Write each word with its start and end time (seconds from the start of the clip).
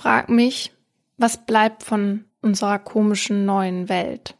frage 0.00 0.32
mich, 0.32 0.72
was 1.18 1.44
bleibt 1.44 1.82
von 1.82 2.24
unserer 2.40 2.78
komischen 2.78 3.44
neuen 3.44 3.88
Welt? 3.90 4.34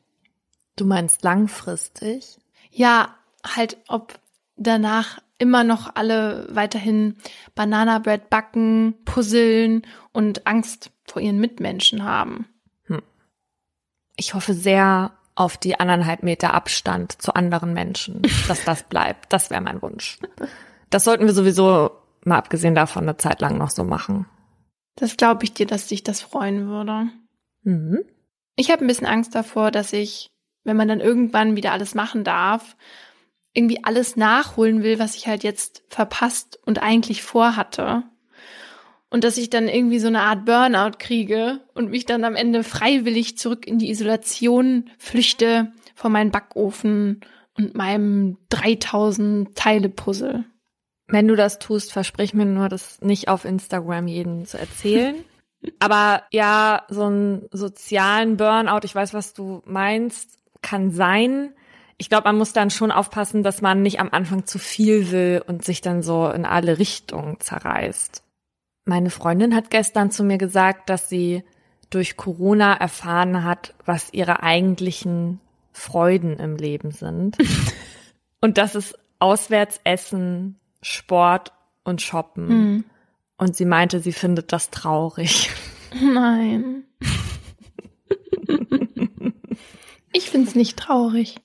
Du 0.77 0.87
meinst 0.87 1.23
langfristig? 1.23 2.39
Ja, 2.71 3.15
halt, 3.45 3.77
ob 3.89 4.19
danach 4.57 5.19
immer 5.37 5.65
noch 5.65 5.95
alle 5.95 6.47
weiterhin 6.51 7.17
Banana 7.55 7.99
Bread 7.99 8.31
backen, 8.31 8.95
puzzeln 9.05 9.83
und 10.13 10.47
Angst 10.47 10.91
vor 11.07 11.21
ihren 11.21 11.39
Mitmenschen 11.39 12.05
haben. 12.05 12.47
Hm. 12.87 13.03
Ich 14.17 14.33
hoffe 14.33 14.55
sehr 14.55 15.13
auf 15.35 15.59
die 15.59 15.79
anderthalb 15.79 16.23
Meter 16.23 16.55
Abstand 16.55 17.21
zu 17.21 17.35
anderen 17.35 17.75
Menschen, 17.75 18.23
dass 18.49 18.65
das 18.65 18.85
bleibt. 18.85 19.33
Das 19.33 19.51
wäre 19.51 19.61
mein 19.61 19.83
Wunsch. 19.83 20.19
Das 20.89 21.05
sollten 21.05 21.27
wir 21.27 21.35
sowieso 21.35 21.91
mal 22.25 22.39
abgesehen 22.39 22.75
davon 22.75 23.03
eine 23.03 23.19
Zeit 23.19 23.43
lang 23.43 23.59
noch 23.59 23.71
so 23.71 23.85
machen. 23.85 24.27
Das 25.01 25.17
glaube 25.17 25.45
ich 25.45 25.55
dir, 25.55 25.67
dass 25.67 25.87
dich 25.87 26.05
das 26.05 26.21
freuen 26.21 26.69
würde. 26.69 27.09
Mhm. 27.63 28.05
Ich 28.55 28.71
habe 28.71 28.85
ein 28.85 28.87
bisschen 28.87 29.07
Angst 29.07 29.35
davor, 29.35 29.71
dass 29.71 29.95
ich, 29.95 30.29
wenn 30.63 30.77
man 30.77 30.89
dann 30.89 31.01
irgendwann 31.01 31.57
wieder 31.57 31.73
alles 31.73 31.95
machen 31.95 32.23
darf, 32.23 32.77
irgendwie 33.55 33.83
alles 33.83 34.17
nachholen 34.17 34.83
will, 34.83 34.99
was 34.99 35.17
ich 35.17 35.27
halt 35.27 35.43
jetzt 35.43 35.83
verpasst 35.89 36.59
und 36.67 36.83
eigentlich 36.83 37.23
vorhatte. 37.23 38.03
Und 39.09 39.25
dass 39.25 39.39
ich 39.39 39.49
dann 39.49 39.69
irgendwie 39.69 39.99
so 39.99 40.07
eine 40.07 40.21
Art 40.21 40.45
Burnout 40.45 40.99
kriege 40.99 41.61
und 41.75 41.91
mich 41.91 42.05
dann 42.05 42.23
am 42.23 42.37
Ende 42.37 42.63
freiwillig 42.63 43.39
zurück 43.39 43.67
in 43.67 43.79
die 43.79 43.91
Isolation 43.91 44.91
flüchte 44.99 45.73
vor 45.95 46.11
meinen 46.11 46.31
Backofen 46.31 47.23
und 47.57 47.75
meinem 47.75 48.37
3000 48.51 49.57
Teile 49.57 49.89
Puzzle. 49.89 50.45
Wenn 51.11 51.29
du 51.29 51.37
das 51.37 51.59
tust, 51.59 51.93
versprich 51.93 52.35
mir 52.35 52.47
nur, 52.47 52.69
das 52.69 53.01
nicht 53.01 53.29
auf 53.29 53.45
Instagram 53.45 54.07
jeden 54.07 54.47
zu 54.47 54.59
erzählen. 54.59 55.17
Aber 55.79 56.23
ja, 56.31 56.85
so 56.89 57.05
einen 57.05 57.49
sozialen 57.53 58.37
Burnout, 58.37 58.81
ich 58.85 58.95
weiß, 58.95 59.13
was 59.13 59.35
du 59.35 59.63
meinst, 59.67 60.39
kann 60.63 60.91
sein. 60.91 61.53
Ich 61.99 62.09
glaube, 62.09 62.25
man 62.25 62.39
muss 62.39 62.53
dann 62.53 62.71
schon 62.71 62.91
aufpassen, 62.91 63.43
dass 63.43 63.61
man 63.61 63.83
nicht 63.83 64.01
am 64.01 64.09
Anfang 64.11 64.47
zu 64.47 64.59
viel 64.59 65.11
will 65.11 65.43
und 65.47 65.65
sich 65.65 65.83
dann 65.83 66.03
so 66.03 66.31
in 66.31 66.47
alle 66.47 66.79
Richtungen 66.79 67.39
zerreißt. 67.41 68.23
Meine 68.87 69.11
Freundin 69.11 69.55
hat 69.55 69.71
gestern 69.71 70.11
zu 70.11 70.25
mir 70.25 70.39
gesagt, 70.39 70.89
dass 70.89 71.09
sie 71.09 71.45
durch 71.91 72.17
Corona 72.17 72.75
erfahren 72.75 73.45
hat, 73.45 73.75
was 73.85 74.13
ihre 74.13 74.43
eigentlichen 74.43 75.41
Freuden 75.73 76.39
im 76.39 76.57
Leben 76.57 76.93
sind. 76.93 77.37
und 78.41 78.59
das 78.59 78.75
ist 78.75 78.99
Auswärtsessen, 79.19 80.60
Sport 80.83 81.53
und 81.85 82.03
Shoppen. 82.03 82.49
Mhm. 82.49 82.85
Und 83.37 83.57
sie 83.57 83.65
meinte, 83.65 84.01
sie 84.01 84.13
findet 84.13 84.53
das 84.53 84.71
traurig. 84.71 85.51
Nein. 86.01 86.85
ich 90.13 90.31
find's 90.31 90.55
nicht 90.55 90.79
traurig. 90.79 91.37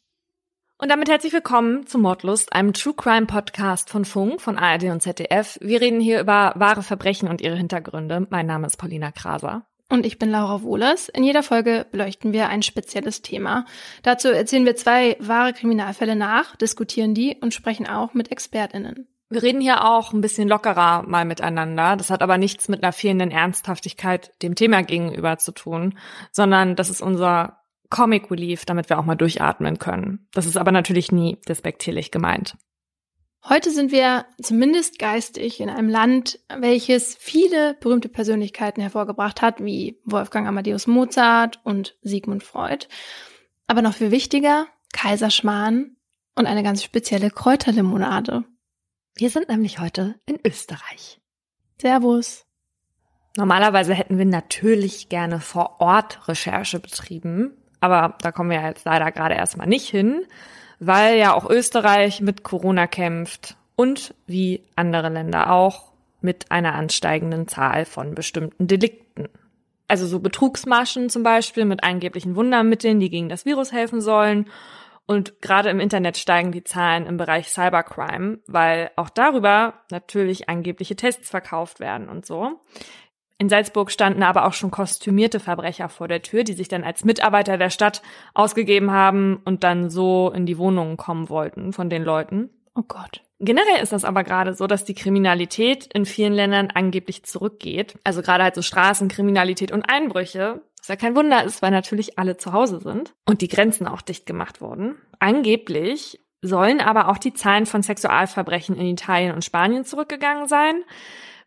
Und 0.78 0.90
damit 0.90 1.10
herzlich 1.10 1.32
willkommen 1.32 1.88
zu 1.88 1.98
Mordlust, 1.98 2.52
einem 2.52 2.74
True 2.74 2.94
Crime 2.94 3.28
Podcast 3.28 3.90
von 3.90 4.04
Funk, 4.04 4.42
von 4.42 4.58
ARD 4.58 4.84
und 4.86 5.02
ZDF. 5.02 5.58
Wir 5.62 5.80
reden 5.80 6.02
hier 6.02 6.20
über 6.20 6.54
wahre 6.58 6.84
Verbrechen 6.84 7.30
und 7.30 7.40
ihre 7.40 7.56
Hintergründe. 7.56 8.28
Mein 8.30 8.46
Name 8.46 8.68
ist 8.68 8.78
Paulina 8.78 9.12
Kraser. 9.12 9.66
Und 9.90 10.06
ich 10.06 10.20
bin 10.20 10.32
Laura 10.32 10.64
Wohlers. 10.64 11.10
In 11.10 11.24
jeder 11.24 11.44
Folge 11.44 11.86
beleuchten 11.92 12.34
wir 12.34 12.50
ein 12.50 12.64
spezielles 12.64 13.22
Thema. 13.22 13.66
Dazu 14.04 14.30
erzählen 14.30 14.66
wir 14.66 14.76
zwei 14.76 15.16
wahre 15.20 15.54
Kriminalfälle 15.54 16.16
nach, 16.16 16.56
diskutieren 16.56 17.14
die 17.14 17.38
und 17.40 17.54
sprechen 17.54 17.88
auch 17.88 18.14
mit 18.14 18.32
ExpertInnen. 18.32 19.08
Wir 19.30 19.42
reden 19.42 19.62
hier 19.62 19.84
auch 19.84 20.14
ein 20.14 20.22
bisschen 20.22 20.48
lockerer 20.48 21.04
mal 21.04 21.26
miteinander. 21.26 21.96
Das 21.96 22.12
hat 22.12 22.22
aber 22.22 22.38
nichts 22.38 22.68
mit 22.68 22.84
einer 22.84 22.94
fehlenden 22.94 23.32
Ernsthaftigkeit 23.32 24.32
dem 24.44 24.56
Thema 24.56 24.84
gegenüber 24.84 25.38
zu 25.38 25.52
tun, 25.52 25.98
sondern 26.32 26.76
das 26.76 26.90
ist 26.90 27.02
unser 27.02 27.60
Comic 27.90 28.30
Relief, 28.30 28.66
damit 28.66 28.90
wir 28.90 29.00
auch 29.00 29.06
mal 29.06 29.16
durchatmen 29.16 29.80
können. 29.80 30.28
Das 30.34 30.46
ist 30.46 30.58
aber 30.58 30.72
natürlich 30.72 31.12
nie 31.12 31.38
despektierlich 31.48 32.12
gemeint. 32.12 32.56
Heute 33.48 33.70
sind 33.70 33.92
wir 33.92 34.26
zumindest 34.42 34.98
geistig 34.98 35.60
in 35.60 35.70
einem 35.70 35.88
Land, 35.88 36.40
welches 36.58 37.16
viele 37.16 37.76
berühmte 37.76 38.10
Persönlichkeiten 38.10 38.82
hervorgebracht 38.82 39.42
hat, 39.44 39.64
wie 39.64 40.00
Wolfgang 40.04 40.48
Amadeus 40.48 40.88
Mozart 40.88 41.60
und 41.64 41.96
Sigmund 42.02 42.44
Freud. 42.44 42.88
Aber 43.68 43.84
noch 43.84 43.94
viel 43.94 44.10
wichtiger, 44.10 44.66
Kaiserschmarrn 44.94 45.96
und 46.36 46.48
eine 46.48 46.64
ganz 46.64 46.84
spezielle 46.84 47.30
Kräuterlimonade. 47.30 48.46
Wir 49.18 49.30
sind 49.30 49.48
nämlich 49.48 49.80
heute 49.80 50.16
in 50.26 50.38
Österreich. 50.46 51.22
Servus. 51.80 52.46
Normalerweise 53.38 53.94
hätten 53.94 54.18
wir 54.18 54.26
natürlich 54.26 55.08
gerne 55.08 55.40
vor 55.40 55.80
Ort 55.80 56.28
Recherche 56.28 56.82
betrieben, 56.82 57.54
aber 57.80 58.18
da 58.22 58.34
kommen 58.34 58.50
wir 58.50 58.62
jetzt 58.62 58.84
leider 58.84 59.14
gerade 59.14 59.36
erstmal 59.36 59.68
nicht 59.68 59.88
hin, 59.88 60.26
weil 60.80 61.18
ja 61.18 61.34
auch 61.34 61.50
Österreich 61.50 62.20
mit 62.20 62.44
Corona 62.44 62.88
kämpft 62.88 63.56
und 63.78 64.14
wie 64.28 64.64
andere 64.76 65.08
Länder 65.08 65.50
auch 65.50 65.94
mit 66.20 66.52
einer 66.52 66.76
ansteigenden 66.76 67.48
Zahl 67.48 67.86
von 67.86 68.16
bestimmten 68.16 68.68
Delikten. 68.68 69.30
Also 69.88 70.08
so 70.08 70.20
Betrugsmaschen 70.20 71.10
zum 71.10 71.24
Beispiel 71.24 71.64
mit 71.64 71.86
angeblichen 71.86 72.36
Wundermitteln, 72.36 73.00
die 73.00 73.10
gegen 73.10 73.30
das 73.30 73.46
Virus 73.46 73.72
helfen 73.72 74.02
sollen 74.02 74.48
und 75.08 75.42
gerade 75.42 75.70
im 75.70 75.80
Internet 75.80 76.18
steigen 76.18 76.52
die 76.52 76.64
Zahlen 76.64 77.06
im 77.06 77.18
Bereich 77.18 77.50
Cybercrime, 77.50 78.40
weil 78.48 78.92
auch 78.96 79.10
darüber 79.10 79.76
natürlich 79.92 80.50
angebliche 80.50 80.96
Tests 80.96 81.30
verkauft 81.30 81.80
werden 81.80 82.10
und 82.10 82.26
so. 82.26 82.60
In 83.38 83.50
Salzburg 83.50 83.92
standen 83.92 84.24
aber 84.24 84.46
auch 84.46 84.54
schon 84.54 84.72
kostümierte 84.72 85.40
Verbrecher 85.40 85.90
vor 85.90 86.08
der 86.08 86.22
Tür, 86.22 86.44
die 86.44 86.54
sich 86.54 86.70
dann 86.70 86.86
als 86.86 87.04
Mitarbeiter 87.04 87.58
der 87.58 87.70
Stadt 87.70 88.02
ausgegeben 88.34 88.92
haben 88.92 89.42
und 89.44 89.64
dann 89.64 89.90
so 89.90 90.32
in 90.34 90.46
die 90.46 90.58
Wohnungen 90.58 90.96
kommen 90.96 91.30
wollten 91.30 91.74
von 91.74 91.90
den 91.90 92.04
Leuten. 92.04 92.50
Oh 92.76 92.84
Gott. 92.88 93.22
Generell 93.40 93.84
ist 93.84 93.92
das 93.92 94.06
aber 94.06 94.24
gerade 94.24 94.54
so, 94.54 94.66
dass 94.66 94.86
die 94.86 94.94
Kriminalität 94.94 95.90
in 95.94 96.06
vielen 96.06 96.34
Ländern 96.34 96.70
angeblich 96.74 97.24
zurückgeht. 97.24 98.00
Also 98.06 98.22
gerade 98.22 98.46
halt 98.46 98.56
so 98.56 98.62
Straßenkriminalität 98.62 99.74
und 99.74 99.84
Einbrüche 99.84 100.62
was 100.86 100.90
ja 100.90 100.96
kein 100.98 101.16
Wunder 101.16 101.44
ist, 101.44 101.64
weil 101.64 101.72
natürlich 101.72 102.20
alle 102.20 102.38
zu 102.38 102.54
Hause 102.54 102.80
sind 102.80 103.16
und 103.26 103.42
die 103.42 103.48
Grenzen 103.48 103.88
auch 103.88 104.04
dicht 104.04 104.28
gemacht 104.28 104.62
wurden. 104.62 104.96
Angeblich 105.18 106.20
sollen 106.42 106.80
aber 106.80 107.08
auch 107.10 107.18
die 107.18 107.34
Zahlen 107.34 107.66
von 107.66 107.82
Sexualverbrechen 107.82 108.76
in 108.76 108.86
Italien 108.86 109.34
und 109.34 109.44
Spanien 109.44 109.84
zurückgegangen 109.84 110.48
sein. 110.48 110.84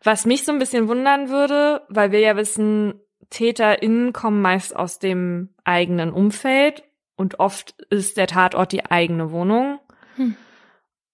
Was 0.03 0.25
mich 0.25 0.43
so 0.43 0.51
ein 0.51 0.59
bisschen 0.59 0.89
wundern 0.89 1.29
würde, 1.29 1.83
weil 1.87 2.11
wir 2.11 2.19
ja 2.19 2.35
wissen, 2.35 2.99
TäterInnen 3.29 4.11
kommen 4.11 4.41
meist 4.41 4.75
aus 4.75 4.99
dem 4.99 5.53
eigenen 5.63 6.11
Umfeld 6.11 6.83
und 7.15 7.39
oft 7.39 7.79
ist 7.89 8.17
der 8.17 8.27
Tatort 8.27 8.73
die 8.73 8.85
eigene 8.85 9.31
Wohnung. 9.31 9.79
Hm. 10.15 10.35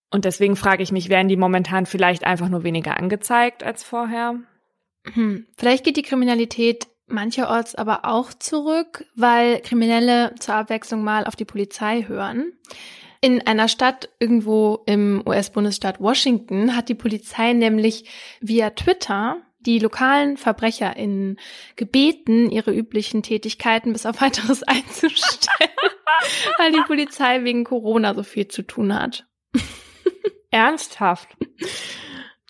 Und 0.10 0.26
deswegen 0.26 0.56
frage 0.56 0.82
ich 0.82 0.92
mich, 0.92 1.10
werden 1.10 1.28
die 1.28 1.38
momentan 1.38 1.86
vielleicht 1.86 2.24
einfach 2.24 2.50
nur 2.50 2.64
weniger 2.64 2.98
angezeigt 2.98 3.64
als 3.64 3.84
vorher? 3.84 4.40
Hm. 5.14 5.46
Vielleicht 5.58 5.84
geht 5.84 5.98
die 5.98 6.04
Kriminalität 6.04 6.88
mancherorts 7.08 7.76
aber 7.76 8.06
auch 8.06 8.34
zurück, 8.34 9.06
weil 9.16 9.60
Kriminelle 9.62 10.34
zur 10.40 10.56
Abwechslung 10.56 11.04
mal 11.04 11.26
auf 11.26 11.36
die 11.36 11.46
Polizei 11.46 12.06
hören. 12.08 12.54
In 13.22 13.46
einer 13.48 13.68
Stadt 13.68 14.10
irgendwo 14.20 14.84
im 14.86 15.24
US-Bundesstaat 15.26 16.00
Washington 16.00 16.76
hat 16.76 16.90
die 16.90 16.96
Polizei 16.96 17.54
nämlich 17.54 18.10
via 18.40 18.70
Twitter 18.72 19.38
die 19.60 19.80
lokalen 19.80 20.38
VerbrecherInnen 20.38 21.40
gebeten, 21.76 22.52
ihre 22.52 22.72
üblichen 22.72 23.24
Tätigkeiten 23.24 23.94
bis 23.94 24.06
auf 24.06 24.22
weiteres 24.22 24.64
einzustellen, 24.68 25.72
weil 26.58 26.72
die 26.72 26.84
Polizei 26.86 27.44
wegen 27.44 27.64
Corona 27.64 28.14
so 28.14 28.24
viel 28.24 28.48
zu 28.48 28.62
tun 28.62 28.94
hat. 28.94 29.26
Ernsthaft? 30.52 31.30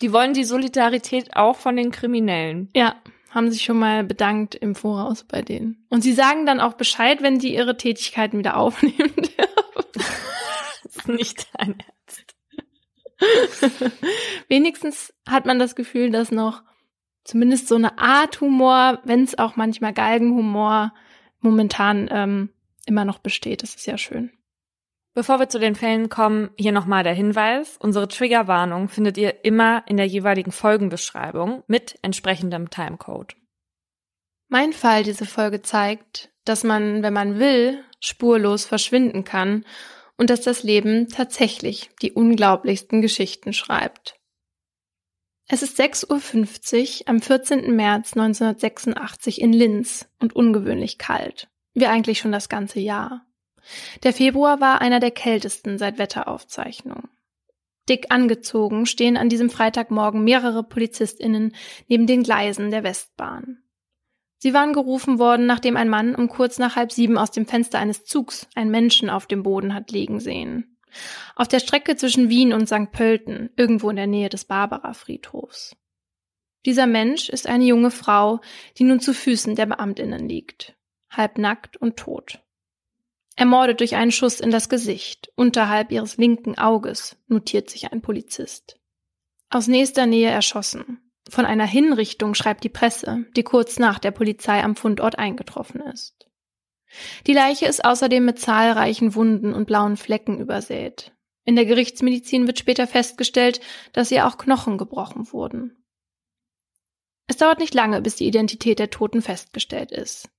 Die 0.02 0.12
wollen 0.12 0.34
die 0.34 0.44
Solidarität 0.44 1.34
auch 1.34 1.56
von 1.56 1.76
den 1.76 1.90
Kriminellen. 1.90 2.68
Ja, 2.74 2.96
haben 3.36 3.50
sich 3.50 3.64
schon 3.64 3.78
mal 3.78 4.02
bedankt 4.02 4.54
im 4.54 4.74
Voraus 4.74 5.22
bei 5.22 5.42
denen. 5.42 5.84
Und 5.90 6.00
sie 6.00 6.14
sagen 6.14 6.46
dann 6.46 6.58
auch 6.58 6.72
Bescheid, 6.72 7.22
wenn 7.22 7.38
sie 7.38 7.54
ihre 7.54 7.76
Tätigkeiten 7.76 8.38
wieder 8.38 8.56
aufnehmen 8.56 9.12
dürfen. 9.14 10.02
das 10.82 10.96
ist 10.96 11.08
nicht 11.08 11.46
dein 11.52 11.76
Ernst. 11.78 12.34
Wenigstens 14.48 15.12
hat 15.28 15.44
man 15.44 15.58
das 15.58 15.76
Gefühl, 15.76 16.10
dass 16.10 16.30
noch 16.32 16.62
zumindest 17.24 17.68
so 17.68 17.74
eine 17.74 17.98
Art 17.98 18.40
Humor, 18.40 19.00
wenn 19.04 19.22
es 19.22 19.38
auch 19.38 19.56
manchmal 19.56 19.92
Galgenhumor 19.92 20.94
momentan 21.40 22.08
ähm, 22.10 22.48
immer 22.86 23.04
noch 23.04 23.18
besteht. 23.18 23.62
Das 23.62 23.74
ist 23.74 23.86
ja 23.86 23.98
schön. 23.98 24.30
Bevor 25.16 25.38
wir 25.40 25.48
zu 25.48 25.58
den 25.58 25.74
Fällen 25.74 26.10
kommen, 26.10 26.50
hier 26.58 26.72
nochmal 26.72 27.02
der 27.02 27.14
Hinweis. 27.14 27.78
Unsere 27.80 28.06
Triggerwarnung 28.06 28.90
findet 28.90 29.16
ihr 29.16 29.46
immer 29.46 29.82
in 29.86 29.96
der 29.96 30.04
jeweiligen 30.04 30.52
Folgenbeschreibung 30.52 31.62
mit 31.68 31.98
entsprechendem 32.02 32.68
Timecode. 32.68 33.34
Mein 34.48 34.74
Fall 34.74 35.04
diese 35.04 35.24
Folge 35.24 35.62
zeigt, 35.62 36.28
dass 36.44 36.64
man, 36.64 37.02
wenn 37.02 37.14
man 37.14 37.38
will, 37.38 37.82
spurlos 37.98 38.66
verschwinden 38.66 39.24
kann 39.24 39.64
und 40.18 40.28
dass 40.28 40.42
das 40.42 40.64
Leben 40.64 41.08
tatsächlich 41.08 41.88
die 42.02 42.12
unglaublichsten 42.12 43.00
Geschichten 43.00 43.54
schreibt. 43.54 44.20
Es 45.48 45.62
ist 45.62 45.80
6.50 45.80 47.00
Uhr 47.00 47.08
am 47.08 47.22
14. 47.22 47.74
März 47.74 48.12
1986 48.12 49.40
in 49.40 49.54
Linz 49.54 50.10
und 50.20 50.36
ungewöhnlich 50.36 50.98
kalt, 50.98 51.48
wie 51.72 51.86
eigentlich 51.86 52.18
schon 52.18 52.32
das 52.32 52.50
ganze 52.50 52.80
Jahr. 52.80 53.25
Der 54.02 54.12
Februar 54.12 54.60
war 54.60 54.80
einer 54.80 55.00
der 55.00 55.10
kältesten 55.10 55.78
seit 55.78 55.98
Wetteraufzeichnung. 55.98 57.08
Dick 57.88 58.06
angezogen 58.10 58.86
stehen 58.86 59.16
an 59.16 59.28
diesem 59.28 59.50
Freitagmorgen 59.50 60.24
mehrere 60.24 60.64
PolizistInnen 60.64 61.54
neben 61.88 62.06
den 62.06 62.22
Gleisen 62.22 62.70
der 62.70 62.82
Westbahn. 62.82 63.62
Sie 64.38 64.52
waren 64.52 64.72
gerufen 64.72 65.18
worden, 65.18 65.46
nachdem 65.46 65.76
ein 65.76 65.88
Mann 65.88 66.14
um 66.14 66.28
kurz 66.28 66.58
nach 66.58 66.76
halb 66.76 66.92
sieben 66.92 67.16
aus 67.16 67.30
dem 67.30 67.46
Fenster 67.46 67.78
eines 67.78 68.04
Zugs 68.04 68.48
einen 68.54 68.70
Menschen 68.70 69.08
auf 69.08 69.26
dem 69.26 69.42
Boden 69.42 69.72
hat 69.72 69.90
liegen 69.90 70.20
sehen. 70.20 70.76
Auf 71.34 71.48
der 71.48 71.60
Strecke 71.60 71.96
zwischen 71.96 72.28
Wien 72.28 72.52
und 72.52 72.68
St. 72.68 72.90
Pölten, 72.92 73.50
irgendwo 73.56 73.90
in 73.90 73.96
der 73.96 74.06
Nähe 74.06 74.28
des 74.28 74.44
Barbara-Friedhofs. 74.44 75.76
Dieser 76.64 76.86
Mensch 76.86 77.28
ist 77.28 77.46
eine 77.46 77.64
junge 77.64 77.90
Frau, 77.90 78.40
die 78.78 78.84
nun 78.84 79.00
zu 79.00 79.14
Füßen 79.14 79.54
der 79.54 79.66
Beamtinnen 79.66 80.28
liegt, 80.28 80.74
halbnackt 81.10 81.76
und 81.76 81.96
tot. 81.96 82.40
Ermordet 83.36 83.80
durch 83.80 83.94
einen 83.94 84.12
Schuss 84.12 84.40
in 84.40 84.50
das 84.50 84.70
Gesicht, 84.70 85.30
unterhalb 85.36 85.92
ihres 85.92 86.16
linken 86.16 86.56
Auges, 86.56 87.16
notiert 87.28 87.68
sich 87.68 87.92
ein 87.92 88.00
Polizist. 88.00 88.80
Aus 89.50 89.68
nächster 89.68 90.06
Nähe 90.06 90.30
erschossen. 90.30 90.98
Von 91.28 91.44
einer 91.44 91.66
Hinrichtung 91.66 92.34
schreibt 92.34 92.64
die 92.64 92.70
Presse, 92.70 93.26
die 93.36 93.42
kurz 93.42 93.78
nach 93.78 93.98
der 93.98 94.10
Polizei 94.10 94.62
am 94.62 94.74
Fundort 94.74 95.18
eingetroffen 95.18 95.82
ist. 95.82 96.28
Die 97.26 97.34
Leiche 97.34 97.66
ist 97.66 97.84
außerdem 97.84 98.24
mit 98.24 98.38
zahlreichen 98.38 99.14
Wunden 99.14 99.52
und 99.52 99.66
blauen 99.66 99.96
Flecken 99.96 100.38
übersät. 100.38 101.12
In 101.44 101.56
der 101.56 101.66
Gerichtsmedizin 101.66 102.46
wird 102.46 102.58
später 102.58 102.86
festgestellt, 102.86 103.60
dass 103.92 104.10
ihr 104.10 104.26
auch 104.26 104.38
Knochen 104.38 104.78
gebrochen 104.78 105.30
wurden. 105.32 105.84
Es 107.28 107.36
dauert 107.36 107.58
nicht 107.58 107.74
lange, 107.74 108.00
bis 108.00 108.16
die 108.16 108.26
Identität 108.26 108.78
der 108.78 108.90
Toten 108.90 109.20
festgestellt 109.20 109.90
ist. 109.90 110.30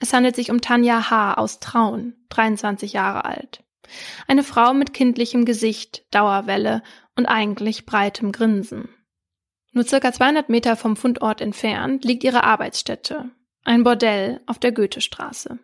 Es 0.00 0.12
handelt 0.12 0.34
sich 0.34 0.50
um 0.50 0.60
Tanja 0.60 1.10
H. 1.10 1.34
aus 1.34 1.60
Traun, 1.60 2.14
23 2.30 2.94
Jahre 2.94 3.24
alt. 3.26 3.62
Eine 4.26 4.42
Frau 4.42 4.72
mit 4.72 4.94
kindlichem 4.94 5.44
Gesicht, 5.44 6.04
Dauerwelle 6.10 6.82
und 7.16 7.26
eigentlich 7.26 7.86
breitem 7.86 8.32
Grinsen. 8.32 8.88
Nur 9.72 9.84
circa 9.84 10.12
200 10.12 10.48
Meter 10.48 10.76
vom 10.76 10.96
Fundort 10.96 11.40
entfernt 11.40 12.04
liegt 12.04 12.24
ihre 12.24 12.44
Arbeitsstätte, 12.44 13.30
ein 13.62 13.84
Bordell 13.84 14.40
auf 14.46 14.58
der 14.58 14.72
Goethestraße. 14.72 15.58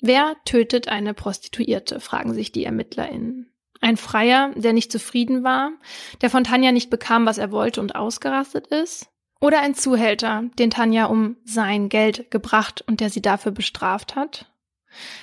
Wer 0.00 0.36
tötet 0.44 0.88
eine 0.88 1.12
Prostituierte, 1.12 1.98
fragen 1.98 2.34
sich 2.34 2.52
die 2.52 2.64
ErmittlerInnen. 2.64 3.50
Ein 3.80 3.96
Freier, 3.96 4.52
der 4.54 4.72
nicht 4.72 4.92
zufrieden 4.92 5.44
war, 5.44 5.72
der 6.20 6.30
von 6.30 6.44
Tanja 6.44 6.72
nicht 6.72 6.88
bekam, 6.88 7.26
was 7.26 7.38
er 7.38 7.50
wollte 7.50 7.80
und 7.80 7.96
ausgerastet 7.96 8.68
ist? 8.68 9.08
Oder 9.44 9.60
ein 9.60 9.74
Zuhälter, 9.74 10.44
den 10.58 10.70
Tanja 10.70 11.04
um 11.04 11.36
sein 11.44 11.90
Geld 11.90 12.30
gebracht 12.30 12.82
und 12.86 13.00
der 13.00 13.10
sie 13.10 13.20
dafür 13.20 13.52
bestraft 13.52 14.16
hat? 14.16 14.50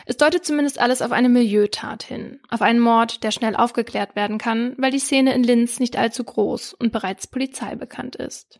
Es 0.05 0.15
deutet 0.15 0.45
zumindest 0.45 0.79
alles 0.79 1.01
auf 1.01 1.11
eine 1.11 1.27
Milieutat 1.27 2.03
hin, 2.03 2.39
auf 2.47 2.61
einen 2.61 2.79
Mord, 2.79 3.23
der 3.23 3.31
schnell 3.31 3.55
aufgeklärt 3.55 4.15
werden 4.15 4.37
kann, 4.37 4.75
weil 4.77 4.91
die 4.91 4.99
Szene 4.99 5.33
in 5.33 5.41
Linz 5.41 5.79
nicht 5.79 5.97
allzu 5.97 6.23
groß 6.23 6.75
und 6.75 6.91
bereits 6.91 7.25
Polizei 7.25 7.73
bekannt 7.73 8.15
ist. 8.15 8.59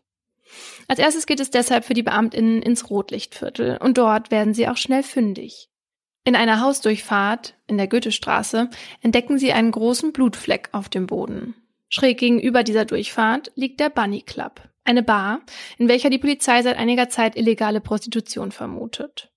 Als 0.88 0.98
erstes 0.98 1.26
geht 1.26 1.38
es 1.38 1.50
deshalb 1.50 1.84
für 1.84 1.94
die 1.94 2.02
Beamtinnen 2.02 2.60
ins 2.60 2.90
Rotlichtviertel 2.90 3.76
und 3.76 3.98
dort 3.98 4.32
werden 4.32 4.54
sie 4.54 4.66
auch 4.66 4.76
schnell 4.76 5.04
fündig. 5.04 5.68
In 6.24 6.34
einer 6.34 6.60
Hausdurchfahrt 6.60 7.54
in 7.68 7.76
der 7.76 7.86
Goethestraße 7.86 8.68
entdecken 9.00 9.38
sie 9.38 9.52
einen 9.52 9.70
großen 9.70 10.12
Blutfleck 10.12 10.70
auf 10.72 10.88
dem 10.88 11.06
Boden. 11.06 11.54
Schräg 11.88 12.18
gegenüber 12.18 12.64
dieser 12.64 12.84
Durchfahrt 12.84 13.52
liegt 13.54 13.78
der 13.78 13.90
Bunny 13.90 14.22
Club, 14.22 14.71
eine 14.84 15.02
Bar, 15.02 15.40
in 15.78 15.88
welcher 15.88 16.10
die 16.10 16.18
Polizei 16.18 16.62
seit 16.62 16.76
einiger 16.76 17.08
Zeit 17.08 17.36
illegale 17.36 17.80
Prostitution 17.80 18.52
vermutet. 18.52 19.32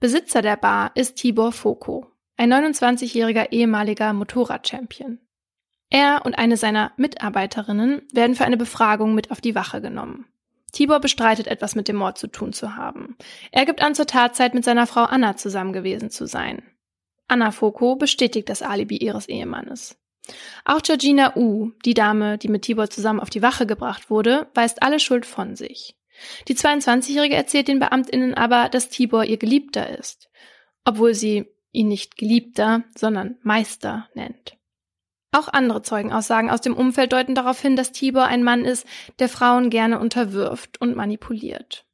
Besitzer 0.00 0.42
der 0.42 0.56
Bar 0.56 0.92
ist 0.94 1.16
Tibor 1.16 1.52
Foko, 1.52 2.06
ein 2.36 2.52
29-jähriger 2.52 3.52
ehemaliger 3.52 4.12
Motorradchampion. 4.12 5.18
Er 5.90 6.22
und 6.24 6.38
eine 6.38 6.56
seiner 6.56 6.92
Mitarbeiterinnen 6.96 8.02
werden 8.12 8.36
für 8.36 8.44
eine 8.44 8.56
Befragung 8.56 9.14
mit 9.14 9.30
auf 9.30 9.40
die 9.40 9.54
Wache 9.54 9.80
genommen. 9.80 10.26
Tibor 10.72 11.00
bestreitet 11.00 11.46
etwas 11.46 11.74
mit 11.74 11.88
dem 11.88 11.96
Mord 11.96 12.18
zu 12.18 12.26
tun 12.26 12.52
zu 12.52 12.76
haben. 12.76 13.16
Er 13.50 13.64
gibt 13.64 13.80
an, 13.80 13.94
zur 13.94 14.06
Tatzeit 14.06 14.54
mit 14.54 14.64
seiner 14.64 14.86
Frau 14.86 15.04
Anna 15.04 15.36
zusammen 15.36 15.72
gewesen 15.72 16.10
zu 16.10 16.26
sein. 16.26 16.62
Anna 17.26 17.50
Foko 17.50 17.96
bestätigt 17.96 18.48
das 18.48 18.62
Alibi 18.62 18.96
ihres 18.96 19.28
Ehemannes. 19.28 19.98
Auch 20.64 20.82
Georgina 20.82 21.36
U, 21.36 21.72
die 21.84 21.94
Dame, 21.94 22.38
die 22.38 22.48
mit 22.48 22.62
Tibor 22.62 22.90
zusammen 22.90 23.20
auf 23.20 23.30
die 23.30 23.42
Wache 23.42 23.66
gebracht 23.66 24.10
wurde, 24.10 24.48
weist 24.54 24.82
alle 24.82 25.00
Schuld 25.00 25.26
von 25.26 25.56
sich. 25.56 25.96
Die 26.48 26.56
22-Jährige 26.56 27.36
erzählt 27.36 27.68
den 27.68 27.78
BeamtInnen 27.78 28.34
aber, 28.34 28.68
dass 28.68 28.88
Tibor 28.88 29.24
ihr 29.24 29.36
Geliebter 29.36 29.98
ist, 29.98 30.28
obwohl 30.84 31.14
sie 31.14 31.46
ihn 31.72 31.88
nicht 31.88 32.16
Geliebter, 32.16 32.84
sondern 32.96 33.36
Meister 33.42 34.08
nennt. 34.14 34.56
Auch 35.30 35.48
andere 35.48 35.82
Zeugenaussagen 35.82 36.50
aus 36.50 36.62
dem 36.62 36.74
Umfeld 36.74 37.12
deuten 37.12 37.34
darauf 37.34 37.60
hin, 37.60 37.76
dass 37.76 37.92
Tibor 37.92 38.24
ein 38.24 38.42
Mann 38.42 38.64
ist, 38.64 38.86
der 39.18 39.28
Frauen 39.28 39.70
gerne 39.70 39.98
unterwirft 39.98 40.80
und 40.80 40.96
manipuliert. 40.96 41.84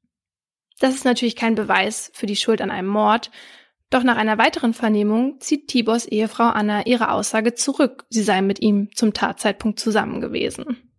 Das 0.79 0.95
ist 0.95 1.05
natürlich 1.05 1.37
kein 1.37 1.55
Beweis 1.55 2.11
für 2.15 2.27
die 2.27 2.37
Schuld 2.37 2.61
an 2.61 2.71
einem 2.71 2.89
Mord, 2.89 3.31
doch 3.94 4.02
nach 4.02 4.17
einer 4.17 4.38
weiteren 4.38 4.75
Vernehmung 4.75 5.41
zieht 5.41 5.69
Tibors 5.69 6.06
Ehefrau 6.06 6.49
Anna 6.49 6.85
ihre 6.85 7.11
Aussage 7.12 7.55
zurück, 7.55 8.06
sie 8.08 8.23
sei 8.23 8.43
mit 8.43 8.61
ihm 8.61 8.91
zum 8.94 9.12
Tatzeitpunkt 9.12 9.79
zusammen 9.79 10.20
gewesen. 10.20 10.91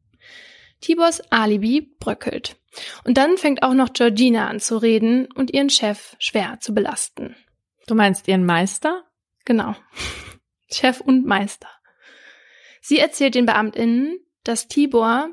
Tibors 0.80 1.21
Alibi 1.31 1.81
bröckelt. 2.00 2.56
Und 3.03 3.18
dann 3.18 3.38
fängt 3.38 3.63
auch 3.63 3.74
noch 3.74 3.92
Georgina 3.92 4.47
an 4.47 4.59
zu 4.59 4.77
reden 4.77 5.27
und 5.33 5.53
ihren 5.53 5.69
Chef 5.69 6.15
schwer 6.19 6.59
zu 6.62 6.74
belasten. 6.74 7.36
Du 7.88 7.95
meinst 7.95 8.27
ihren 8.27 8.45
Meister? 8.45 9.03
Genau. 9.44 9.75
Chef 10.71 11.01
und 11.01 11.25
Meister. 11.25 11.69
Sie 12.81 13.00
erzählt 13.00 13.36
den 13.36 13.45
BeamtInnen, 13.45 14.19
dass 14.44 14.68
Tibor 14.68 15.30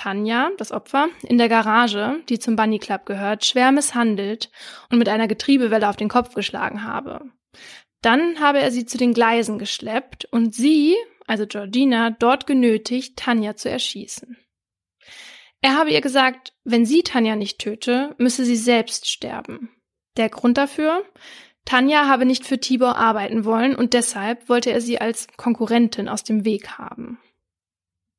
Tanja, 0.00 0.50
das 0.56 0.72
Opfer, 0.72 1.08
in 1.24 1.36
der 1.36 1.50
Garage, 1.50 2.22
die 2.30 2.38
zum 2.38 2.56
Bunny 2.56 2.78
Club 2.78 3.04
gehört, 3.04 3.44
schwer 3.44 3.70
misshandelt 3.70 4.50
und 4.88 4.98
mit 4.98 5.10
einer 5.10 5.28
Getriebewelle 5.28 5.86
auf 5.90 5.96
den 5.96 6.08
Kopf 6.08 6.32
geschlagen 6.32 6.84
habe. 6.84 7.20
Dann 8.00 8.40
habe 8.40 8.60
er 8.60 8.70
sie 8.70 8.86
zu 8.86 8.96
den 8.96 9.12
Gleisen 9.12 9.58
geschleppt 9.58 10.24
und 10.24 10.54
sie, 10.54 10.96
also 11.26 11.46
Georgina, 11.46 12.08
dort 12.08 12.46
genötigt, 12.46 13.18
Tanja 13.18 13.56
zu 13.56 13.68
erschießen. 13.68 14.38
Er 15.60 15.76
habe 15.76 15.90
ihr 15.90 16.00
gesagt, 16.00 16.54
wenn 16.64 16.86
sie 16.86 17.02
Tanja 17.02 17.36
nicht 17.36 17.58
töte, 17.58 18.14
müsse 18.16 18.46
sie 18.46 18.56
selbst 18.56 19.06
sterben. 19.06 19.68
Der 20.16 20.30
Grund 20.30 20.56
dafür? 20.56 21.04
Tanja 21.66 22.06
habe 22.06 22.24
nicht 22.24 22.46
für 22.46 22.58
Tibor 22.58 22.96
arbeiten 22.96 23.44
wollen 23.44 23.76
und 23.76 23.92
deshalb 23.92 24.48
wollte 24.48 24.70
er 24.70 24.80
sie 24.80 24.98
als 24.98 25.26
Konkurrentin 25.36 26.08
aus 26.08 26.24
dem 26.24 26.46
Weg 26.46 26.78
haben. 26.78 27.18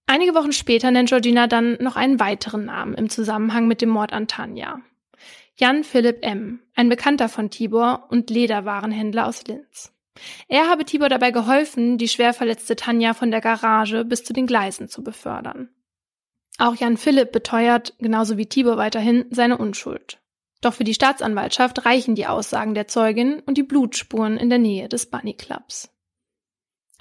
Einige 0.07 0.35
Wochen 0.35 0.51
später 0.51 0.91
nennt 0.91 1.09
Georgina 1.09 1.47
dann 1.47 1.77
noch 1.79 1.95
einen 1.95 2.19
weiteren 2.19 2.65
Namen 2.65 2.93
im 2.95 3.09
Zusammenhang 3.09 3.67
mit 3.67 3.81
dem 3.81 3.89
Mord 3.89 4.13
an 4.13 4.27
Tanja. 4.27 4.81
Jan 5.55 5.83
Philipp 5.83 6.25
M., 6.25 6.61
ein 6.75 6.89
Bekannter 6.89 7.29
von 7.29 7.49
Tibor 7.49 8.07
und 8.09 8.29
Lederwarenhändler 8.29 9.27
aus 9.27 9.43
Linz. 9.45 9.93
Er 10.47 10.69
habe 10.69 10.85
Tibor 10.85 11.09
dabei 11.09 11.31
geholfen, 11.31 11.97
die 11.97 12.07
schwer 12.07 12.33
verletzte 12.33 12.75
Tanja 12.75 13.13
von 13.13 13.31
der 13.31 13.41
Garage 13.41 14.03
bis 14.05 14.23
zu 14.23 14.33
den 14.33 14.47
Gleisen 14.47 14.89
zu 14.89 15.03
befördern. 15.03 15.69
Auch 16.57 16.75
Jan 16.75 16.97
Philipp 16.97 17.31
beteuert, 17.31 17.93
genauso 17.99 18.37
wie 18.37 18.45
Tibor 18.45 18.77
weiterhin, 18.77 19.25
seine 19.31 19.57
Unschuld. 19.57 20.19
Doch 20.61 20.73
für 20.73 20.83
die 20.83 20.93
Staatsanwaltschaft 20.93 21.85
reichen 21.85 22.15
die 22.15 22.27
Aussagen 22.27 22.75
der 22.75 22.87
Zeugin 22.87 23.39
und 23.41 23.57
die 23.57 23.63
Blutspuren 23.63 24.37
in 24.37 24.49
der 24.49 24.59
Nähe 24.59 24.87
des 24.89 25.09
Bunny 25.09 25.33
Clubs. 25.33 25.89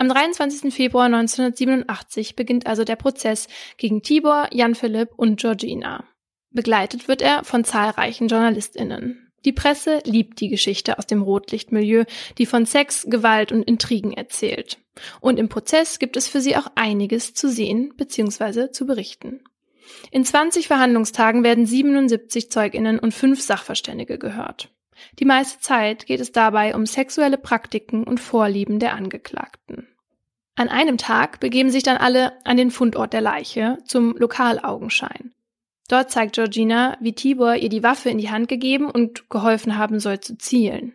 Am 0.00 0.08
23. 0.08 0.72
Februar 0.72 1.04
1987 1.04 2.34
beginnt 2.34 2.66
also 2.66 2.84
der 2.84 2.96
Prozess 2.96 3.48
gegen 3.76 4.00
Tibor, 4.00 4.48
Jan 4.50 4.74
Philipp 4.74 5.10
und 5.14 5.38
Georgina. 5.38 6.04
Begleitet 6.50 7.06
wird 7.06 7.20
er 7.20 7.44
von 7.44 7.64
zahlreichen 7.64 8.28
JournalistInnen. 8.28 9.30
Die 9.44 9.52
Presse 9.52 10.00
liebt 10.04 10.40
die 10.40 10.48
Geschichte 10.48 10.96
aus 10.96 11.06
dem 11.06 11.20
Rotlichtmilieu, 11.20 12.04
die 12.38 12.46
von 12.46 12.64
Sex, 12.64 13.08
Gewalt 13.10 13.52
und 13.52 13.62
Intrigen 13.62 14.14
erzählt. 14.14 14.78
Und 15.20 15.38
im 15.38 15.50
Prozess 15.50 15.98
gibt 15.98 16.16
es 16.16 16.26
für 16.26 16.40
sie 16.40 16.56
auch 16.56 16.68
einiges 16.76 17.34
zu 17.34 17.50
sehen 17.50 17.92
bzw. 17.98 18.72
zu 18.72 18.86
berichten. 18.86 19.44
In 20.10 20.24
20 20.24 20.66
Verhandlungstagen 20.66 21.44
werden 21.44 21.66
77 21.66 22.50
Zeuginnen 22.50 22.98
und 22.98 23.12
fünf 23.12 23.42
Sachverständige 23.42 24.16
gehört. 24.16 24.70
Die 25.18 25.24
meiste 25.26 25.60
Zeit 25.60 26.06
geht 26.06 26.20
es 26.20 26.32
dabei 26.32 26.74
um 26.74 26.86
sexuelle 26.86 27.38
Praktiken 27.38 28.04
und 28.04 28.18
Vorlieben 28.18 28.78
der 28.78 28.94
Angeklagten. 28.94 29.89
An 30.60 30.68
einem 30.68 30.98
Tag 30.98 31.40
begeben 31.40 31.70
sich 31.70 31.84
dann 31.84 31.96
alle 31.96 32.34
an 32.44 32.58
den 32.58 32.70
Fundort 32.70 33.14
der 33.14 33.22
Leiche 33.22 33.78
zum 33.86 34.14
Lokalaugenschein. 34.18 35.32
Dort 35.88 36.10
zeigt 36.10 36.34
Georgina, 36.34 36.98
wie 37.00 37.14
Tibor 37.14 37.54
ihr 37.54 37.70
die 37.70 37.82
Waffe 37.82 38.10
in 38.10 38.18
die 38.18 38.28
Hand 38.28 38.46
gegeben 38.48 38.90
und 38.90 39.30
geholfen 39.30 39.78
haben 39.78 40.00
soll 40.00 40.20
zu 40.20 40.36
zielen. 40.36 40.92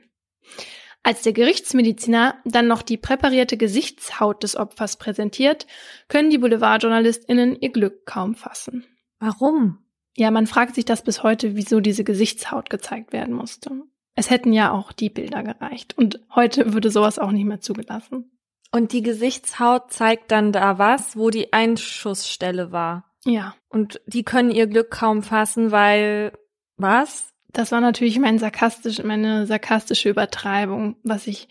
Als 1.01 1.23
der 1.23 1.33
Gerichtsmediziner 1.33 2.35
dann 2.45 2.67
noch 2.67 2.83
die 2.83 2.97
präparierte 2.97 3.57
Gesichtshaut 3.57 4.43
des 4.43 4.55
Opfers 4.55 4.97
präsentiert, 4.97 5.65
können 6.09 6.29
die 6.29 6.37
Boulevardjournalistinnen 6.37 7.55
ihr 7.59 7.71
Glück 7.71 8.05
kaum 8.05 8.35
fassen. 8.35 8.85
Warum? 9.17 9.79
Ja, 10.15 10.29
man 10.29 10.45
fragt 10.45 10.75
sich 10.75 10.85
das 10.85 11.03
bis 11.03 11.23
heute, 11.23 11.55
wieso 11.55 11.79
diese 11.79 12.03
Gesichtshaut 12.03 12.69
gezeigt 12.69 13.13
werden 13.13 13.33
musste. 13.33 13.71
Es 14.13 14.29
hätten 14.29 14.53
ja 14.53 14.71
auch 14.71 14.91
die 14.91 15.09
Bilder 15.09 15.41
gereicht. 15.41 15.97
Und 15.97 16.19
heute 16.35 16.71
würde 16.75 16.91
sowas 16.91 17.17
auch 17.17 17.31
nicht 17.31 17.45
mehr 17.45 17.61
zugelassen. 17.61 18.29
Und 18.71 18.91
die 18.91 19.01
Gesichtshaut 19.01 19.91
zeigt 19.91 20.31
dann 20.31 20.51
da 20.51 20.77
was, 20.77 21.15
wo 21.15 21.29
die 21.29 21.53
Einschussstelle 21.53 22.71
war. 22.71 23.05
Ja. 23.25 23.55
Und 23.69 24.01
die 24.05 24.23
können 24.23 24.51
ihr 24.51 24.67
Glück 24.67 24.91
kaum 24.91 25.23
fassen, 25.23 25.71
weil 25.71 26.33
was? 26.77 27.33
Das 27.51 27.71
war 27.71 27.81
natürlich 27.81 28.19
mein 28.19 28.37
sarkastisch, 28.37 29.01
meine 29.03 29.47
sarkastische 29.47 30.09
Übertreibung, 30.09 30.97
was 31.03 31.25
ich 31.25 31.47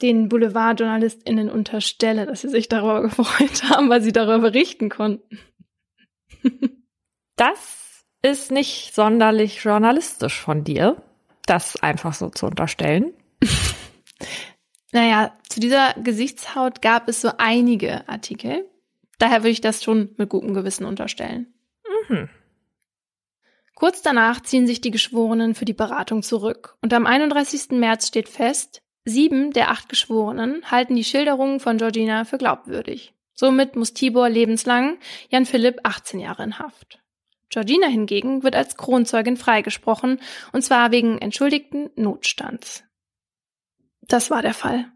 den 0.00 0.28
Boulevardjournalistinnen 0.28 1.50
unterstelle, 1.50 2.26
dass 2.26 2.40
sie 2.40 2.48
sich 2.48 2.68
darüber 2.68 3.02
gefreut 3.08 3.64
haben, 3.70 3.88
weil 3.88 4.02
sie 4.02 4.12
darüber 4.12 4.50
berichten 4.50 4.88
konnten. 4.88 5.38
das 7.36 8.04
ist 8.22 8.50
nicht 8.50 8.94
sonderlich 8.94 9.62
journalistisch 9.62 10.40
von 10.40 10.64
dir, 10.64 11.02
das 11.46 11.76
einfach 11.82 12.14
so 12.14 12.30
zu 12.30 12.46
unterstellen. 12.46 13.12
naja, 14.92 15.36
zu 15.48 15.60
dieser 15.60 15.94
Gesichtshaut 15.94 16.82
gab 16.82 17.08
es 17.08 17.20
so 17.20 17.32
einige 17.38 18.08
Artikel. 18.08 18.68
Daher 19.18 19.40
würde 19.40 19.50
ich 19.50 19.60
das 19.60 19.82
schon 19.82 20.10
mit 20.16 20.28
gutem 20.28 20.54
Gewissen 20.54 20.84
unterstellen. 20.84 21.52
Mhm. 22.08 22.28
Kurz 23.74 24.02
danach 24.02 24.42
ziehen 24.42 24.66
sich 24.66 24.80
die 24.80 24.90
Geschworenen 24.90 25.54
für 25.54 25.64
die 25.64 25.72
Beratung 25.72 26.22
zurück 26.22 26.76
und 26.82 26.92
am 26.92 27.06
31. 27.06 27.70
März 27.70 28.06
steht 28.06 28.28
fest, 28.28 28.82
Sieben 29.04 29.52
der 29.52 29.70
acht 29.70 29.88
Geschworenen 29.88 30.70
halten 30.70 30.94
die 30.94 31.02
Schilderungen 31.02 31.58
von 31.58 31.78
Georgina 31.78 32.24
für 32.24 32.38
glaubwürdig. 32.38 33.14
Somit 33.34 33.74
muss 33.74 33.94
Tibor 33.94 34.28
lebenslang, 34.28 34.98
Jan 35.28 35.46
Philipp 35.46 35.80
18 35.82 36.20
Jahre 36.20 36.44
in 36.44 36.58
Haft. 36.60 37.00
Georgina 37.48 37.88
hingegen 37.88 38.44
wird 38.44 38.54
als 38.54 38.76
Kronzeugin 38.76 39.36
freigesprochen, 39.36 40.20
und 40.52 40.62
zwar 40.62 40.92
wegen 40.92 41.18
entschuldigten 41.18 41.90
Notstands. 41.96 42.84
Das 44.02 44.30
war 44.30 44.42
der 44.42 44.54
Fall. 44.54 44.86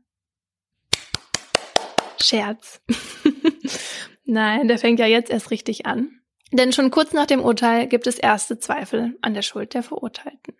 Scherz. 2.22 2.80
Nein, 4.24 4.68
der 4.68 4.78
fängt 4.78 4.98
ja 4.98 5.06
jetzt 5.06 5.30
erst 5.30 5.50
richtig 5.50 5.86
an. 5.86 6.20
Denn 6.52 6.72
schon 6.72 6.92
kurz 6.92 7.12
nach 7.12 7.26
dem 7.26 7.42
Urteil 7.42 7.88
gibt 7.88 8.06
es 8.06 8.18
erste 8.18 8.58
Zweifel 8.58 9.16
an 9.20 9.34
der 9.34 9.42
Schuld 9.42 9.74
der 9.74 9.82
Verurteilten. 9.82 10.54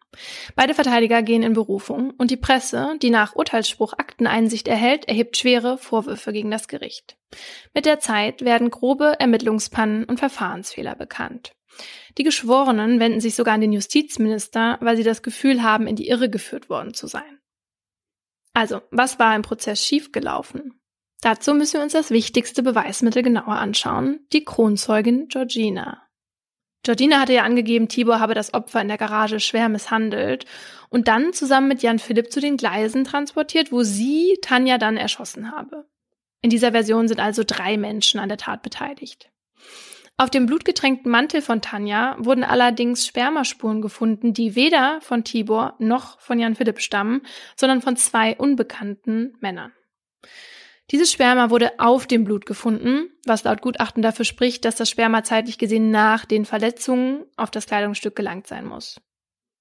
Beide 0.57 0.75
Verteidiger 0.75 1.23
gehen 1.23 1.45
in 1.45 1.53
Berufung 1.53 2.13
und 2.19 2.31
die 2.33 2.37
Presse, 2.37 2.97
die 3.01 3.11
nach 3.11 3.37
Urteilsspruch 3.37 3.93
Akteneinsicht 3.93 4.67
erhält, 4.67 5.07
erhebt 5.07 5.37
schwere 5.37 5.79
Vorwürfe 5.79 6.33
gegen 6.33 6.51
das 6.51 6.67
Gericht. 6.67 7.17
Mit 7.73 7.87
der 7.87 8.01
Zeit 8.01 8.43
werden 8.43 8.71
grobe 8.71 9.21
Ermittlungspannen 9.21 10.05
und 10.05 10.19
Verfahrensfehler 10.19 10.97
bekannt. 10.97 11.53
Die 12.19 12.25
Geschworenen 12.25 12.99
wenden 12.99 13.21
sich 13.21 13.37
sogar 13.37 13.55
an 13.55 13.61
den 13.61 13.73
Justizminister, 13.73 14.79
weil 14.81 14.97
sie 14.97 15.05
das 15.05 15.23
Gefühl 15.23 15.63
haben, 15.63 15.87
in 15.87 15.95
die 15.95 16.09
Irre 16.09 16.31
geführt 16.31 16.69
worden 16.69 16.95
zu 16.95 17.07
sein. 17.07 17.39
Also, 18.57 18.81
was 18.91 19.19
war 19.19 19.37
im 19.37 19.43
Prozess 19.43 19.85
schiefgelaufen? 19.85 20.81
Dazu 21.21 21.53
müssen 21.53 21.75
wir 21.75 21.83
uns 21.83 21.93
das 21.93 22.11
wichtigste 22.11 22.63
Beweismittel 22.63 23.23
genauer 23.23 23.57
anschauen, 23.57 24.21
die 24.33 24.47
Kronzeugin 24.47 25.29
Georgina. 25.29 26.09
Georgina 26.83 27.21
hatte 27.21 27.35
ja 27.35 27.43
angegeben, 27.43 27.89
Tibor 27.89 28.19
habe 28.19 28.33
das 28.33 28.55
Opfer 28.55 28.81
in 28.81 28.89
der 28.89 28.97
Garage 28.97 29.41
schwer 29.41 29.69
misshandelt 29.69 30.47
und 30.89 31.07
dann 31.07 31.35
zusammen 31.35 31.69
mit 31.69 31.83
Jan 31.83 31.99
Philipp 31.99 32.33
zu 32.33 32.41
den 32.41 32.57
Gleisen 32.57 33.05
transportiert, 33.05 33.73
wo 33.73 33.83
sie 33.83 34.39
Tanja 34.41 34.79
dann 34.79 34.97
erschossen 34.97 35.53
habe. 35.53 35.87
In 36.41 36.49
dieser 36.49 36.73
Version 36.73 37.09
sind 37.09 37.21
also 37.21 37.43
drei 37.47 37.77
Menschen 37.77 38.21
an 38.21 38.31
der 38.31 38.39
Tat 38.39 38.63
beteiligt. 38.63 39.31
Auf 40.19 40.31
dem 40.31 40.47
blutgetränkten 40.47 41.11
Mantel 41.11 41.43
von 41.43 41.61
Tanja 41.61 42.17
wurden 42.19 42.43
allerdings 42.43 43.07
Spermaspuren 43.07 43.83
gefunden, 43.83 44.33
die 44.33 44.55
weder 44.55 44.99
von 45.03 45.25
Tibor 45.25 45.75
noch 45.79 46.19
von 46.21 46.39
Jan 46.39 46.55
Philipp 46.55 46.81
stammen, 46.81 47.21
sondern 47.55 47.83
von 47.83 47.97
zwei 47.97 48.35
unbekannten 48.35 49.37
Männern. 49.41 49.73
Dieses 50.91 51.13
Sperma 51.13 51.51
wurde 51.51 51.81
auf 51.81 52.07
dem 52.07 52.25
Blut 52.25 52.47
gefunden, 52.47 53.11
was 53.27 53.45
laut 53.45 53.61
Gutachten 53.61 54.03
dafür 54.03 54.25
spricht, 54.25 54.65
dass 54.65 54.77
das 54.77 54.89
Sperma 54.89 55.23
zeitlich 55.23 55.59
gesehen 55.59 55.91
nach 55.91 56.25
den 56.25 56.47
Verletzungen 56.47 57.25
auf 57.37 57.51
das 57.51 57.67
Kleidungsstück 57.67 58.17
gelangt 58.17 58.47
sein 58.47 58.65
muss. 58.65 59.01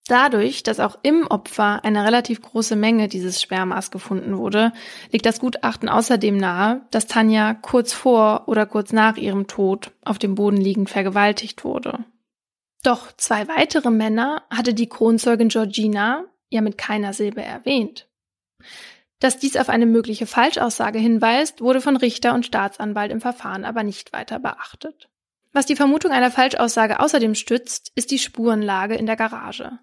Dadurch, 0.07 0.61
dass 0.61 0.79
auch 0.79 0.99
im 1.01 1.25
Opfer 1.25 1.83
eine 1.83 2.05
relativ 2.05 2.39
große 2.41 2.75
Menge 2.75 3.07
dieses 3.07 3.41
Spermas 3.41 3.89
gefunden 3.89 4.37
wurde, 4.37 4.71
liegt 5.11 5.25
das 5.25 5.39
Gutachten 5.39 5.89
außerdem 5.89 6.37
nahe, 6.37 6.85
dass 6.91 7.07
Tanja 7.07 7.55
kurz 7.55 7.91
vor 7.91 8.43
oder 8.47 8.67
kurz 8.67 8.93
nach 8.93 9.17
ihrem 9.17 9.47
Tod 9.47 9.91
auf 10.03 10.19
dem 10.19 10.35
Boden 10.35 10.57
liegend 10.57 10.91
vergewaltigt 10.91 11.63
wurde. 11.63 12.05
Doch 12.83 13.11
zwei 13.17 13.47
weitere 13.47 13.89
Männer 13.89 14.43
hatte 14.51 14.75
die 14.75 14.87
Kronzeugin 14.87 15.49
Georgina 15.49 16.25
ja 16.51 16.61
mit 16.61 16.77
keiner 16.77 17.13
Silbe 17.13 17.41
erwähnt. 17.41 18.07
Dass 19.19 19.39
dies 19.39 19.57
auf 19.57 19.69
eine 19.69 19.87
mögliche 19.87 20.27
Falschaussage 20.27 20.99
hinweist, 20.99 21.61
wurde 21.61 21.81
von 21.81 21.97
Richter 21.97 22.35
und 22.35 22.45
Staatsanwalt 22.45 23.11
im 23.11 23.21
Verfahren 23.21 23.65
aber 23.65 23.81
nicht 23.81 24.13
weiter 24.13 24.37
beachtet. 24.37 25.09
Was 25.51 25.65
die 25.65 25.75
Vermutung 25.75 26.11
einer 26.11 26.29
Falschaussage 26.29 26.99
außerdem 26.99 27.33
stützt, 27.33 27.91
ist 27.95 28.11
die 28.11 28.19
Spurenlage 28.19 28.93
in 28.93 29.07
der 29.07 29.15
Garage. 29.15 29.79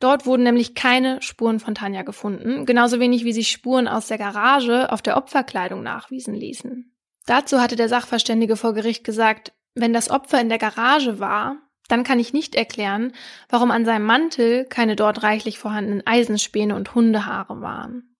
Dort 0.00 0.24
wurden 0.24 0.42
nämlich 0.42 0.74
keine 0.74 1.20
Spuren 1.20 1.60
von 1.60 1.74
Tanja 1.74 2.02
gefunden, 2.02 2.64
genauso 2.64 2.98
wenig 2.98 3.24
wie 3.24 3.34
sich 3.34 3.50
Spuren 3.50 3.86
aus 3.86 4.08
der 4.08 4.18
Garage 4.18 4.90
auf 4.90 5.02
der 5.02 5.16
Opferkleidung 5.16 5.82
nachwiesen 5.82 6.34
ließen. 6.34 6.92
Dazu 7.26 7.60
hatte 7.60 7.76
der 7.76 7.88
Sachverständige 7.88 8.56
vor 8.56 8.72
Gericht 8.72 9.04
gesagt, 9.04 9.52
wenn 9.74 9.92
das 9.92 10.10
Opfer 10.10 10.40
in 10.40 10.48
der 10.48 10.58
Garage 10.58 11.20
war, 11.20 11.58
dann 11.88 12.02
kann 12.02 12.18
ich 12.18 12.32
nicht 12.32 12.54
erklären, 12.54 13.12
warum 13.48 13.70
an 13.70 13.84
seinem 13.84 14.06
Mantel 14.06 14.64
keine 14.64 14.96
dort 14.96 15.22
reichlich 15.22 15.58
vorhandenen 15.58 16.06
Eisenspäne 16.06 16.76
und 16.76 16.94
Hundehaare 16.94 17.60
waren. 17.60 18.16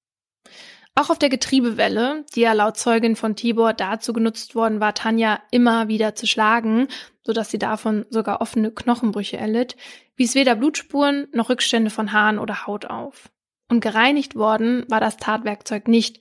Auch 0.95 1.09
auf 1.09 1.19
der 1.19 1.29
Getriebewelle, 1.29 2.27
die 2.35 2.41
ja 2.41 2.53
laut 2.53 2.77
Zeugin 2.77 3.17
von 3.17 3.37
Tibor 3.37 3.73
dazu 3.73 4.13
genutzt 4.13 4.55
worden 4.55 4.81
war, 4.81 4.93
Tanja 4.93 5.41
immer 5.51 5.89
wieder 5.89 6.15
zu 6.15 6.27
schlagen, 6.27 6.89
sodass 7.25 7.51
sie 7.51 7.59
davon 7.59 8.07
sogar 8.11 8.41
offene 8.41 8.71
Knochenbrüche 8.71 9.37
erlitt, 9.37 9.77
wies 10.17 10.35
weder 10.35 10.55
Blutspuren 10.55 11.29
noch 11.33 11.49
Rückstände 11.49 11.91
von 11.91 12.13
Haaren 12.13 12.39
oder 12.39 12.67
Haut 12.67 12.87
auf. 12.87 13.31
Und 13.69 13.81
gereinigt 13.81 14.35
worden 14.35 14.85
war 14.89 15.01
das 15.01 15.17
Tatwerkzeug 15.17 15.87
nicht, 15.87 16.21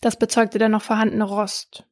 das 0.00 0.18
bezeugte 0.18 0.58
der 0.58 0.68
noch 0.68 0.82
vorhandene 0.82 1.24
Rost. 1.24 1.84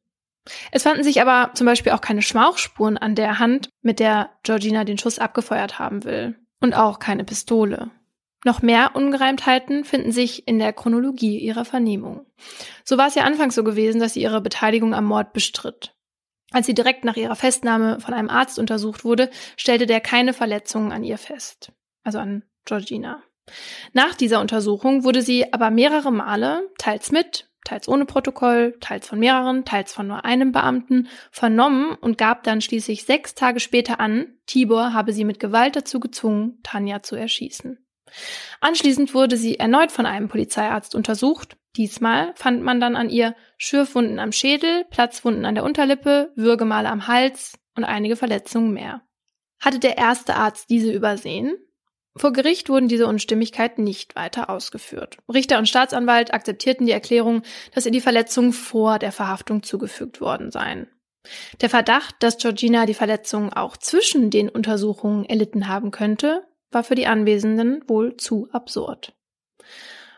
Es 0.71 0.83
fanden 0.83 1.03
sich 1.03 1.21
aber 1.21 1.51
zum 1.53 1.65
Beispiel 1.65 1.91
auch 1.91 2.01
keine 2.01 2.21
Schmauchspuren 2.21 2.97
an 2.97 3.15
der 3.15 3.39
Hand, 3.39 3.69
mit 3.81 3.99
der 3.99 4.31
Georgina 4.43 4.83
den 4.83 4.97
Schuss 4.97 5.19
abgefeuert 5.19 5.79
haben 5.79 6.03
will. 6.03 6.35
Und 6.61 6.73
auch 6.73 6.99
keine 6.99 7.23
Pistole. 7.23 7.91
Noch 8.45 8.61
mehr 8.61 8.95
Ungereimtheiten 8.95 9.83
finden 9.83 10.11
sich 10.11 10.47
in 10.47 10.59
der 10.59 10.73
Chronologie 10.73 11.39
ihrer 11.39 11.65
Vernehmung. 11.65 12.25
So 12.85 12.97
war 12.97 13.07
es 13.07 13.15
ja 13.15 13.23
anfangs 13.23 13.55
so 13.55 13.63
gewesen, 13.63 13.99
dass 13.99 14.13
sie 14.13 14.21
ihre 14.21 14.41
Beteiligung 14.41 14.93
am 14.93 15.05
Mord 15.05 15.33
bestritt. 15.33 15.93
Als 16.51 16.65
sie 16.65 16.73
direkt 16.73 17.05
nach 17.05 17.15
ihrer 17.15 17.35
Festnahme 17.35 17.99
von 17.99 18.13
einem 18.13 18.29
Arzt 18.29 18.59
untersucht 18.59 19.05
wurde, 19.05 19.29
stellte 19.55 19.85
der 19.85 20.01
keine 20.01 20.33
Verletzungen 20.33 20.91
an 20.91 21.03
ihr 21.03 21.17
fest. 21.17 21.71
Also 22.03 22.19
an 22.19 22.43
Georgina. 22.65 23.21
Nach 23.93 24.15
dieser 24.15 24.41
Untersuchung 24.41 25.03
wurde 25.03 25.21
sie 25.21 25.53
aber 25.53 25.69
mehrere 25.71 26.11
Male, 26.11 26.69
teils 26.77 27.11
mit, 27.11 27.49
teils 27.65 27.87
ohne 27.87 28.05
Protokoll, 28.05 28.77
teils 28.79 29.07
von 29.07 29.19
mehreren, 29.19 29.65
teils 29.65 29.93
von 29.93 30.07
nur 30.07 30.25
einem 30.25 30.51
Beamten, 30.51 31.07
vernommen 31.31 31.95
und 32.01 32.17
gab 32.17 32.43
dann 32.43 32.61
schließlich 32.61 33.05
sechs 33.05 33.35
Tage 33.35 33.59
später 33.59 33.99
an, 33.99 34.37
Tibor 34.45 34.93
habe 34.93 35.13
sie 35.13 35.25
mit 35.25 35.39
Gewalt 35.39 35.75
dazu 35.75 35.99
gezwungen, 35.99 36.59
Tanja 36.63 37.03
zu 37.03 37.15
erschießen. 37.15 37.77
Anschließend 38.59 39.13
wurde 39.13 39.37
sie 39.37 39.59
erneut 39.59 39.91
von 39.91 40.05
einem 40.05 40.29
Polizeiarzt 40.29 40.95
untersucht. 40.95 41.57
Diesmal 41.75 42.33
fand 42.35 42.63
man 42.63 42.79
dann 42.79 42.95
an 42.95 43.09
ihr 43.09 43.35
Schürfwunden 43.57 44.19
am 44.19 44.31
Schädel, 44.31 44.85
Platzwunden 44.89 45.45
an 45.45 45.55
der 45.55 45.63
Unterlippe, 45.63 46.31
Würgemale 46.35 46.89
am 46.89 47.07
Hals 47.07 47.53
und 47.75 47.83
einige 47.83 48.15
Verletzungen 48.15 48.73
mehr. 48.73 49.01
Hatte 49.59 49.79
der 49.79 49.97
erste 49.97 50.35
Arzt 50.35 50.69
diese 50.69 50.91
übersehen? 50.91 51.55
Vor 52.15 52.33
Gericht 52.33 52.69
wurden 52.69 52.87
diese 52.87 53.07
Unstimmigkeiten 53.07 53.83
nicht 53.83 54.15
weiter 54.15 54.49
ausgeführt. 54.49 55.17
Richter 55.31 55.57
und 55.59 55.69
Staatsanwalt 55.69 56.33
akzeptierten 56.33 56.85
die 56.85 56.91
Erklärung, 56.91 57.43
dass 57.73 57.85
ihr 57.85 57.91
die 57.91 58.01
Verletzungen 58.01 58.51
vor 58.51 58.99
der 58.99 59.11
Verhaftung 59.11 59.63
zugefügt 59.63 60.19
worden 60.19 60.51
seien. 60.51 60.87
Der 61.61 61.69
Verdacht, 61.69 62.15
dass 62.19 62.37
Georgina 62.37 62.85
die 62.85 62.93
Verletzungen 62.93 63.53
auch 63.53 63.77
zwischen 63.77 64.31
den 64.31 64.49
Untersuchungen 64.49 65.25
erlitten 65.25 65.67
haben 65.67 65.91
könnte, 65.91 66.45
war 66.71 66.83
für 66.83 66.95
die 66.95 67.07
Anwesenden 67.07 67.83
wohl 67.87 68.17
zu 68.17 68.47
absurd. 68.51 69.13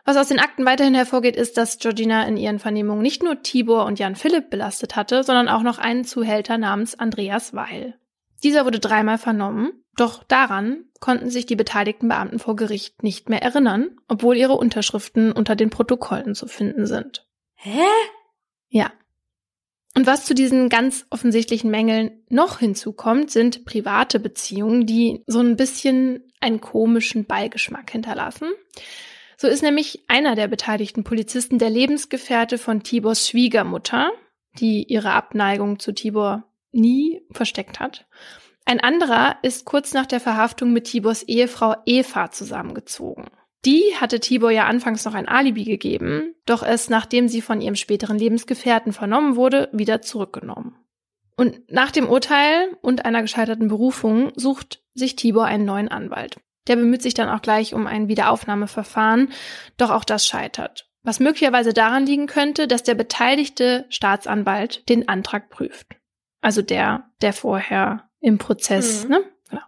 Was 0.03 0.17
aus 0.17 0.29
den 0.29 0.39
Akten 0.39 0.65
weiterhin 0.65 0.95
hervorgeht, 0.95 1.35
ist, 1.35 1.57
dass 1.57 1.77
Georgina 1.77 2.25
in 2.27 2.37
ihren 2.37 2.59
Vernehmungen 2.59 3.01
nicht 3.01 3.23
nur 3.23 3.41
Tibor 3.43 3.85
und 3.85 3.99
Jan 3.99 4.15
Philipp 4.15 4.49
belastet 4.49 4.95
hatte, 4.95 5.23
sondern 5.23 5.47
auch 5.47 5.61
noch 5.61 5.77
einen 5.77 6.05
Zuhälter 6.05 6.57
namens 6.57 6.97
Andreas 6.97 7.53
Weil. 7.53 7.95
Dieser 8.43 8.65
wurde 8.65 8.79
dreimal 8.79 9.19
vernommen, 9.19 9.71
doch 9.95 10.23
daran 10.23 10.85
konnten 10.99 11.29
sich 11.29 11.45
die 11.45 11.55
beteiligten 11.55 12.07
Beamten 12.07 12.39
vor 12.39 12.55
Gericht 12.55 13.03
nicht 13.03 13.29
mehr 13.29 13.41
erinnern, 13.41 13.97
obwohl 14.07 14.37
ihre 14.37 14.53
Unterschriften 14.53 15.31
unter 15.31 15.55
den 15.55 15.69
Protokollen 15.69 16.33
zu 16.33 16.47
finden 16.47 16.87
sind. 16.87 17.27
Hä? 17.55 17.83
Ja. 18.69 18.91
Und 19.95 20.07
was 20.07 20.25
zu 20.25 20.33
diesen 20.33 20.69
ganz 20.69 21.05
offensichtlichen 21.09 21.69
Mängeln 21.69 22.23
noch 22.29 22.59
hinzukommt, 22.59 23.29
sind 23.29 23.65
private 23.65 24.19
Beziehungen, 24.19 24.85
die 24.85 25.23
so 25.27 25.39
ein 25.39 25.57
bisschen 25.57 26.31
einen 26.39 26.61
komischen 26.61 27.25
Beigeschmack 27.25 27.91
hinterlassen. 27.91 28.47
So 29.41 29.47
ist 29.47 29.63
nämlich 29.63 30.03
einer 30.07 30.35
der 30.35 30.47
beteiligten 30.47 31.03
Polizisten 31.03 31.57
der 31.57 31.71
Lebensgefährte 31.71 32.59
von 32.59 32.83
Tibors 32.83 33.27
Schwiegermutter, 33.27 34.11
die 34.59 34.83
ihre 34.83 35.13
Abneigung 35.13 35.79
zu 35.79 35.93
Tibor 35.93 36.43
nie 36.71 37.23
versteckt 37.31 37.79
hat. 37.79 38.05
Ein 38.65 38.79
anderer 38.79 39.37
ist 39.41 39.65
kurz 39.65 39.95
nach 39.95 40.05
der 40.05 40.19
Verhaftung 40.19 40.73
mit 40.73 40.83
Tibors 40.83 41.23
Ehefrau 41.23 41.73
Eva 41.87 42.29
zusammengezogen. 42.29 43.31
Die 43.65 43.81
hatte 43.99 44.19
Tibor 44.19 44.51
ja 44.51 44.67
anfangs 44.67 45.05
noch 45.05 45.15
ein 45.15 45.27
Alibi 45.27 45.63
gegeben, 45.63 46.35
doch 46.45 46.61
es, 46.61 46.91
nachdem 46.91 47.27
sie 47.27 47.41
von 47.41 47.61
ihrem 47.61 47.75
späteren 47.75 48.19
Lebensgefährten 48.19 48.93
vernommen 48.93 49.37
wurde, 49.37 49.69
wieder 49.71 50.03
zurückgenommen. 50.03 50.75
Und 51.35 51.61
nach 51.67 51.89
dem 51.89 52.07
Urteil 52.07 52.77
und 52.83 53.05
einer 53.05 53.23
gescheiterten 53.23 53.69
Berufung 53.69 54.33
sucht 54.35 54.83
sich 54.93 55.15
Tibor 55.15 55.45
einen 55.45 55.65
neuen 55.65 55.87
Anwalt. 55.87 56.37
Der 56.71 56.77
bemüht 56.77 57.01
sich 57.01 57.13
dann 57.13 57.27
auch 57.27 57.41
gleich 57.41 57.73
um 57.73 57.85
ein 57.85 58.07
Wiederaufnahmeverfahren, 58.07 59.33
doch 59.75 59.89
auch 59.89 60.05
das 60.05 60.25
scheitert. 60.25 60.89
Was 61.03 61.19
möglicherweise 61.19 61.73
daran 61.73 62.05
liegen 62.05 62.27
könnte, 62.27 62.65
dass 62.65 62.81
der 62.81 62.95
beteiligte 62.95 63.85
Staatsanwalt 63.89 64.87
den 64.87 65.09
Antrag 65.09 65.49
prüft. 65.49 65.97
Also 66.39 66.61
der, 66.61 67.11
der 67.21 67.33
vorher 67.33 68.09
im 68.21 68.37
Prozess, 68.37 69.03
mhm. 69.03 69.09
ne? 69.09 69.23
Genau. 69.49 69.63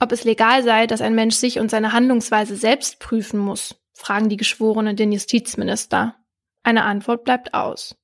Ob 0.00 0.12
es 0.12 0.24
legal 0.24 0.62
sei, 0.62 0.86
dass 0.86 1.00
ein 1.00 1.14
Mensch 1.14 1.36
sich 1.36 1.60
und 1.60 1.70
seine 1.70 1.94
Handlungsweise 1.94 2.56
selbst 2.56 3.00
prüfen 3.00 3.40
muss, 3.40 3.80
fragen 3.94 4.28
die 4.28 4.36
Geschworenen 4.36 4.96
den 4.96 5.10
Justizminister. 5.10 6.14
Eine 6.62 6.84
Antwort 6.84 7.24
bleibt 7.24 7.54
aus. 7.54 7.96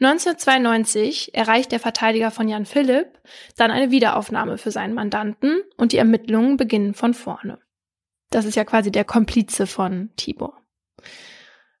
1992 0.00 1.34
erreicht 1.34 1.72
der 1.72 1.80
Verteidiger 1.80 2.30
von 2.30 2.48
Jan 2.48 2.66
Philipp 2.66 3.20
dann 3.56 3.70
eine 3.70 3.90
Wiederaufnahme 3.90 4.58
für 4.58 4.70
seinen 4.70 4.94
Mandanten 4.94 5.62
und 5.76 5.92
die 5.92 5.98
Ermittlungen 5.98 6.56
beginnen 6.56 6.94
von 6.94 7.14
vorne. 7.14 7.58
Das 8.30 8.44
ist 8.44 8.56
ja 8.56 8.64
quasi 8.64 8.90
der 8.90 9.04
Komplize 9.04 9.66
von 9.66 10.10
Tibor. 10.16 10.60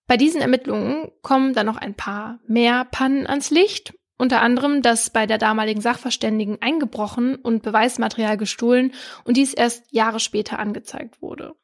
Bei 0.06 0.16
diesen 0.16 0.40
Ermittlungen 0.40 1.10
kommen 1.22 1.52
dann 1.52 1.66
noch 1.66 1.76
ein 1.76 1.94
paar 1.94 2.38
mehr 2.46 2.84
Pannen 2.84 3.26
ans 3.26 3.50
Licht 3.50 3.92
unter 4.18 4.40
anderem, 4.40 4.80
dass 4.80 5.10
bei 5.10 5.26
der 5.26 5.38
damaligen 5.38 5.80
Sachverständigen 5.80 6.62
eingebrochen 6.62 7.36
und 7.36 7.62
Beweismaterial 7.62 8.36
gestohlen 8.36 8.94
und 9.24 9.36
dies 9.36 9.52
erst 9.52 9.92
Jahre 9.92 10.20
später 10.20 10.58
angezeigt 10.58 11.20
wurde. 11.20 11.54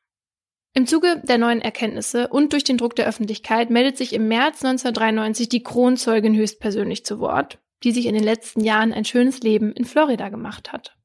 Im 0.75 0.87
Zuge 0.87 1.21
der 1.25 1.39
neuen 1.39 1.61
Erkenntnisse 1.61 2.29
und 2.29 2.53
durch 2.53 2.65
den 2.65 2.79
Druck 2.79 2.97
der 2.97 3.07
Öffentlichkeit 3.07 3.71
meldet 3.71 3.99
sich 3.99 4.13
im 4.13 4.29
März 4.29 4.65
1993 4.65 5.49
die 5.49 5.63
Kronzeugin 5.63 6.35
höchstpersönlich 6.35 7.05
zu 7.05 7.21
Wort, 7.21 7.59
die 7.83 7.93
sich 7.93 8.07
in 8.07 8.15
den 8.15 8.25
letzten 8.25 8.63
Jahren 8.63 8.93
ein 8.93 9.05
schönes 9.05 9.41
Leben 9.41 9.73
in 9.73 9.85
Florida 9.85 10.31
gemacht 10.31 10.73
hat. 10.73 10.97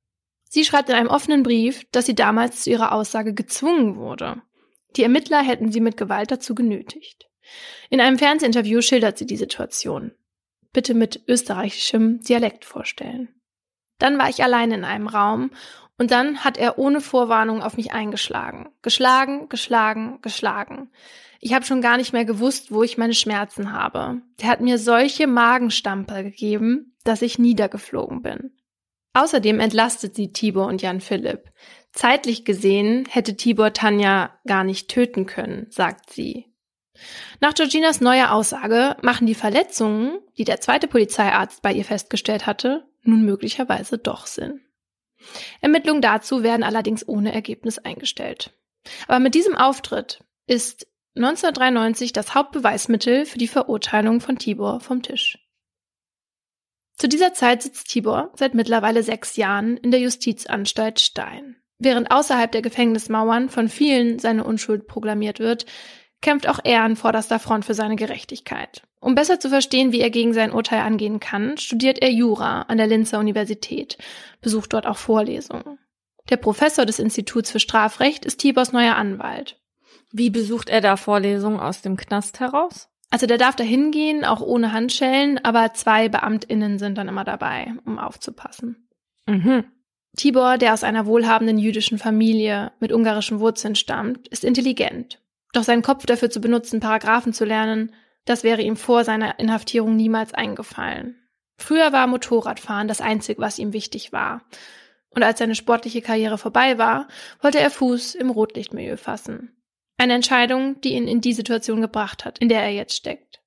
Sie 0.49 0.63
schreibt 0.63 0.89
in 0.89 0.95
einem 0.95 1.09
offenen 1.09 1.43
Brief, 1.43 1.85
dass 1.91 2.05
sie 2.05 2.15
damals 2.15 2.63
zu 2.63 2.69
ihrer 2.69 2.93
Aussage 2.93 3.33
gezwungen 3.33 3.97
wurde. 3.97 4.41
Die 4.95 5.03
Ermittler 5.03 5.43
hätten 5.43 5.71
sie 5.71 5.81
mit 5.81 5.97
Gewalt 5.97 6.31
dazu 6.31 6.55
genötigt. 6.55 7.29
In 7.89 7.99
einem 7.99 8.17
Fernsehinterview 8.17 8.81
schildert 8.81 9.17
sie 9.17 9.25
die 9.25 9.37
Situation 9.37 10.11
bitte 10.77 10.93
mit 10.93 11.23
österreichischem 11.27 12.21
Dialekt 12.21 12.63
vorstellen. 12.63 13.29
Dann 13.97 14.19
war 14.19 14.29
ich 14.29 14.43
allein 14.43 14.71
in 14.71 14.83
einem 14.83 15.07
Raum 15.07 15.49
und 15.97 16.11
dann 16.11 16.43
hat 16.43 16.57
er 16.57 16.77
ohne 16.77 17.01
Vorwarnung 17.01 17.61
auf 17.61 17.77
mich 17.77 17.91
eingeschlagen. 17.91 18.69
Geschlagen, 18.81 19.49
geschlagen, 19.49 20.19
geschlagen. 20.21 20.89
Ich 21.39 21.53
habe 21.53 21.65
schon 21.65 21.81
gar 21.81 21.97
nicht 21.97 22.13
mehr 22.13 22.25
gewusst, 22.25 22.71
wo 22.71 22.83
ich 22.83 22.97
meine 22.97 23.13
Schmerzen 23.13 23.71
habe. 23.71 24.21
Der 24.41 24.49
hat 24.49 24.61
mir 24.61 24.77
solche 24.77 25.27
Magenstamper 25.27 26.23
gegeben, 26.23 26.95
dass 27.03 27.21
ich 27.21 27.39
niedergeflogen 27.39 28.21
bin. 28.21 28.51
Außerdem 29.13 29.59
entlastet 29.59 30.15
sie 30.15 30.31
Tibor 30.31 30.67
und 30.67 30.81
Jan 30.81 31.01
Philipp. 31.01 31.51
Zeitlich 31.91 32.45
gesehen 32.45 33.07
hätte 33.09 33.35
Tibor 33.35 33.73
Tanja 33.73 34.37
gar 34.45 34.63
nicht 34.63 34.89
töten 34.89 35.25
können, 35.25 35.65
sagt 35.69 36.11
sie. 36.11 36.45
Nach 37.39 37.53
Georginas 37.53 38.01
neuer 38.01 38.31
Aussage 38.31 38.95
machen 39.01 39.25
die 39.25 39.35
Verletzungen, 39.35 40.19
die 40.37 40.43
der 40.43 40.61
zweite 40.61 40.87
Polizeiarzt 40.87 41.61
bei 41.61 41.73
ihr 41.73 41.85
festgestellt 41.85 42.45
hatte, 42.45 42.85
nun 43.03 43.23
möglicherweise 43.23 43.97
doch 43.97 44.27
Sinn. 44.27 44.61
Ermittlungen 45.61 46.01
dazu 46.01 46.43
werden 46.43 46.63
allerdings 46.63 47.07
ohne 47.07 47.33
Ergebnis 47.33 47.79
eingestellt. 47.79 48.53
Aber 49.07 49.19
mit 49.19 49.35
diesem 49.35 49.55
Auftritt 49.55 50.23
ist 50.47 50.87
1993 51.15 52.13
das 52.13 52.35
Hauptbeweismittel 52.35 53.25
für 53.25 53.37
die 53.37 53.47
Verurteilung 53.47 54.21
von 54.21 54.37
Tibor 54.37 54.79
vom 54.79 55.01
Tisch. 55.01 55.39
Zu 56.95 57.07
dieser 57.07 57.33
Zeit 57.33 57.61
sitzt 57.61 57.89
Tibor 57.89 58.31
seit 58.35 58.55
mittlerweile 58.55 59.03
sechs 59.03 59.35
Jahren 59.35 59.77
in 59.77 59.91
der 59.91 59.99
Justizanstalt 59.99 60.99
Stein. 60.99 61.57
Während 61.79 62.09
außerhalb 62.09 62.51
der 62.51 62.63
Gefängnismauern 62.63 63.49
von 63.49 63.69
vielen 63.69 64.17
seine 64.17 64.43
Unschuld 64.43 64.87
proklamiert 64.87 65.39
wird, 65.39 65.67
kämpft 66.21 66.47
auch 66.47 66.59
er 66.63 66.83
an 66.83 66.95
vorderster 66.95 67.39
Front 67.39 67.65
für 67.65 67.73
seine 67.73 67.95
Gerechtigkeit. 67.95 68.81
Um 68.99 69.15
besser 69.15 69.39
zu 69.39 69.49
verstehen, 69.49 69.91
wie 69.91 70.01
er 70.01 70.09
gegen 70.09 70.33
sein 70.33 70.51
Urteil 70.51 70.81
angehen 70.81 71.19
kann, 71.19 71.57
studiert 71.57 71.99
er 71.99 72.11
Jura 72.11 72.63
an 72.63 72.77
der 72.77 72.87
Linzer 72.87 73.19
Universität, 73.19 73.97
besucht 74.41 74.73
dort 74.73 74.87
auch 74.87 74.97
Vorlesungen. 74.97 75.79
Der 76.29 76.37
Professor 76.37 76.85
des 76.85 76.99
Instituts 76.99 77.51
für 77.51 77.59
Strafrecht 77.59 78.25
ist 78.25 78.37
Tibors 78.37 78.73
neuer 78.73 78.95
Anwalt. 78.95 79.61
Wie 80.11 80.29
besucht 80.29 80.69
er 80.69 80.81
da 80.81 80.97
Vorlesungen 80.97 81.59
aus 81.59 81.81
dem 81.81 81.95
Knast 81.95 82.39
heraus? 82.39 82.89
Also 83.09 83.27
der 83.27 83.37
darf 83.37 83.55
da 83.55 83.63
hingehen, 83.63 84.25
auch 84.25 84.41
ohne 84.41 84.73
Handschellen, 84.73 85.39
aber 85.45 85.73
zwei 85.73 86.09
BeamtInnen 86.09 86.79
sind 86.79 86.97
dann 86.97 87.07
immer 87.07 87.23
dabei, 87.23 87.73
um 87.85 87.99
aufzupassen. 87.99 88.89
Mhm. 89.25 89.63
Tibor, 90.17 90.57
der 90.57 90.73
aus 90.73 90.83
einer 90.83 91.05
wohlhabenden 91.05 91.59
jüdischen 91.59 91.99
Familie 91.99 92.71
mit 92.79 92.91
ungarischen 92.91 93.39
Wurzeln 93.39 93.75
stammt, 93.75 94.27
ist 94.27 94.43
intelligent 94.43 95.21
doch 95.57 95.63
seinen 95.63 95.81
Kopf 95.81 96.05
dafür 96.05 96.29
zu 96.29 96.39
benutzen, 96.39 96.79
Paragraphen 96.79 97.33
zu 97.33 97.43
lernen, 97.43 97.93
das 98.25 98.43
wäre 98.43 98.61
ihm 98.61 98.77
vor 98.77 99.03
seiner 99.03 99.39
Inhaftierung 99.39 99.95
niemals 99.95 100.33
eingefallen. 100.33 101.27
Früher 101.57 101.91
war 101.91 102.07
Motorradfahren 102.07 102.87
das 102.87 103.01
Einzige, 103.01 103.41
was 103.41 103.57
ihm 103.57 103.73
wichtig 103.73 104.13
war. 104.13 104.41
Und 105.09 105.23
als 105.23 105.39
seine 105.39 105.55
sportliche 105.55 106.01
Karriere 106.01 106.37
vorbei 106.37 106.77
war, 106.77 107.07
wollte 107.41 107.59
er 107.59 107.71
Fuß 107.71 108.15
im 108.15 108.29
Rotlichtmilieu 108.29 108.97
fassen. 108.97 109.57
Eine 109.97 110.13
Entscheidung, 110.13 110.79
die 110.81 110.93
ihn 110.93 111.07
in 111.07 111.21
die 111.21 111.33
Situation 111.33 111.81
gebracht 111.81 112.25
hat, 112.25 112.37
in 112.37 112.49
der 112.49 112.61
er 112.61 112.71
jetzt 112.71 112.95
steckt. 112.95 113.41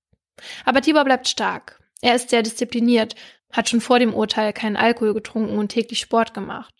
Aber 0.64 0.80
Tibor 0.80 1.04
bleibt 1.04 1.28
stark. 1.28 1.80
Er 2.00 2.16
ist 2.16 2.30
sehr 2.30 2.42
diszipliniert, 2.42 3.14
hat 3.52 3.68
schon 3.68 3.80
vor 3.80 4.00
dem 4.00 4.14
Urteil 4.14 4.52
keinen 4.52 4.76
Alkohol 4.76 5.14
getrunken 5.14 5.58
und 5.58 5.68
täglich 5.68 6.00
Sport 6.00 6.34
gemacht. 6.34 6.74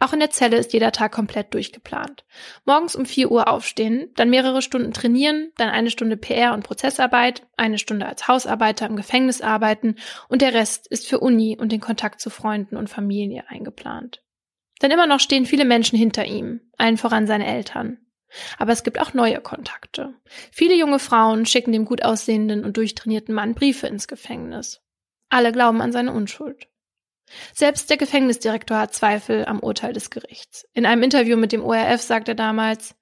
Auch 0.00 0.12
in 0.12 0.20
der 0.20 0.30
Zelle 0.30 0.56
ist 0.56 0.72
jeder 0.72 0.92
Tag 0.92 1.12
komplett 1.12 1.54
durchgeplant. 1.54 2.24
Morgens 2.64 2.96
um 2.96 3.06
4 3.06 3.30
Uhr 3.30 3.48
aufstehen, 3.48 4.10
dann 4.16 4.28
mehrere 4.28 4.60
Stunden 4.60 4.92
trainieren, 4.92 5.52
dann 5.56 5.70
eine 5.70 5.90
Stunde 5.90 6.16
PR 6.16 6.52
und 6.52 6.64
Prozessarbeit, 6.64 7.46
eine 7.56 7.78
Stunde 7.78 8.06
als 8.06 8.28
Hausarbeiter 8.28 8.86
im 8.86 8.96
Gefängnis 8.96 9.40
arbeiten 9.40 9.96
und 10.28 10.42
der 10.42 10.52
Rest 10.52 10.86
ist 10.88 11.06
für 11.06 11.20
Uni 11.20 11.56
und 11.58 11.72
den 11.72 11.80
Kontakt 11.80 12.20
zu 12.20 12.28
Freunden 12.28 12.76
und 12.76 12.90
Familie 12.90 13.44
eingeplant. 13.48 14.22
Denn 14.82 14.90
immer 14.90 15.06
noch 15.06 15.20
stehen 15.20 15.46
viele 15.46 15.64
Menschen 15.64 15.98
hinter 15.98 16.24
ihm, 16.24 16.60
allen 16.76 16.98
voran 16.98 17.26
seine 17.26 17.46
Eltern. 17.46 17.98
Aber 18.58 18.72
es 18.72 18.82
gibt 18.82 19.00
auch 19.00 19.14
neue 19.14 19.40
Kontakte. 19.40 20.14
Viele 20.50 20.74
junge 20.74 20.98
Frauen 20.98 21.46
schicken 21.46 21.72
dem 21.72 21.84
gut 21.84 22.04
aussehenden 22.04 22.64
und 22.64 22.76
durchtrainierten 22.76 23.34
Mann 23.34 23.54
Briefe 23.54 23.86
ins 23.86 24.08
Gefängnis. 24.08 24.82
Alle 25.30 25.52
glauben 25.52 25.80
an 25.80 25.92
seine 25.92 26.12
Unschuld. 26.12 26.68
Selbst 27.52 27.90
der 27.90 27.96
Gefängnisdirektor 27.96 28.78
hat 28.78 28.94
Zweifel 28.94 29.44
am 29.46 29.60
Urteil 29.60 29.92
des 29.92 30.10
Gerichts. 30.10 30.66
In 30.72 30.86
einem 30.86 31.02
Interview 31.02 31.36
mit 31.36 31.52
dem 31.52 31.64
ORF 31.64 32.02
sagt 32.02 32.28
er 32.28 32.34
damals, 32.34 32.94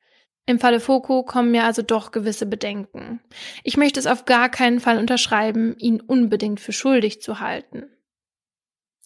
im 0.45 0.59
Falle 0.59 0.81
Foko 0.81 1.23
kommen 1.23 1.53
mir 1.53 1.65
also 1.65 1.83
doch 1.83 2.11
gewisse 2.11 2.47
Bedenken. 2.47 3.21
Ich 3.63 3.77
möchte 3.77 4.01
es 4.01 4.07
auf 4.07 4.25
gar 4.25 4.49
keinen 4.49 4.81
Fall 4.81 4.99
unterschreiben, 4.99 5.77
ihn 5.79 6.01
unbedingt 6.01 6.59
für 6.59 6.73
schuldig 6.73 7.23
zu 7.23 7.39
halten. 7.39 7.85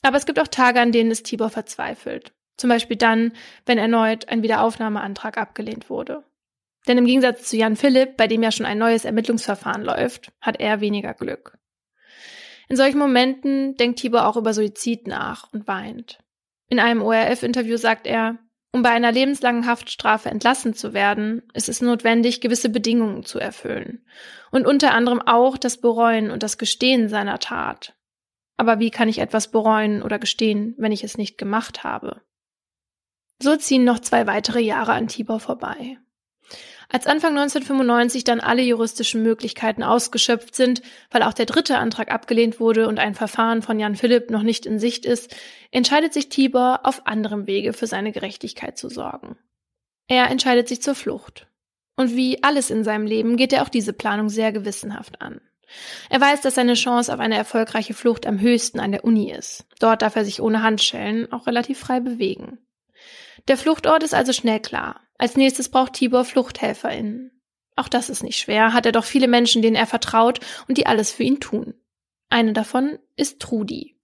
Aber 0.03 0.17
es 0.17 0.25
gibt 0.25 0.39
auch 0.39 0.49
Tage, 0.49 0.81
an 0.81 0.93
denen 0.93 1.11
es 1.11 1.23
Tibor 1.23 1.51
verzweifelt. 1.51 2.33
Zum 2.57 2.71
Beispiel 2.71 2.97
dann, 2.97 3.33
wenn 3.67 3.77
erneut 3.77 4.29
ein 4.29 4.43
Wiederaufnahmeantrag 4.43 5.37
abgelehnt 5.37 5.91
wurde. 5.91 6.25
Denn 6.89 6.99
im 6.99 7.07
Gegensatz 7.07 7.49
zu 7.49 7.57
Jan 7.57 7.77
Philipp, 7.77 8.17
bei 8.17 8.29
dem 8.29 8.43
ja 8.43 8.51
schon 8.51 8.67
ein 8.67 8.79
neues 8.79 9.05
Ermittlungsverfahren 9.05 9.83
läuft, 9.83 10.33
hat 10.41 10.61
er 10.61 10.81
weniger 10.81 11.12
Glück. 11.12 11.59
In 12.68 12.76
solchen 12.76 12.98
Momenten 12.98 13.76
denkt 13.76 14.00
Tibor 14.00 14.26
auch 14.26 14.37
über 14.37 14.52
Suizid 14.52 15.07
nach 15.07 15.52
und 15.52 15.68
weint. 15.68 16.18
In 16.68 16.81
einem 16.81 17.02
ORF-Interview 17.02 17.76
sagt 17.76 18.07
er, 18.07 18.38
um 18.72 18.83
bei 18.83 18.90
einer 18.90 19.12
lebenslangen 19.12 19.66
Haftstrafe 19.66 20.29
entlassen 20.29 20.74
zu 20.74 20.92
werden, 20.92 21.42
ist 21.55 21.68
es 21.68 21.81
notwendig, 21.81 22.40
gewisse 22.40 22.68
Bedingungen 22.68 23.24
zu 23.24 23.38
erfüllen. 23.38 24.05
Und 24.50 24.66
unter 24.66 24.92
anderem 24.92 25.22
auch 25.22 25.57
das 25.57 25.81
Bereuen 25.81 26.31
und 26.31 26.42
das 26.42 26.59
Gestehen 26.59 27.09
seiner 27.09 27.38
Tat. 27.38 27.94
Aber 28.57 28.79
wie 28.79 28.90
kann 28.90 29.09
ich 29.09 29.18
etwas 29.18 29.50
bereuen 29.50 30.02
oder 30.02 30.18
gestehen, 30.18 30.74
wenn 30.79 30.92
ich 30.92 31.05
es 31.05 31.16
nicht 31.16 31.38
gemacht 31.38 31.85
habe? 31.85 32.20
So 33.40 33.57
ziehen 33.57 33.85
noch 33.85 34.00
zwei 34.00 34.26
weitere 34.26 34.61
Jahre 34.61 34.92
an 34.92 35.09
Tibor 35.09 35.40
vorbei. 35.40 35.98
Als 36.88 37.07
Anfang 37.07 37.37
1995 37.37 38.25
dann 38.25 38.40
alle 38.40 38.62
juristischen 38.62 39.22
Möglichkeiten 39.22 39.83
ausgeschöpft 39.83 40.55
sind, 40.55 40.83
weil 41.11 41.22
auch 41.22 41.33
der 41.33 41.46
dritte 41.46 41.79
Antrag 41.79 42.12
abgelehnt 42.12 42.61
wurde 42.61 42.87
und 42.87 42.99
ein 42.99 43.14
Verfahren 43.14 43.62
von 43.62 43.81
Jan 43.81 43.96
Philipp 43.96 44.31
noch 44.31 44.42
nicht 44.42 44.66
in 44.66 44.79
Sicht 44.79 45.05
ist, 45.05 45.35
entscheidet 45.72 46.12
sich 46.12 46.29
Tibor, 46.29 46.81
auf 46.85 47.07
anderem 47.07 47.46
Wege 47.46 47.72
für 47.72 47.87
seine 47.87 48.12
Gerechtigkeit 48.12 48.79
zu 48.79 48.88
sorgen. 48.88 49.37
Er 50.07 50.31
entscheidet 50.31 50.68
sich 50.68 50.81
zur 50.81 50.94
Flucht. 50.94 51.49
Und 51.96 52.14
wie 52.14 52.42
alles 52.42 52.70
in 52.70 52.85
seinem 52.85 53.07
Leben 53.07 53.37
geht 53.37 53.53
er 53.53 53.62
auch 53.62 53.68
diese 53.68 53.92
Planung 53.92 54.29
sehr 54.29 54.53
gewissenhaft 54.53 55.20
an. 55.20 55.40
Er 56.11 56.20
weiß, 56.20 56.42
dass 56.42 56.55
seine 56.55 56.75
Chance 56.75 57.12
auf 57.12 57.18
eine 57.18 57.37
erfolgreiche 57.37 57.94
Flucht 57.94 58.27
am 58.27 58.38
höchsten 58.38 58.79
an 58.79 58.92
der 58.92 59.05
Uni 59.05 59.33
ist. 59.33 59.66
Dort 59.81 60.03
darf 60.03 60.14
er 60.14 60.25
sich 60.25 60.40
ohne 60.40 60.62
Handschellen 60.62 61.33
auch 61.33 61.46
relativ 61.46 61.81
frei 61.81 61.99
bewegen. 61.99 62.59
Der 63.49 63.57
Fluchtort 63.57 64.03
ist 64.03 64.14
also 64.14 64.33
schnell 64.33 64.61
klar. 64.61 65.01
Als 65.18 65.37
nächstes 65.37 65.68
braucht 65.68 65.94
Tibor 65.94 66.24
FluchthelferInnen. 66.24 67.31
Auch 67.76 67.88
das 67.88 68.09
ist 68.09 68.22
nicht 68.22 68.38
schwer, 68.38 68.72
hat 68.72 68.87
er 68.87 68.92
doch 68.92 69.05
viele 69.05 69.29
Menschen, 69.29 69.62
denen 69.62 69.76
er 69.76 69.87
vertraut 69.87 70.40
und 70.68 70.79
die 70.79 70.87
alles 70.87 71.11
für 71.11 71.22
ihn 71.22 71.40
tun. 71.40 71.74
Eine 72.29 72.52
davon 72.52 72.98
ist 73.16 73.40
Trudi. 73.40 73.96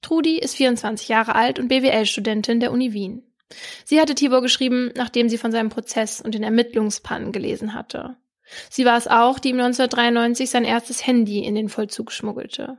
Trudi 0.00 0.38
ist 0.38 0.54
24 0.56 1.08
Jahre 1.08 1.34
alt 1.34 1.58
und 1.58 1.68
BWL-Studentin 1.68 2.60
der 2.60 2.72
Uni 2.72 2.92
Wien. 2.92 3.22
Sie 3.84 4.00
hatte 4.00 4.14
Tibor 4.14 4.42
geschrieben, 4.42 4.92
nachdem 4.96 5.28
sie 5.28 5.38
von 5.38 5.52
seinem 5.52 5.70
Prozess 5.70 6.20
und 6.20 6.34
den 6.34 6.42
Ermittlungspannen 6.42 7.32
gelesen 7.32 7.74
hatte. 7.74 8.16
Sie 8.70 8.84
war 8.84 8.98
es 8.98 9.08
auch, 9.08 9.38
die 9.38 9.50
ihm 9.50 9.60
1993 9.60 10.50
sein 10.50 10.64
erstes 10.64 11.06
Handy 11.06 11.44
in 11.44 11.54
den 11.54 11.68
Vollzug 11.68 12.12
schmuggelte. 12.12 12.78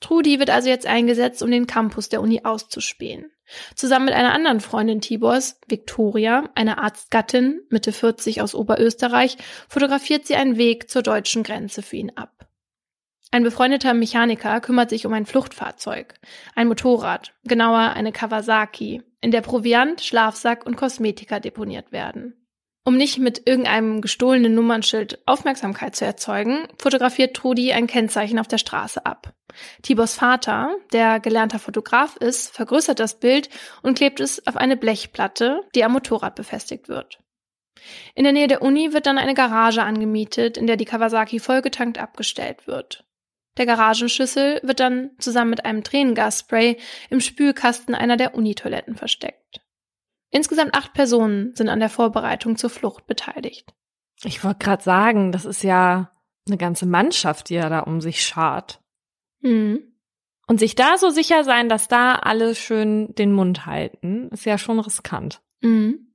Trudi 0.00 0.40
wird 0.40 0.50
also 0.50 0.68
jetzt 0.68 0.86
eingesetzt, 0.86 1.42
um 1.42 1.50
den 1.50 1.66
Campus 1.66 2.08
der 2.08 2.20
Uni 2.20 2.40
auszuspähen. 2.44 3.30
Zusammen 3.74 4.06
mit 4.06 4.14
einer 4.14 4.32
anderen 4.32 4.60
Freundin 4.60 5.00
Tibors, 5.00 5.60
Victoria, 5.66 6.48
einer 6.54 6.82
Arztgattin, 6.82 7.60
Mitte 7.70 7.92
40 7.92 8.40
aus 8.40 8.54
Oberösterreich, 8.54 9.36
fotografiert 9.68 10.26
sie 10.26 10.36
einen 10.36 10.56
Weg 10.56 10.88
zur 10.88 11.02
deutschen 11.02 11.42
Grenze 11.42 11.82
für 11.82 11.96
ihn 11.96 12.12
ab. 12.16 12.48
Ein 13.30 13.44
befreundeter 13.44 13.94
Mechaniker 13.94 14.60
kümmert 14.60 14.90
sich 14.90 15.06
um 15.06 15.12
ein 15.14 15.24
Fluchtfahrzeug, 15.24 16.14
ein 16.54 16.68
Motorrad, 16.68 17.32
genauer 17.44 17.94
eine 17.94 18.12
Kawasaki, 18.12 19.02
in 19.22 19.30
der 19.30 19.40
Proviant, 19.40 20.02
Schlafsack 20.02 20.66
und 20.66 20.76
Kosmetika 20.76 21.40
deponiert 21.40 21.92
werden. 21.92 22.41
Um 22.84 22.96
nicht 22.96 23.18
mit 23.18 23.46
irgendeinem 23.46 24.00
gestohlenen 24.00 24.54
Nummernschild 24.56 25.20
Aufmerksamkeit 25.24 25.94
zu 25.94 26.04
erzeugen, 26.04 26.66
fotografiert 26.78 27.36
Trudi 27.36 27.72
ein 27.72 27.86
Kennzeichen 27.86 28.40
auf 28.40 28.48
der 28.48 28.58
Straße 28.58 29.06
ab. 29.06 29.34
Tibors 29.82 30.14
Vater, 30.14 30.74
der 30.92 31.20
gelernter 31.20 31.60
Fotograf 31.60 32.16
ist, 32.16 32.52
vergrößert 32.52 32.98
das 32.98 33.20
Bild 33.20 33.50
und 33.82 33.96
klebt 33.96 34.18
es 34.18 34.44
auf 34.48 34.56
eine 34.56 34.76
Blechplatte, 34.76 35.60
die 35.74 35.84
am 35.84 35.92
Motorrad 35.92 36.34
befestigt 36.34 36.88
wird. 36.88 37.20
In 38.14 38.24
der 38.24 38.32
Nähe 38.32 38.48
der 38.48 38.62
Uni 38.62 38.92
wird 38.92 39.06
dann 39.06 39.18
eine 39.18 39.34
Garage 39.34 39.82
angemietet, 39.82 40.56
in 40.56 40.66
der 40.66 40.76
die 40.76 40.84
Kawasaki 40.84 41.38
vollgetankt 41.38 41.98
abgestellt 41.98 42.66
wird. 42.66 43.04
Der 43.58 43.66
Garagenschlüssel 43.66 44.60
wird 44.62 44.80
dann 44.80 45.10
zusammen 45.18 45.50
mit 45.50 45.64
einem 45.64 45.84
Tränengasspray 45.84 46.78
im 47.10 47.20
Spülkasten 47.20 47.94
einer 47.94 48.16
der 48.16 48.34
Unitoiletten 48.34 48.96
versteckt. 48.96 49.60
Insgesamt 50.32 50.74
acht 50.74 50.94
Personen 50.94 51.54
sind 51.54 51.68
an 51.68 51.78
der 51.78 51.90
Vorbereitung 51.90 52.56
zur 52.56 52.70
Flucht 52.70 53.06
beteiligt. 53.06 53.74
Ich 54.24 54.42
wollte 54.42 54.64
gerade 54.64 54.82
sagen, 54.82 55.30
das 55.30 55.44
ist 55.44 55.62
ja 55.62 56.10
eine 56.48 56.56
ganze 56.56 56.86
Mannschaft, 56.86 57.50
die 57.50 57.54
ja 57.54 57.68
da 57.68 57.80
um 57.80 58.00
sich 58.00 58.24
schart. 58.24 58.80
Mhm. 59.42 59.92
Und 60.46 60.58
sich 60.58 60.74
da 60.74 60.96
so 60.96 61.10
sicher 61.10 61.44
sein, 61.44 61.68
dass 61.68 61.86
da 61.86 62.14
alle 62.14 62.54
schön 62.54 63.14
den 63.14 63.32
Mund 63.32 63.66
halten, 63.66 64.28
ist 64.30 64.46
ja 64.46 64.58
schon 64.58 64.80
riskant. 64.80 65.42
Mhm. 65.60 66.14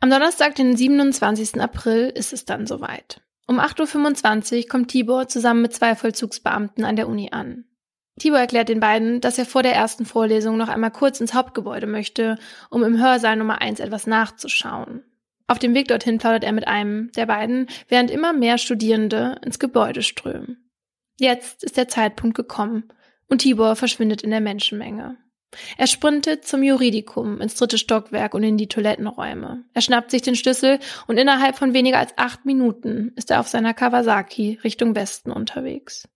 Am 0.00 0.10
Donnerstag, 0.10 0.54
den 0.54 0.76
27. 0.76 1.60
April, 1.60 2.08
ist 2.08 2.32
es 2.32 2.46
dann 2.46 2.66
soweit. 2.66 3.20
Um 3.46 3.60
8.25 3.60 4.62
Uhr 4.62 4.68
kommt 4.68 4.90
Tibor 4.90 5.28
zusammen 5.28 5.62
mit 5.62 5.74
zwei 5.74 5.94
Vollzugsbeamten 5.94 6.84
an 6.84 6.96
der 6.96 7.08
Uni 7.08 7.30
an. 7.30 7.64
Tibor 8.18 8.38
erklärt 8.38 8.68
den 8.68 8.80
beiden, 8.80 9.20
dass 9.20 9.38
er 9.38 9.46
vor 9.46 9.62
der 9.62 9.74
ersten 9.74 10.04
Vorlesung 10.04 10.56
noch 10.56 10.68
einmal 10.68 10.90
kurz 10.90 11.20
ins 11.20 11.34
Hauptgebäude 11.34 11.86
möchte, 11.86 12.38
um 12.70 12.82
im 12.82 13.00
Hörsaal 13.00 13.36
Nummer 13.36 13.60
1 13.60 13.80
etwas 13.80 14.06
nachzuschauen. 14.06 15.02
Auf 15.46 15.58
dem 15.58 15.74
Weg 15.74 15.88
dorthin 15.88 16.18
plaudert 16.18 16.44
er 16.44 16.52
mit 16.52 16.68
einem 16.68 17.10
der 17.12 17.26
beiden, 17.26 17.68
während 17.88 18.10
immer 18.10 18.32
mehr 18.32 18.58
Studierende 18.58 19.40
ins 19.44 19.58
Gebäude 19.58 20.02
strömen. 20.02 20.68
Jetzt 21.18 21.64
ist 21.64 21.76
der 21.76 21.88
Zeitpunkt 21.88 22.36
gekommen 22.36 22.84
und 23.28 23.38
Tibor 23.38 23.74
verschwindet 23.74 24.22
in 24.22 24.30
der 24.30 24.40
Menschenmenge. 24.40 25.16
Er 25.78 25.86
sprintet 25.86 26.46
zum 26.46 26.62
Juridikum 26.62 27.40
ins 27.40 27.54
dritte 27.54 27.78
Stockwerk 27.78 28.34
und 28.34 28.42
in 28.42 28.58
die 28.58 28.68
Toilettenräume. 28.68 29.64
Er 29.72 29.80
schnappt 29.80 30.10
sich 30.10 30.20
den 30.20 30.36
Schlüssel 30.36 30.78
und 31.06 31.16
innerhalb 31.16 31.56
von 31.56 31.72
weniger 31.72 31.98
als 31.98 32.12
acht 32.16 32.44
Minuten 32.44 33.12
ist 33.16 33.30
er 33.30 33.40
auf 33.40 33.48
seiner 33.48 33.72
Kawasaki 33.72 34.58
Richtung 34.62 34.94
Westen 34.94 35.32
unterwegs. 35.32 36.06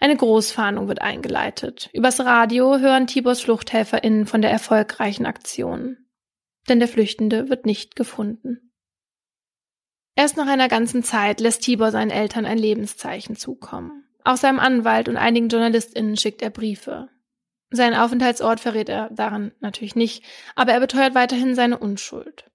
Eine 0.00 0.16
Großfahndung 0.16 0.88
wird 0.88 1.00
eingeleitet. 1.00 1.90
Übers 1.92 2.20
Radio 2.20 2.78
hören 2.78 3.06
Tibors 3.06 3.40
FluchthelferInnen 3.40 4.26
von 4.26 4.42
der 4.42 4.50
erfolgreichen 4.50 5.26
Aktion. 5.26 5.98
Denn 6.68 6.78
der 6.78 6.88
Flüchtende 6.88 7.48
wird 7.48 7.66
nicht 7.66 7.96
gefunden. 7.96 8.72
Erst 10.14 10.36
nach 10.36 10.46
einer 10.46 10.68
ganzen 10.68 11.02
Zeit 11.02 11.40
lässt 11.40 11.62
Tibor 11.62 11.90
seinen 11.90 12.10
Eltern 12.10 12.46
ein 12.46 12.58
Lebenszeichen 12.58 13.36
zukommen. 13.36 14.04
Auch 14.24 14.36
seinem 14.36 14.58
Anwalt 14.58 15.08
und 15.08 15.16
einigen 15.16 15.48
JournalistInnen 15.48 16.16
schickt 16.16 16.42
er 16.42 16.50
Briefe. 16.50 17.08
Seinen 17.70 17.94
Aufenthaltsort 17.94 18.60
verrät 18.60 18.88
er 18.88 19.10
daran 19.10 19.52
natürlich 19.60 19.94
nicht, 19.94 20.24
aber 20.54 20.72
er 20.72 20.80
beteuert 20.80 21.14
weiterhin 21.14 21.54
seine 21.54 21.78
Unschuld. 21.78 22.50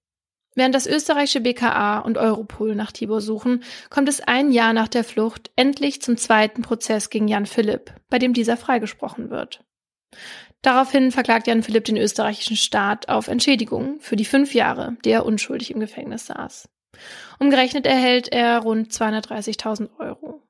Während 0.54 0.74
das 0.74 0.86
österreichische 0.86 1.40
BKA 1.40 2.00
und 2.00 2.18
Europol 2.18 2.74
nach 2.74 2.92
Tibor 2.92 3.20
suchen, 3.22 3.64
kommt 3.88 4.08
es 4.08 4.20
ein 4.20 4.52
Jahr 4.52 4.74
nach 4.74 4.88
der 4.88 5.04
Flucht 5.04 5.50
endlich 5.56 6.02
zum 6.02 6.18
zweiten 6.18 6.60
Prozess 6.60 7.08
gegen 7.08 7.26
Jan 7.26 7.46
Philipp, 7.46 7.94
bei 8.10 8.18
dem 8.18 8.34
dieser 8.34 8.58
freigesprochen 8.58 9.30
wird. 9.30 9.64
Daraufhin 10.60 11.10
verklagt 11.10 11.46
Jan 11.46 11.62
Philipp 11.62 11.86
den 11.86 11.96
österreichischen 11.96 12.56
Staat 12.56 13.08
auf 13.08 13.28
Entschädigung 13.28 13.98
für 14.00 14.16
die 14.16 14.26
fünf 14.26 14.54
Jahre, 14.54 14.96
die 15.04 15.10
er 15.10 15.24
unschuldig 15.24 15.70
im 15.70 15.80
Gefängnis 15.80 16.26
saß. 16.26 16.68
Umgerechnet 17.38 17.86
erhält 17.86 18.28
er 18.28 18.60
rund 18.60 18.92
230.000 18.92 19.88
Euro. 19.98 20.42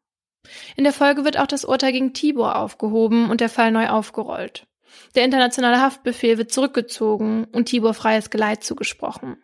In 0.77 0.83
der 0.83 0.93
Folge 0.93 1.25
wird 1.25 1.39
auch 1.39 1.47
das 1.47 1.65
Urteil 1.65 1.93
gegen 1.93 2.13
Tibor 2.13 2.57
aufgehoben 2.57 3.31
und 3.31 3.41
der 3.41 3.49
Fall 3.49 3.71
neu 3.71 3.89
aufgerollt. 3.89 4.67
Der 5.15 5.25
internationale 5.25 5.81
Haftbefehl 5.81 6.37
wird 6.37 6.53
zurückgezogen 6.53 7.45
und 7.45 7.67
Tibor 7.67 7.95
freies 7.95 8.29
Geleit 8.29 8.65
zugesprochen. 8.65 9.37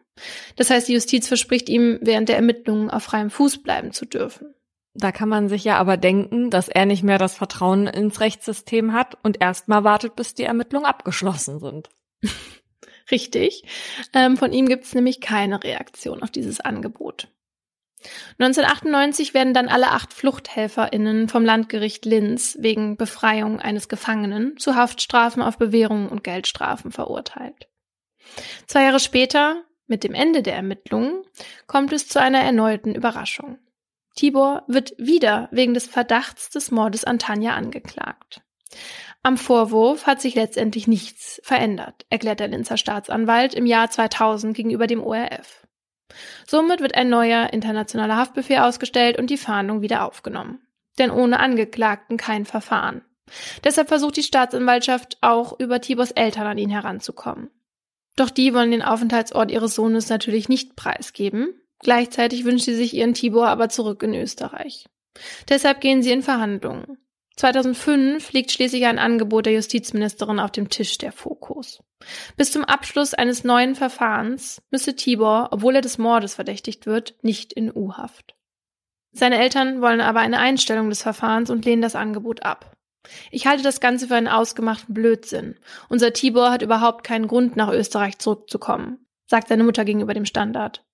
Das 0.56 0.70
heißt, 0.70 0.88
die 0.88 0.94
Justiz 0.94 1.28
verspricht 1.28 1.68
ihm, 1.68 1.98
während 2.02 2.28
der 2.28 2.36
Ermittlungen 2.36 2.90
auf 2.90 3.04
freiem 3.04 3.30
Fuß 3.30 3.62
bleiben 3.62 3.92
zu 3.92 4.06
dürfen. 4.06 4.54
Da 4.94 5.12
kann 5.12 5.28
man 5.28 5.48
sich 5.48 5.64
ja 5.64 5.76
aber 5.76 5.96
denken, 5.96 6.50
dass 6.50 6.68
er 6.68 6.86
nicht 6.86 7.04
mehr 7.04 7.18
das 7.18 7.36
Vertrauen 7.36 7.86
ins 7.86 8.20
Rechtssystem 8.20 8.92
hat 8.92 9.16
und 9.22 9.40
erstmal 9.40 9.84
wartet, 9.84 10.16
bis 10.16 10.34
die 10.34 10.42
Ermittlungen 10.42 10.86
abgeschlossen 10.86 11.60
sind. 11.60 11.88
Richtig. 13.10 13.62
Ähm, 14.12 14.36
von 14.36 14.52
ihm 14.52 14.66
gibt 14.66 14.84
es 14.84 14.94
nämlich 14.94 15.20
keine 15.20 15.62
Reaktion 15.62 16.22
auf 16.22 16.30
dieses 16.30 16.60
Angebot. 16.60 17.28
1998 18.38 19.34
werden 19.34 19.54
dann 19.54 19.68
alle 19.68 19.90
acht 19.90 20.12
FluchthelferInnen 20.12 21.28
vom 21.28 21.44
Landgericht 21.44 22.04
Linz 22.04 22.56
wegen 22.60 22.96
Befreiung 22.96 23.60
eines 23.60 23.88
Gefangenen 23.88 24.56
zu 24.56 24.76
Haftstrafen 24.76 25.42
auf 25.42 25.58
Bewährung 25.58 26.08
und 26.08 26.22
Geldstrafen 26.22 26.92
verurteilt. 26.92 27.68
Zwei 28.66 28.84
Jahre 28.84 29.00
später 29.00 29.64
mit 29.88 30.04
dem 30.04 30.14
Ende 30.14 30.42
der 30.42 30.54
Ermittlungen 30.54 31.22
kommt 31.66 31.92
es 31.92 32.08
zu 32.08 32.20
einer 32.20 32.40
erneuten 32.40 32.94
Überraschung. 32.94 33.58
Tibor 34.14 34.64
wird 34.66 34.94
wieder 34.98 35.48
wegen 35.50 35.74
des 35.74 35.86
Verdachts 35.86 36.50
des 36.50 36.70
Mordes 36.70 37.04
an 37.04 37.18
Tanja 37.18 37.54
angeklagt. 37.54 38.42
Am 39.22 39.36
Vorwurf 39.36 40.06
hat 40.06 40.20
sich 40.20 40.34
letztendlich 40.34 40.86
nichts 40.86 41.40
verändert, 41.42 42.06
erklärt 42.10 42.40
der 42.40 42.48
Linzer 42.48 42.76
Staatsanwalt 42.76 43.54
im 43.54 43.66
Jahr 43.66 43.90
2000 43.90 44.56
gegenüber 44.56 44.86
dem 44.86 45.02
ORF. 45.02 45.66
Somit 46.46 46.80
wird 46.80 46.94
ein 46.94 47.08
neuer 47.08 47.52
internationaler 47.52 48.16
Haftbefehl 48.16 48.58
ausgestellt 48.58 49.18
und 49.18 49.30
die 49.30 49.36
Fahndung 49.36 49.82
wieder 49.82 50.04
aufgenommen. 50.04 50.62
Denn 50.98 51.10
ohne 51.10 51.40
Angeklagten 51.40 52.16
kein 52.16 52.44
Verfahren. 52.44 53.02
Deshalb 53.64 53.88
versucht 53.88 54.16
die 54.16 54.22
Staatsanwaltschaft 54.22 55.18
auch 55.20 55.58
über 55.60 55.80
Tibors 55.80 56.10
Eltern 56.12 56.46
an 56.46 56.58
ihn 56.58 56.70
heranzukommen. 56.70 57.50
Doch 58.18 58.30
die 58.30 58.52
wollen 58.52 58.72
den 58.72 58.82
Aufenthaltsort 58.82 59.52
ihres 59.52 59.76
Sohnes 59.76 60.08
natürlich 60.08 60.48
nicht 60.48 60.74
preisgeben. 60.74 61.54
Gleichzeitig 61.78 62.44
wünscht 62.44 62.64
sie 62.64 62.74
sich 62.74 62.92
ihren 62.92 63.14
Tibor 63.14 63.46
aber 63.46 63.68
zurück 63.68 64.02
in 64.02 64.12
Österreich. 64.12 64.86
Deshalb 65.48 65.80
gehen 65.80 66.02
sie 66.02 66.10
in 66.10 66.22
Verhandlungen. 66.22 66.98
2005 67.36 68.32
liegt 68.32 68.50
schließlich 68.50 68.86
ein 68.86 68.98
Angebot 68.98 69.46
der 69.46 69.52
Justizministerin 69.52 70.40
auf 70.40 70.50
dem 70.50 70.68
Tisch 70.68 70.98
der 70.98 71.12
Fokus. 71.12 71.80
Bis 72.36 72.50
zum 72.50 72.64
Abschluss 72.64 73.14
eines 73.14 73.44
neuen 73.44 73.76
Verfahrens 73.76 74.62
müsse 74.72 74.96
Tibor, 74.96 75.50
obwohl 75.52 75.76
er 75.76 75.80
des 75.80 75.98
Mordes 75.98 76.34
verdächtigt 76.34 76.86
wird, 76.86 77.14
nicht 77.22 77.52
in 77.52 77.70
U-Haft. 77.72 78.34
Seine 79.12 79.38
Eltern 79.38 79.80
wollen 79.80 80.00
aber 80.00 80.18
eine 80.18 80.40
Einstellung 80.40 80.88
des 80.88 81.02
Verfahrens 81.02 81.50
und 81.50 81.64
lehnen 81.64 81.82
das 81.82 81.94
Angebot 81.94 82.42
ab. 82.42 82.76
Ich 83.30 83.46
halte 83.46 83.62
das 83.62 83.80
Ganze 83.80 84.08
für 84.08 84.16
einen 84.16 84.28
ausgemachten 84.28 84.94
Blödsinn. 84.94 85.56
Unser 85.88 86.12
Tibor 86.12 86.50
hat 86.50 86.62
überhaupt 86.62 87.04
keinen 87.04 87.28
Grund, 87.28 87.56
nach 87.56 87.70
Österreich 87.70 88.18
zurückzukommen, 88.18 89.06
sagt 89.26 89.48
seine 89.48 89.64
Mutter 89.64 89.84
gegenüber 89.84 90.14
dem 90.14 90.26
Standard. 90.26 90.84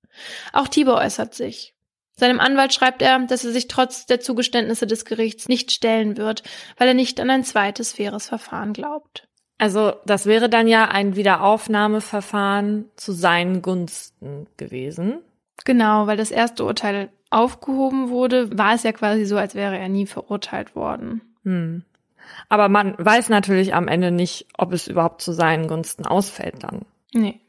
Auch 0.52 0.68
Tibor 0.68 0.96
äußert 0.96 1.34
sich. 1.34 1.74
Seinem 2.16 2.38
Anwalt 2.38 2.72
schreibt 2.72 3.02
er, 3.02 3.18
dass 3.26 3.44
er 3.44 3.50
sich 3.50 3.66
trotz 3.66 4.06
der 4.06 4.20
Zugeständnisse 4.20 4.86
des 4.86 5.04
Gerichts 5.04 5.48
nicht 5.48 5.72
stellen 5.72 6.16
wird, 6.16 6.44
weil 6.76 6.88
er 6.88 6.94
nicht 6.94 7.18
an 7.18 7.30
ein 7.30 7.42
zweites 7.42 7.92
faires 7.92 8.28
Verfahren 8.28 8.72
glaubt. 8.72 9.26
Also 9.58 9.94
das 10.04 10.26
wäre 10.26 10.48
dann 10.48 10.68
ja 10.68 10.88
ein 10.88 11.16
Wiederaufnahmeverfahren 11.16 12.90
zu 12.96 13.12
seinen 13.12 13.62
Gunsten 13.62 14.46
gewesen. 14.56 15.22
Genau, 15.64 16.06
weil 16.06 16.16
das 16.16 16.30
erste 16.30 16.64
Urteil 16.64 17.10
aufgehoben 17.30 18.10
wurde, 18.10 18.56
war 18.56 18.74
es 18.74 18.82
ja 18.84 18.92
quasi 18.92 19.24
so, 19.24 19.36
als 19.36 19.54
wäre 19.54 19.78
er 19.78 19.88
nie 19.88 20.06
verurteilt 20.06 20.76
worden. 20.76 21.20
Hm. 21.44 21.84
Aber 22.48 22.68
man 22.68 22.94
weiß 22.98 23.28
natürlich 23.28 23.74
am 23.74 23.88
Ende 23.88 24.10
nicht, 24.10 24.46
ob 24.56 24.72
es 24.72 24.88
überhaupt 24.88 25.22
zu 25.22 25.32
seinen 25.32 25.68
Gunsten 25.68 26.06
ausfällt 26.06 26.62
dann. 26.62 26.86
Nee. 27.12 27.40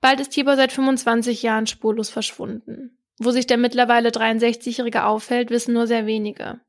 Bald 0.00 0.20
ist 0.20 0.30
Tibor 0.30 0.56
seit 0.56 0.72
25 0.72 1.42
Jahren 1.42 1.66
spurlos 1.66 2.10
verschwunden. 2.10 2.98
Wo 3.18 3.30
sich 3.32 3.46
der 3.46 3.56
mittlerweile 3.56 4.10
63-Jährige 4.10 5.04
aufhält, 5.04 5.50
wissen 5.50 5.74
nur 5.74 5.86
sehr 5.86 6.06
wenige. 6.06 6.60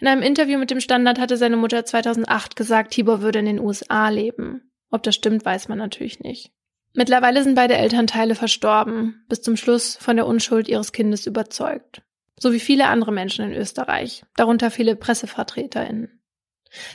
In 0.00 0.06
einem 0.06 0.22
Interview 0.22 0.58
mit 0.58 0.70
dem 0.70 0.80
Standard 0.80 1.18
hatte 1.18 1.36
seine 1.36 1.56
Mutter 1.56 1.84
2008 1.84 2.56
gesagt, 2.56 2.92
Tibor 2.92 3.22
würde 3.22 3.38
in 3.38 3.46
den 3.46 3.60
USA 3.60 4.08
leben. 4.08 4.70
Ob 4.90 5.02
das 5.02 5.14
stimmt, 5.14 5.44
weiß 5.44 5.68
man 5.68 5.78
natürlich 5.78 6.20
nicht. 6.20 6.52
Mittlerweile 6.94 7.42
sind 7.42 7.54
beide 7.54 7.76
Elternteile 7.76 8.34
verstorben, 8.34 9.24
bis 9.28 9.42
zum 9.42 9.56
Schluss 9.56 9.96
von 9.96 10.16
der 10.16 10.26
Unschuld 10.26 10.68
ihres 10.68 10.92
Kindes 10.92 11.26
überzeugt. 11.26 12.02
So 12.38 12.52
wie 12.52 12.60
viele 12.60 12.86
andere 12.86 13.12
Menschen 13.12 13.44
in 13.44 13.56
Österreich, 13.56 14.24
darunter 14.36 14.70
viele 14.70 14.96
PressevertreterInnen. 14.96 16.20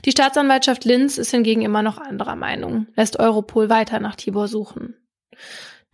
Die 0.05 0.11
Staatsanwaltschaft 0.11 0.85
Linz 0.85 1.17
ist 1.17 1.31
hingegen 1.31 1.61
immer 1.61 1.81
noch 1.81 1.97
anderer 1.97 2.35
Meinung, 2.35 2.87
lässt 2.95 3.19
Europol 3.19 3.69
weiter 3.69 3.99
nach 3.99 4.15
Tibor 4.15 4.47
suchen. 4.47 4.95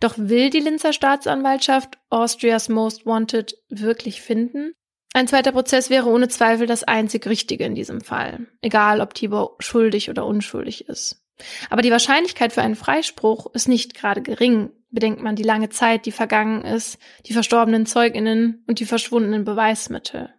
Doch 0.00 0.14
will 0.16 0.50
die 0.50 0.60
Linzer 0.60 0.92
Staatsanwaltschaft 0.92 1.98
Austrias 2.08 2.68
Most 2.68 3.06
Wanted 3.06 3.56
wirklich 3.68 4.22
finden? 4.22 4.72
Ein 5.12 5.28
zweiter 5.28 5.52
Prozess 5.52 5.90
wäre 5.90 6.08
ohne 6.08 6.28
Zweifel 6.28 6.66
das 6.66 6.84
einzig 6.84 7.26
Richtige 7.26 7.64
in 7.64 7.74
diesem 7.74 8.00
Fall, 8.00 8.46
egal 8.62 9.00
ob 9.00 9.14
Tibor 9.14 9.56
schuldig 9.58 10.08
oder 10.08 10.24
unschuldig 10.24 10.88
ist. 10.88 11.22
Aber 11.68 11.82
die 11.82 11.90
Wahrscheinlichkeit 11.90 12.52
für 12.52 12.62
einen 12.62 12.76
Freispruch 12.76 13.52
ist 13.54 13.68
nicht 13.68 13.94
gerade 13.94 14.22
gering, 14.22 14.70
bedenkt 14.90 15.22
man 15.22 15.36
die 15.36 15.42
lange 15.42 15.68
Zeit, 15.68 16.06
die 16.06 16.12
vergangen 16.12 16.62
ist, 16.62 16.98
die 17.26 17.32
verstorbenen 17.32 17.86
Zeuginnen 17.86 18.64
und 18.66 18.78
die 18.78 18.84
verschwundenen 18.84 19.44
Beweismittel. 19.44 20.32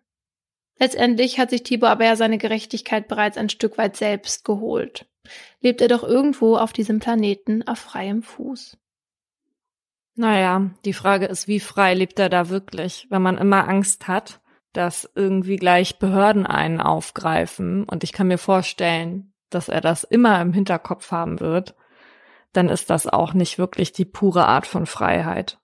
Letztendlich 0.82 1.38
hat 1.38 1.52
sich 1.52 1.62
Tibor 1.62 1.90
aber 1.90 2.06
ja 2.06 2.16
seine 2.16 2.40
Gerechtigkeit 2.40 3.08
bereits 3.08 3.38
ein 3.38 3.50
Stück 3.50 3.78
weit 3.78 3.96
selbst 3.96 4.44
geholt. 4.44 5.06
Lebt 5.60 5.80
er 5.80 5.88
doch 5.88 6.02
irgendwo 6.02 6.58
auf 6.58 6.74
diesem 6.74 6.98
Planeten 6.98 7.62
auf 7.68 7.78
freiem 7.78 8.24
Fuß. 8.24 8.80
Naja, 10.16 10.72
die 10.84 10.94
Frage 10.94 11.28
ist, 11.28 11.48
wie 11.48 11.60
frei 11.60 11.94
lebt 11.94 12.18
er 12.18 12.30
da 12.30 12.50
wirklich, 12.50 13.06
wenn 13.12 13.22
man 13.22 13.38
immer 13.38 13.70
Angst 13.70 14.08
hat, 14.08 14.42
dass 14.74 15.08
irgendwie 15.14 15.58
gleich 15.58 16.00
Behörden 16.00 16.48
einen 16.48 16.82
aufgreifen. 16.82 17.84
Und 17.84 18.04
ich 18.04 18.12
kann 18.12 18.28
mir 18.28 18.40
vorstellen, 18.40 19.34
dass 19.52 19.70
er 19.70 19.82
das 19.82 20.04
immer 20.04 20.42
im 20.42 20.52
Hinterkopf 20.52 21.12
haben 21.12 21.40
wird. 21.40 21.76
Dann 22.54 22.70
ist 22.70 22.90
das 22.90 23.06
auch 23.06 23.36
nicht 23.36 23.60
wirklich 23.60 23.92
die 23.92 24.06
pure 24.06 24.48
Art 24.48 24.66
von 24.66 24.88
Freiheit. 24.88 25.60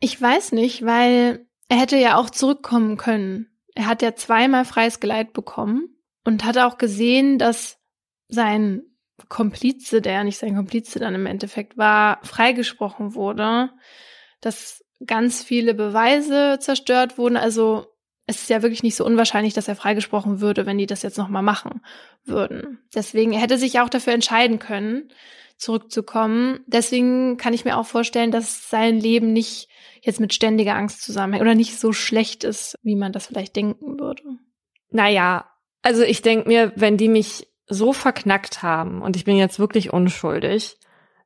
Ich 0.00 0.18
weiß 0.18 0.52
nicht, 0.52 0.86
weil 0.86 1.46
er 1.68 1.76
hätte 1.76 1.98
ja 1.98 2.16
auch 2.16 2.30
zurückkommen 2.30 2.96
können. 2.96 3.50
Er 3.74 3.86
hat 3.86 4.02
ja 4.02 4.14
zweimal 4.14 4.64
freies 4.64 5.00
Geleit 5.00 5.32
bekommen 5.32 5.96
und 6.24 6.44
hat 6.44 6.58
auch 6.58 6.78
gesehen, 6.78 7.38
dass 7.38 7.78
sein 8.28 8.82
Komplize, 9.28 10.00
der 10.00 10.12
ja 10.12 10.24
nicht 10.24 10.38
sein 10.38 10.56
Komplize 10.56 10.98
dann 10.98 11.14
im 11.14 11.26
Endeffekt 11.26 11.76
war, 11.76 12.20
freigesprochen 12.24 13.14
wurde, 13.14 13.70
dass 14.40 14.84
ganz 15.06 15.42
viele 15.42 15.74
Beweise 15.74 16.58
zerstört 16.60 17.18
wurden. 17.18 17.36
Also 17.36 17.86
es 18.26 18.42
ist 18.42 18.50
ja 18.50 18.62
wirklich 18.62 18.82
nicht 18.82 18.96
so 18.96 19.04
unwahrscheinlich, 19.04 19.54
dass 19.54 19.68
er 19.68 19.76
freigesprochen 19.76 20.40
würde, 20.40 20.66
wenn 20.66 20.78
die 20.78 20.86
das 20.86 21.02
jetzt 21.02 21.18
nochmal 21.18 21.42
machen 21.42 21.82
würden. 22.24 22.78
Deswegen, 22.94 23.32
er 23.32 23.40
hätte 23.40 23.58
sich 23.58 23.80
auch 23.80 23.88
dafür 23.88 24.14
entscheiden 24.14 24.58
können, 24.58 25.10
zurückzukommen. 25.56 26.60
Deswegen 26.66 27.36
kann 27.36 27.52
ich 27.52 27.64
mir 27.64 27.76
auch 27.76 27.86
vorstellen, 27.86 28.30
dass 28.30 28.70
sein 28.70 28.98
Leben 28.98 29.32
nicht 29.32 29.68
jetzt 30.04 30.20
mit 30.20 30.34
ständiger 30.34 30.76
Angst 30.76 31.02
zusammenhängt 31.02 31.42
oder 31.42 31.54
nicht 31.54 31.78
so 31.78 31.92
schlecht 31.92 32.44
ist, 32.44 32.78
wie 32.82 32.96
man 32.96 33.12
das 33.12 33.26
vielleicht 33.26 33.56
denken 33.56 33.98
würde. 33.98 34.22
Naja, 34.90 35.46
also 35.82 36.02
ich 36.02 36.22
denke 36.22 36.48
mir, 36.48 36.72
wenn 36.76 36.96
die 36.96 37.08
mich 37.08 37.48
so 37.66 37.92
verknackt 37.92 38.62
haben 38.62 39.02
und 39.02 39.16
ich 39.16 39.24
bin 39.24 39.36
jetzt 39.36 39.58
wirklich 39.58 39.92
unschuldig, 39.92 40.78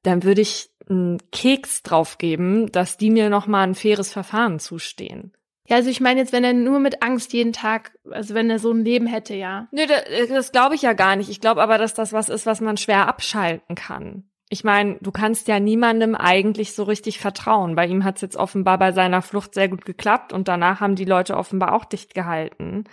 dann 0.03 0.23
würde 0.23 0.41
ich 0.41 0.71
einen 0.89 1.19
Keks 1.33 1.83
drauf 1.83 2.19
geben, 2.19 2.71
dass 2.73 2.97
die 2.97 3.11
mir 3.11 3.29
nochmal 3.31 3.67
ein 3.67 3.75
faires 3.75 4.13
Verfahren 4.13 4.59
zustehen. 4.59 5.33
Ja, 5.67 5.77
also 5.77 5.91
ich 5.91 6.01
meine 6.01 6.21
jetzt, 6.21 6.33
wenn 6.33 6.45
er 6.45 6.55
nur 6.55 6.79
mit 6.79 7.03
Angst 7.03 7.35
jeden 7.35 7.53
Tag, 7.53 7.93
also 8.11 8.35
wenn 8.35 8.49
er 8.49 8.59
so 8.59 8.73
ein 8.73 8.85
Leben 8.85 9.07
hätte, 9.07 9.35
ja. 9.35 9.69
Nö, 9.71 9.83
das, 9.87 10.29
das 10.29 10.53
glaube 10.53 10.77
ich 10.77 10.83
ja 10.83 10.95
gar 10.95 11.15
nicht. 11.17 11.29
Ich 11.29 11.41
glaube 11.41 11.63
aber, 11.63 11.77
dass 11.77 11.93
das 11.93 12.13
was 12.15 12.31
ist, 12.31 12.47
was 12.47 12.63
man 12.63 12.79
schwer 12.79 13.07
abschalten 13.07 13.75
kann. 13.75 14.31
Ich 14.51 14.65
meine, 14.65 14.97
du 15.01 15.13
kannst 15.13 15.47
ja 15.49 15.61
niemandem 15.61 16.15
eigentlich 16.15 16.75
so 16.75 16.85
richtig 16.85 17.19
vertrauen. 17.19 17.75
Bei 17.75 17.87
ihm 17.87 18.05
hat 18.05 18.17
es 18.17 18.23
jetzt 18.23 18.37
offenbar 18.37 18.79
bei 18.79 18.93
seiner 18.93 19.21
Flucht 19.21 19.53
sehr 19.53 19.69
gut 19.69 19.85
geklappt 19.85 20.33
und 20.33 20.49
danach 20.49 20.81
haben 20.81 20.95
die 20.95 21.05
Leute 21.05 21.37
offenbar 21.37 21.75
auch 21.75 21.85
dicht 21.85 22.15
gehalten. 22.15 22.85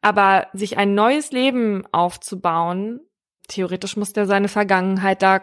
Aber 0.00 0.48
sich 0.52 0.76
ein 0.76 0.94
neues 0.94 1.30
Leben 1.30 1.84
aufzubauen, 1.92 3.00
theoretisch 3.46 3.96
muss 3.96 4.12
der 4.12 4.26
seine 4.26 4.48
Vergangenheit 4.48 5.22
da 5.22 5.42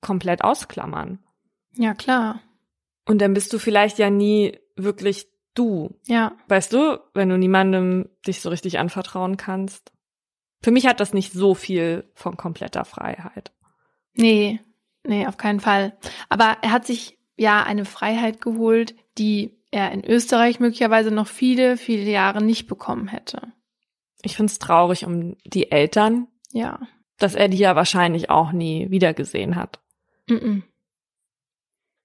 komplett 0.00 0.44
ausklammern. 0.44 1.18
Ja, 1.74 1.94
klar. 1.94 2.40
Und 3.06 3.20
dann 3.20 3.34
bist 3.34 3.52
du 3.52 3.58
vielleicht 3.58 3.98
ja 3.98 4.10
nie 4.10 4.58
wirklich 4.76 5.28
du. 5.54 5.90
Ja. 6.06 6.32
Weißt 6.48 6.72
du, 6.72 6.98
wenn 7.14 7.28
du 7.28 7.38
niemandem 7.38 8.08
dich 8.26 8.40
so 8.40 8.50
richtig 8.50 8.78
anvertrauen 8.78 9.36
kannst. 9.36 9.92
Für 10.62 10.70
mich 10.70 10.86
hat 10.86 11.00
das 11.00 11.14
nicht 11.14 11.32
so 11.32 11.54
viel 11.54 12.10
von 12.14 12.36
kompletter 12.36 12.84
Freiheit. 12.84 13.52
Nee, 14.14 14.60
nee, 15.04 15.26
auf 15.26 15.36
keinen 15.36 15.60
Fall. 15.60 15.96
Aber 16.28 16.56
er 16.62 16.72
hat 16.72 16.86
sich 16.86 17.18
ja 17.36 17.62
eine 17.62 17.84
Freiheit 17.84 18.40
geholt, 18.40 18.94
die 19.18 19.56
er 19.70 19.92
in 19.92 20.04
Österreich 20.04 20.60
möglicherweise 20.60 21.10
noch 21.10 21.26
viele, 21.26 21.76
viele 21.76 22.10
Jahre 22.10 22.42
nicht 22.42 22.66
bekommen 22.66 23.08
hätte. 23.08 23.52
Ich 24.22 24.36
find's 24.36 24.58
traurig 24.58 25.04
um 25.04 25.36
die 25.44 25.70
Eltern. 25.70 26.28
Ja. 26.52 26.80
Dass 27.18 27.34
er 27.34 27.48
die 27.48 27.58
ja 27.58 27.76
wahrscheinlich 27.76 28.30
auch 28.30 28.52
nie 28.52 28.90
wiedergesehen 28.90 29.56
hat. 29.56 29.80
Mm 30.26 30.34
-mm. 30.34 30.62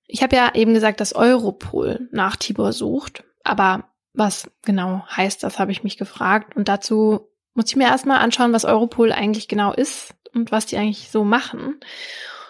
Ich 0.08 0.22
habe 0.22 0.36
ja 0.36 0.54
eben 0.54 0.74
gesagt, 0.74 1.00
dass 1.00 1.16
Europol 1.16 2.08
nach 2.12 2.36
Tibor 2.36 2.74
sucht. 2.74 3.24
Aber 3.44 3.90
was 4.14 4.50
genau 4.62 5.04
heißt 5.10 5.44
das, 5.44 5.60
habe 5.60 5.72
ich 5.72 5.84
mich 5.84 5.98
gefragt. 5.98 6.56
Und 6.56 6.68
dazu 6.68 7.30
muss 7.54 7.68
ich 7.68 7.76
mir 7.76 7.88
erstmal 7.88 8.20
anschauen, 8.20 8.54
was 8.54 8.66
Europol 8.66 9.12
eigentlich 9.12 9.48
genau 9.48 9.74
ist 9.74 10.14
und 10.34 10.52
was 10.52 10.68
die 10.68 10.78
eigentlich 10.78 11.10
so 11.10 11.24
machen. 11.24 11.80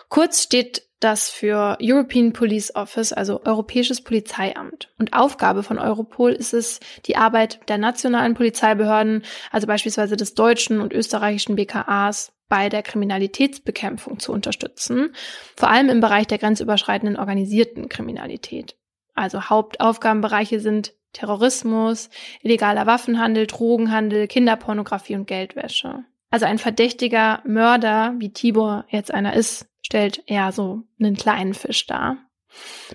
Kurz 0.09 0.43
steht 0.43 0.83
das 0.99 1.29
für 1.29 1.77
European 1.81 2.33
Police 2.33 2.73
Office, 2.75 3.13
also 3.13 3.43
Europäisches 3.43 4.01
Polizeiamt. 4.01 4.89
Und 4.97 5.13
Aufgabe 5.13 5.61
von 5.61 5.77
Europol 5.77 6.31
ist 6.31 6.53
es, 6.53 6.79
die 7.05 7.17
Arbeit 7.17 7.59
der 7.67 7.77
nationalen 7.77 8.33
Polizeibehörden, 8.33 9.23
also 9.51 9.67
beispielsweise 9.67 10.17
des 10.17 10.33
deutschen 10.33 10.81
und 10.81 10.93
österreichischen 10.93 11.55
BKAs, 11.55 12.31
bei 12.47 12.69
der 12.69 12.83
Kriminalitätsbekämpfung 12.83 14.19
zu 14.19 14.31
unterstützen, 14.31 15.15
vor 15.55 15.69
allem 15.69 15.89
im 15.89 15.99
Bereich 15.99 16.27
der 16.27 16.37
grenzüberschreitenden 16.37 17.17
organisierten 17.17 17.89
Kriminalität. 17.89 18.75
Also 19.15 19.49
Hauptaufgabenbereiche 19.49 20.59
sind 20.59 20.93
Terrorismus, 21.13 22.09
illegaler 22.41 22.85
Waffenhandel, 22.85 23.47
Drogenhandel, 23.47 24.27
Kinderpornografie 24.27 25.15
und 25.15 25.27
Geldwäsche. 25.27 26.03
Also 26.29 26.45
ein 26.45 26.57
verdächtiger 26.57 27.41
Mörder, 27.45 28.15
wie 28.17 28.33
Tibor 28.33 28.85
jetzt 28.89 29.13
einer 29.13 29.35
ist, 29.35 29.67
stellt 29.81 30.23
eher 30.25 30.51
so 30.51 30.83
einen 30.99 31.15
kleinen 31.15 31.53
Fisch 31.53 31.85
dar. 31.85 32.17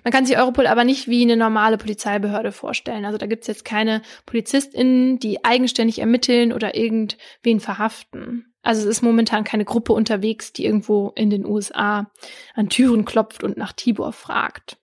Man 0.05 0.13
kann 0.13 0.27
sich 0.27 0.39
Europol 0.39 0.67
aber 0.67 0.85
nicht 0.85 1.09
wie 1.09 1.23
eine 1.23 1.37
normale 1.37 1.79
Polizeibehörde 1.79 2.53
vorstellen. 2.53 3.05
Also 3.05 3.19
da 3.19 3.27
gibt's 3.27 3.47
jetzt 3.47 3.65
keine 3.65 4.03
PolizistInnen, 4.27 5.19
die 5.19 5.45
eigenständig 5.45 5.99
ermitteln 5.99 6.53
oder 6.53 6.75
irgendwen 6.75 7.61
verhaften. 7.61 8.53
Also 8.63 8.83
es 8.83 8.87
ist 8.87 9.03
momentan 9.03 9.45
keine 9.45 9.65
Gruppe 9.65 9.93
unterwegs, 9.93 10.53
die 10.53 10.65
irgendwo 10.65 11.13
in 11.15 11.31
den 11.31 11.47
USA 11.47 12.11
an 12.55 12.69
Türen 12.69 13.05
klopft 13.05 13.43
und 13.43 13.57
nach 13.57 13.73
Tibor 13.73 14.13
fragt. 14.13 14.79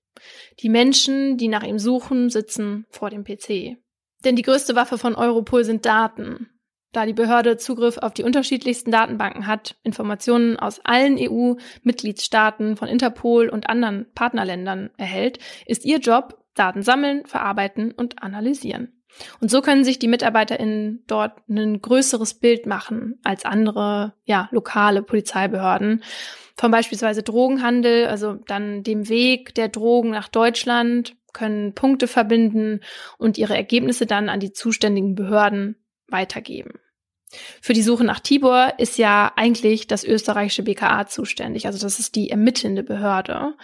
Die 0.60 0.70
Menschen, 0.70 1.38
die 1.38 1.48
nach 1.48 1.64
ihm 1.64 1.80
suchen, 1.80 2.30
sitzen 2.30 2.86
vor 2.90 3.10
dem 3.10 3.24
PC. 3.24 3.78
Denn 4.26 4.36
die 4.36 4.42
größte 4.42 4.76
Waffe 4.76 4.98
von 4.98 5.16
Europol 5.16 5.64
sind 5.64 5.86
Daten. 5.86 6.50
Da 6.98 7.06
die 7.06 7.14
Behörde 7.14 7.58
Zugriff 7.58 8.00
auf 8.00 8.16
die 8.16 8.24
unterschiedlichsten 8.24 8.90
Datenbanken 8.90 9.46
hat, 9.46 9.76
Informationen 9.84 10.58
aus 10.58 10.82
allen 10.84 11.16
EU-Mitgliedstaaten 11.20 12.76
von 12.76 12.88
Interpol 12.88 13.50
und 13.50 13.70
anderen 13.70 14.08
Partnerländern 14.16 14.90
erhält, 14.98 15.38
ist 15.68 15.86
ihr 15.86 16.00
Job 16.00 16.44
Daten 16.56 16.82
sammeln, 16.82 17.24
verarbeiten 17.28 17.92
und 17.92 18.24
analysieren. 18.24 19.00
Und 19.40 19.52
so 19.52 19.62
können 19.62 19.84
sich 19.84 20.00
die 20.00 20.08
MitarbeiterInnen 20.08 21.04
dort 21.06 21.48
ein 21.48 21.84
größeres 21.84 22.34
Bild 22.34 22.66
machen 22.66 23.20
als 23.24 23.46
andere, 23.46 24.16
ja, 24.24 24.50
lokale 24.50 25.04
Polizeibehörden 25.04 26.02
von 26.56 26.72
beispielsweise 26.72 27.22
Drogenhandel, 27.22 28.08
also 28.08 28.40
dann 28.48 28.82
dem 28.82 29.08
Weg 29.08 29.54
der 29.54 29.70
Drogen 29.70 30.10
nach 30.10 30.30
Deutschland, 30.30 31.16
können 31.32 31.76
Punkte 31.76 32.08
verbinden 32.08 32.80
und 33.20 33.38
ihre 33.38 33.56
Ergebnisse 33.56 34.08
dann 34.08 34.30
an 34.30 34.40
die 34.40 34.52
zuständigen 34.52 35.14
Behörden 35.14 35.76
weitergeben. 36.08 36.80
Für 37.62 37.74
die 37.74 37.82
Suche 37.82 38.06
nach 38.06 38.20
Tibor 38.20 38.74
ist 38.78 38.98
ja 38.98 39.34
eigentlich 39.36 39.88
das 39.88 40.04
österreichische 40.04 40.64
BKA 40.64 41.08
zuständig, 41.08 41.66
also 41.66 41.78
das 41.80 42.00
ist 42.00 42.16
die 42.16 42.30
ermittelnde 42.30 42.84
Behörde. 42.84 43.56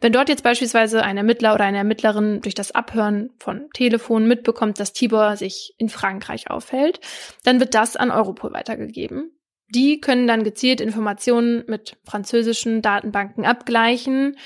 Wenn 0.00 0.12
dort 0.12 0.28
jetzt 0.28 0.42
beispielsweise 0.42 1.02
ein 1.02 1.16
Ermittler 1.16 1.54
oder 1.54 1.64
eine 1.64 1.78
Ermittlerin 1.78 2.40
durch 2.42 2.54
das 2.54 2.72
Abhören 2.72 3.30
von 3.38 3.68
Telefonen 3.72 4.28
mitbekommt, 4.28 4.78
dass 4.78 4.92
Tibor 4.92 5.36
sich 5.36 5.74
in 5.78 5.88
Frankreich 5.88 6.50
aufhält, 6.50 7.00
dann 7.44 7.60
wird 7.60 7.74
das 7.74 7.96
an 7.96 8.10
Europol 8.10 8.52
weitergegeben. 8.52 9.32
Die 9.68 10.00
können 10.00 10.26
dann 10.26 10.44
gezielt 10.44 10.80
Informationen 10.80 11.64
mit 11.66 11.96
französischen 12.04 12.82
Datenbanken 12.82 13.44
abgleichen 13.44 14.36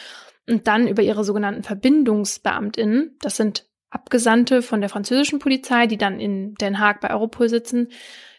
und 0.49 0.67
dann 0.67 0.89
über 0.89 1.03
ihre 1.03 1.25
sogenannten 1.25 1.63
Verbindungsbeamtinnen, 1.63 3.17
das 3.21 3.37
sind 3.37 3.67
Abgesandte 3.91 4.63
von 4.63 4.81
der 4.81 4.89
französischen 4.89 5.41
Polizei, 5.41 5.89
die 5.89 5.99
dann 5.99 6.21
in 6.21 6.55
Den 6.55 6.79
Haag 6.79 7.01
bei 7.01 7.11
Europol 7.11 7.49
sitzen, 7.49 7.89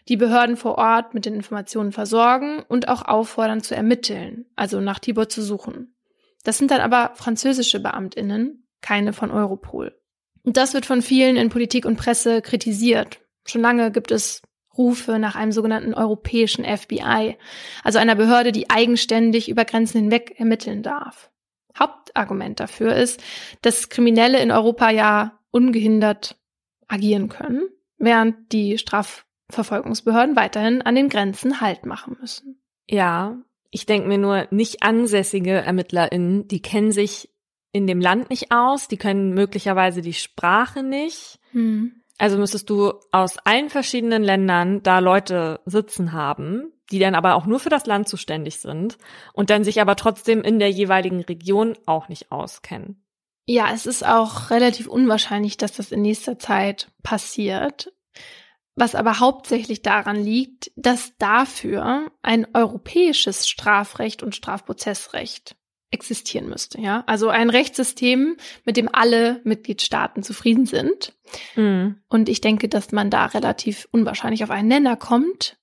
die 0.08 0.16
Behörden 0.16 0.56
vor 0.56 0.78
Ort 0.78 1.14
mit 1.14 1.26
den 1.26 1.34
Informationen 1.34 1.92
versorgen 1.92 2.62
und 2.68 2.88
auch 2.88 3.02
auffordern 3.02 3.62
zu 3.62 3.74
ermitteln, 3.74 4.46
also 4.56 4.80
nach 4.80 4.98
Tibor 4.98 5.28
zu 5.28 5.42
suchen. 5.42 5.94
Das 6.44 6.58
sind 6.58 6.70
dann 6.70 6.80
aber 6.80 7.12
französische 7.14 7.80
Beamtinnen, 7.80 8.66
keine 8.80 9.12
von 9.12 9.30
Europol. 9.30 9.96
Und 10.44 10.56
das 10.56 10.74
wird 10.74 10.86
von 10.86 11.02
vielen 11.02 11.36
in 11.36 11.50
Politik 11.50 11.84
und 11.84 11.96
Presse 11.96 12.42
kritisiert. 12.42 13.20
Schon 13.46 13.60
lange 13.60 13.92
gibt 13.92 14.10
es 14.10 14.42
Rufe 14.76 15.18
nach 15.18 15.36
einem 15.36 15.52
sogenannten 15.52 15.94
europäischen 15.94 16.64
FBI, 16.64 17.36
also 17.84 17.98
einer 17.98 18.14
Behörde, 18.14 18.52
die 18.52 18.70
eigenständig 18.70 19.48
über 19.48 19.64
Grenzen 19.64 20.00
hinweg 20.00 20.34
ermitteln 20.38 20.82
darf. 20.82 21.30
Hauptargument 21.78 22.60
dafür 22.60 22.94
ist, 22.96 23.22
dass 23.62 23.88
Kriminelle 23.88 24.40
in 24.40 24.50
Europa 24.50 24.90
ja 24.90 25.38
ungehindert 25.50 26.36
agieren 26.88 27.28
können, 27.28 27.68
während 27.98 28.52
die 28.52 28.78
Strafverfolgungsbehörden 29.52 30.34
weiterhin 30.34 30.82
an 30.82 30.94
den 30.94 31.08
Grenzen 31.08 31.60
Halt 31.60 31.84
machen 31.86 32.16
müssen. 32.20 32.60
Ja, 32.88 33.36
ich 33.70 33.86
denke 33.86 34.08
mir 34.08 34.18
nur, 34.18 34.48
nicht 34.50 34.82
ansässige 34.82 35.52
ErmittlerInnen, 35.52 36.48
die 36.48 36.62
kennen 36.62 36.92
sich 36.92 37.30
in 37.72 37.86
dem 37.86 38.00
Land 38.00 38.30
nicht 38.30 38.50
aus, 38.50 38.88
die 38.88 38.98
können 38.98 39.32
möglicherweise 39.34 40.02
die 40.02 40.12
Sprache 40.12 40.82
nicht. 40.82 41.38
Hm. 41.52 42.02
Also 42.18 42.38
müsstest 42.38 42.68
du 42.68 42.92
aus 43.10 43.38
allen 43.38 43.70
verschiedenen 43.70 44.22
Ländern 44.22 44.82
da 44.82 44.98
Leute 44.98 45.60
sitzen 45.64 46.12
haben, 46.12 46.72
die 46.90 46.98
dann 46.98 47.14
aber 47.14 47.34
auch 47.34 47.46
nur 47.46 47.58
für 47.58 47.70
das 47.70 47.86
Land 47.86 48.08
zuständig 48.08 48.58
sind 48.60 48.98
und 49.32 49.50
dann 49.50 49.64
sich 49.64 49.80
aber 49.80 49.96
trotzdem 49.96 50.42
in 50.42 50.58
der 50.58 50.70
jeweiligen 50.70 51.22
Region 51.22 51.74
auch 51.86 52.08
nicht 52.08 52.30
auskennen. 52.30 53.02
Ja, 53.46 53.70
es 53.72 53.86
ist 53.86 54.06
auch 54.06 54.50
relativ 54.50 54.86
unwahrscheinlich, 54.86 55.56
dass 55.56 55.72
das 55.72 55.90
in 55.90 56.02
nächster 56.02 56.38
Zeit 56.38 56.88
passiert 57.02 57.90
was 58.74 58.94
aber 58.94 59.20
hauptsächlich 59.20 59.82
daran 59.82 60.16
liegt, 60.16 60.70
dass 60.76 61.16
dafür 61.18 62.10
ein 62.22 62.46
europäisches 62.54 63.48
Strafrecht 63.48 64.22
und 64.22 64.34
Strafprozessrecht 64.34 65.56
existieren 65.90 66.48
müsste, 66.48 66.80
ja. 66.80 67.04
Also 67.06 67.28
ein 67.28 67.50
Rechtssystem, 67.50 68.36
mit 68.64 68.78
dem 68.78 68.88
alle 68.92 69.40
Mitgliedstaaten 69.44 70.22
zufrieden 70.22 70.64
sind. 70.64 71.12
Mhm. 71.54 71.96
Und 72.08 72.28
ich 72.30 72.40
denke, 72.40 72.68
dass 72.68 72.92
man 72.92 73.10
da 73.10 73.26
relativ 73.26 73.86
unwahrscheinlich 73.90 74.42
auf 74.42 74.50
einen 74.50 74.68
Nenner 74.68 74.96
kommt. 74.96 75.58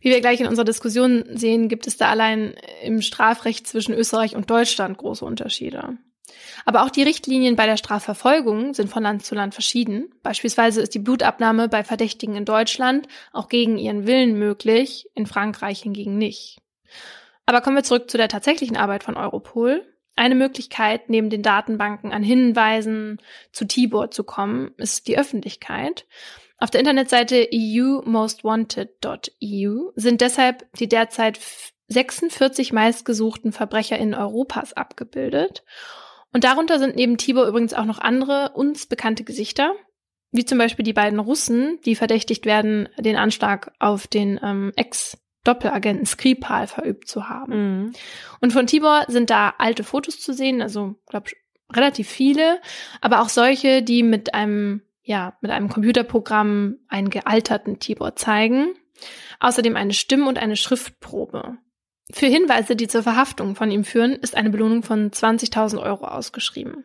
Wie 0.00 0.10
wir 0.10 0.20
gleich 0.20 0.40
in 0.40 0.48
unserer 0.48 0.64
Diskussion 0.64 1.24
sehen, 1.32 1.68
gibt 1.68 1.86
es 1.86 1.96
da 1.96 2.08
allein 2.08 2.54
im 2.82 3.00
Strafrecht 3.00 3.68
zwischen 3.68 3.94
Österreich 3.94 4.34
und 4.34 4.50
Deutschland 4.50 4.98
große 4.98 5.24
Unterschiede. 5.24 5.96
Aber 6.64 6.82
auch 6.82 6.90
die 6.90 7.02
Richtlinien 7.02 7.56
bei 7.56 7.66
der 7.66 7.76
Strafverfolgung 7.76 8.74
sind 8.74 8.90
von 8.90 9.02
Land 9.02 9.24
zu 9.24 9.34
Land 9.34 9.54
verschieden. 9.54 10.12
Beispielsweise 10.22 10.80
ist 10.80 10.94
die 10.94 10.98
Blutabnahme 10.98 11.68
bei 11.68 11.84
Verdächtigen 11.84 12.36
in 12.36 12.44
Deutschland 12.44 13.08
auch 13.32 13.48
gegen 13.48 13.78
ihren 13.78 14.06
Willen 14.06 14.38
möglich, 14.38 15.08
in 15.14 15.26
Frankreich 15.26 15.82
hingegen 15.82 16.18
nicht. 16.18 16.58
Aber 17.46 17.60
kommen 17.60 17.76
wir 17.76 17.84
zurück 17.84 18.10
zu 18.10 18.18
der 18.18 18.28
tatsächlichen 18.28 18.76
Arbeit 18.76 19.04
von 19.04 19.16
Europol. 19.16 19.86
Eine 20.16 20.34
Möglichkeit, 20.34 21.08
neben 21.08 21.30
den 21.30 21.42
Datenbanken 21.42 22.12
an 22.12 22.22
Hinweisen 22.22 23.18
zu 23.52 23.66
Tibor 23.66 24.10
zu 24.10 24.24
kommen, 24.24 24.72
ist 24.76 25.06
die 25.06 25.16
Öffentlichkeit. 25.16 26.06
Auf 26.58 26.70
der 26.70 26.80
Internetseite 26.80 27.48
eumostwanted.eu 27.52 29.90
sind 29.94 30.20
deshalb 30.20 30.66
die 30.74 30.88
derzeit 30.88 31.38
46 31.86 32.72
meistgesuchten 32.72 33.52
VerbrecherInnen 33.52 34.14
Europas 34.14 34.72
abgebildet. 34.72 35.62
Und 36.32 36.44
darunter 36.44 36.78
sind 36.78 36.96
neben 36.96 37.16
Tibor 37.16 37.46
übrigens 37.46 37.74
auch 37.74 37.84
noch 37.84 37.98
andere 37.98 38.52
uns 38.54 38.86
bekannte 38.86 39.24
Gesichter, 39.24 39.72
wie 40.30 40.44
zum 40.44 40.58
Beispiel 40.58 40.84
die 40.84 40.92
beiden 40.92 41.18
Russen, 41.18 41.78
die 41.84 41.94
verdächtigt 41.94 42.44
werden, 42.46 42.88
den 42.98 43.16
Anschlag 43.16 43.72
auf 43.78 44.06
den 44.06 44.38
ähm, 44.42 44.72
Ex-Doppelagenten 44.76 46.06
Skripal 46.06 46.66
verübt 46.66 47.08
zu 47.08 47.28
haben. 47.28 47.52
Mhm. 47.52 47.92
Und 48.40 48.52
von 48.52 48.66
Tibor 48.66 49.04
sind 49.08 49.30
da 49.30 49.54
alte 49.58 49.84
Fotos 49.84 50.20
zu 50.20 50.32
sehen, 50.32 50.60
also 50.60 50.96
glaube 51.08 51.30
relativ 51.72 52.08
viele, 52.08 52.60
aber 53.00 53.20
auch 53.20 53.28
solche, 53.28 53.82
die 53.82 54.02
mit 54.02 54.34
einem 54.34 54.82
ja 55.02 55.36
mit 55.40 55.50
einem 55.50 55.68
Computerprogramm 55.68 56.76
einen 56.88 57.10
gealterten 57.10 57.78
Tibor 57.78 58.16
zeigen. 58.16 58.74
Außerdem 59.40 59.76
eine 59.76 59.94
Stimm- 59.94 60.26
und 60.26 60.38
eine 60.38 60.56
Schriftprobe. 60.56 61.56
Für 62.12 62.26
Hinweise, 62.26 62.74
die 62.74 62.88
zur 62.88 63.02
Verhaftung 63.02 63.54
von 63.54 63.70
ihm 63.70 63.84
führen, 63.84 64.12
ist 64.12 64.34
eine 64.34 64.50
Belohnung 64.50 64.82
von 64.82 65.10
20.000 65.10 65.82
Euro 65.82 66.06
ausgeschrieben. 66.06 66.84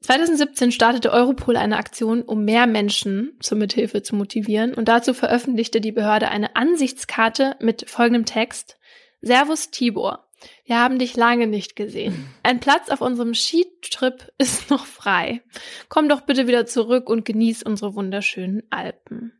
2017 0.00 0.70
startete 0.70 1.12
Europol 1.12 1.56
eine 1.56 1.78
Aktion, 1.78 2.22
um 2.22 2.44
mehr 2.44 2.66
Menschen 2.66 3.38
zur 3.40 3.56
Mithilfe 3.56 4.02
zu 4.02 4.14
motivieren 4.16 4.74
und 4.74 4.88
dazu 4.88 5.14
veröffentlichte 5.14 5.80
die 5.80 5.92
Behörde 5.92 6.28
eine 6.28 6.56
Ansichtskarte 6.56 7.56
mit 7.60 7.88
folgendem 7.88 8.26
Text. 8.26 8.78
Servus 9.22 9.70
Tibor. 9.70 10.28
Wir 10.66 10.78
haben 10.78 10.98
dich 10.98 11.16
lange 11.16 11.46
nicht 11.46 11.74
gesehen. 11.74 12.26
Ein 12.42 12.60
Platz 12.60 12.90
auf 12.90 13.00
unserem 13.00 13.34
Skitrip 13.34 14.30
ist 14.36 14.68
noch 14.70 14.84
frei. 14.84 15.42
Komm 15.88 16.10
doch 16.10 16.22
bitte 16.22 16.46
wieder 16.46 16.66
zurück 16.66 17.08
und 17.08 17.24
genieß 17.24 17.62
unsere 17.62 17.94
wunderschönen 17.94 18.62
Alpen. 18.68 19.32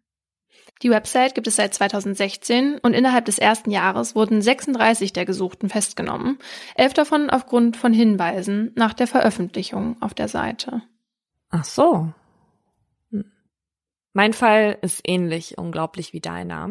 Die 0.82 0.90
Website 0.90 1.34
gibt 1.34 1.46
es 1.46 1.56
seit 1.56 1.72
2016 1.72 2.78
und 2.78 2.94
innerhalb 2.94 3.24
des 3.24 3.38
ersten 3.38 3.70
Jahres 3.70 4.14
wurden 4.14 4.42
36 4.42 5.12
der 5.12 5.24
Gesuchten 5.24 5.68
festgenommen, 5.68 6.38
elf 6.74 6.92
davon 6.94 7.30
aufgrund 7.30 7.76
von 7.76 7.92
Hinweisen 7.92 8.72
nach 8.74 8.92
der 8.92 9.06
Veröffentlichung 9.06 9.96
auf 10.00 10.14
der 10.14 10.28
Seite. 10.28 10.82
Ach 11.50 11.64
so. 11.64 12.12
Hm. 13.10 13.30
Mein 14.12 14.32
Fall 14.32 14.78
ist 14.82 15.00
ähnlich 15.04 15.58
unglaublich 15.58 16.12
wie 16.12 16.20
deiner. 16.20 16.70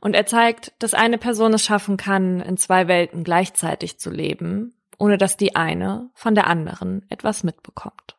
Und 0.00 0.14
er 0.14 0.26
zeigt, 0.26 0.72
dass 0.78 0.94
eine 0.94 1.18
Person 1.18 1.52
es 1.52 1.64
schaffen 1.64 1.96
kann, 1.96 2.40
in 2.40 2.56
zwei 2.56 2.86
Welten 2.86 3.24
gleichzeitig 3.24 3.98
zu 3.98 4.10
leben, 4.10 4.74
ohne 4.96 5.18
dass 5.18 5.36
die 5.36 5.56
eine 5.56 6.10
von 6.14 6.36
der 6.36 6.46
anderen 6.46 7.04
etwas 7.10 7.42
mitbekommt. 7.42 8.17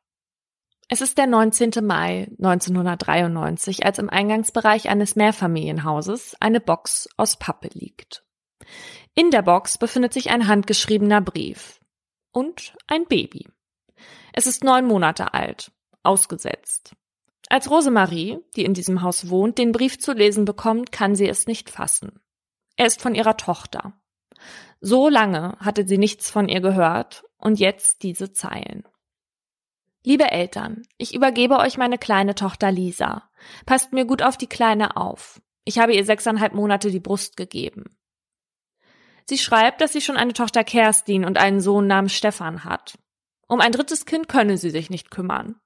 Es 0.92 1.02
ist 1.02 1.20
der 1.20 1.28
19. 1.28 1.70
Mai 1.84 2.32
1993, 2.40 3.86
als 3.86 4.00
im 4.00 4.10
Eingangsbereich 4.10 4.90
eines 4.90 5.16
Mehrfamilienhauses 5.16 6.36
eine 6.40 6.60
Box 6.60 7.08
aus 7.16 7.38
Pappe 7.38 7.70
liegt. 7.74 8.24
In 9.14 9.30
der 9.30 9.44
Box 9.44 9.78
befindet 9.78 10.14
sich 10.14 10.32
ein 10.32 10.48
handgeschriebener 10.48 11.22
Brief 11.22 11.80
und 12.32 12.74
ein 12.88 13.06
Baby. 13.06 13.48
Es 14.34 14.48
ist 14.48 14.64
neun 14.64 14.88
Monate 14.88 15.36
alt, 15.36 15.72
ausgesetzt. 16.02 16.96
Als 17.50 17.70
Rosemarie, 17.70 18.40
die 18.56 18.66
in 18.66 18.74
diesem 18.74 19.04
Haus 19.04 19.30
wohnt, 19.30 19.60
den 19.60 19.72
Brief 19.72 20.00
zu 20.00 20.14
lesen 20.14 20.44
bekommt, 20.44 20.92
kann 20.92 21.14
sie 21.14 21.30
es 21.30 21.46
nicht 21.46 21.70
fassen. 21.70 22.20
Er 22.78 22.88
ist 22.88 23.00
von 23.00 23.14
ihrer 23.14 23.38
Tochter. 23.38 23.94
So 24.82 25.08
lange 25.08 25.56
hatte 25.60 25.88
sie 25.88 26.00
nichts 26.00 26.32
von 26.32 26.50
ihr 26.50 26.62
gehört 26.62 27.26
und 27.38 27.60
jetzt 27.60 28.02
diese 28.02 28.34
Zeilen. 28.34 28.86
Liebe 30.06 30.32
Eltern, 30.32 30.84
ich 30.98 31.14
übergebe 31.14 31.58
euch 31.58 31.78
meine 31.78 31.98
kleine 31.98 32.34
Tochter 32.34 32.72
Lisa. 32.72 33.30
Passt 33.66 33.92
mir 33.92 34.06
gut 34.06 34.22
auf 34.22 34.38
die 34.38 34.48
Kleine 34.48 34.96
auf. 34.96 35.42
Ich 35.66 35.78
habe 35.78 35.94
ihr 35.94 36.06
sechseinhalb 36.06 36.54
Monate 36.54 36.90
die 36.90 37.02
Brust 37.02 37.36
gegeben. 37.36 37.98
Sie 39.26 39.38
schreibt, 39.38 39.82
dass 39.82 39.92
sie 39.92 40.02
schon 40.02 40.18
eine 40.18 40.34
Tochter 40.34 40.64
Kerstin 40.64 41.26
und 41.26 41.38
einen 41.38 41.62
Sohn 41.62 41.86
namens 41.86 42.14
Stefan 42.14 42.64
hat. 42.64 42.98
Um 43.48 43.60
ein 43.60 43.72
drittes 43.72 44.06
Kind 44.06 44.30
könne 44.30 44.58
sie 44.58 44.70
sich 44.70 44.90
nicht 44.90 45.12
kümmern. 45.12 45.60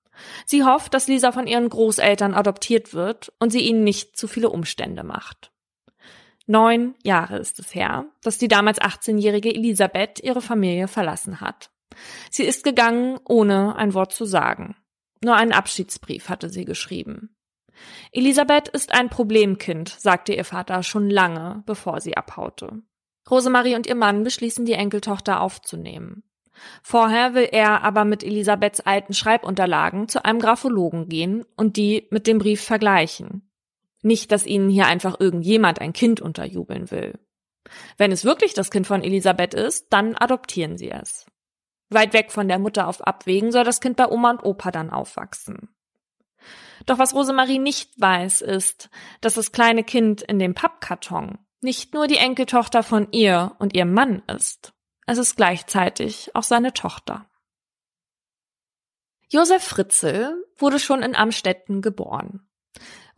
Sie 0.45 0.63
hofft, 0.63 0.93
dass 0.93 1.07
Lisa 1.07 1.31
von 1.31 1.47
ihren 1.47 1.69
Großeltern 1.69 2.33
adoptiert 2.33 2.93
wird 2.93 3.31
und 3.39 3.51
sie 3.51 3.61
ihnen 3.61 3.83
nicht 3.83 4.17
zu 4.17 4.27
viele 4.27 4.49
Umstände 4.49 5.03
macht. 5.03 5.51
Neun 6.45 6.95
Jahre 7.03 7.37
ist 7.37 7.59
es 7.59 7.73
her, 7.73 8.05
dass 8.21 8.37
die 8.37 8.47
damals 8.47 8.81
18-jährige 8.81 9.53
Elisabeth 9.53 10.19
ihre 10.21 10.41
Familie 10.41 10.87
verlassen 10.87 11.39
hat. 11.39 11.72
Sie 12.29 12.43
ist 12.43 12.63
gegangen, 12.63 13.19
ohne 13.25 13.75
ein 13.75 13.93
Wort 13.93 14.13
zu 14.13 14.25
sagen. 14.25 14.75
Nur 15.23 15.35
einen 15.35 15.53
Abschiedsbrief 15.53 16.29
hatte 16.29 16.49
sie 16.49 16.65
geschrieben. 16.65 17.35
Elisabeth 18.11 18.67
ist 18.67 18.91
ein 18.91 19.09
Problemkind, 19.09 19.89
sagte 19.89 20.33
ihr 20.33 20.45
Vater 20.45 20.83
schon 20.83 21.09
lange, 21.09 21.63
bevor 21.65 22.01
sie 22.01 22.15
abhaute. 22.15 22.81
Rosemarie 23.29 23.75
und 23.75 23.87
ihr 23.87 23.95
Mann 23.95 24.23
beschließen, 24.23 24.65
die 24.65 24.73
Enkeltochter 24.73 25.41
aufzunehmen. 25.41 26.23
Vorher 26.81 27.33
will 27.33 27.47
er 27.51 27.83
aber 27.83 28.05
mit 28.05 28.23
Elisabeths 28.23 28.81
alten 28.81 29.13
Schreibunterlagen 29.13 30.07
zu 30.07 30.23
einem 30.23 30.39
Graphologen 30.39 31.09
gehen 31.09 31.45
und 31.55 31.77
die 31.77 32.07
mit 32.11 32.27
dem 32.27 32.37
Brief 32.37 32.61
vergleichen. 32.61 33.49
Nicht, 34.01 34.31
dass 34.31 34.45
ihnen 34.45 34.69
hier 34.69 34.85
einfach 34.85 35.19
irgendjemand 35.19 35.79
ein 35.79 35.93
Kind 35.93 36.21
unterjubeln 36.21 36.91
will. 36.91 37.19
Wenn 37.97 38.11
es 38.11 38.25
wirklich 38.25 38.53
das 38.53 38.69
Kind 38.69 38.85
von 38.85 39.01
Elisabeth 39.01 39.53
ist, 39.53 39.87
dann 39.91 40.15
adoptieren 40.15 40.77
sie 40.77 40.91
es. 40.91 41.25
Weit 41.93 42.13
weg 42.13 42.31
von 42.31 42.47
der 42.47 42.59
Mutter 42.59 42.87
auf 42.87 43.01
Abwägen 43.01 43.51
soll 43.51 43.63
das 43.63 43.81
Kind 43.81 43.97
bei 43.97 44.09
Oma 44.09 44.31
und 44.31 44.43
Opa 44.43 44.71
dann 44.71 44.89
aufwachsen. 44.89 45.69
Doch 46.85 46.99
was 46.99 47.13
Rosemarie 47.13 47.59
nicht 47.59 47.99
weiß, 47.99 48.41
ist, 48.41 48.89
dass 49.21 49.35
das 49.35 49.51
kleine 49.51 49.83
Kind 49.83 50.21
in 50.21 50.39
dem 50.39 50.53
Pappkarton 50.53 51.37
nicht 51.61 51.93
nur 51.93 52.07
die 52.07 52.17
Enkeltochter 52.17 52.83
von 52.83 53.07
ihr 53.11 53.55
und 53.59 53.73
ihrem 53.73 53.93
Mann 53.93 54.21
ist. 54.27 54.73
Es 55.07 55.17
ist 55.17 55.35
gleichzeitig 55.35 56.35
auch 56.35 56.43
seine 56.43 56.73
Tochter. 56.73 57.25
Josef 59.29 59.63
Fritzel 59.63 60.45
wurde 60.57 60.79
schon 60.79 61.01
in 61.01 61.15
Amstetten 61.15 61.81
geboren. 61.81 62.47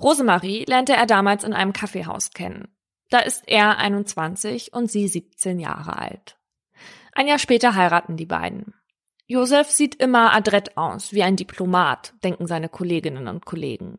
Rosemarie 0.01 0.65
lernte 0.65 0.93
er 0.93 1.05
damals 1.05 1.43
in 1.43 1.53
einem 1.53 1.73
Kaffeehaus 1.73 2.32
kennen. 2.32 2.67
Da 3.09 3.19
ist 3.19 3.43
er 3.47 3.78
21 3.78 4.73
und 4.73 4.89
sie 4.89 5.07
17 5.07 5.59
Jahre 5.59 5.97
alt. 5.97 6.34
Ein 7.16 7.28
Jahr 7.28 7.39
später 7.39 7.76
heiraten 7.76 8.18
die 8.18 8.26
beiden. 8.26 8.74
Josef 9.26 9.72
sieht 9.72 9.95
immer 9.95 10.34
adrett 10.34 10.78
aus, 10.78 11.13
wie 11.13 11.24
ein 11.24 11.38
Diplomat, 11.38 12.13
denken 12.24 12.45
seine 12.45 12.70
Kolleginnen 12.70 13.28
und 13.28 13.45
Kollegen. 13.45 13.97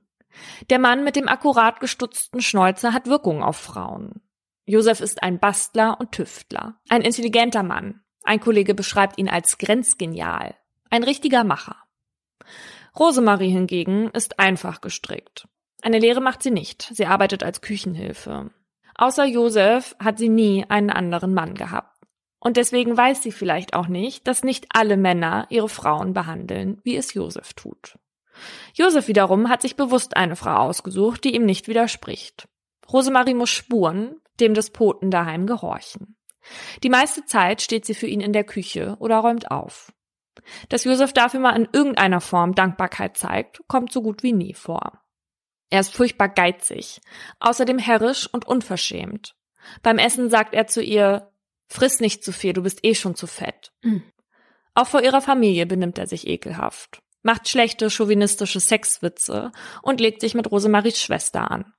Der 0.68 0.78
Mann 0.78 1.02
mit 1.02 1.16
dem 1.16 1.26
akkurat 1.26 1.80
gestutzten 1.80 2.42
Schnäuzer 2.42 2.92
hat 2.92 3.06
Wirkung 3.06 3.42
auf 3.42 3.56
Frauen. 3.56 4.20
Josef 4.66 5.00
ist 5.00 5.22
ein 5.22 5.40
Bastler 5.40 5.98
und 5.98 6.12
Tüftler, 6.12 6.78
ein 6.90 7.02
intelligenter 7.02 7.62
Mann. 7.62 8.02
Ein 8.22 8.38
Kollege 8.38 8.74
beschreibt 8.74 9.18
ihn 9.18 9.30
als 9.30 9.58
grenzgenial, 9.58 10.54
ein 10.90 11.02
richtiger 11.02 11.42
Macher. 11.42 11.76
Rosemarie 12.98 13.50
hingegen 13.50 14.10
ist 14.10 14.38
einfach 14.38 14.80
gestrickt. 14.80 15.48
Eine 15.82 15.98
Lehre 15.98 16.20
macht 16.20 16.42
sie 16.42 16.50
nicht, 16.50 16.90
sie 16.92 17.06
arbeitet 17.06 17.42
als 17.42 17.62
Küchenhilfe. 17.62 18.50
Außer 18.94 19.24
Josef 19.24 19.96
hat 19.98 20.18
sie 20.18 20.28
nie 20.28 20.64
einen 20.68 20.90
anderen 20.90 21.32
Mann 21.32 21.54
gehabt. 21.54 21.95
Und 22.46 22.56
deswegen 22.56 22.96
weiß 22.96 23.24
sie 23.24 23.32
vielleicht 23.32 23.74
auch 23.74 23.88
nicht, 23.88 24.28
dass 24.28 24.44
nicht 24.44 24.66
alle 24.72 24.96
Männer 24.96 25.48
ihre 25.50 25.68
Frauen 25.68 26.12
behandeln, 26.12 26.80
wie 26.84 26.94
es 26.94 27.12
Josef 27.12 27.54
tut. 27.54 27.98
Josef 28.72 29.08
wiederum 29.08 29.48
hat 29.48 29.62
sich 29.62 29.74
bewusst 29.74 30.16
eine 30.16 30.36
Frau 30.36 30.54
ausgesucht, 30.54 31.24
die 31.24 31.34
ihm 31.34 31.44
nicht 31.44 31.66
widerspricht. 31.66 32.46
Rosemarie 32.88 33.34
muss 33.34 33.50
spuren, 33.50 34.20
dem 34.38 34.54
Despoten 34.54 35.10
daheim 35.10 35.48
gehorchen. 35.48 36.16
Die 36.84 36.88
meiste 36.88 37.24
Zeit 37.24 37.62
steht 37.62 37.84
sie 37.84 37.94
für 37.94 38.06
ihn 38.06 38.20
in 38.20 38.32
der 38.32 38.44
Küche 38.44 38.94
oder 39.00 39.16
räumt 39.16 39.50
auf. 39.50 39.92
Dass 40.68 40.84
Josef 40.84 41.12
dafür 41.12 41.40
mal 41.40 41.56
in 41.56 41.68
irgendeiner 41.72 42.20
Form 42.20 42.54
Dankbarkeit 42.54 43.16
zeigt, 43.16 43.60
kommt 43.66 43.90
so 43.90 44.02
gut 44.02 44.22
wie 44.22 44.32
nie 44.32 44.54
vor. 44.54 45.02
Er 45.68 45.80
ist 45.80 45.96
furchtbar 45.96 46.28
geizig, 46.28 47.00
außerdem 47.40 47.80
herrisch 47.80 48.32
und 48.32 48.46
unverschämt. 48.46 49.34
Beim 49.82 49.98
Essen 49.98 50.30
sagt 50.30 50.54
er 50.54 50.68
zu 50.68 50.80
ihr, 50.80 51.32
friss 51.68 52.00
nicht 52.00 52.24
zu 52.24 52.32
viel, 52.32 52.52
du 52.52 52.62
bist 52.62 52.80
eh 52.82 52.94
schon 52.94 53.14
zu 53.14 53.26
fett. 53.26 53.72
Mhm. 53.82 54.02
Auch 54.74 54.86
vor 54.86 55.02
ihrer 55.02 55.22
Familie 55.22 55.66
benimmt 55.66 55.98
er 55.98 56.06
sich 56.06 56.26
ekelhaft, 56.26 57.00
macht 57.22 57.48
schlechte 57.48 57.90
chauvinistische 57.90 58.60
Sexwitze 58.60 59.52
und 59.82 60.00
legt 60.00 60.20
sich 60.20 60.34
mit 60.34 60.50
Rosemaries 60.50 61.00
Schwester 61.00 61.50
an. 61.50 61.72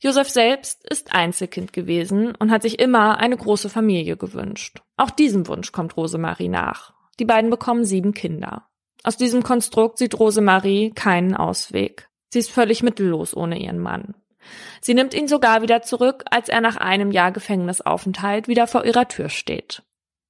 Josef 0.00 0.28
selbst 0.28 0.88
ist 0.88 1.12
Einzelkind 1.12 1.72
gewesen 1.72 2.34
und 2.36 2.52
hat 2.52 2.62
sich 2.62 2.78
immer 2.78 3.18
eine 3.18 3.36
große 3.36 3.68
Familie 3.68 4.16
gewünscht. 4.16 4.80
Auch 4.96 5.10
diesem 5.10 5.48
Wunsch 5.48 5.72
kommt 5.72 5.96
Rosemarie 5.96 6.48
nach. 6.48 6.94
Die 7.18 7.24
beiden 7.24 7.50
bekommen 7.50 7.84
sieben 7.84 8.14
Kinder. 8.14 8.68
Aus 9.02 9.16
diesem 9.16 9.42
Konstrukt 9.42 9.98
sieht 9.98 10.18
Rosemarie 10.18 10.92
keinen 10.92 11.34
Ausweg. 11.34 12.08
Sie 12.32 12.38
ist 12.38 12.50
völlig 12.50 12.82
mittellos 12.82 13.36
ohne 13.36 13.58
ihren 13.58 13.78
Mann. 13.78 14.14
Sie 14.80 14.94
nimmt 14.94 15.14
ihn 15.14 15.28
sogar 15.28 15.62
wieder 15.62 15.82
zurück, 15.82 16.24
als 16.30 16.48
er 16.48 16.60
nach 16.60 16.76
einem 16.76 17.10
Jahr 17.10 17.32
Gefängnisaufenthalt 17.32 18.48
wieder 18.48 18.66
vor 18.66 18.84
ihrer 18.84 19.08
Tür 19.08 19.28
steht. 19.28 19.82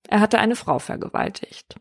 Er 0.09 0.21
hatte 0.21 0.39
eine 0.39 0.57
Frau 0.57 0.79
vergewaltigt. 0.79 1.77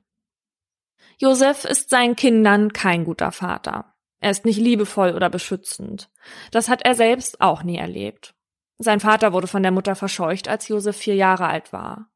Josef 1.18 1.66
ist 1.66 1.90
seinen 1.90 2.16
Kindern 2.16 2.74
kein 2.74 3.06
guter 3.06 3.32
Vater. 3.32 3.94
Er 4.20 4.32
ist 4.32 4.46
nicht 4.46 4.60
liebevoll 4.60 5.14
oder 5.14 5.30
beschützend. 5.30 6.10
Das 6.52 6.70
hat 6.70 6.84
er 6.84 6.96
selbst 6.96 7.42
auch 7.42 7.64
nie 7.64 7.78
erlebt. 7.78 8.36
Sein 8.80 9.00
Vater 9.00 9.34
wurde 9.34 9.48
von 9.48 9.64
der 9.64 9.72
Mutter 9.72 9.96
verscheucht, 9.96 10.48
als 10.48 10.68
Josef 10.68 10.98
vier 10.98 11.16
Jahre 11.16 11.48
alt 11.48 11.74
war. 11.74 12.12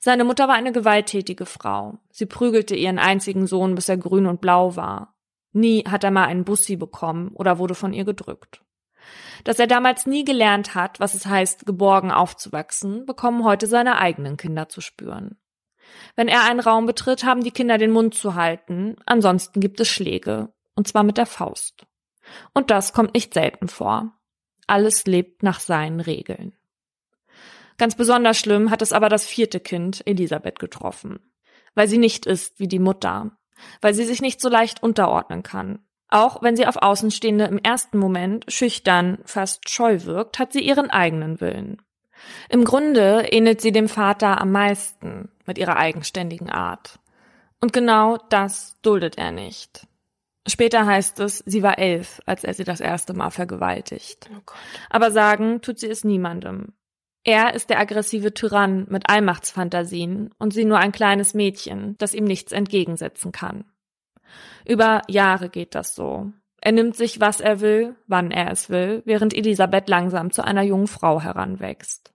Seine 0.00 0.24
Mutter 0.24 0.48
war 0.48 0.54
eine 0.54 0.72
gewalttätige 0.72 1.44
Frau. 1.44 1.98
Sie 2.10 2.24
prügelte 2.24 2.74
ihren 2.74 2.98
einzigen 2.98 3.46
Sohn, 3.46 3.74
bis 3.74 3.88
er 3.88 3.98
grün 3.98 4.26
und 4.26 4.40
blau 4.40 4.76
war. 4.76 5.14
Nie 5.52 5.84
hat 5.84 6.04
er 6.04 6.10
mal 6.10 6.26
einen 6.26 6.44
Bussi 6.44 6.76
bekommen 6.76 7.28
oder 7.34 7.58
wurde 7.58 7.74
von 7.74 7.92
ihr 7.92 8.04
gedrückt. 8.04 8.62
Dass 9.44 9.58
er 9.58 9.66
damals 9.66 10.06
nie 10.06 10.24
gelernt 10.24 10.74
hat, 10.74 11.00
was 11.00 11.14
es 11.14 11.26
heißt, 11.26 11.66
geborgen 11.66 12.10
aufzuwachsen, 12.10 13.06
bekommen 13.06 13.44
heute 13.44 13.66
seine 13.66 13.98
eigenen 13.98 14.36
Kinder 14.36 14.68
zu 14.68 14.80
spüren. 14.80 15.38
Wenn 16.16 16.28
er 16.28 16.44
einen 16.44 16.60
Raum 16.60 16.86
betritt, 16.86 17.24
haben 17.24 17.44
die 17.44 17.50
Kinder 17.50 17.78
den 17.78 17.92
Mund 17.92 18.14
zu 18.14 18.34
halten, 18.34 18.96
ansonsten 19.06 19.60
gibt 19.60 19.80
es 19.80 19.88
Schläge, 19.88 20.52
und 20.74 20.88
zwar 20.88 21.02
mit 21.02 21.18
der 21.18 21.26
Faust. 21.26 21.86
Und 22.54 22.70
das 22.70 22.92
kommt 22.92 23.14
nicht 23.14 23.34
selten 23.34 23.68
vor. 23.68 24.12
Alles 24.66 25.06
lebt 25.06 25.42
nach 25.42 25.60
seinen 25.60 26.00
Regeln. 26.00 26.54
Ganz 27.78 27.94
besonders 27.94 28.38
schlimm 28.38 28.70
hat 28.70 28.82
es 28.82 28.92
aber 28.92 29.08
das 29.08 29.26
vierte 29.26 29.60
Kind, 29.60 30.02
Elisabeth, 30.06 30.58
getroffen. 30.58 31.20
Weil 31.74 31.88
sie 31.88 31.98
nicht 31.98 32.26
ist 32.26 32.58
wie 32.58 32.68
die 32.68 32.78
Mutter. 32.78 33.36
Weil 33.80 33.94
sie 33.94 34.04
sich 34.04 34.20
nicht 34.20 34.40
so 34.40 34.48
leicht 34.48 34.82
unterordnen 34.82 35.42
kann. 35.42 35.85
Auch 36.08 36.42
wenn 36.42 36.56
sie 36.56 36.66
auf 36.66 36.76
Außenstehende 36.76 37.46
im 37.46 37.58
ersten 37.58 37.98
Moment 37.98 38.44
schüchtern, 38.48 39.18
fast 39.24 39.68
scheu 39.68 40.04
wirkt, 40.04 40.38
hat 40.38 40.52
sie 40.52 40.60
ihren 40.60 40.90
eigenen 40.90 41.40
Willen. 41.40 41.82
Im 42.48 42.64
Grunde 42.64 43.26
ähnelt 43.30 43.60
sie 43.60 43.72
dem 43.72 43.88
Vater 43.88 44.40
am 44.40 44.52
meisten 44.52 45.28
mit 45.46 45.58
ihrer 45.58 45.76
eigenständigen 45.76 46.50
Art. 46.50 46.98
Und 47.60 47.72
genau 47.72 48.18
das 48.30 48.76
duldet 48.82 49.18
er 49.18 49.32
nicht. 49.32 49.86
Später 50.48 50.86
heißt 50.86 51.18
es, 51.20 51.38
sie 51.38 51.62
war 51.62 51.78
elf, 51.78 52.20
als 52.24 52.44
er 52.44 52.54
sie 52.54 52.64
das 52.64 52.80
erste 52.80 53.14
Mal 53.14 53.30
vergewaltigt. 53.30 54.30
Oh 54.32 54.52
Aber 54.90 55.10
sagen 55.10 55.60
tut 55.60 55.80
sie 55.80 55.88
es 55.88 56.04
niemandem. 56.04 56.72
Er 57.24 57.54
ist 57.54 57.70
der 57.70 57.80
aggressive 57.80 58.32
Tyrann 58.32 58.86
mit 58.88 59.08
Allmachtsfantasien 59.08 60.32
und 60.38 60.52
sie 60.52 60.64
nur 60.64 60.78
ein 60.78 60.92
kleines 60.92 61.34
Mädchen, 61.34 61.96
das 61.98 62.14
ihm 62.14 62.24
nichts 62.24 62.52
entgegensetzen 62.52 63.32
kann. 63.32 63.64
Über 64.64 65.02
Jahre 65.08 65.48
geht 65.48 65.74
das 65.74 65.94
so. 65.94 66.32
Er 66.60 66.72
nimmt 66.72 66.96
sich, 66.96 67.20
was 67.20 67.40
er 67.40 67.60
will, 67.60 67.94
wann 68.06 68.30
er 68.30 68.50
es 68.50 68.70
will, 68.70 69.02
während 69.04 69.34
Elisabeth 69.34 69.88
langsam 69.88 70.30
zu 70.30 70.42
einer 70.42 70.62
jungen 70.62 70.88
Frau 70.88 71.20
heranwächst. 71.20 72.12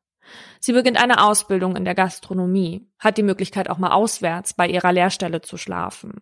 Sie 0.59 0.73
beginnt 0.73 1.01
eine 1.01 1.23
Ausbildung 1.23 1.75
in 1.75 1.85
der 1.85 1.95
Gastronomie, 1.95 2.87
hat 2.99 3.17
die 3.17 3.23
Möglichkeit 3.23 3.69
auch 3.69 3.77
mal 3.77 3.91
auswärts 3.91 4.53
bei 4.53 4.67
ihrer 4.67 4.91
Lehrstelle 4.91 5.41
zu 5.41 5.57
schlafen. 5.57 6.21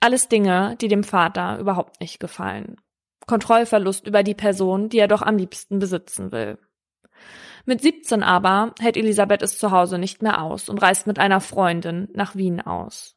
Alles 0.00 0.28
Dinge, 0.28 0.76
die 0.80 0.88
dem 0.88 1.04
Vater 1.04 1.58
überhaupt 1.58 2.00
nicht 2.00 2.20
gefallen. 2.20 2.76
Kontrollverlust 3.26 4.06
über 4.06 4.22
die 4.22 4.34
Person, 4.34 4.88
die 4.88 4.98
er 4.98 5.08
doch 5.08 5.22
am 5.22 5.36
liebsten 5.36 5.78
besitzen 5.78 6.30
will. 6.30 6.58
Mit 7.64 7.80
17 7.80 8.22
aber 8.22 8.74
hält 8.78 8.98
Elisabeth 8.98 9.42
es 9.42 9.58
zu 9.58 9.70
Hause 9.70 9.98
nicht 9.98 10.22
mehr 10.22 10.42
aus 10.42 10.68
und 10.68 10.82
reist 10.82 11.06
mit 11.06 11.18
einer 11.18 11.40
Freundin 11.40 12.08
nach 12.12 12.36
Wien 12.36 12.60
aus. 12.60 13.16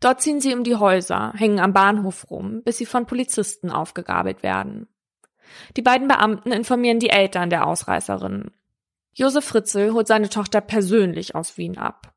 Dort 0.00 0.20
ziehen 0.20 0.40
sie 0.40 0.54
um 0.54 0.64
die 0.64 0.76
Häuser, 0.76 1.32
hängen 1.36 1.60
am 1.60 1.72
Bahnhof 1.72 2.30
rum, 2.30 2.62
bis 2.64 2.78
sie 2.78 2.86
von 2.86 3.06
Polizisten 3.06 3.70
aufgegabelt 3.70 4.42
werden. 4.42 4.88
Die 5.76 5.82
beiden 5.82 6.08
Beamten 6.08 6.52
informieren 6.52 6.98
die 6.98 7.10
Eltern 7.10 7.50
der 7.50 7.66
Ausreißerin. 7.66 8.50
Josef 9.12 9.44
Fritzel 9.44 9.92
holt 9.92 10.06
seine 10.06 10.28
Tochter 10.28 10.60
persönlich 10.60 11.34
aus 11.34 11.58
Wien 11.58 11.78
ab. 11.78 12.14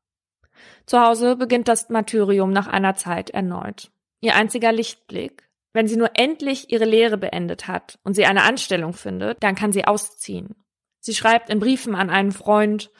Zu 0.86 1.00
Hause 1.00 1.36
beginnt 1.36 1.68
das 1.68 1.90
Martyrium 1.90 2.50
nach 2.50 2.66
einer 2.66 2.94
Zeit 2.94 3.30
erneut. 3.30 3.90
Ihr 4.20 4.34
einziger 4.34 4.72
Lichtblick. 4.72 5.48
Wenn 5.72 5.88
sie 5.88 5.96
nur 5.96 6.10
endlich 6.14 6.72
ihre 6.72 6.86
Lehre 6.86 7.18
beendet 7.18 7.68
hat 7.68 7.98
und 8.02 8.14
sie 8.14 8.24
eine 8.24 8.44
Anstellung 8.44 8.94
findet, 8.94 9.42
dann 9.42 9.54
kann 9.54 9.72
sie 9.72 9.84
ausziehen. 9.84 10.54
Sie 11.00 11.14
schreibt 11.14 11.50
in 11.50 11.60
Briefen 11.60 11.94
an 11.94 12.08
einen 12.08 12.32
Freund, 12.32 12.90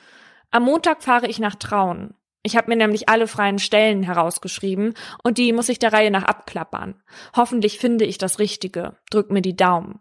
am 0.51 0.65
Montag 0.65 1.03
fahre 1.03 1.27
ich 1.27 1.39
nach 1.39 1.55
Traun. 1.55 2.15
Ich 2.47 2.57
habe 2.57 2.71
mir 2.71 2.77
nämlich 2.77 3.09
alle 3.09 3.27
freien 3.27 3.59
Stellen 3.59 4.05
herausgeschrieben 4.05 4.95
und 5.25 5.37
die 5.37 5.53
muss 5.53 5.69
ich 5.69 5.81
der 5.81 5.93
Reihe 5.93 6.13
nach 6.13 6.23
abklappern. 6.23 7.03
Hoffentlich 7.35 7.81
finde 7.81 8.05
ich 8.05 8.19
das 8.19 8.39
Richtige. 8.39 8.97
Drück 9.11 9.33
mir 9.33 9.43
die 9.43 9.57
Daumen. 9.57 9.99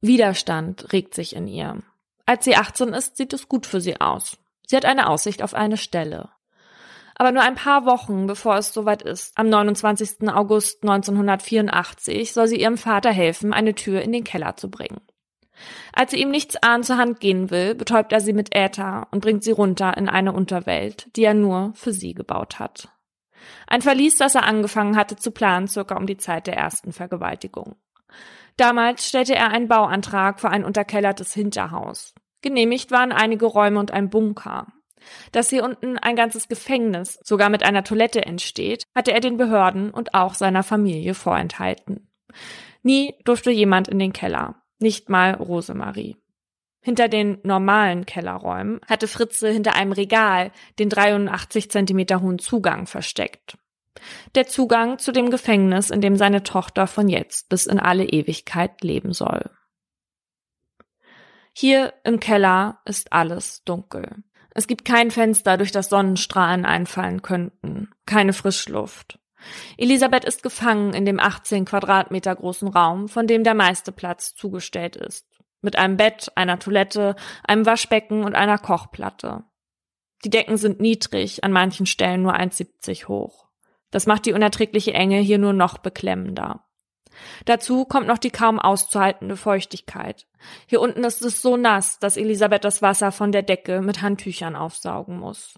Widerstand 0.00 0.92
regt 0.92 1.12
sich 1.12 1.34
in 1.34 1.48
ihr. 1.48 1.82
Als 2.24 2.44
sie 2.44 2.54
18 2.54 2.90
ist, 2.90 3.16
sieht 3.16 3.32
es 3.32 3.48
gut 3.48 3.66
für 3.66 3.80
sie 3.80 4.00
aus. 4.00 4.38
Sie 4.64 4.76
hat 4.76 4.84
eine 4.84 5.08
Aussicht 5.08 5.42
auf 5.42 5.54
eine 5.54 5.76
Stelle. 5.76 6.28
Aber 7.16 7.32
nur 7.32 7.42
ein 7.42 7.56
paar 7.56 7.84
Wochen 7.84 8.28
bevor 8.28 8.56
es 8.58 8.72
soweit 8.72 9.02
ist, 9.02 9.36
am 9.36 9.48
29. 9.48 10.28
August 10.28 10.84
1984, 10.84 12.32
soll 12.32 12.46
sie 12.46 12.60
ihrem 12.60 12.78
Vater 12.78 13.10
helfen, 13.10 13.52
eine 13.52 13.74
Tür 13.74 14.02
in 14.02 14.12
den 14.12 14.22
Keller 14.22 14.56
zu 14.56 14.70
bringen. 14.70 15.00
Als 15.92 16.10
sie 16.10 16.20
ihm 16.20 16.30
nichts 16.30 16.56
ahn 16.62 16.82
zur 16.82 16.98
Hand 16.98 17.20
gehen 17.20 17.50
will, 17.50 17.74
betäubt 17.74 18.12
er 18.12 18.20
sie 18.20 18.32
mit 18.32 18.54
Äther 18.54 19.08
und 19.10 19.20
bringt 19.20 19.44
sie 19.44 19.52
runter 19.52 19.96
in 19.96 20.08
eine 20.08 20.32
Unterwelt, 20.32 21.08
die 21.16 21.24
er 21.24 21.34
nur 21.34 21.72
für 21.74 21.92
sie 21.92 22.14
gebaut 22.14 22.58
hat. 22.58 22.88
Ein 23.66 23.82
Verlies, 23.82 24.16
das 24.16 24.34
er 24.34 24.44
angefangen 24.44 24.96
hatte 24.96 25.16
zu 25.16 25.30
planen, 25.30 25.68
circa 25.68 25.96
um 25.96 26.06
die 26.06 26.16
Zeit 26.16 26.46
der 26.46 26.56
ersten 26.56 26.92
Vergewaltigung. 26.92 27.76
Damals 28.56 29.06
stellte 29.06 29.34
er 29.34 29.50
einen 29.50 29.68
Bauantrag 29.68 30.40
für 30.40 30.48
ein 30.48 30.64
unterkellertes 30.64 31.34
Hinterhaus. 31.34 32.14
Genehmigt 32.42 32.90
waren 32.90 33.12
einige 33.12 33.46
Räume 33.46 33.78
und 33.78 33.90
ein 33.90 34.08
Bunker. 34.08 34.66
Dass 35.30 35.50
hier 35.50 35.62
unten 35.62 35.98
ein 35.98 36.16
ganzes 36.16 36.48
Gefängnis, 36.48 37.18
sogar 37.22 37.50
mit 37.50 37.62
einer 37.62 37.84
Toilette 37.84 38.24
entsteht, 38.24 38.84
hatte 38.94 39.12
er 39.12 39.20
den 39.20 39.36
Behörden 39.36 39.90
und 39.90 40.14
auch 40.14 40.34
seiner 40.34 40.62
Familie 40.62 41.14
vorenthalten. 41.14 42.10
Nie 42.82 43.14
durfte 43.24 43.50
jemand 43.50 43.88
in 43.88 43.98
den 43.98 44.12
Keller, 44.12 44.62
nicht 44.78 45.08
mal 45.08 45.34
Rosemarie. 45.34 46.16
Hinter 46.80 47.08
den 47.08 47.38
normalen 47.42 48.06
Kellerräumen 48.06 48.80
hatte 48.86 49.08
Fritze 49.08 49.48
hinter 49.48 49.74
einem 49.74 49.92
Regal 49.92 50.52
den 50.78 50.88
83 50.88 51.70
Zentimeter 51.70 52.20
hohen 52.20 52.38
Zugang 52.38 52.86
versteckt. 52.86 53.58
Der 54.34 54.46
Zugang 54.46 54.98
zu 54.98 55.10
dem 55.10 55.30
Gefängnis, 55.30 55.90
in 55.90 56.00
dem 56.00 56.16
seine 56.16 56.42
Tochter 56.42 56.86
von 56.86 57.08
jetzt 57.08 57.48
bis 57.48 57.66
in 57.66 57.80
alle 57.80 58.04
Ewigkeit 58.04 58.82
leben 58.82 59.12
soll. 59.12 59.50
Hier 61.52 61.94
im 62.04 62.20
Keller 62.20 62.80
ist 62.84 63.12
alles 63.12 63.64
dunkel. 63.64 64.22
Es 64.50 64.66
gibt 64.66 64.84
kein 64.84 65.10
Fenster, 65.10 65.56
durch 65.56 65.72
das 65.72 65.88
Sonnenstrahlen 65.88 66.64
einfallen 66.64 67.22
könnten, 67.22 67.90
keine 68.06 68.32
Frischluft. 68.32 69.18
Elisabeth 69.76 70.24
ist 70.24 70.42
gefangen 70.42 70.94
in 70.94 71.04
dem 71.04 71.20
18 71.20 71.64
Quadratmeter 71.64 72.34
großen 72.34 72.68
Raum, 72.68 73.08
von 73.08 73.26
dem 73.26 73.44
der 73.44 73.54
meiste 73.54 73.92
Platz 73.92 74.34
zugestellt 74.34 74.96
ist 74.96 75.26
mit 75.66 75.76
einem 75.76 75.96
Bett, 75.98 76.32
einer 76.34 76.58
Toilette, 76.58 77.16
einem 77.46 77.66
Waschbecken 77.66 78.24
und 78.24 78.34
einer 78.34 78.56
Kochplatte. 78.56 79.44
Die 80.24 80.30
Decken 80.30 80.56
sind 80.56 80.80
niedrig, 80.80 81.44
an 81.44 81.52
manchen 81.52 81.86
Stellen 81.86 82.22
nur 82.22 82.34
1,70 82.34 83.08
hoch. 83.08 83.48
Das 83.90 84.06
macht 84.06 84.26
die 84.26 84.32
unerträgliche 84.32 84.94
Enge 84.94 85.18
hier 85.18 85.38
nur 85.38 85.52
noch 85.52 85.78
beklemmender. 85.78 86.64
Dazu 87.46 87.84
kommt 87.84 88.06
noch 88.06 88.18
die 88.18 88.30
kaum 88.30 88.58
auszuhaltende 88.58 89.36
Feuchtigkeit. 89.36 90.26
Hier 90.66 90.80
unten 90.80 91.02
ist 91.04 91.22
es 91.22 91.40
so 91.40 91.56
nass, 91.56 91.98
dass 91.98 92.16
Elisabeth 92.16 92.64
das 92.64 92.82
Wasser 92.82 93.10
von 93.10 93.32
der 93.32 93.42
Decke 93.42 93.80
mit 93.80 94.02
Handtüchern 94.02 94.54
aufsaugen 94.54 95.18
muss. 95.18 95.54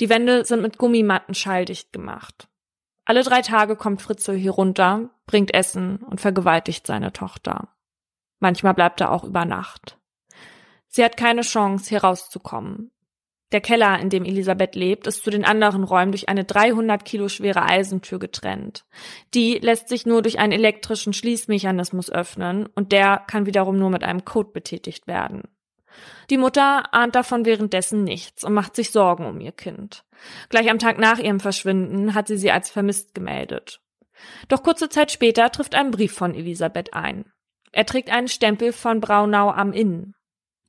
Die 0.00 0.08
Wände 0.08 0.44
sind 0.44 0.62
mit 0.62 0.78
Gummimatten 0.78 1.34
schalldicht 1.34 1.92
gemacht. 1.92 2.48
Alle 3.08 3.22
drei 3.22 3.40
Tage 3.40 3.74
kommt 3.74 4.02
Fritzel 4.02 4.36
hier 4.36 4.50
runter, 4.50 5.08
bringt 5.24 5.54
Essen 5.54 5.96
und 5.96 6.20
vergewaltigt 6.20 6.86
seine 6.86 7.10
Tochter. 7.10 7.68
Manchmal 8.38 8.74
bleibt 8.74 9.00
er 9.00 9.12
auch 9.12 9.24
über 9.24 9.46
Nacht. 9.46 9.96
Sie 10.88 11.02
hat 11.02 11.16
keine 11.16 11.40
Chance, 11.40 11.88
hier 11.88 12.04
rauszukommen. 12.04 12.90
Der 13.50 13.62
Keller, 13.62 13.98
in 13.98 14.10
dem 14.10 14.26
Elisabeth 14.26 14.74
lebt, 14.74 15.06
ist 15.06 15.24
zu 15.24 15.30
den 15.30 15.46
anderen 15.46 15.84
Räumen 15.84 16.12
durch 16.12 16.28
eine 16.28 16.44
300 16.44 17.02
Kilo 17.02 17.30
schwere 17.30 17.62
Eisentür 17.62 18.18
getrennt. 18.18 18.84
Die 19.32 19.54
lässt 19.54 19.88
sich 19.88 20.04
nur 20.04 20.20
durch 20.20 20.38
einen 20.38 20.52
elektrischen 20.52 21.14
Schließmechanismus 21.14 22.10
öffnen 22.10 22.66
und 22.74 22.92
der 22.92 23.24
kann 23.26 23.46
wiederum 23.46 23.78
nur 23.78 23.88
mit 23.88 24.04
einem 24.04 24.26
Code 24.26 24.50
betätigt 24.52 25.06
werden. 25.06 25.44
Die 26.28 26.36
Mutter 26.36 26.92
ahnt 26.92 27.14
davon 27.14 27.46
währenddessen 27.46 28.04
nichts 28.04 28.44
und 28.44 28.52
macht 28.52 28.76
sich 28.76 28.90
Sorgen 28.90 29.24
um 29.24 29.40
ihr 29.40 29.52
Kind. 29.52 30.04
Gleich 30.48 30.70
am 30.70 30.78
Tag 30.78 30.98
nach 30.98 31.18
ihrem 31.18 31.40
Verschwinden 31.40 32.14
hat 32.14 32.28
sie 32.28 32.36
sie 32.36 32.50
als 32.50 32.70
vermisst 32.70 33.14
gemeldet. 33.14 33.80
Doch 34.48 34.62
kurze 34.62 34.88
Zeit 34.88 35.12
später 35.12 35.50
trifft 35.50 35.74
ein 35.74 35.90
Brief 35.90 36.12
von 36.12 36.34
Elisabeth 36.34 36.94
ein. 36.94 37.32
Er 37.72 37.86
trägt 37.86 38.10
einen 38.10 38.28
Stempel 38.28 38.72
von 38.72 39.00
Braunau 39.00 39.50
am 39.50 39.72
Inn. 39.72 40.14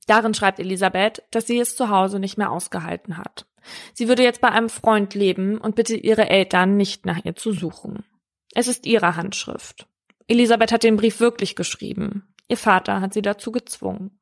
Darin 0.06 0.34
schreibt 0.34 0.60
Elisabeth, 0.60 1.24
dass 1.32 1.47
sie 1.47 1.60
es 1.60 1.76
zu 1.76 1.89
Hause 1.89 2.20
nicht 2.20 2.38
mehr 2.38 2.52
ausgehalten 2.52 3.18
hat. 3.18 3.45
Sie 3.93 4.08
würde 4.08 4.24
jetzt 4.24 4.41
bei 4.41 4.50
einem 4.50 4.70
Freund 4.70 5.14
leben 5.14 5.58
und 5.58 5.76
bittet 5.76 6.04
ihre 6.04 6.30
Eltern, 6.30 6.78
nicht 6.78 7.06
nach 7.06 7.24
ihr 7.24 7.36
zu 7.36 7.52
suchen. 7.52 8.06
Es 8.54 8.68
ist 8.68 8.86
ihre 8.86 9.16
Handschrift. 9.16 9.88
Elisabeth 10.28 10.72
hat 10.72 10.84
den 10.84 10.97
Brief 10.97 11.20
wirklich 11.20 11.56
geschrieben. 11.56 12.34
Ihr 12.47 12.58
Vater 12.58 13.02
hat 13.02 13.14
sie 13.14 13.22
dazu 13.22 13.52
gezwungen. 13.52 14.18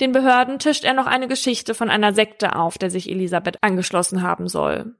Den 0.00 0.12
Behörden 0.12 0.58
tischt 0.58 0.84
er 0.84 0.94
noch 0.94 1.06
eine 1.06 1.28
Geschichte 1.28 1.74
von 1.74 1.90
einer 1.90 2.12
Sekte 2.12 2.56
auf, 2.56 2.78
der 2.78 2.90
sich 2.90 3.10
Elisabeth 3.10 3.62
angeschlossen 3.62 4.22
haben 4.22 4.48
soll. 4.48 4.94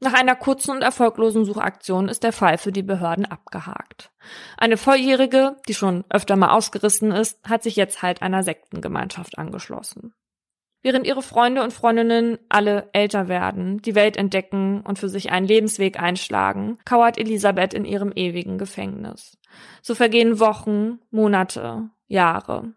Nach 0.00 0.14
einer 0.14 0.34
kurzen 0.34 0.72
und 0.72 0.82
erfolglosen 0.82 1.44
Suchaktion 1.44 2.08
ist 2.08 2.24
der 2.24 2.32
Fall 2.32 2.58
für 2.58 2.72
die 2.72 2.82
Behörden 2.82 3.24
abgehakt. 3.24 4.10
Eine 4.56 4.76
Volljährige, 4.76 5.56
die 5.68 5.74
schon 5.74 6.04
öfter 6.10 6.34
mal 6.34 6.50
ausgerissen 6.50 7.12
ist, 7.12 7.38
hat 7.48 7.62
sich 7.62 7.76
jetzt 7.76 8.02
halt 8.02 8.20
einer 8.20 8.42
Sektengemeinschaft 8.42 9.38
angeschlossen. 9.38 10.12
Während 10.82 11.06
ihre 11.06 11.22
Freunde 11.22 11.62
und 11.62 11.72
Freundinnen 11.72 12.38
alle 12.48 12.90
älter 12.92 13.28
werden, 13.28 13.80
die 13.82 13.94
Welt 13.94 14.16
entdecken 14.16 14.80
und 14.80 14.98
für 14.98 15.08
sich 15.08 15.30
einen 15.30 15.46
Lebensweg 15.46 16.00
einschlagen, 16.00 16.78
kauert 16.84 17.16
Elisabeth 17.16 17.72
in 17.72 17.84
ihrem 17.84 18.10
ewigen 18.10 18.58
Gefängnis. 18.58 19.38
So 19.80 19.94
vergehen 19.94 20.40
Wochen, 20.40 20.98
Monate, 21.12 21.90
Jahre. 22.08 22.74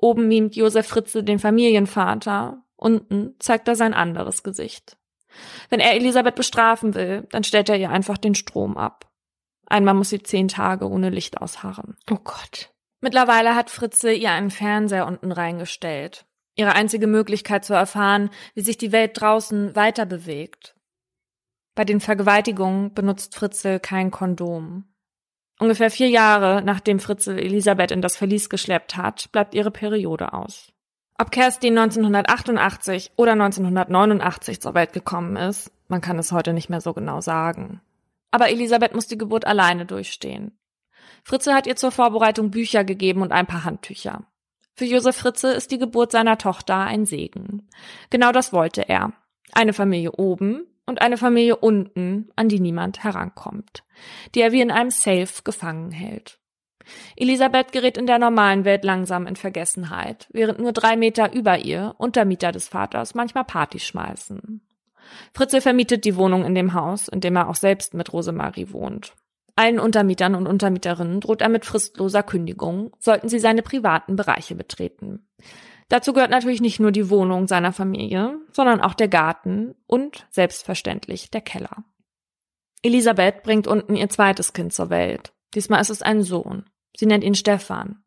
Oben 0.00 0.28
mimt 0.28 0.56
Josef 0.56 0.86
Fritze 0.86 1.24
den 1.24 1.40
Familienvater, 1.40 2.62
unten 2.76 3.34
zeigt 3.40 3.68
er 3.68 3.74
sein 3.74 3.92
anderes 3.92 4.42
Gesicht. 4.42 4.96
Wenn 5.68 5.80
er 5.80 5.94
Elisabeth 5.94 6.36
bestrafen 6.36 6.94
will, 6.94 7.26
dann 7.30 7.44
stellt 7.44 7.68
er 7.68 7.76
ihr 7.76 7.90
einfach 7.90 8.16
den 8.16 8.34
Strom 8.34 8.76
ab. 8.76 9.10
Einmal 9.66 9.94
muss 9.94 10.10
sie 10.10 10.22
zehn 10.22 10.48
Tage 10.48 10.88
ohne 10.88 11.10
Licht 11.10 11.42
ausharren. 11.42 11.96
Oh 12.10 12.18
Gott. 12.22 12.70
Mittlerweile 13.00 13.54
hat 13.54 13.70
Fritze 13.70 14.12
ihr 14.12 14.30
einen 14.30 14.50
Fernseher 14.50 15.06
unten 15.06 15.32
reingestellt. 15.32 16.24
Ihre 16.54 16.72
einzige 16.72 17.06
Möglichkeit 17.06 17.64
zu 17.64 17.74
erfahren, 17.74 18.30
wie 18.54 18.62
sich 18.62 18.78
die 18.78 18.92
Welt 18.92 19.20
draußen 19.20 19.76
weiter 19.76 20.06
bewegt. 20.06 20.74
Bei 21.74 21.84
den 21.84 22.00
Vergewaltigungen 22.00 22.94
benutzt 22.94 23.36
Fritze 23.36 23.78
kein 23.78 24.10
Kondom. 24.10 24.84
Ungefähr 25.58 25.90
vier 25.90 26.08
Jahre 26.08 26.62
nachdem 26.62 27.00
Fritze 27.00 27.36
Elisabeth 27.36 27.90
in 27.90 28.00
das 28.00 28.16
Verlies 28.16 28.48
geschleppt 28.48 28.96
hat, 28.96 29.30
bleibt 29.32 29.54
ihre 29.54 29.70
Periode 29.70 30.32
aus. 30.32 30.72
Ob 31.18 31.32
Kerstin 31.32 31.76
1988 31.76 33.12
oder 33.16 33.32
1989 33.32 34.60
zur 34.60 34.74
Welt 34.74 34.92
gekommen 34.92 35.36
ist, 35.36 35.72
man 35.88 36.00
kann 36.00 36.18
es 36.18 36.30
heute 36.30 36.52
nicht 36.52 36.70
mehr 36.70 36.80
so 36.80 36.92
genau 36.92 37.20
sagen. 37.20 37.80
Aber 38.30 38.50
Elisabeth 38.50 38.94
muss 38.94 39.08
die 39.08 39.18
Geburt 39.18 39.46
alleine 39.46 39.84
durchstehen. 39.84 40.52
Fritze 41.24 41.54
hat 41.54 41.66
ihr 41.66 41.74
zur 41.74 41.90
Vorbereitung 41.90 42.50
Bücher 42.50 42.84
gegeben 42.84 43.22
und 43.22 43.32
ein 43.32 43.46
paar 43.46 43.64
Handtücher. 43.64 44.22
Für 44.74 44.84
Josef 44.84 45.16
Fritze 45.16 45.52
ist 45.52 45.72
die 45.72 45.78
Geburt 45.78 46.12
seiner 46.12 46.38
Tochter 46.38 46.76
ein 46.76 47.04
Segen. 47.04 47.68
Genau 48.10 48.30
das 48.30 48.52
wollte 48.52 48.88
er. 48.88 49.12
Eine 49.52 49.72
Familie 49.72 50.12
oben 50.12 50.66
und 50.88 51.02
eine 51.02 51.16
Familie 51.16 51.56
unten, 51.56 52.30
an 52.34 52.48
die 52.48 52.60
niemand 52.60 53.04
herankommt, 53.04 53.84
die 54.34 54.40
er 54.40 54.52
wie 54.52 54.60
in 54.60 54.70
einem 54.70 54.90
Safe 54.90 55.42
gefangen 55.44 55.90
hält. 55.90 56.38
Elisabeth 57.16 57.72
gerät 57.72 57.98
in 57.98 58.06
der 58.06 58.18
normalen 58.18 58.64
Welt 58.64 58.84
langsam 58.84 59.26
in 59.26 59.36
Vergessenheit, 59.36 60.26
während 60.32 60.58
nur 60.58 60.72
drei 60.72 60.96
Meter 60.96 61.32
über 61.34 61.58
ihr 61.58 61.94
Untermieter 61.98 62.50
des 62.50 62.68
Vaters 62.68 63.14
manchmal 63.14 63.44
Party 63.44 63.78
schmeißen. 63.78 64.62
Fritze 65.34 65.60
vermietet 65.60 66.04
die 66.04 66.16
Wohnung 66.16 66.44
in 66.44 66.54
dem 66.54 66.74
Haus, 66.74 67.08
in 67.08 67.20
dem 67.20 67.36
er 67.36 67.48
auch 67.48 67.54
selbst 67.54 67.94
mit 67.94 68.12
Rosemarie 68.12 68.72
wohnt. 68.72 69.14
Allen 69.56 69.80
Untermietern 69.80 70.34
und 70.34 70.46
Untermieterinnen 70.46 71.20
droht 71.20 71.42
er 71.42 71.48
mit 71.48 71.64
fristloser 71.64 72.22
Kündigung, 72.22 72.92
sollten 72.98 73.28
sie 73.28 73.40
seine 73.40 73.62
privaten 73.62 74.16
Bereiche 74.16 74.54
betreten. 74.54 75.26
Dazu 75.88 76.12
gehört 76.12 76.30
natürlich 76.30 76.60
nicht 76.60 76.80
nur 76.80 76.92
die 76.92 77.08
Wohnung 77.08 77.48
seiner 77.48 77.72
Familie, 77.72 78.38
sondern 78.52 78.80
auch 78.80 78.94
der 78.94 79.08
Garten 79.08 79.74
und 79.86 80.26
selbstverständlich 80.30 81.30
der 81.30 81.40
Keller. 81.40 81.84
Elisabeth 82.82 83.42
bringt 83.42 83.66
unten 83.66 83.96
ihr 83.96 84.08
zweites 84.08 84.52
Kind 84.52 84.72
zur 84.72 84.90
Welt. 84.90 85.32
Diesmal 85.54 85.80
ist 85.80 85.90
es 85.90 86.02
ein 86.02 86.22
Sohn. 86.22 86.64
Sie 86.96 87.06
nennt 87.06 87.24
ihn 87.24 87.34
Stefan. 87.34 88.02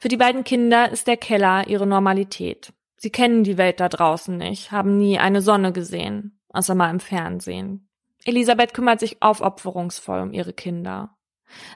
Für 0.00 0.08
die 0.08 0.16
beiden 0.16 0.44
Kinder 0.44 0.90
ist 0.90 1.06
der 1.06 1.16
Keller 1.16 1.66
ihre 1.66 1.86
Normalität. 1.86 2.72
Sie 2.96 3.10
kennen 3.10 3.44
die 3.44 3.58
Welt 3.58 3.80
da 3.80 3.88
draußen 3.88 4.36
nicht, 4.36 4.72
haben 4.72 4.96
nie 4.96 5.18
eine 5.18 5.42
Sonne 5.42 5.72
gesehen, 5.72 6.40
außer 6.48 6.74
mal 6.74 6.90
im 6.90 7.00
Fernsehen. 7.00 7.88
Elisabeth 8.24 8.74
kümmert 8.74 9.00
sich 9.00 9.22
aufopferungsvoll 9.22 10.20
um 10.20 10.32
ihre 10.32 10.52
Kinder. 10.52 11.16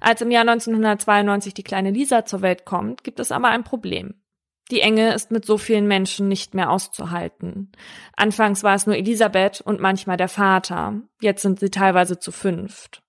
Als 0.01 0.21
im 0.21 0.31
Jahr 0.31 0.43
1992 0.43 1.55
die 1.55 1.63
kleine 1.63 1.91
Lisa 1.91 2.25
zur 2.25 2.43
Welt 2.43 2.65
kommt, 2.65 3.05
gibt 3.05 3.21
es 3.21 3.33
aber 3.33 3.49
ein 3.49 3.65
Problem. 3.65 4.22
Die 4.73 4.81
Enge 4.81 5.13
ist 5.13 5.31
mit 5.31 5.45
so 5.45 5.59
vielen 5.59 5.87
Menschen 5.87 6.29
nicht 6.29 6.55
mehr 6.55 6.71
auszuhalten. 6.71 7.71
Anfangs 8.17 8.63
war 8.63 8.75
es 8.75 8.87
nur 8.87 8.97
Elisabeth 8.97 9.61
und 9.61 9.81
manchmal 9.81 10.17
der 10.17 10.31
Vater. 10.31 11.03
Jetzt 11.21 11.43
sind 11.43 11.61
sie 11.61 11.69
teilweise 11.69 12.19
zu 12.19 12.33
fünft. 12.33 13.03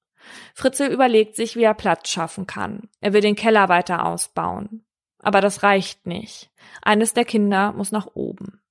Fritzel 0.54 0.92
überlegt 0.92 1.38
sich, 1.38 1.56
wie 1.56 1.64
er 1.64 1.74
Platz 1.74 2.10
schaffen 2.10 2.48
kann. 2.48 2.90
Er 3.00 3.14
will 3.14 3.22
den 3.22 3.38
Keller 3.38 3.70
weiter 3.70 4.06
ausbauen. 4.06 4.84
Aber 5.20 5.40
das 5.40 5.64
reicht 5.64 6.06
nicht. 6.06 6.52
Eines 6.82 7.14
der 7.14 7.24
Kinder 7.24 7.72
muss 7.72 7.94
nach 7.94 8.08
oben. 8.14 8.62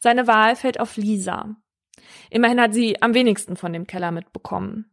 Seine 0.00 0.26
Wahl 0.26 0.56
fällt 0.56 0.80
auf 0.80 0.96
Lisa. 0.96 1.56
Immerhin 2.30 2.58
hat 2.58 2.72
sie 2.72 3.02
am 3.02 3.12
wenigsten 3.12 3.58
von 3.58 3.74
dem 3.74 3.86
Keller 3.86 4.12
mitbekommen. 4.12 4.90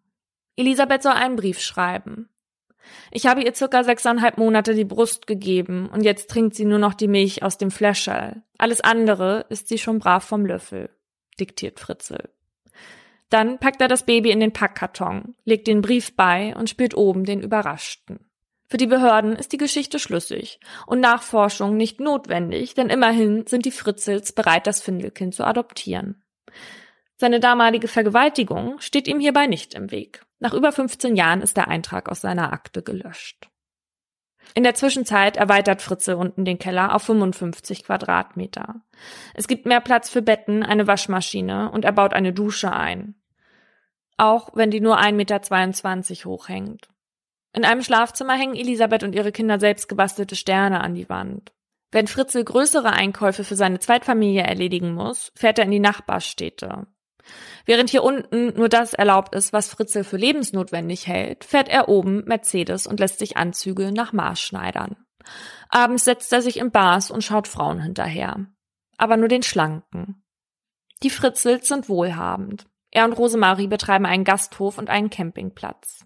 Elisabeth 0.57 1.03
soll 1.03 1.13
einen 1.13 1.37
Brief 1.37 1.61
schreiben. 1.61 2.27
Ich 3.11 3.25
habe 3.25 3.43
ihr 3.43 3.53
circa 3.53 3.83
sechseinhalb 3.83 4.37
Monate 4.37 4.73
die 4.73 4.85
Brust 4.85 5.27
gegeben 5.27 5.89
und 5.89 6.03
jetzt 6.03 6.29
trinkt 6.29 6.55
sie 6.55 6.65
nur 6.65 6.79
noch 6.79 6.93
die 6.93 7.07
Milch 7.07 7.43
aus 7.43 7.57
dem 7.57 7.71
Fläschel. 7.71 8.43
Alles 8.57 8.81
andere 8.81 9.45
ist 9.49 9.67
sie 9.67 9.77
schon 9.77 9.99
brav 9.99 10.23
vom 10.23 10.45
Löffel, 10.45 10.89
diktiert 11.39 11.79
Fritzel. 11.79 12.29
Dann 13.29 13.59
packt 13.59 13.81
er 13.81 13.87
das 13.87 14.05
Baby 14.05 14.31
in 14.31 14.41
den 14.41 14.53
Packkarton, 14.53 15.35
legt 15.45 15.67
den 15.67 15.81
Brief 15.81 16.15
bei 16.15 16.53
und 16.55 16.69
spielt 16.69 16.95
oben 16.95 17.23
den 17.23 17.41
Überraschten. 17.41 18.19
Für 18.71 18.77
die 18.77 18.87
Behörden 18.87 19.35
ist 19.35 19.51
die 19.51 19.57
Geschichte 19.57 19.99
schlüssig 19.99 20.59
und 20.87 21.01
Nachforschung 21.01 21.75
nicht 21.75 21.99
notwendig, 21.99 22.73
denn 22.73 22.89
immerhin 22.89 23.45
sind 23.45 23.65
die 23.65 23.71
Fritzels 23.71 24.31
bereit, 24.31 24.65
das 24.65 24.81
Findelkind 24.81 25.35
zu 25.35 25.43
adoptieren. 25.43 26.20
Seine 27.21 27.39
damalige 27.39 27.87
Vergewaltigung 27.87 28.79
steht 28.79 29.07
ihm 29.07 29.19
hierbei 29.19 29.45
nicht 29.45 29.75
im 29.75 29.91
Weg. 29.91 30.25
Nach 30.39 30.55
über 30.55 30.71
15 30.71 31.15
Jahren 31.15 31.43
ist 31.43 31.55
der 31.55 31.67
Eintrag 31.67 32.09
aus 32.09 32.21
seiner 32.21 32.51
Akte 32.51 32.81
gelöscht. 32.81 33.47
In 34.55 34.63
der 34.63 34.73
Zwischenzeit 34.73 35.37
erweitert 35.37 35.83
Fritze 35.83 36.17
unten 36.17 36.45
den 36.45 36.57
Keller 36.57 36.95
auf 36.95 37.03
55 37.03 37.83
Quadratmeter. 37.83 38.81
Es 39.35 39.47
gibt 39.47 39.67
mehr 39.67 39.81
Platz 39.81 40.09
für 40.09 40.23
Betten, 40.23 40.63
eine 40.63 40.87
Waschmaschine 40.87 41.69
und 41.69 41.85
er 41.85 41.91
baut 41.91 42.15
eine 42.15 42.33
Dusche 42.33 42.73
ein. 42.73 43.13
Auch 44.17 44.49
wenn 44.55 44.71
die 44.71 44.81
nur 44.81 44.99
1,22 44.99 45.11
Meter 45.13 46.25
hoch 46.27 46.49
hängt. 46.49 46.89
In 47.53 47.65
einem 47.65 47.83
Schlafzimmer 47.83 48.33
hängen 48.33 48.55
Elisabeth 48.55 49.03
und 49.03 49.13
ihre 49.13 49.31
Kinder 49.31 49.59
selbst 49.59 49.87
gebastelte 49.87 50.35
Sterne 50.35 50.81
an 50.81 50.95
die 50.95 51.07
Wand. 51.07 51.53
Wenn 51.91 52.07
Fritzel 52.07 52.43
größere 52.43 52.93
Einkäufe 52.93 53.43
für 53.43 53.55
seine 53.55 53.77
Zweitfamilie 53.77 54.41
erledigen 54.41 54.95
muss, 54.95 55.31
fährt 55.35 55.59
er 55.59 55.65
in 55.65 55.71
die 55.71 55.79
Nachbarstädte. 55.79 56.87
Während 57.65 57.89
hier 57.89 58.03
unten 58.03 58.53
nur 58.57 58.69
das 58.69 58.93
erlaubt 58.93 59.35
ist, 59.35 59.53
was 59.53 59.69
Fritzel 59.69 60.03
für 60.03 60.17
lebensnotwendig 60.17 61.07
hält, 61.07 61.43
fährt 61.43 61.69
er 61.69 61.89
oben 61.89 62.23
Mercedes 62.25 62.87
und 62.87 62.99
lässt 62.99 63.19
sich 63.19 63.37
Anzüge 63.37 63.91
nach 63.91 64.13
Maß 64.13 64.41
schneidern. 64.41 64.95
Abends 65.69 66.05
setzt 66.05 66.33
er 66.33 66.41
sich 66.41 66.57
im 66.57 66.71
Bars 66.71 67.11
und 67.11 67.23
schaut 67.23 67.47
Frauen 67.47 67.81
hinterher. 67.81 68.45
Aber 68.97 69.17
nur 69.17 69.27
den 69.27 69.43
Schlanken. 69.43 70.23
Die 71.03 71.09
Fritzels 71.09 71.67
sind 71.67 71.89
wohlhabend. 71.89 72.67
Er 72.91 73.05
und 73.05 73.13
Rosemarie 73.13 73.67
betreiben 73.67 74.05
einen 74.05 74.25
Gasthof 74.25 74.77
und 74.77 74.89
einen 74.89 75.09
Campingplatz. 75.09 76.05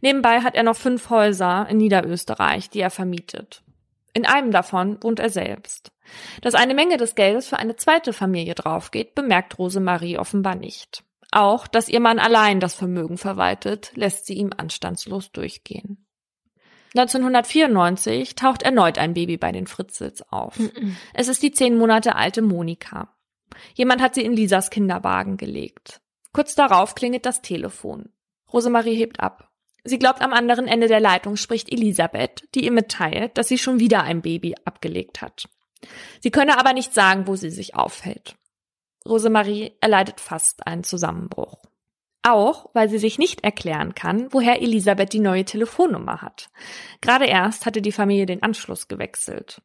Nebenbei 0.00 0.40
hat 0.40 0.54
er 0.54 0.62
noch 0.62 0.76
fünf 0.76 1.10
Häuser 1.10 1.66
in 1.68 1.78
Niederösterreich, 1.78 2.70
die 2.70 2.80
er 2.80 2.90
vermietet. 2.90 3.62
In 4.14 4.26
einem 4.26 4.50
davon 4.50 5.02
wohnt 5.02 5.20
er 5.20 5.30
selbst. 5.30 5.90
Dass 6.42 6.54
eine 6.54 6.74
Menge 6.74 6.96
des 6.96 7.14
Geldes 7.14 7.48
für 7.48 7.58
eine 7.58 7.76
zweite 7.76 8.12
Familie 8.12 8.54
draufgeht, 8.54 9.14
bemerkt 9.14 9.58
Rosemarie 9.58 10.18
offenbar 10.18 10.54
nicht. 10.54 11.04
Auch, 11.30 11.66
dass 11.66 11.88
ihr 11.88 12.00
Mann 12.00 12.18
allein 12.18 12.60
das 12.60 12.74
Vermögen 12.74 13.16
verwaltet, 13.16 13.92
lässt 13.94 14.26
sie 14.26 14.34
ihm 14.34 14.50
anstandslos 14.54 15.32
durchgehen. 15.32 16.06
1994 16.94 18.34
taucht 18.34 18.62
erneut 18.62 18.98
ein 18.98 19.14
Baby 19.14 19.38
bei 19.38 19.50
den 19.50 19.66
Fritzels 19.66 20.30
auf. 20.30 20.58
Mm 20.58 20.64
-mm. 20.64 20.94
Es 21.14 21.28
ist 21.28 21.42
die 21.42 21.52
zehn 21.52 21.78
Monate 21.78 22.16
alte 22.16 22.42
Monika. 22.42 23.16
Jemand 23.74 24.02
hat 24.02 24.14
sie 24.14 24.22
in 24.22 24.34
Lisas 24.34 24.68
Kinderwagen 24.68 25.38
gelegt. 25.38 26.02
Kurz 26.34 26.54
darauf 26.54 26.94
klingelt 26.94 27.24
das 27.24 27.40
Telefon. 27.40 28.10
Rosemarie 28.52 28.94
hebt 28.94 29.20
ab. 29.20 29.51
Sie 29.84 29.98
glaubt, 29.98 30.22
am 30.22 30.32
anderen 30.32 30.68
Ende 30.68 30.86
der 30.86 31.00
Leitung 31.00 31.36
spricht 31.36 31.72
Elisabeth, 31.72 32.48
die 32.54 32.64
ihr 32.64 32.72
mitteilt, 32.72 33.36
dass 33.36 33.48
sie 33.48 33.58
schon 33.58 33.80
wieder 33.80 34.02
ein 34.02 34.22
Baby 34.22 34.54
abgelegt 34.64 35.22
hat. 35.22 35.48
Sie 36.20 36.30
könne 36.30 36.58
aber 36.58 36.72
nicht 36.72 36.94
sagen, 36.94 37.26
wo 37.26 37.34
sie 37.34 37.50
sich 37.50 37.74
aufhält. 37.74 38.36
Rosemarie 39.04 39.72
erleidet 39.80 40.20
fast 40.20 40.66
einen 40.66 40.84
Zusammenbruch. 40.84 41.58
Auch, 42.22 42.70
weil 42.72 42.88
sie 42.88 42.98
sich 42.98 43.18
nicht 43.18 43.42
erklären 43.42 43.96
kann, 43.96 44.32
woher 44.32 44.62
Elisabeth 44.62 45.12
die 45.12 45.18
neue 45.18 45.44
Telefonnummer 45.44 46.22
hat. 46.22 46.50
Gerade 47.00 47.26
erst 47.26 47.66
hatte 47.66 47.82
die 47.82 47.90
Familie 47.90 48.26
den 48.26 48.44
Anschluss 48.44 48.86
gewechselt. 48.86 49.60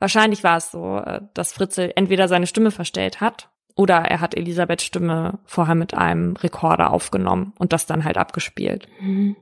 Wahrscheinlich 0.00 0.42
war 0.42 0.56
es 0.56 0.72
so, 0.72 0.98
äh, 0.98 1.20
dass 1.34 1.52
Fritzel 1.52 1.92
entweder 1.94 2.26
seine 2.26 2.48
Stimme 2.48 2.72
verstellt 2.72 3.20
hat 3.20 3.53
oder 3.76 3.96
er 3.96 4.20
hat 4.20 4.34
Elisabeths 4.34 4.84
Stimme 4.84 5.38
vorher 5.44 5.74
mit 5.74 5.94
einem 5.94 6.36
Rekorder 6.36 6.92
aufgenommen 6.92 7.52
und 7.58 7.72
das 7.72 7.86
dann 7.86 8.04
halt 8.04 8.16
abgespielt. 8.16 8.88
Mhm. 9.00 9.36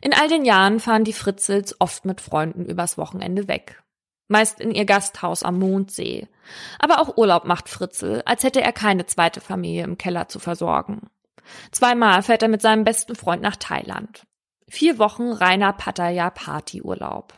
In 0.00 0.12
all 0.12 0.28
den 0.28 0.44
Jahren 0.44 0.80
fahren 0.80 1.04
die 1.04 1.12
Fritzels 1.12 1.80
oft 1.80 2.04
mit 2.04 2.20
Freunden 2.20 2.64
übers 2.64 2.98
Wochenende 2.98 3.48
weg. 3.48 3.82
Meist 4.28 4.60
in 4.60 4.72
ihr 4.72 4.84
Gasthaus 4.84 5.42
am 5.42 5.58
Mondsee. 5.58 6.28
Aber 6.78 7.00
auch 7.00 7.16
Urlaub 7.16 7.44
macht 7.44 7.68
Fritzel, 7.68 8.22
als 8.26 8.42
hätte 8.42 8.60
er 8.60 8.72
keine 8.72 9.06
zweite 9.06 9.40
Familie 9.40 9.84
im 9.84 9.98
Keller 9.98 10.28
zu 10.28 10.38
versorgen. 10.38 11.08
Zweimal 11.70 12.22
fährt 12.22 12.42
er 12.42 12.48
mit 12.48 12.60
seinem 12.60 12.84
besten 12.84 13.14
Freund 13.14 13.40
nach 13.40 13.56
Thailand. 13.56 14.26
Vier 14.68 14.98
Wochen 14.98 15.30
reiner 15.30 15.72
Pattaya 15.72 16.30
Partyurlaub. 16.30 17.34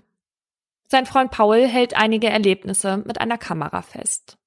Sein 0.86 1.04
Freund 1.04 1.30
Paul 1.30 1.66
hält 1.66 1.94
einige 1.94 2.30
Erlebnisse 2.30 2.96
mit 2.98 3.20
einer 3.20 3.36
Kamera 3.36 3.82
fest. 3.82 4.37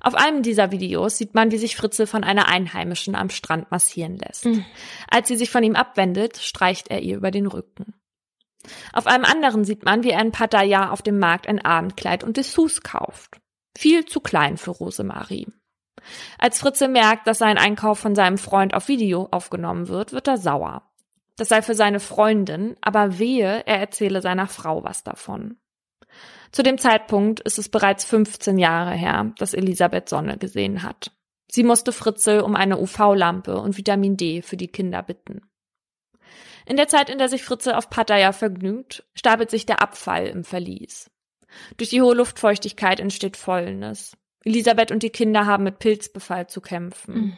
Auf 0.00 0.14
einem 0.14 0.42
dieser 0.42 0.70
Videos 0.70 1.16
sieht 1.16 1.34
man, 1.34 1.50
wie 1.50 1.58
sich 1.58 1.76
Fritze 1.76 2.06
von 2.06 2.24
einer 2.24 2.48
Einheimischen 2.48 3.14
am 3.14 3.30
Strand 3.30 3.70
massieren 3.70 4.16
lässt. 4.16 4.46
Mhm. 4.46 4.64
Als 5.10 5.28
sie 5.28 5.36
sich 5.36 5.50
von 5.50 5.62
ihm 5.62 5.76
abwendet, 5.76 6.38
streicht 6.38 6.88
er 6.88 7.00
ihr 7.00 7.16
über 7.16 7.30
den 7.30 7.46
Rücken. 7.46 7.94
Auf 8.92 9.06
einem 9.06 9.24
anderen 9.24 9.64
sieht 9.64 9.84
man, 9.84 10.02
wie 10.02 10.10
er 10.10 10.20
in 10.20 10.32
Pattaya 10.32 10.90
auf 10.90 11.02
dem 11.02 11.18
Markt 11.18 11.46
ein 11.46 11.64
Abendkleid 11.64 12.24
und 12.24 12.36
Dessous 12.36 12.82
kauft. 12.82 13.40
Viel 13.76 14.04
zu 14.04 14.20
klein 14.20 14.56
für 14.56 14.70
Rosemarie. 14.70 15.46
Als 16.38 16.60
Fritze 16.60 16.88
merkt, 16.88 17.26
dass 17.26 17.38
sein 17.38 17.58
Einkauf 17.58 17.98
von 17.98 18.14
seinem 18.14 18.38
Freund 18.38 18.74
auf 18.74 18.88
Video 18.88 19.28
aufgenommen 19.30 19.88
wird, 19.88 20.12
wird 20.12 20.28
er 20.28 20.38
sauer. 20.38 20.90
Das 21.36 21.48
sei 21.48 21.62
für 21.62 21.74
seine 21.74 22.00
Freundin, 22.00 22.76
aber 22.80 23.18
wehe, 23.18 23.66
er 23.66 23.78
erzähle 23.80 24.20
seiner 24.20 24.46
Frau 24.46 24.84
was 24.84 25.04
davon. 25.04 25.56
Zu 26.52 26.62
dem 26.62 26.78
Zeitpunkt 26.78 27.40
ist 27.40 27.58
es 27.58 27.68
bereits 27.68 28.04
15 28.04 28.58
Jahre 28.58 28.92
her, 28.92 29.32
dass 29.38 29.54
Elisabeth 29.54 30.08
Sonne 30.08 30.36
gesehen 30.36 30.82
hat. 30.82 31.12
Sie 31.50 31.62
musste 31.62 31.92
Fritzel 31.92 32.40
um 32.40 32.56
eine 32.56 32.78
UV-Lampe 32.80 33.58
und 33.58 33.76
Vitamin 33.76 34.16
D 34.16 34.42
für 34.42 34.56
die 34.56 34.68
Kinder 34.68 35.02
bitten. 35.02 35.42
In 36.66 36.76
der 36.76 36.88
Zeit, 36.88 37.10
in 37.10 37.18
der 37.18 37.28
sich 37.28 37.42
Fritze 37.42 37.76
auf 37.76 37.90
Pattaya 37.90 38.32
vergnügt, 38.32 39.04
stapelt 39.14 39.50
sich 39.50 39.66
der 39.66 39.82
Abfall 39.82 40.26
im 40.26 40.44
Verlies. 40.44 41.10
Durch 41.76 41.90
die 41.90 42.00
hohe 42.00 42.14
Luftfeuchtigkeit 42.14 43.00
entsteht 43.00 43.36
Fäulnis. 43.36 44.16
Elisabeth 44.44 44.92
und 44.92 45.02
die 45.02 45.10
Kinder 45.10 45.46
haben 45.46 45.64
mit 45.64 45.80
Pilzbefall 45.80 46.48
zu 46.48 46.60
kämpfen. 46.60 47.14
Mhm. 47.14 47.36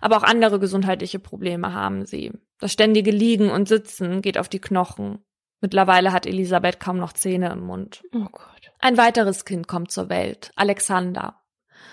Aber 0.00 0.16
auch 0.16 0.22
andere 0.22 0.58
gesundheitliche 0.58 1.18
Probleme 1.18 1.72
haben 1.72 2.06
sie. 2.06 2.32
Das 2.58 2.72
ständige 2.72 3.10
Liegen 3.10 3.50
und 3.50 3.68
Sitzen 3.68 4.22
geht 4.22 4.38
auf 4.38 4.48
die 4.48 4.60
Knochen. 4.60 5.18
Mittlerweile 5.60 6.12
hat 6.12 6.26
Elisabeth 6.26 6.78
kaum 6.78 6.98
noch 6.98 7.12
Zähne 7.12 7.50
im 7.50 7.60
Mund. 7.60 8.02
Oh 8.12 8.28
Gott. 8.30 8.72
Ein 8.78 8.96
weiteres 8.96 9.44
Kind 9.44 9.66
kommt 9.66 9.90
zur 9.90 10.08
Welt, 10.08 10.52
Alexander. 10.54 11.42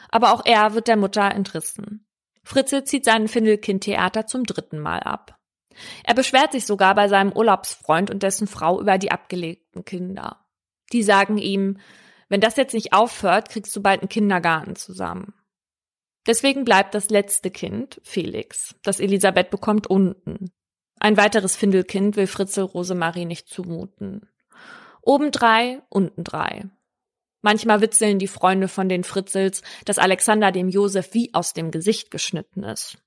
Aber 0.10 0.34
auch 0.34 0.46
er 0.46 0.74
wird 0.74 0.88
der 0.88 0.98
Mutter 0.98 1.32
entrissen. 1.32 2.08
Fritze 2.44 2.84
zieht 2.84 3.06
seinen 3.06 3.28
Findelkind-Theater 3.28 4.28
zum 4.28 4.44
dritten 4.44 4.80
Mal 4.80 5.00
ab. 5.00 5.40
Er 6.04 6.14
beschwert 6.14 6.52
sich 6.52 6.66
sogar 6.66 6.96
bei 6.96 7.08
seinem 7.08 7.34
Urlaubsfreund 7.34 8.12
und 8.12 8.24
dessen 8.24 8.48
Frau 8.48 8.80
über 8.80 8.98
die 8.98 9.12
abgelegten 9.12 9.84
Kinder. 9.84 10.46
Die 10.94 11.04
sagen 11.04 11.38
ihm, 11.38 11.80
wenn 12.30 12.42
das 12.42 12.56
jetzt 12.56 12.74
nicht 12.74 12.94
aufhört, 12.94 13.50
kriegst 13.50 13.76
du 13.76 13.82
bald 13.82 14.02
einen 14.02 14.10
Kindergarten 14.10 14.76
zusammen. 14.76 15.34
Deswegen 16.28 16.66
bleibt 16.66 16.96
das 16.96 17.10
letzte 17.10 17.52
Kind, 17.52 18.02
Felix, 18.04 18.76
das 18.84 19.00
Elisabeth 19.00 19.50
bekommt, 19.50 19.88
unten. 19.88 20.52
Ein 21.06 21.18
weiteres 21.18 21.56
Findelkind 21.56 22.16
will 22.16 22.26
Fritze 22.26 22.64
Rosemarie 22.64 23.26
nicht 23.26 23.48
zumuten. 23.48 24.28
Oben 25.04 25.30
drei, 25.30 25.84
unten 25.88 26.24
drei. 26.24 26.64
Manchmal 27.44 27.80
witzeln 27.82 28.18
die 28.18 28.28
Freunde 28.28 28.68
von 28.68 28.90
den 28.90 29.04
Fritzels, 29.04 29.62
dass 29.86 30.00
Alexander 30.00 30.52
dem 30.52 30.68
Josef 30.68 31.14
wie 31.14 31.32
aus 31.36 31.54
dem 31.54 31.70
Gesicht 31.70 32.10
geschnitten 32.10 32.64
ist. 32.64 32.98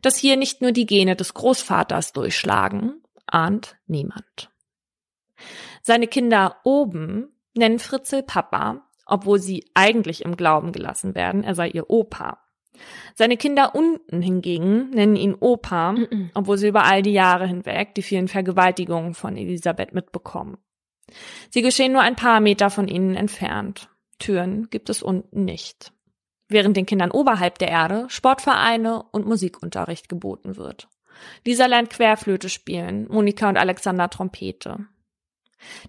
Dass 0.00 0.16
hier 0.16 0.36
nicht 0.36 0.62
nur 0.62 0.72
die 0.72 0.84
Gene 0.84 1.14
des 1.14 1.32
Großvaters 1.32 2.12
durchschlagen, 2.12 3.00
ahnt 3.26 3.76
niemand. 3.86 4.50
Seine 5.80 6.08
Kinder 6.08 6.56
oben 6.64 7.28
nennen 7.54 7.78
Fritzel 7.78 8.24
Papa, 8.24 8.90
obwohl 9.06 9.38
sie 9.38 9.70
eigentlich 9.74 10.24
im 10.24 10.36
Glauben 10.36 10.72
gelassen 10.72 11.14
werden, 11.14 11.44
er 11.44 11.54
sei 11.54 11.68
ihr 11.68 11.88
Opa. 11.88 12.41
Seine 13.14 13.36
Kinder 13.36 13.74
unten 13.74 14.22
hingegen 14.22 14.90
nennen 14.90 15.16
ihn 15.16 15.36
Opa, 15.38 15.90
-mm. 15.90 16.30
obwohl 16.34 16.58
sie 16.58 16.68
über 16.68 16.84
all 16.84 17.02
die 17.02 17.12
Jahre 17.12 17.46
hinweg 17.46 17.94
die 17.94 18.02
vielen 18.02 18.28
Vergewaltigungen 18.28 19.14
von 19.14 19.36
Elisabeth 19.36 19.92
mitbekommen. 19.92 20.56
Sie 21.50 21.62
geschehen 21.62 21.92
nur 21.92 22.02
ein 22.02 22.16
paar 22.16 22.40
Meter 22.40 22.70
von 22.70 22.88
ihnen 22.88 23.14
entfernt. 23.14 23.88
Türen 24.18 24.70
gibt 24.70 24.88
es 24.88 25.02
unten 25.02 25.44
nicht. 25.44 25.92
Während 26.48 26.76
den 26.76 26.86
Kindern 26.86 27.10
oberhalb 27.10 27.58
der 27.58 27.68
Erde 27.68 28.06
Sportvereine 28.08 29.02
und 29.10 29.26
Musikunterricht 29.26 30.08
geboten 30.08 30.56
wird. 30.56 30.88
Lisa 31.46 31.66
lernt 31.66 31.90
Querflöte 31.90 32.48
spielen, 32.48 33.06
Monika 33.08 33.48
und 33.48 33.56
Alexander 33.56 34.08
Trompete. 34.08 34.86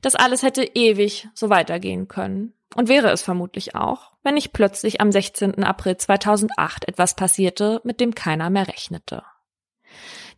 Das 0.02 0.16
alles 0.16 0.44
hätte 0.44 0.64
ewig 0.64 1.28
so 1.34 1.50
weitergehen 1.50 2.08
können. 2.08 2.54
Und 2.76 2.90
wäre 2.90 3.12
es 3.12 3.22
vermutlich 3.22 3.76
auch, 3.76 4.14
wenn 4.24 4.34
nicht 4.34 4.54
plötzlich 4.54 5.00
am 5.00 5.12
16. 5.12 5.64
April 5.64 5.98
2008 5.98 6.88
etwas 6.88 7.16
passierte, 7.16 7.82
mit 7.84 8.00
dem 8.00 8.16
keiner 8.16 8.50
mehr 8.50 8.68
rechnete. 8.68 9.24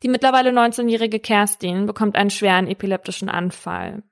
Die 0.04 0.10
mittlerweile 0.10 0.50
19-jährige 0.50 1.20
Kerstin 1.20 1.86
bekommt 1.86 2.18
einen 2.18 2.30
schweren 2.30 2.68
epileptischen 2.68 3.30
Anfall. 3.30 4.04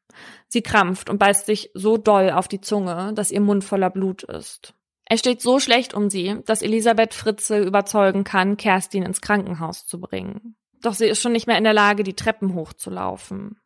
Sie 0.48 0.62
krampft 0.62 1.10
und 1.10 1.18
beißt 1.18 1.46
sich 1.46 1.72
so 1.74 1.98
doll 1.98 2.30
auf 2.30 2.48
die 2.48 2.62
Zunge, 2.62 3.12
dass 3.14 3.32
ihr 3.32 3.42
Mund 3.42 3.64
voller 3.64 3.90
Blut 3.90 4.24
ist. 4.24 4.74
Es 5.06 5.20
steht 5.20 5.42
so 5.42 5.60
schlecht 5.60 5.94
um 5.94 6.10
sie, 6.10 6.38
dass 6.46 6.62
Elisabeth 6.62 7.14
Fritze 7.14 7.60
überzeugen 7.60 8.24
kann, 8.24 8.56
Kerstin 8.56 9.04
ins 9.04 9.22
Krankenhaus 9.22 9.86
zu 9.86 10.00
bringen. 10.00 10.56
Doch 10.82 10.94
sie 10.94 11.08
ist 11.08 11.22
schon 11.22 11.34
nicht 11.34 11.48
mehr 11.48 11.58
in 11.58 11.64
der 11.64 11.74
Lage, 11.74 12.04
die 12.04 12.16
Treppen 12.16 12.56
hochzulaufen. 12.56 13.60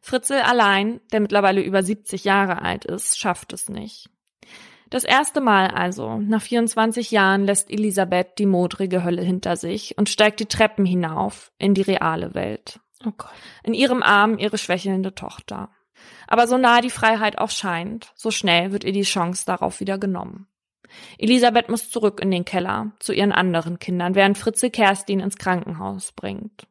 Fritzel 0.00 0.40
allein, 0.40 1.00
der 1.12 1.20
mittlerweile 1.20 1.62
über 1.62 1.82
70 1.82 2.24
Jahre 2.24 2.62
alt 2.62 2.84
ist, 2.84 3.18
schafft 3.18 3.52
es 3.52 3.68
nicht. 3.68 4.08
Das 4.90 5.04
erste 5.04 5.40
Mal 5.40 5.68
also, 5.68 6.18
nach 6.18 6.42
24 6.42 7.12
Jahren, 7.12 7.46
lässt 7.46 7.70
Elisabeth 7.70 8.38
die 8.38 8.46
modrige 8.46 9.04
Hölle 9.04 9.22
hinter 9.22 9.56
sich 9.56 9.96
und 9.96 10.10
steigt 10.10 10.40
die 10.40 10.46
Treppen 10.46 10.84
hinauf 10.84 11.50
in 11.56 11.72
die 11.72 11.80
reale 11.80 12.34
Welt. 12.34 12.78
Oh 13.06 13.12
Gott. 13.16 13.30
In 13.62 13.72
ihrem 13.72 14.02
Arm 14.02 14.38
ihre 14.38 14.58
schwächelnde 14.58 15.14
Tochter. 15.14 15.70
Aber 16.26 16.46
so 16.46 16.58
nah 16.58 16.80
die 16.80 16.90
Freiheit 16.90 17.38
auch 17.38 17.50
scheint, 17.50 18.12
so 18.14 18.30
schnell 18.30 18.72
wird 18.72 18.84
ihr 18.84 18.92
die 18.92 19.02
Chance 19.02 19.44
darauf 19.46 19.80
wieder 19.80 19.98
genommen. 19.98 20.46
Elisabeth 21.18 21.68
muss 21.68 21.90
zurück 21.90 22.20
in 22.20 22.30
den 22.30 22.44
Keller 22.44 22.92
zu 22.98 23.12
ihren 23.12 23.32
anderen 23.32 23.78
Kindern, 23.78 24.14
während 24.14 24.36
Fritze 24.36 24.70
Kerstin 24.70 25.20
ins 25.20 25.36
Krankenhaus 25.36 26.12
bringt. 26.12 26.66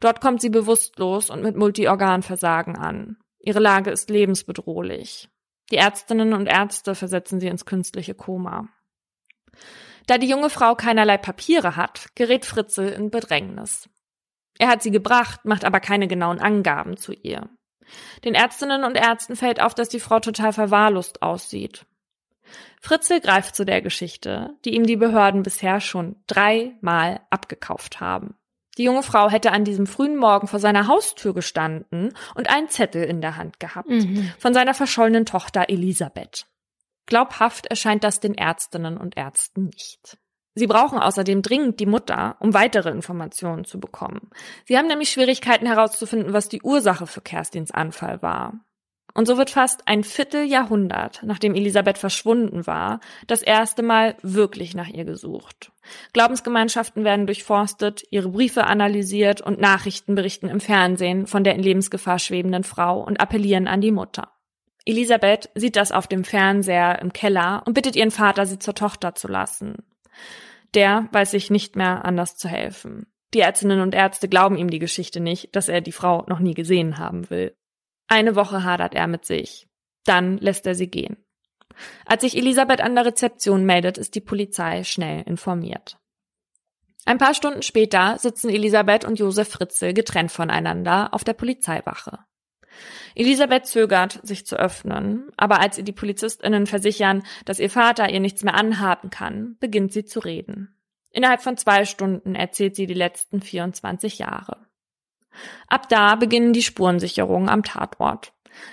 Dort 0.00 0.20
kommt 0.20 0.40
sie 0.40 0.50
bewusstlos 0.50 1.30
und 1.30 1.42
mit 1.42 1.56
Multiorganversagen 1.56 2.76
an. 2.76 3.16
Ihre 3.38 3.60
Lage 3.60 3.90
ist 3.90 4.10
lebensbedrohlich. 4.10 5.28
Die 5.70 5.76
Ärztinnen 5.76 6.32
und 6.32 6.46
Ärzte 6.46 6.94
versetzen 6.94 7.40
sie 7.40 7.48
ins 7.48 7.64
künstliche 7.64 8.14
Koma. 8.14 8.68
Da 10.06 10.18
die 10.18 10.28
junge 10.28 10.50
Frau 10.50 10.74
keinerlei 10.74 11.18
Papiere 11.18 11.76
hat, 11.76 12.08
gerät 12.14 12.44
Fritze 12.44 12.88
in 12.88 13.10
Bedrängnis. 13.10 13.88
Er 14.58 14.68
hat 14.68 14.82
sie 14.82 14.90
gebracht, 14.90 15.44
macht 15.44 15.64
aber 15.64 15.80
keine 15.80 16.08
genauen 16.08 16.40
Angaben 16.40 16.96
zu 16.96 17.12
ihr. 17.12 17.48
Den 18.24 18.34
Ärztinnen 18.34 18.84
und 18.84 18.96
Ärzten 18.96 19.36
fällt 19.36 19.60
auf, 19.60 19.74
dass 19.74 19.88
die 19.88 20.00
Frau 20.00 20.20
total 20.20 20.52
verwahrlost 20.52 21.22
aussieht. 21.22 21.86
Fritzel 22.80 23.20
greift 23.20 23.54
zu 23.54 23.64
der 23.64 23.82
Geschichte, 23.82 24.56
die 24.64 24.74
ihm 24.74 24.84
die 24.84 24.96
Behörden 24.96 25.42
bisher 25.42 25.80
schon 25.80 26.16
dreimal 26.26 27.20
abgekauft 27.30 28.00
haben. 28.00 28.34
Die 28.78 28.84
junge 28.84 29.02
Frau 29.02 29.28
hätte 29.30 29.52
an 29.52 29.64
diesem 29.64 29.86
frühen 29.86 30.16
Morgen 30.16 30.46
vor 30.46 30.58
seiner 30.58 30.86
Haustür 30.86 31.34
gestanden 31.34 32.14
und 32.34 32.48
einen 32.48 32.68
Zettel 32.68 33.04
in 33.04 33.20
der 33.20 33.36
Hand 33.36 33.60
gehabt 33.60 33.88
mhm. 33.88 34.30
von 34.38 34.54
seiner 34.54 34.74
verschollenen 34.74 35.26
Tochter 35.26 35.68
Elisabeth. 35.68 36.46
Glaubhaft 37.06 37.66
erscheint 37.66 38.04
das 38.04 38.20
den 38.20 38.34
Ärztinnen 38.34 38.96
und 38.96 39.16
Ärzten 39.16 39.64
nicht. 39.64 40.18
Sie 40.54 40.66
brauchen 40.66 40.98
außerdem 40.98 41.42
dringend 41.42 41.80
die 41.80 41.86
Mutter, 41.86 42.36
um 42.40 42.54
weitere 42.54 42.90
Informationen 42.90 43.64
zu 43.64 43.80
bekommen. 43.80 44.30
Sie 44.64 44.76
haben 44.76 44.88
nämlich 44.88 45.10
Schwierigkeiten 45.10 45.66
herauszufinden, 45.66 46.32
was 46.32 46.48
die 46.48 46.62
Ursache 46.62 47.06
für 47.06 47.20
Kerstins 47.20 47.70
Anfall 47.70 48.20
war. 48.22 48.60
Und 49.14 49.26
so 49.26 49.36
wird 49.38 49.50
fast 49.50 49.88
ein 49.88 50.04
Vierteljahrhundert, 50.04 51.22
nachdem 51.24 51.54
Elisabeth 51.54 51.98
verschwunden 51.98 52.66
war, 52.66 53.00
das 53.26 53.42
erste 53.42 53.82
Mal 53.82 54.16
wirklich 54.22 54.74
nach 54.74 54.88
ihr 54.88 55.04
gesucht. 55.04 55.72
Glaubensgemeinschaften 56.12 57.04
werden 57.04 57.26
durchforstet, 57.26 58.04
ihre 58.10 58.28
Briefe 58.28 58.64
analysiert 58.64 59.40
und 59.40 59.60
Nachrichten 59.60 60.14
berichten 60.14 60.48
im 60.48 60.60
Fernsehen 60.60 61.26
von 61.26 61.44
der 61.44 61.54
in 61.54 61.62
Lebensgefahr 61.62 62.18
schwebenden 62.18 62.64
Frau 62.64 63.02
und 63.02 63.20
appellieren 63.20 63.66
an 63.66 63.80
die 63.80 63.90
Mutter. 63.90 64.30
Elisabeth 64.84 65.50
sieht 65.54 65.76
das 65.76 65.92
auf 65.92 66.06
dem 66.06 66.24
Fernseher 66.24 67.00
im 67.00 67.12
Keller 67.12 67.62
und 67.66 67.74
bittet 67.74 67.96
ihren 67.96 68.10
Vater, 68.10 68.46
sie 68.46 68.58
zur 68.58 68.74
Tochter 68.74 69.14
zu 69.14 69.28
lassen. 69.28 69.76
Der 70.74 71.08
weiß 71.12 71.32
sich 71.32 71.50
nicht 71.50 71.76
mehr 71.76 72.04
anders 72.04 72.36
zu 72.36 72.48
helfen. 72.48 73.06
Die 73.34 73.40
Ärztinnen 73.40 73.80
und 73.80 73.94
Ärzte 73.94 74.28
glauben 74.28 74.56
ihm 74.56 74.70
die 74.70 74.78
Geschichte 74.78 75.20
nicht, 75.20 75.54
dass 75.54 75.68
er 75.68 75.80
die 75.80 75.92
Frau 75.92 76.24
noch 76.26 76.40
nie 76.40 76.54
gesehen 76.54 76.98
haben 76.98 77.30
will. 77.30 77.54
Eine 78.10 78.34
Woche 78.34 78.64
hadert 78.64 78.96
er 78.96 79.06
mit 79.06 79.24
sich. 79.24 79.68
Dann 80.04 80.36
lässt 80.38 80.66
er 80.66 80.74
sie 80.74 80.88
gehen. 80.88 81.16
Als 82.04 82.22
sich 82.22 82.36
Elisabeth 82.36 82.80
an 82.80 82.96
der 82.96 83.06
Rezeption 83.06 83.64
meldet, 83.64 83.98
ist 83.98 84.16
die 84.16 84.20
Polizei 84.20 84.82
schnell 84.82 85.22
informiert. 85.22 85.96
Ein 87.06 87.18
paar 87.18 87.34
Stunden 87.34 87.62
später 87.62 88.18
sitzen 88.18 88.50
Elisabeth 88.50 89.04
und 89.04 89.20
Josef 89.20 89.48
Fritzel 89.48 89.94
getrennt 89.94 90.32
voneinander 90.32 91.14
auf 91.14 91.22
der 91.22 91.34
Polizeiwache. 91.34 92.18
Elisabeth 93.14 93.66
zögert, 93.66 94.18
sich 94.24 94.44
zu 94.44 94.56
öffnen, 94.56 95.30
aber 95.36 95.60
als 95.60 95.78
ihr 95.78 95.84
die 95.84 95.92
PolizistInnen 95.92 96.66
versichern, 96.66 97.22
dass 97.44 97.60
ihr 97.60 97.70
Vater 97.70 98.10
ihr 98.10 98.20
nichts 98.20 98.42
mehr 98.42 98.54
anhaben 98.54 99.10
kann, 99.10 99.56
beginnt 99.60 99.92
sie 99.92 100.04
zu 100.04 100.18
reden. 100.18 100.74
Innerhalb 101.10 101.42
von 101.42 101.56
zwei 101.56 101.84
Stunden 101.84 102.34
erzählt 102.34 102.74
sie 102.74 102.86
die 102.86 102.94
letzten 102.94 103.40
24 103.40 104.18
Jahre. 104.18 104.69
Ab 105.68 105.88
da 105.88 106.16
beginnen 106.16 106.52
die 106.52 106.62
Spurensicherungen 106.62 107.48
am 107.48 107.62
Tatort. 107.62 108.32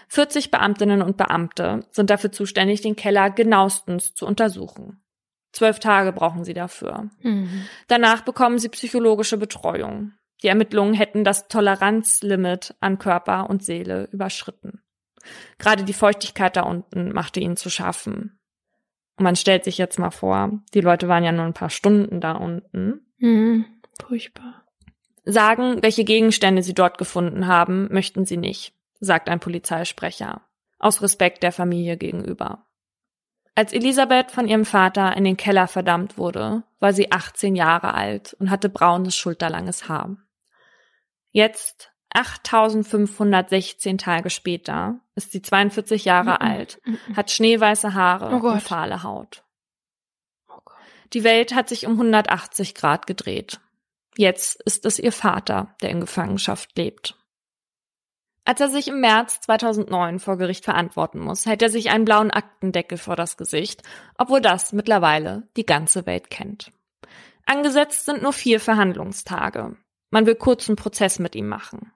40 0.10 0.52
Beamtinnen 0.52 1.02
und 1.02 1.18
Beamte 1.18 1.86
sind 1.92 2.10
dafür 2.10 2.32
zuständig, 2.32 2.82
den 2.82 2.96
Keller 2.96 3.30
genauestens 3.30 4.14
zu 4.16 4.26
untersuchen. 4.26 5.02
Zwölf 5.54 5.80
Tage 5.80 6.12
brauchen 6.12 6.44
sie 6.44 6.54
dafür. 6.54 7.10
Mhm. 7.22 7.68
Danach 7.88 8.22
bekommen 8.22 8.60
sie 8.60 8.70
psychologische 8.70 9.38
Betreuung. 9.38 10.14
Die 10.44 10.48
Ermittlungen 10.48 10.94
hätten 10.94 11.24
das 11.24 11.48
Toleranzlimit 11.48 12.76
an 12.80 13.00
Körper 13.00 13.50
und 13.50 13.64
Seele 13.64 14.08
überschritten. 14.12 14.82
Gerade 15.58 15.84
die 15.84 15.94
Feuchtigkeit 15.94 16.56
da 16.56 16.62
unten 16.62 17.12
machte 17.12 17.40
ihnen 17.40 17.58
zu 17.58 17.70
schaffen. 17.70 18.40
Und 19.18 19.24
man 19.24 19.36
stellt 19.36 19.64
sich 19.64 19.78
jetzt 19.78 19.98
mal 19.98 20.12
vor, 20.12 20.62
die 20.74 20.82
Leute 20.82 21.08
waren 21.08 21.24
ja 21.24 21.32
nur 21.32 21.46
ein 21.46 21.54
paar 21.54 21.72
Stunden 21.72 22.22
da 22.22 22.34
unten. 22.34 23.08
Mhm. 23.18 23.66
Furchtbar. 24.00 24.67
Sagen, 25.30 25.84
welche 25.84 26.06
Gegenstände 26.06 26.64
sie 26.64 26.74
dort 26.74 26.98
gefunden 26.98 27.48
haben, 27.48 27.90
möchten 27.92 28.26
sie 28.26 28.38
nicht, 28.38 28.74
sagt 29.02 29.28
ein 29.28 29.42
Polizeisprecher, 29.42 30.40
aus 30.80 31.02
Respekt 31.02 31.44
der 31.44 31.52
Familie 31.52 31.98
gegenüber. 31.98 32.66
Als 33.54 33.74
Elisabeth 33.74 34.32
von 34.32 34.48
ihrem 34.48 34.64
Vater 34.64 35.18
in 35.18 35.26
den 35.26 35.36
Keller 35.36 35.68
verdammt 35.68 36.18
wurde, 36.18 36.64
war 36.80 36.94
sie 36.94 37.12
18 37.12 37.58
Jahre 37.58 37.94
alt 37.94 38.38
und 38.40 38.50
hatte 38.50 38.70
braunes, 38.70 39.18
schulterlanges 39.18 39.90
Haar. 39.90 40.16
Jetzt, 41.32 41.92
8516 42.14 43.98
Tage 43.98 44.30
später, 44.30 45.02
ist 45.16 45.34
sie 45.34 45.42
42 45.42 46.06
Jahre 46.06 46.38
mhm. 46.40 46.48
alt, 46.48 46.82
hat 47.18 47.32
schneeweiße 47.32 47.94
Haare 47.94 48.34
oh 48.34 48.48
und 48.48 48.64
fahle 48.64 49.04
Haut. 49.04 49.44
Oh 50.48 50.62
Die 51.12 51.26
Welt 51.26 51.54
hat 51.54 51.68
sich 51.68 51.86
um 51.86 51.94
180 51.94 52.76
Grad 52.76 53.08
gedreht. 53.08 53.60
Jetzt 54.18 54.62
ist 54.64 54.86
es 54.86 54.98
ihr 54.98 55.12
Vater, 55.12 55.76
der 55.82 55.92
in 55.92 56.02
Gefangenschaft 56.02 56.76
lebt. 56.76 57.16
Als 58.46 58.60
er 58.62 58.70
sich 58.70 58.88
im 58.88 59.00
März 59.00 59.42
2009 59.42 60.20
vor 60.20 60.38
Gericht 60.38 60.66
verantworten 60.66 61.20
muss, 61.20 61.46
hält 61.46 61.62
er 61.62 61.70
sich 61.70 61.92
einen 61.92 62.06
blauen 62.06 62.32
Aktendeckel 62.32 62.98
vor 62.98 63.16
das 63.16 63.38
Gesicht, 63.38 63.84
obwohl 64.18 64.42
das 64.42 64.74
mittlerweile 64.74 65.48
die 65.56 65.66
ganze 65.66 66.06
Welt 66.06 66.30
kennt. 66.30 66.72
Angesetzt 67.46 68.06
sind 68.06 68.24
nur 68.24 68.34
vier 68.34 68.60
Verhandlungstage. 68.60 69.78
Man 70.10 70.26
will 70.26 70.36
kurzen 70.36 70.76
Prozess 70.76 71.20
mit 71.20 71.36
ihm 71.36 71.48
machen. 71.48 71.92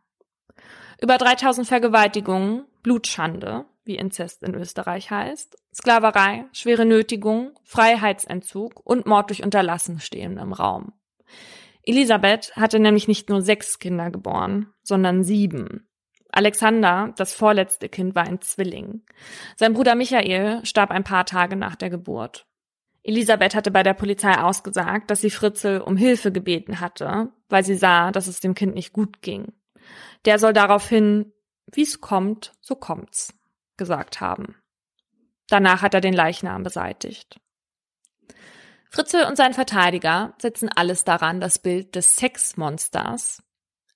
Über 1.01 1.17
3000 1.17 1.65
Vergewaltigungen, 1.65 2.65
Blutschande, 2.83 3.65
wie 3.83 3.95
Inzest 3.95 4.43
in 4.43 4.53
Österreich 4.53 5.09
heißt, 5.09 5.57
Sklaverei, 5.73 6.45
schwere 6.51 6.85
Nötigung, 6.85 7.57
Freiheitsentzug 7.63 8.85
und 8.85 9.07
Mord 9.07 9.29
durch 9.29 9.41
Unterlassen 9.41 9.99
stehen 9.99 10.37
im 10.37 10.53
Raum. 10.53 10.93
Elisabeth 11.83 12.55
hatte 12.55 12.79
nämlich 12.79 13.07
nicht 13.07 13.29
nur 13.29 13.41
sechs 13.41 13.79
Kinder 13.79 14.11
geboren, 14.11 14.73
sondern 14.83 15.23
sieben. 15.23 15.87
Alexander, 16.31 17.13
das 17.17 17.33
vorletzte 17.33 17.89
Kind, 17.89 18.15
war 18.15 18.23
ein 18.23 18.41
Zwilling. 18.41 19.01
Sein 19.57 19.73
Bruder 19.73 19.95
Michael 19.95 20.65
starb 20.65 20.91
ein 20.91 21.03
paar 21.03 21.25
Tage 21.25 21.55
nach 21.55 21.75
der 21.75 21.89
Geburt. 21.89 22.45
Elisabeth 23.03 23.55
hatte 23.55 23.71
bei 23.71 23.83
der 23.83 23.95
Polizei 23.95 24.37
ausgesagt, 24.37 25.09
dass 25.09 25.21
sie 25.21 25.31
Fritzel 25.31 25.81
um 25.81 25.97
Hilfe 25.97 26.31
gebeten 26.31 26.79
hatte, 26.79 27.31
weil 27.49 27.65
sie 27.65 27.75
sah, 27.75 28.11
dass 28.11 28.27
es 28.27 28.39
dem 28.39 28.53
Kind 28.53 28.75
nicht 28.75 28.93
gut 28.93 29.21
ging. 29.21 29.53
Der 30.25 30.37
soll 30.37 30.53
daraufhin, 30.53 31.33
wie's 31.65 31.99
kommt, 31.99 32.53
so 32.61 32.75
kommt's, 32.75 33.33
gesagt 33.75 34.21
haben. 34.21 34.55
Danach 35.49 35.81
hat 35.81 35.95
er 35.95 36.01
den 36.01 36.13
Leichnam 36.13 36.63
beseitigt. 36.63 37.39
Fritzel 38.91 39.23
und 39.23 39.37
sein 39.37 39.53
Verteidiger 39.53 40.33
setzen 40.37 40.69
alles 40.75 41.05
daran, 41.05 41.39
das 41.39 41.59
Bild 41.59 41.95
des 41.95 42.17
Sexmonsters, 42.17 43.41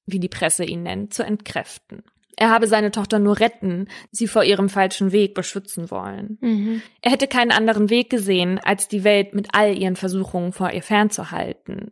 wie 0.05 0.19
die 0.19 0.29
Presse 0.29 0.63
ihn 0.63 0.83
nennt, 0.83 1.13
zu 1.13 1.23
entkräften. 1.23 2.03
Er 2.37 2.49
habe 2.49 2.67
seine 2.67 2.91
Tochter 2.91 3.19
nur 3.19 3.39
retten, 3.39 3.87
sie 4.11 4.27
vor 4.27 4.45
ihrem 4.45 4.69
falschen 4.69 5.11
Weg 5.11 5.35
beschützen 5.35 5.91
wollen. 5.91 6.37
Mhm. 6.39 6.81
Er 7.01 7.11
hätte 7.11 7.27
keinen 7.27 7.51
anderen 7.51 7.89
Weg 7.89 8.09
gesehen, 8.09 8.59
als 8.63 8.87
die 8.87 9.03
Welt 9.03 9.33
mit 9.33 9.49
all 9.51 9.77
ihren 9.77 9.97
Versuchungen 9.97 10.53
vor 10.53 10.71
ihr 10.71 10.83
fernzuhalten. 10.83 11.91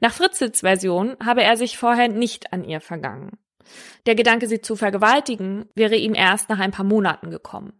Nach 0.00 0.12
Fritzels 0.12 0.60
Version 0.60 1.16
habe 1.24 1.42
er 1.42 1.56
sich 1.56 1.76
vorher 1.76 2.08
nicht 2.08 2.52
an 2.52 2.64
ihr 2.64 2.80
vergangen. 2.80 3.36
Der 4.06 4.14
Gedanke, 4.14 4.46
sie 4.46 4.60
zu 4.60 4.76
vergewaltigen, 4.76 5.68
wäre 5.74 5.96
ihm 5.96 6.14
erst 6.14 6.48
nach 6.48 6.60
ein 6.60 6.70
paar 6.70 6.86
Monaten 6.86 7.30
gekommen. 7.30 7.72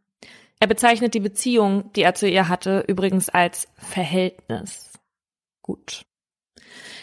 Er 0.59 0.67
bezeichnet 0.67 1.15
die 1.15 1.21
Beziehung, 1.21 1.93
die 1.93 2.03
er 2.03 2.15
zu 2.15 2.29
ihr 2.29 2.49
hatte, 2.49 2.85
übrigens 2.87 3.29
als 3.29 3.69
Verhältnis. 3.77 4.93
Gut. 5.63 6.07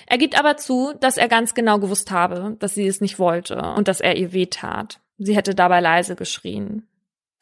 Er 0.08 0.18
gibt 0.18 0.38
aber 0.38 0.58
zu, 0.58 0.94
dass 1.00 1.18
er 1.18 1.28
ganz 1.28 1.54
genau 1.54 1.80
gewusst 1.80 2.12
habe, 2.12 2.56
dass 2.60 2.74
sie 2.74 2.88
es 2.88 3.02
nicht 3.02 3.20
wollte 3.20 3.62
und 3.76 3.88
dass 3.88 4.02
er 4.02 4.16
ihr 4.16 4.34
wehtat. 4.34 5.00
Sie 5.18 5.36
hätte 5.36 5.56
dabei 5.56 5.80
leise 5.80 6.16
geschrien. 6.16 6.88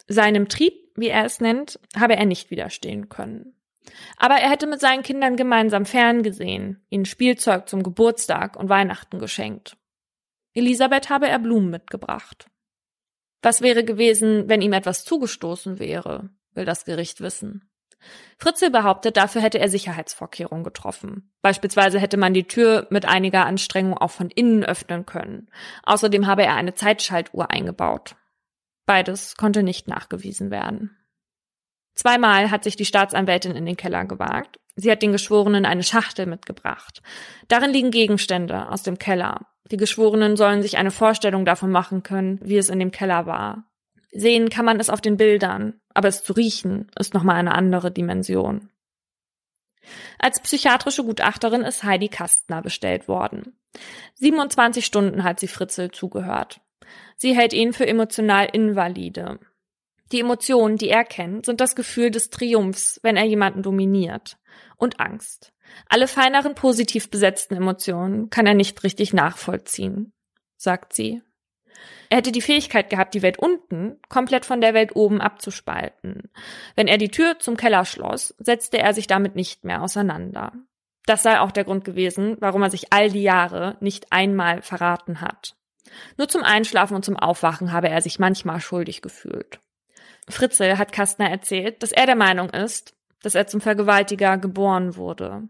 Seinem 0.07 0.49
Trieb, 0.49 0.74
wie 0.95 1.07
er 1.07 1.26
es 1.26 1.39
nennt, 1.39 1.80
habe 1.95 2.16
er 2.16 2.26
nicht 2.26 2.51
widerstehen 2.51 3.09
können. 3.09 3.55
Aber 4.18 4.36
er 4.36 4.49
hätte 4.49 4.68
mit 4.68 4.80
seinen 4.80 5.03
Kindern 5.03 5.36
gemeinsam 5.38 5.86
ferngesehen, 5.86 6.86
ihnen 6.89 7.05
Spielzeug 7.05 7.68
zum 7.68 7.82
Geburtstag 7.82 8.55
und 8.55 8.70
Weihnachten 8.70 9.20
geschenkt. 9.20 9.78
Elisabeth 10.53 11.09
habe 11.09 11.28
er 11.28 11.39
Blumen 11.39 11.70
mitgebracht. 11.70 12.47
Was 13.42 13.62
wäre 13.62 13.84
gewesen, 13.84 14.48
wenn 14.48 14.62
ihm 14.62 14.74
etwas 14.74 15.04
zugestoßen 15.04 15.80
wäre, 15.80 16.30
will 16.54 16.66
das 16.66 16.86
Gericht 16.86 17.22
wissen. 17.22 17.68
Fritzel 18.38 18.72
behauptet, 18.72 19.18
dafür 19.18 19.42
hätte 19.42 19.60
er 19.60 19.70
Sicherheitsvorkehrungen 19.70 20.64
getroffen. 20.64 21.32
Beispielsweise 21.42 22.00
hätte 22.00 22.18
man 22.18 22.34
die 22.34 22.48
Tür 22.48 22.88
mit 22.89 23.06
einiger 23.06 23.46
Anstrengung 23.46 23.98
auch 23.98 24.12
von 24.12 24.30
innen 24.30 24.64
öffnen 24.64 25.06
können. 25.06 25.50
Außerdem 25.84 26.26
habe 26.26 26.44
er 26.44 26.56
eine 26.56 26.74
Zeitschaltuhr 26.74 27.52
eingebaut. 27.52 28.16
Beides 28.86 29.36
konnte 29.38 29.64
nicht 29.64 29.88
nachgewiesen 29.88 30.50
werden. 30.50 30.98
Zweimal 31.94 32.52
hat 32.52 32.64
sich 32.64 32.76
die 32.76 32.86
Staatsanwältin 32.86 33.56
in 33.56 33.66
den 33.66 33.78
Keller 33.78 34.06
gewagt. 34.06 34.60
Sie 34.76 34.89
hat 34.89 35.02
den 35.02 35.12
Geschworenen 35.12 35.66
eine 35.66 35.84
Schachtel 35.84 36.26
mitgebracht. 36.26 37.02
Darin 37.48 37.72
liegen 37.72 37.92
Gegenstände 37.92 38.70
aus 38.70 38.84
dem 38.84 38.98
Keller. 38.98 39.48
Die 39.70 39.78
Geschworenen 39.78 40.38
sollen 40.38 40.62
sich 40.62 40.78
eine 40.78 40.92
Vorstellung 40.92 41.46
davon 41.46 41.72
machen 41.72 42.04
können, 42.04 42.39
wie 42.42 42.58
es 42.58 42.70
in 42.70 42.80
dem 42.80 42.92
Keller 42.92 43.26
war. 43.26 43.66
Sehen 44.12 44.50
kann 44.50 44.66
man 44.66 44.80
es 44.80 44.89
auf 44.89 45.02
den 45.02 45.18
Bildern, 45.18 45.80
aber 45.94 46.08
es 46.08 46.24
zu 46.24 46.34
riechen 46.34 46.92
ist 47.00 47.14
nochmal 47.14 47.38
eine 47.38 47.54
andere 47.54 47.92
Dimension. 47.92 48.70
Als 50.20 50.42
psychiatrische 50.42 51.04
Gutachterin 51.04 51.62
ist 51.62 51.84
Heidi 51.84 52.10
Kastner 52.10 52.62
bestellt 52.62 53.08
worden. 53.08 53.58
27 54.16 54.86
Stunden 54.86 55.24
hat 55.24 55.39
sie 55.39 55.48
Fritzel 55.48 55.92
zugehört. 55.92 56.62
Sie 57.16 57.36
hält 57.36 57.54
ihn 57.54 57.74
für 57.74 57.88
emotional 57.88 58.48
invalide. 58.52 59.39
Die 60.12 60.20
Emotionen, 60.20 60.78
die 60.78 60.89
er 60.89 61.05
kennt, 61.05 61.45
sind 61.45 61.62
das 61.62 61.76
Gefühl 61.76 62.12
des 62.12 62.30
Triumphs, 62.30 62.99
wenn 63.03 63.16
er 63.16 63.24
jemanden 63.24 63.64
dominiert. 63.64 64.38
Und 64.78 64.99
Angst. 64.99 65.53
Alle 65.88 66.07
feineren 66.07 66.55
positiv 66.55 67.09
besetzten 67.09 67.55
Emotionen 67.55 68.30
kann 68.30 68.45
er 68.45 68.53
nicht 68.53 68.84
richtig 68.84 69.14
nachvollziehen, 69.14 70.12
sagt 70.57 70.93
sie. 70.93 71.22
Er 72.09 72.18
hätte 72.18 72.34
die 72.34 72.41
Fähigkeit 72.41 72.89
gehabt, 72.89 73.14
die 73.14 73.22
Welt 73.22 73.39
unten 73.39 73.97
komplett 74.09 74.45
von 74.45 74.59
der 74.59 74.74
Welt 74.74 74.95
oben 74.95 75.22
abzuspalten. 75.22 76.30
Wenn 76.76 76.88
er 76.88 76.97
die 76.97 77.09
Tür 77.09 77.39
zum 77.39 77.55
Keller 77.55 77.86
schloss, 77.86 78.36
setzte 78.38 78.80
er 78.80 78.93
sich 78.93 79.07
damit 79.07 79.36
nicht 79.36 79.64
mehr 79.64 79.82
auseinander. 79.82 80.51
Das 81.05 81.24
sei 81.24 81.39
auch 81.39 81.51
der 81.51 81.64
Grund 81.64 81.86
gewesen, 81.86 82.36
warum 82.39 82.62
er 82.64 82.70
sich 82.70 82.91
all 82.91 83.09
die 83.09 83.24
Jahre 83.24 83.78
nicht 83.80 84.12
einmal 84.12 84.62
verraten 84.62 85.22
hat. 85.22 85.55
Nur 86.18 86.28
zum 86.28 86.43
Einschlafen 86.43 86.95
und 86.95 87.05
zum 87.05 87.18
Aufwachen 87.18 87.72
habe 87.72 87.89
er 87.89 88.01
sich 88.01 88.20
manchmal 88.20 88.59
schuldig 88.59 89.01
gefühlt. 89.01 89.59
Fritzel 90.30 90.78
hat 90.78 90.91
Kastner 90.91 91.30
erzählt, 91.30 91.82
dass 91.84 91.91
er 91.91 92.05
der 92.05 92.15
Meinung 92.15 92.49
ist, 92.49 92.95
dass 93.22 93.36
er 93.36 93.47
zum 93.47 93.61
Vergewaltiger 93.61 94.38
geboren 94.38 94.95
wurde. 94.95 95.47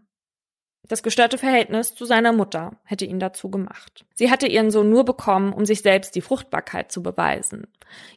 Das 0.88 1.02
gestörte 1.02 1.38
Verhältnis 1.38 1.94
zu 1.94 2.04
seiner 2.04 2.32
Mutter 2.32 2.76
hätte 2.84 3.04
ihn 3.04 3.20
dazu 3.20 3.50
gemacht. 3.50 4.04
Sie 4.14 4.30
hatte 4.30 4.48
ihren 4.48 4.70
Sohn 4.70 4.90
nur 4.90 5.04
bekommen, 5.04 5.52
um 5.52 5.64
sich 5.64 5.80
selbst 5.82 6.14
die 6.16 6.20
Fruchtbarkeit 6.20 6.90
zu 6.90 7.02
beweisen. 7.02 7.68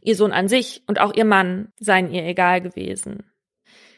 Ihr 0.02 0.16
Sohn 0.16 0.32
an 0.32 0.48
sich 0.48 0.84
und 0.88 1.00
auch 1.00 1.14
ihr 1.14 1.26
Mann 1.26 1.72
seien 1.80 2.12
ihr 2.12 2.26
egal 2.26 2.62
gewesen. 2.62 3.24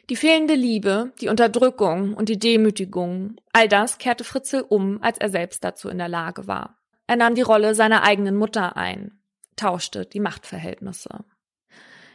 Die 0.09 0.15
fehlende 0.15 0.53
Liebe, 0.53 1.11
die 1.21 1.27
Unterdrückung 1.27 2.13
und 2.13 2.29
die 2.29 2.39
Demütigung, 2.39 3.35
all 3.51 3.67
das 3.67 3.97
kehrte 3.97 4.23
Fritzel 4.23 4.61
um, 4.61 5.01
als 5.01 5.17
er 5.17 5.29
selbst 5.29 5.63
dazu 5.63 5.89
in 5.89 5.97
der 5.97 6.07
Lage 6.07 6.47
war. 6.47 6.77
Er 7.07 7.15
nahm 7.15 7.35
die 7.35 7.41
Rolle 7.41 7.73
seiner 7.73 8.03
eigenen 8.03 8.35
Mutter 8.35 8.77
ein, 8.77 9.19
tauschte 9.55 10.05
die 10.05 10.19
Machtverhältnisse. 10.19 11.25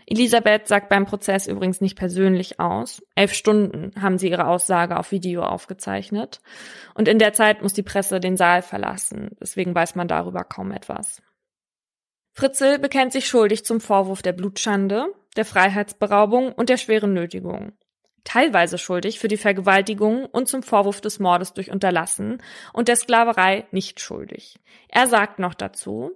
Elisabeth 0.07 0.69
sagt 0.69 0.89
beim 0.89 1.07
Prozess 1.07 1.47
übrigens 1.47 1.81
nicht 1.81 1.97
persönlich 1.97 2.61
aus. 2.61 3.03
Elf 3.15 3.35
Stunden 3.35 3.93
haben 4.01 4.19
sie 4.19 4.31
ihre 4.31 4.47
Aussage 4.47 4.99
auf 4.99 5.13
Video 5.13 5.43
aufgezeichnet. 5.43 6.41
Und 6.95 7.09
in 7.09 7.19
der 7.19 7.33
Zeit 7.33 7.63
muss 7.63 7.73
die 7.73 7.83
Presse 7.83 8.21
den 8.21 8.37
Saal 8.37 8.63
verlassen. 8.63 9.31
Deswegen 9.41 9.75
weiß 9.75 9.95
man 9.95 10.09
darüber 10.09 10.45
kaum 10.45 10.73
etwas. 10.73 11.23
Fritzel 12.35 12.79
bekennt 12.79 13.13
sich 13.13 13.27
schuldig 13.27 13.65
zum 13.65 13.81
Vorwurf 13.81 14.23
der 14.23 14.33
Blutschande, 14.33 15.07
der 15.37 15.45
Freiheitsberaubung 15.45 16.53
und 16.53 16.69
der 16.69 16.79
schweren 16.79 17.13
Nötigung. 17.13 17.73
Teilweise 18.25 18.79
schuldig 18.79 19.19
für 19.19 19.29
die 19.29 19.37
Vergewaltigung 19.37 20.27
und 20.27 20.49
zum 20.49 20.63
Vorwurf 20.63 21.01
des 21.01 21.19
Mordes 21.19 21.55
durch 21.55 21.71
Unterlassen 21.71 22.41
und 22.73 22.89
der 22.89 22.97
Sklaverei 22.97 23.67
nicht 23.73 24.01
schuldig. 24.01 24.61
Er 24.89 25.09
sagt 25.09 25.41
noch 25.41 25.55
dazu, 25.55 26.13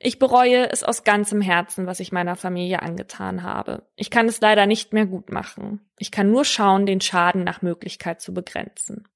ich 0.00 0.18
bereue 0.18 0.70
es 0.70 0.82
aus 0.82 1.04
ganzem 1.04 1.40
Herzen, 1.40 1.86
was 1.86 2.00
ich 2.00 2.12
meiner 2.12 2.36
Familie 2.36 2.82
angetan 2.82 3.42
habe. 3.42 3.86
Ich 3.96 4.10
kann 4.10 4.26
es 4.26 4.40
leider 4.40 4.66
nicht 4.66 4.92
mehr 4.92 5.06
gut 5.06 5.30
machen. 5.30 5.80
Ich 5.98 6.10
kann 6.10 6.30
nur 6.30 6.44
schauen, 6.44 6.86
den 6.86 7.00
Schaden 7.00 7.44
nach 7.44 7.62
Möglichkeit 7.62 8.20
zu 8.20 8.34
begrenzen. 8.34 9.08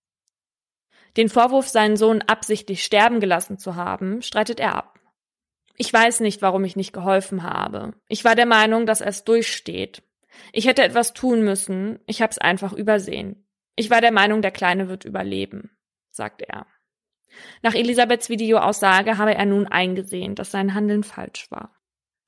Den 1.16 1.28
Vorwurf, 1.28 1.68
seinen 1.68 1.96
Sohn 1.96 2.22
absichtlich 2.22 2.84
sterben 2.84 3.20
gelassen 3.20 3.58
zu 3.58 3.74
haben, 3.74 4.22
streitet 4.22 4.60
er 4.60 4.74
ab. 4.74 5.00
Ich 5.76 5.92
weiß 5.92 6.20
nicht, 6.20 6.42
warum 6.42 6.64
ich 6.64 6.76
nicht 6.76 6.92
geholfen 6.92 7.42
habe. 7.42 7.94
Ich 8.08 8.24
war 8.24 8.34
der 8.34 8.46
Meinung, 8.46 8.86
dass 8.86 9.00
er 9.00 9.08
es 9.08 9.24
durchsteht. 9.24 10.02
Ich 10.52 10.66
hätte 10.66 10.82
etwas 10.82 11.12
tun 11.12 11.42
müssen, 11.42 11.98
ich 12.06 12.22
hab's 12.22 12.38
einfach 12.38 12.72
übersehen. 12.72 13.46
Ich 13.74 13.90
war 13.90 14.00
der 14.00 14.12
Meinung, 14.12 14.42
der 14.42 14.50
Kleine 14.50 14.88
wird 14.88 15.04
überleben, 15.04 15.76
sagt 16.10 16.42
er. 16.42 16.66
Nach 17.62 17.74
Elisabeths 17.74 18.28
Videoaussage 18.28 19.18
habe 19.18 19.34
er 19.34 19.46
nun 19.46 19.66
eingesehen, 19.66 20.34
dass 20.34 20.50
sein 20.50 20.74
Handeln 20.74 21.04
falsch 21.04 21.50
war. 21.50 21.76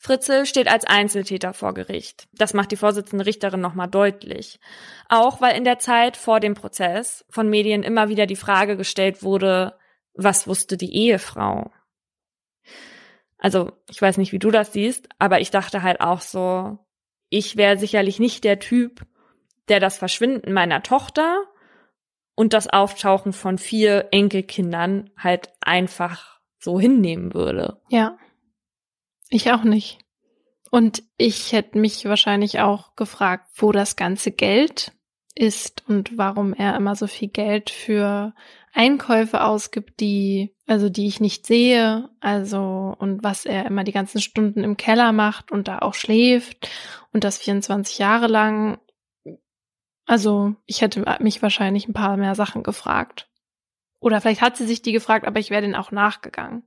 Fritzel 0.01 0.47
steht 0.47 0.69
als 0.69 0.85
Einzeltäter 0.85 1.53
vor 1.53 1.75
Gericht. 1.75 2.29
Das 2.33 2.55
macht 2.55 2.71
die 2.71 2.77
Vorsitzende 2.77 3.27
Richterin 3.27 3.61
nochmal 3.61 3.89
deutlich. 3.89 4.61
Auch 5.09 5.41
weil 5.41 5.57
in 5.57 5.65
der 5.65 5.81
Zeit 5.81 6.17
vor 6.17 6.39
dem 6.39 6.55
Prozess 6.55 7.25
von 7.31 7.49
Medien 7.51 7.83
immer 7.83 8.09
wieder 8.09 8.27
die 8.27 8.37
Frage 8.37 8.77
gestellt 8.77 9.25
wurde, 9.25 9.77
was 10.15 10.47
wusste 10.47 10.77
die 10.77 10.95
Ehefrau? 10.95 11.73
Also, 13.39 13.73
ich 13.89 14.01
weiß 14.01 14.19
nicht, 14.19 14.33
wie 14.33 14.39
du 14.39 14.51
das 14.51 14.73
siehst, 14.73 15.09
aber 15.19 15.41
ich 15.41 15.51
dachte 15.51 15.83
halt 15.83 16.01
auch 16.01 16.21
so, 16.21 16.79
ich 17.29 17.57
wäre 17.57 17.77
sicherlich 17.77 18.19
nicht 18.21 18.45
der 18.45 18.59
Typ, 18.59 19.05
der 19.69 19.81
das 19.81 19.99
Verschwinden 19.99 20.53
meiner 20.53 20.83
Tochter 20.83 21.45
und 22.39 22.53
das 22.53 22.69
Auftauchen 22.69 23.33
von 23.33 23.59
vier 23.59 24.11
Enkelkindern 24.13 25.11
halt 25.19 25.49
einfach 25.61 26.39
so 26.61 26.79
hinnehmen 26.79 27.35
würde. 27.35 27.81
Ja. 27.89 28.17
Ich 29.29 29.51
auch 29.51 29.65
nicht. 29.65 29.99
Und 30.71 31.03
ich 31.17 31.51
hätte 31.51 31.77
mich 31.79 32.05
wahrscheinlich 32.05 32.61
auch 32.61 32.95
gefragt, 32.95 33.49
wo 33.57 33.73
das 33.73 33.97
ganze 33.97 34.31
Geld 34.31 34.93
ist 35.35 35.83
und 35.89 36.17
warum 36.17 36.55
er 36.55 36.77
immer 36.77 36.95
so 36.95 37.09
viel 37.09 37.27
Geld 37.27 37.71
für 37.71 38.33
Einkäufe 38.73 39.43
ausgibt, 39.43 39.99
die, 39.99 40.55
also 40.69 40.89
die 40.91 41.09
ich 41.09 41.19
nicht 41.19 41.45
sehe, 41.45 42.09
also 42.21 42.95
und 43.01 43.25
was 43.25 43.47
er 43.47 43.67
immer 43.67 43.83
die 43.83 43.91
ganzen 43.91 44.21
Stunden 44.21 44.63
im 44.63 44.77
Keller 44.77 45.11
macht 45.11 45.51
und 45.51 45.67
da 45.67 45.81
auch 45.81 45.95
schläft 45.95 46.71
und 47.13 47.25
das 47.25 47.39
24 47.39 47.99
Jahre 47.99 48.29
lang 48.29 48.79
also 50.09 50.55
ich 50.65 50.81
hätte 50.81 51.05
mich 51.21 51.43
wahrscheinlich 51.43 51.87
ein 51.87 51.93
paar 51.93 52.17
mehr 52.17 52.35
Sachen 52.35 52.63
gefragt. 52.63 53.29
Oder 54.01 54.21
vielleicht 54.21 54.41
hat 54.41 54.57
sie 54.57 54.67
sich 54.67 54.81
die 54.81 54.93
gefragt, 54.93 55.27
aber 55.27 55.39
ich 55.39 55.51
wäre 55.51 55.61
denen 55.61 55.75
auch 55.75 55.93
nachgegangen. 55.93 56.63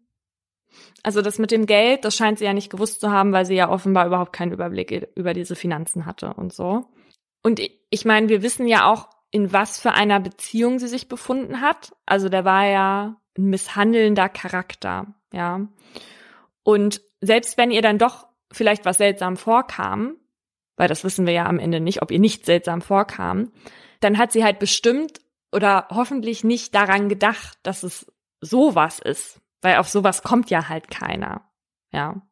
Also 1.01 1.23
das 1.23 1.39
mit 1.39 1.49
dem 1.49 1.65
Geld, 1.65 2.05
das 2.05 2.15
scheint 2.15 2.37
sie 2.37 2.45
ja 2.45 2.53
nicht 2.53 2.69
gewusst 2.69 3.01
zu 3.01 3.11
haben, 3.11 3.33
weil 3.33 3.45
sie 3.45 3.55
ja 3.55 3.69
offenbar 3.69 4.05
überhaupt 4.05 4.31
keinen 4.31 4.51
Überblick 4.51 5.09
über 5.15 5.33
diese 5.33 5.55
Finanzen 5.55 6.05
hatte 6.05 6.35
und 6.35 6.53
so. 6.53 6.85
Und 7.41 7.59
ich 7.89 8.05
meine, 8.05 8.29
wir 8.29 8.43
wissen 8.43 8.67
ja 8.67 8.85
auch, 8.85 9.09
in 9.31 9.51
was 9.51 9.79
für 9.79 9.93
einer 9.93 10.19
Beziehung 10.19 10.77
sie 10.77 10.87
sich 10.87 11.07
befunden 11.07 11.61
hat. 11.61 11.93
Also 12.05 12.29
der 12.29 12.45
war 12.45 12.67
ja 12.67 13.15
ein 13.37 13.45
misshandelnder 13.45 14.29
Charakter, 14.29 15.07
ja. 15.33 15.67
Und 16.63 17.01
selbst 17.21 17.57
wenn 17.57 17.71
ihr 17.71 17.81
dann 17.81 17.97
doch 17.97 18.27
vielleicht 18.51 18.85
was 18.85 18.97
seltsam 18.97 19.35
vorkam, 19.35 20.17
weil 20.81 20.87
das 20.87 21.03
wissen 21.03 21.27
wir 21.27 21.33
ja 21.33 21.45
am 21.45 21.59
Ende 21.59 21.79
nicht, 21.79 22.01
ob 22.01 22.09
ihr 22.09 22.17
nicht 22.17 22.43
seltsam 22.43 22.81
vorkam, 22.81 23.51
dann 23.99 24.17
hat 24.17 24.31
sie 24.31 24.43
halt 24.43 24.57
bestimmt 24.57 25.21
oder 25.51 25.85
hoffentlich 25.91 26.43
nicht 26.43 26.73
daran 26.73 27.07
gedacht, 27.07 27.59
dass 27.61 27.83
es 27.83 28.11
sowas 28.39 28.97
ist, 28.97 29.39
weil 29.61 29.77
auf 29.77 29.87
sowas 29.87 30.23
kommt 30.23 30.49
ja 30.49 30.69
halt 30.69 30.89
keiner. 30.89 31.47
Ja. 31.91 32.23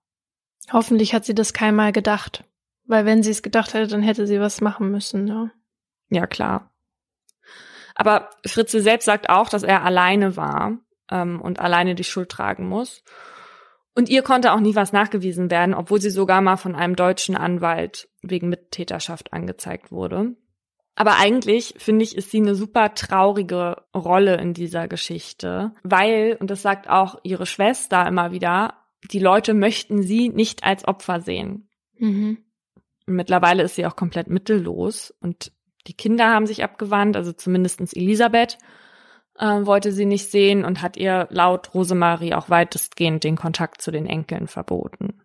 Hoffentlich 0.74 1.14
hat 1.14 1.26
sie 1.26 1.36
das 1.36 1.54
keinmal 1.54 1.92
gedacht, 1.92 2.44
weil 2.86 3.06
wenn 3.06 3.22
sie 3.22 3.30
es 3.30 3.44
gedacht 3.44 3.76
hätte, 3.76 3.86
dann 3.86 4.02
hätte 4.02 4.26
sie 4.26 4.40
was 4.40 4.62
machen 4.62 4.90
müssen, 4.90 5.28
ja. 5.28 5.52
Ja, 6.10 6.26
klar. 6.26 6.72
Aber 7.94 8.32
Fritze 8.48 8.82
selbst 8.82 9.06
sagt 9.06 9.30
auch, 9.30 9.50
dass 9.50 9.62
er 9.62 9.86
alleine 9.86 10.38
war 10.38 10.76
ähm, 11.12 11.40
und 11.40 11.60
alleine 11.60 11.94
die 11.94 12.04
Schuld 12.04 12.30
tragen 12.30 12.68
muss. 12.68 13.04
Und 13.96 14.10
ihr 14.10 14.22
konnte 14.22 14.54
auch 14.54 14.60
nie 14.60 14.76
was 14.76 14.94
nachgewiesen 14.94 15.52
werden, 15.52 15.74
obwohl 15.74 16.00
sie 16.00 16.10
sogar 16.10 16.42
mal 16.42 16.58
von 16.58 16.76
einem 16.76 16.96
deutschen 16.96 17.36
Anwalt 17.36 18.08
wegen 18.22 18.50
Mittäterschaft 18.50 19.34
angezeigt 19.34 19.92
wurde. 19.92 20.36
Aber 20.96 21.18
eigentlich 21.18 21.76
finde 21.78 22.04
ich, 22.04 22.16
ist 22.16 22.30
sie 22.30 22.40
eine 22.40 22.56
super 22.56 22.94
traurige 22.94 23.84
Rolle 23.96 24.36
in 24.36 24.54
dieser 24.54 24.88
Geschichte, 24.88 25.74
weil, 25.84 26.38
und 26.40 26.52
das 26.52 26.62
sagt 26.62 26.90
auch 26.90 27.20
ihre 27.24 27.46
Schwester 27.46 28.06
immer 28.06 28.32
wieder, 28.32 28.74
die 29.12 29.20
Leute 29.20 29.54
möchten 29.54 30.04
sie 30.04 30.30
nicht 30.30 30.66
als 30.66 30.86
Opfer 30.86 31.22
sehen. 31.22 31.70
Mhm. 31.98 32.40
Mittlerweile 33.06 33.64
ist 33.64 33.76
sie 33.76 33.86
auch 33.86 33.96
komplett 33.96 34.28
mittellos 34.28 35.14
und 35.22 35.54
die 35.88 35.94
Kinder 35.94 36.28
haben 36.28 36.46
sich 36.46 36.64
abgewandt, 36.64 37.16
also 37.16 37.32
zumindestens 37.32 37.94
Elisabeth 37.94 38.58
äh, 39.40 39.66
wollte 39.66 39.92
sie 39.92 40.06
nicht 40.06 40.30
sehen 40.30 40.66
und 40.66 40.82
hat 40.82 40.98
ihr 40.98 41.28
laut 41.32 41.74
Rosemarie 41.74 42.34
auch 42.34 42.50
weitestgehend 42.50 43.24
den 43.24 43.36
Kontakt 43.36 43.82
zu 43.82 43.92
den 43.92 44.06
Enkeln 44.06 44.48
verboten. 44.48 45.22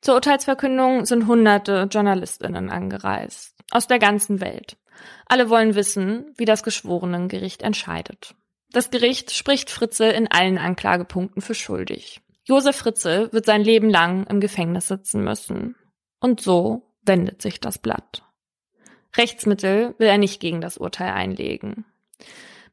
Zur 0.00 0.14
Urteilsverkündung 0.14 1.04
sind 1.04 1.26
hunderte 1.26 1.88
Journalistinnen 1.90 2.70
angereist, 2.70 3.54
aus 3.70 3.86
der 3.86 3.98
ganzen 3.98 4.40
Welt. 4.40 4.78
Alle 5.26 5.50
wollen 5.50 5.74
wissen, 5.74 6.32
wie 6.36 6.46
das 6.46 6.62
Geschworenengericht 6.62 7.62
entscheidet. 7.62 8.34
Das 8.72 8.90
Gericht 8.90 9.32
spricht 9.32 9.68
Fritze 9.68 10.06
in 10.06 10.30
allen 10.30 10.56
Anklagepunkten 10.56 11.42
für 11.42 11.54
schuldig. 11.54 12.22
Josef 12.44 12.76
Fritze 12.76 13.28
wird 13.32 13.44
sein 13.44 13.62
Leben 13.62 13.90
lang 13.90 14.26
im 14.26 14.40
Gefängnis 14.40 14.88
sitzen 14.88 15.22
müssen. 15.22 15.76
Und 16.20 16.40
so 16.40 16.94
wendet 17.02 17.42
sich 17.42 17.60
das 17.60 17.78
Blatt. 17.78 18.22
Rechtsmittel 19.16 19.94
will 19.98 20.06
er 20.06 20.18
nicht 20.18 20.40
gegen 20.40 20.60
das 20.60 20.78
Urteil 20.78 21.12
einlegen. 21.12 21.84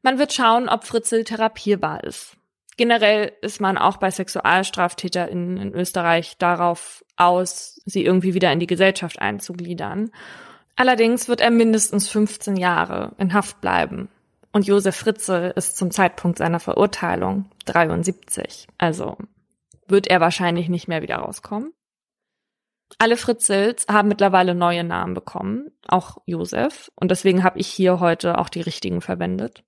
Man 0.02 0.18
wird 0.18 0.32
schauen, 0.32 0.68
ob 0.68 0.84
Fritzel 0.84 1.24
therapierbar 1.24 2.04
ist. 2.04 2.36
Generell 2.76 3.32
ist 3.42 3.60
man 3.60 3.76
auch 3.76 3.96
bei 3.96 4.10
SexualstraftäterInnen 4.10 5.56
in 5.56 5.74
Österreich 5.74 6.38
darauf 6.38 7.04
aus, 7.16 7.80
sie 7.84 8.04
irgendwie 8.04 8.34
wieder 8.34 8.52
in 8.52 8.60
die 8.60 8.68
Gesellschaft 8.68 9.18
einzugliedern. 9.18 10.12
Allerdings 10.76 11.26
wird 11.26 11.40
er 11.40 11.50
mindestens 11.50 12.08
15 12.08 12.56
Jahre 12.56 13.16
in 13.18 13.34
Haft 13.34 13.60
bleiben. 13.60 14.08
Und 14.52 14.66
Josef 14.66 14.94
Fritze 14.94 15.52
ist 15.56 15.76
zum 15.76 15.90
Zeitpunkt 15.90 16.38
seiner 16.38 16.60
Verurteilung 16.60 17.50
73. 17.64 18.68
Also 18.78 19.16
wird 19.88 20.06
er 20.06 20.20
wahrscheinlich 20.20 20.68
nicht 20.68 20.86
mehr 20.86 21.02
wieder 21.02 21.16
rauskommen. 21.16 21.72
Alle 22.98 23.16
Fritzels 23.16 23.86
haben 23.90 24.08
mittlerweile 24.08 24.54
neue 24.54 24.84
Namen 24.84 25.14
bekommen, 25.14 25.70
auch 25.86 26.18
Josef. 26.26 26.90
Und 26.94 27.10
deswegen 27.10 27.44
habe 27.44 27.58
ich 27.58 27.66
hier 27.66 28.00
heute 28.00 28.38
auch 28.38 28.48
die 28.48 28.62
richtigen 28.62 29.00
verwendet. 29.00 29.64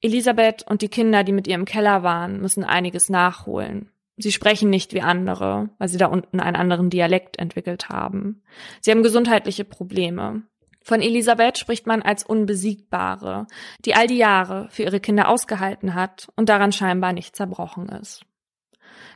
Elisabeth 0.00 0.64
und 0.68 0.82
die 0.82 0.88
Kinder, 0.88 1.24
die 1.24 1.32
mit 1.32 1.46
ihr 1.46 1.54
im 1.54 1.64
Keller 1.64 2.02
waren, 2.02 2.40
müssen 2.40 2.64
einiges 2.64 3.08
nachholen. 3.08 3.90
Sie 4.18 4.32
sprechen 4.32 4.70
nicht 4.70 4.94
wie 4.94 5.02
andere, 5.02 5.70
weil 5.78 5.88
sie 5.88 5.98
da 5.98 6.06
unten 6.06 6.40
einen 6.40 6.56
anderen 6.56 6.88
Dialekt 6.90 7.38
entwickelt 7.38 7.88
haben. 7.88 8.42
Sie 8.80 8.90
haben 8.90 9.02
gesundheitliche 9.02 9.64
Probleme. 9.64 10.42
Von 10.82 11.02
Elisabeth 11.02 11.58
spricht 11.58 11.86
man 11.86 12.00
als 12.00 12.22
Unbesiegbare, 12.22 13.46
die 13.84 13.94
all 13.94 14.06
die 14.06 14.16
Jahre 14.16 14.68
für 14.70 14.84
ihre 14.84 15.00
Kinder 15.00 15.28
ausgehalten 15.28 15.94
hat 15.94 16.28
und 16.36 16.48
daran 16.48 16.72
scheinbar 16.72 17.12
nicht 17.12 17.36
zerbrochen 17.36 17.88
ist. 17.88 18.24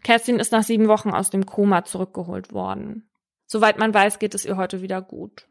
Kerstin 0.02 0.38
ist 0.38 0.52
nach 0.52 0.64
sieben 0.64 0.88
Wochen 0.88 1.10
aus 1.10 1.30
dem 1.30 1.46
Koma 1.46 1.84
zurückgeholt 1.84 2.52
worden. 2.52 3.08
Soweit 3.46 3.78
man 3.78 3.94
weiß, 3.94 4.18
geht 4.18 4.34
es 4.34 4.44
ihr 4.44 4.56
heute 4.56 4.82
wieder 4.82 5.00
gut. 5.00 5.46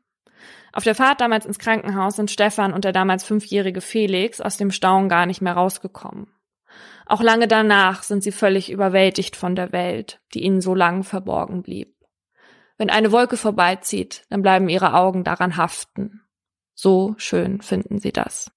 Auf 0.71 0.83
der 0.83 0.95
Fahrt 0.95 1.21
damals 1.21 1.45
ins 1.45 1.59
Krankenhaus 1.59 2.15
sind 2.15 2.31
Stefan 2.31 2.73
und 2.73 2.85
der 2.85 2.91
damals 2.91 3.23
fünfjährige 3.23 3.81
Felix 3.81 4.39
aus 4.41 4.57
dem 4.57 4.71
Staunen 4.71 5.09
gar 5.09 5.25
nicht 5.25 5.41
mehr 5.41 5.53
rausgekommen. 5.53 6.27
Auch 7.05 7.21
lange 7.21 7.47
danach 7.47 8.03
sind 8.03 8.21
sie 8.21 8.31
völlig 8.31 8.71
überwältigt 8.71 9.35
von 9.35 9.55
der 9.55 9.71
Welt, 9.71 10.21
die 10.33 10.43
ihnen 10.43 10.61
so 10.61 10.75
lang 10.75 11.03
verborgen 11.03 11.63
blieb. 11.63 11.95
Wenn 12.77 12.89
eine 12.89 13.11
Wolke 13.11 13.35
vorbeizieht, 13.35 14.25
dann 14.29 14.41
bleiben 14.41 14.69
ihre 14.69 14.93
Augen 14.93 15.23
daran 15.23 15.57
haften. 15.57 16.21
So 16.75 17.15
schön 17.17 17.61
finden 17.61 17.99
sie 17.99 18.11
das. 18.11 18.51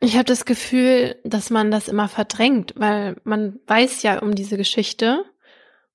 Ich 0.00 0.14
habe 0.14 0.24
das 0.24 0.44
Gefühl, 0.44 1.20
dass 1.22 1.50
man 1.50 1.70
das 1.70 1.86
immer 1.86 2.08
verdrängt, 2.08 2.74
weil 2.76 3.16
man 3.22 3.60
weiß 3.68 4.02
ja 4.02 4.18
um 4.18 4.34
diese 4.34 4.56
Geschichte. 4.56 5.24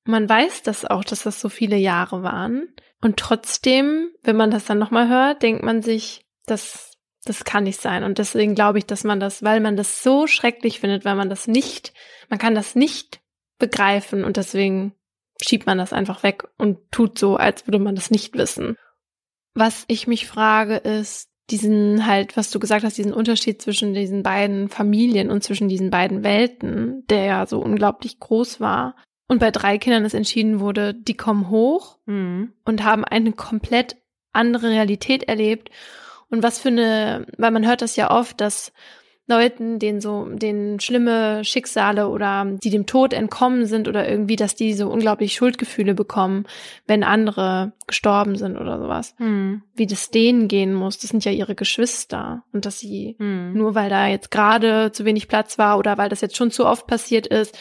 Man 0.06 0.30
weiß 0.30 0.64
das 0.64 0.86
auch, 0.86 1.04
dass 1.04 1.24
das 1.24 1.42
so 1.42 1.50
viele 1.50 1.76
Jahre 1.76 2.24
waren. 2.24 2.74
Und 3.02 3.18
trotzdem, 3.18 4.10
wenn 4.24 4.36
man 4.36 4.52
das 4.52 4.66
dann 4.66 4.80
nochmal 4.80 5.08
hört, 5.08 5.44
denkt 5.44 5.64
man 5.64 5.82
sich, 5.82 6.26
das, 6.46 6.94
das 7.26 7.44
kann 7.44 7.66
nicht 7.66 7.82
sein. 7.82 8.04
Und 8.04 8.18
deswegen 8.18 8.56
glaube 8.56 8.80
ich, 8.80 8.86
dass 8.86 9.04
man 9.04 9.20
das, 9.20 9.44
weil 9.44 9.60
man 9.60 9.78
das 9.78 10.02
so 10.02 10.28
schrecklich 10.28 10.80
findet, 10.80 11.06
weil 11.06 11.16
man 11.16 11.30
das 11.30 11.48
nicht, 11.48 11.94
man 12.30 12.40
kann 12.40 12.56
das 12.56 12.76
nicht 12.76 13.22
begreifen 13.60 14.24
und 14.24 14.38
deswegen 14.38 14.94
schiebt 15.42 15.68
man 15.68 15.78
das 15.78 15.94
einfach 15.94 16.24
weg 16.24 16.48
und 16.58 16.92
tut 16.92 17.20
so, 17.20 17.36
als 17.36 17.68
würde 17.68 17.80
man 17.80 17.96
das 17.96 18.10
nicht 18.10 18.36
wissen. 18.36 18.76
Was 19.54 19.86
ich 19.88 20.08
mich 20.08 20.28
frage, 20.28 20.76
ist, 20.78 21.30
diesen 21.50 22.06
halt, 22.06 22.36
was 22.36 22.52
du 22.52 22.60
gesagt 22.60 22.84
hast, 22.84 22.98
diesen 22.98 23.14
Unterschied 23.14 23.62
zwischen 23.62 23.94
diesen 23.94 24.22
beiden 24.22 24.68
Familien 24.70 25.32
und 25.32 25.44
zwischen 25.44 25.70
diesen 25.70 25.90
beiden 25.90 26.24
Welten, 26.24 27.06
der 27.10 27.24
ja 27.24 27.46
so 27.46 27.60
unglaublich 27.60 28.20
groß 28.20 28.60
war. 28.60 28.96
Und 29.28 29.40
bei 29.40 29.52
drei 29.52 29.78
Kindern 29.78 30.06
ist 30.06 30.14
entschieden 30.14 30.60
wurde, 30.60 30.94
die 30.94 31.18
kommen 31.18 31.50
hoch 31.50 31.98
mhm. 32.06 32.54
und 32.64 32.84
haben 32.84 33.04
eine 33.04 33.34
komplett 33.34 33.98
andere 34.32 34.70
Realität 34.70 35.24
erlebt. 35.24 35.70
Und 36.30 36.44
was 36.44 36.60
für 36.60 36.70
eine, 36.70 37.26
weil 37.38 37.52
man 37.52 37.68
hört 37.68 37.82
das 37.82 37.96
ja 37.96 38.12
oft, 38.12 38.40
dass 38.40 38.72
Leuten, 39.30 39.78
denen 39.78 40.00
so, 40.00 40.26
denen 40.26 40.80
schlimme 40.80 41.44
Schicksale 41.44 42.08
oder 42.08 42.46
die 42.64 42.70
dem 42.70 42.86
Tod 42.86 43.12
entkommen 43.12 43.66
sind 43.66 43.90
oder 43.90 44.08
irgendwie, 44.08 44.38
dass 44.38 44.56
die 44.56 44.74
so 44.74 44.90
unglaublich 44.90 45.36
Schuldgefühle 45.36 45.94
bekommen, 45.94 46.46
wenn 46.86 47.04
andere 47.04 47.74
gestorben 47.88 48.38
sind 48.38 48.58
oder 48.58 48.80
sowas. 48.80 49.16
Hm. 49.18 49.64
Wie 49.76 49.86
das 49.86 50.12
denen 50.12 50.48
gehen 50.48 50.74
muss, 50.74 50.98
das 50.98 51.10
sind 51.10 51.26
ja 51.26 51.34
ihre 51.34 51.56
Geschwister. 51.56 52.44
Und 52.54 52.66
dass 52.66 52.80
sie, 52.80 53.18
hm. 53.20 53.54
nur 53.54 53.76
weil 53.76 53.90
da 53.90 54.08
jetzt 54.08 54.32
gerade 54.32 54.94
zu 54.94 55.04
wenig 55.04 55.28
Platz 55.28 55.58
war 55.58 55.78
oder 55.78 55.98
weil 55.98 56.08
das 56.08 56.22
jetzt 56.22 56.38
schon 56.38 56.52
zu 56.52 56.66
oft 56.66 56.88
passiert 56.88 57.28
ist, 57.28 57.58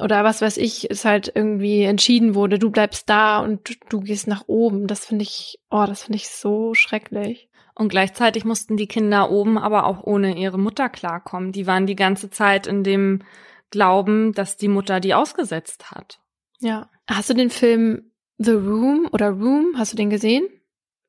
oder 0.00 0.24
was 0.24 0.40
weiß 0.40 0.56
ich, 0.56 0.90
ist 0.90 1.04
halt 1.04 1.32
irgendwie 1.34 1.82
entschieden 1.82 2.34
wurde, 2.34 2.58
du 2.58 2.70
bleibst 2.70 3.08
da 3.08 3.40
und 3.40 3.78
du 3.88 4.00
gehst 4.00 4.26
nach 4.28 4.44
oben. 4.46 4.86
Das 4.86 5.06
finde 5.06 5.24
ich, 5.24 5.58
oh, 5.70 5.84
das 5.86 6.02
finde 6.04 6.16
ich 6.16 6.28
so 6.28 6.74
schrecklich. 6.74 7.48
Und 7.74 7.88
gleichzeitig 7.88 8.44
mussten 8.44 8.76
die 8.76 8.88
Kinder 8.88 9.30
oben 9.30 9.56
aber 9.56 9.86
auch 9.86 10.02
ohne 10.02 10.36
ihre 10.36 10.58
Mutter 10.58 10.88
klarkommen. 10.88 11.52
Die 11.52 11.66
waren 11.66 11.86
die 11.86 11.96
ganze 11.96 12.28
Zeit 12.28 12.66
in 12.66 12.82
dem 12.82 13.22
Glauben, 13.70 14.32
dass 14.32 14.56
die 14.56 14.68
Mutter 14.68 14.98
die 14.98 15.14
ausgesetzt 15.14 15.90
hat. 15.90 16.20
Ja. 16.60 16.90
Hast 17.08 17.30
du 17.30 17.34
den 17.34 17.50
Film 17.50 18.10
The 18.38 18.52
Room 18.52 19.08
oder 19.12 19.30
Room, 19.30 19.74
hast 19.76 19.92
du 19.92 19.96
den 19.96 20.10
gesehen? 20.10 20.48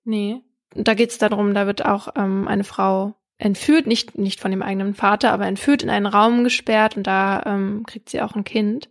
Nee. 0.04 0.44
Da 0.76 0.94
geht's 0.94 1.18
darum, 1.18 1.54
da 1.54 1.66
wird 1.66 1.86
auch 1.86 2.10
ähm, 2.16 2.48
eine 2.48 2.64
Frau 2.64 3.16
entführt, 3.40 3.88
nicht, 3.88 4.18
nicht 4.18 4.40
von 4.40 4.52
dem 4.52 4.62
eigenen 4.62 4.94
Vater, 4.94 5.32
aber 5.32 5.48
entführt 5.48 5.82
in 5.82 5.90
einen 5.90 6.06
Raum 6.06 6.44
gesperrt 6.44 6.96
und 6.98 7.08
da 7.08 7.42
ähm, 7.46 7.84
kriegt 7.88 8.10
sie 8.10 8.22
auch 8.22 8.36
ein 8.36 8.44
Kind. 8.44 8.90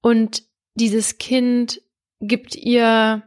Und 0.00 0.42
dieses 0.74 1.18
Kind 1.18 1.82
gibt 2.20 2.56
ihr 2.56 3.22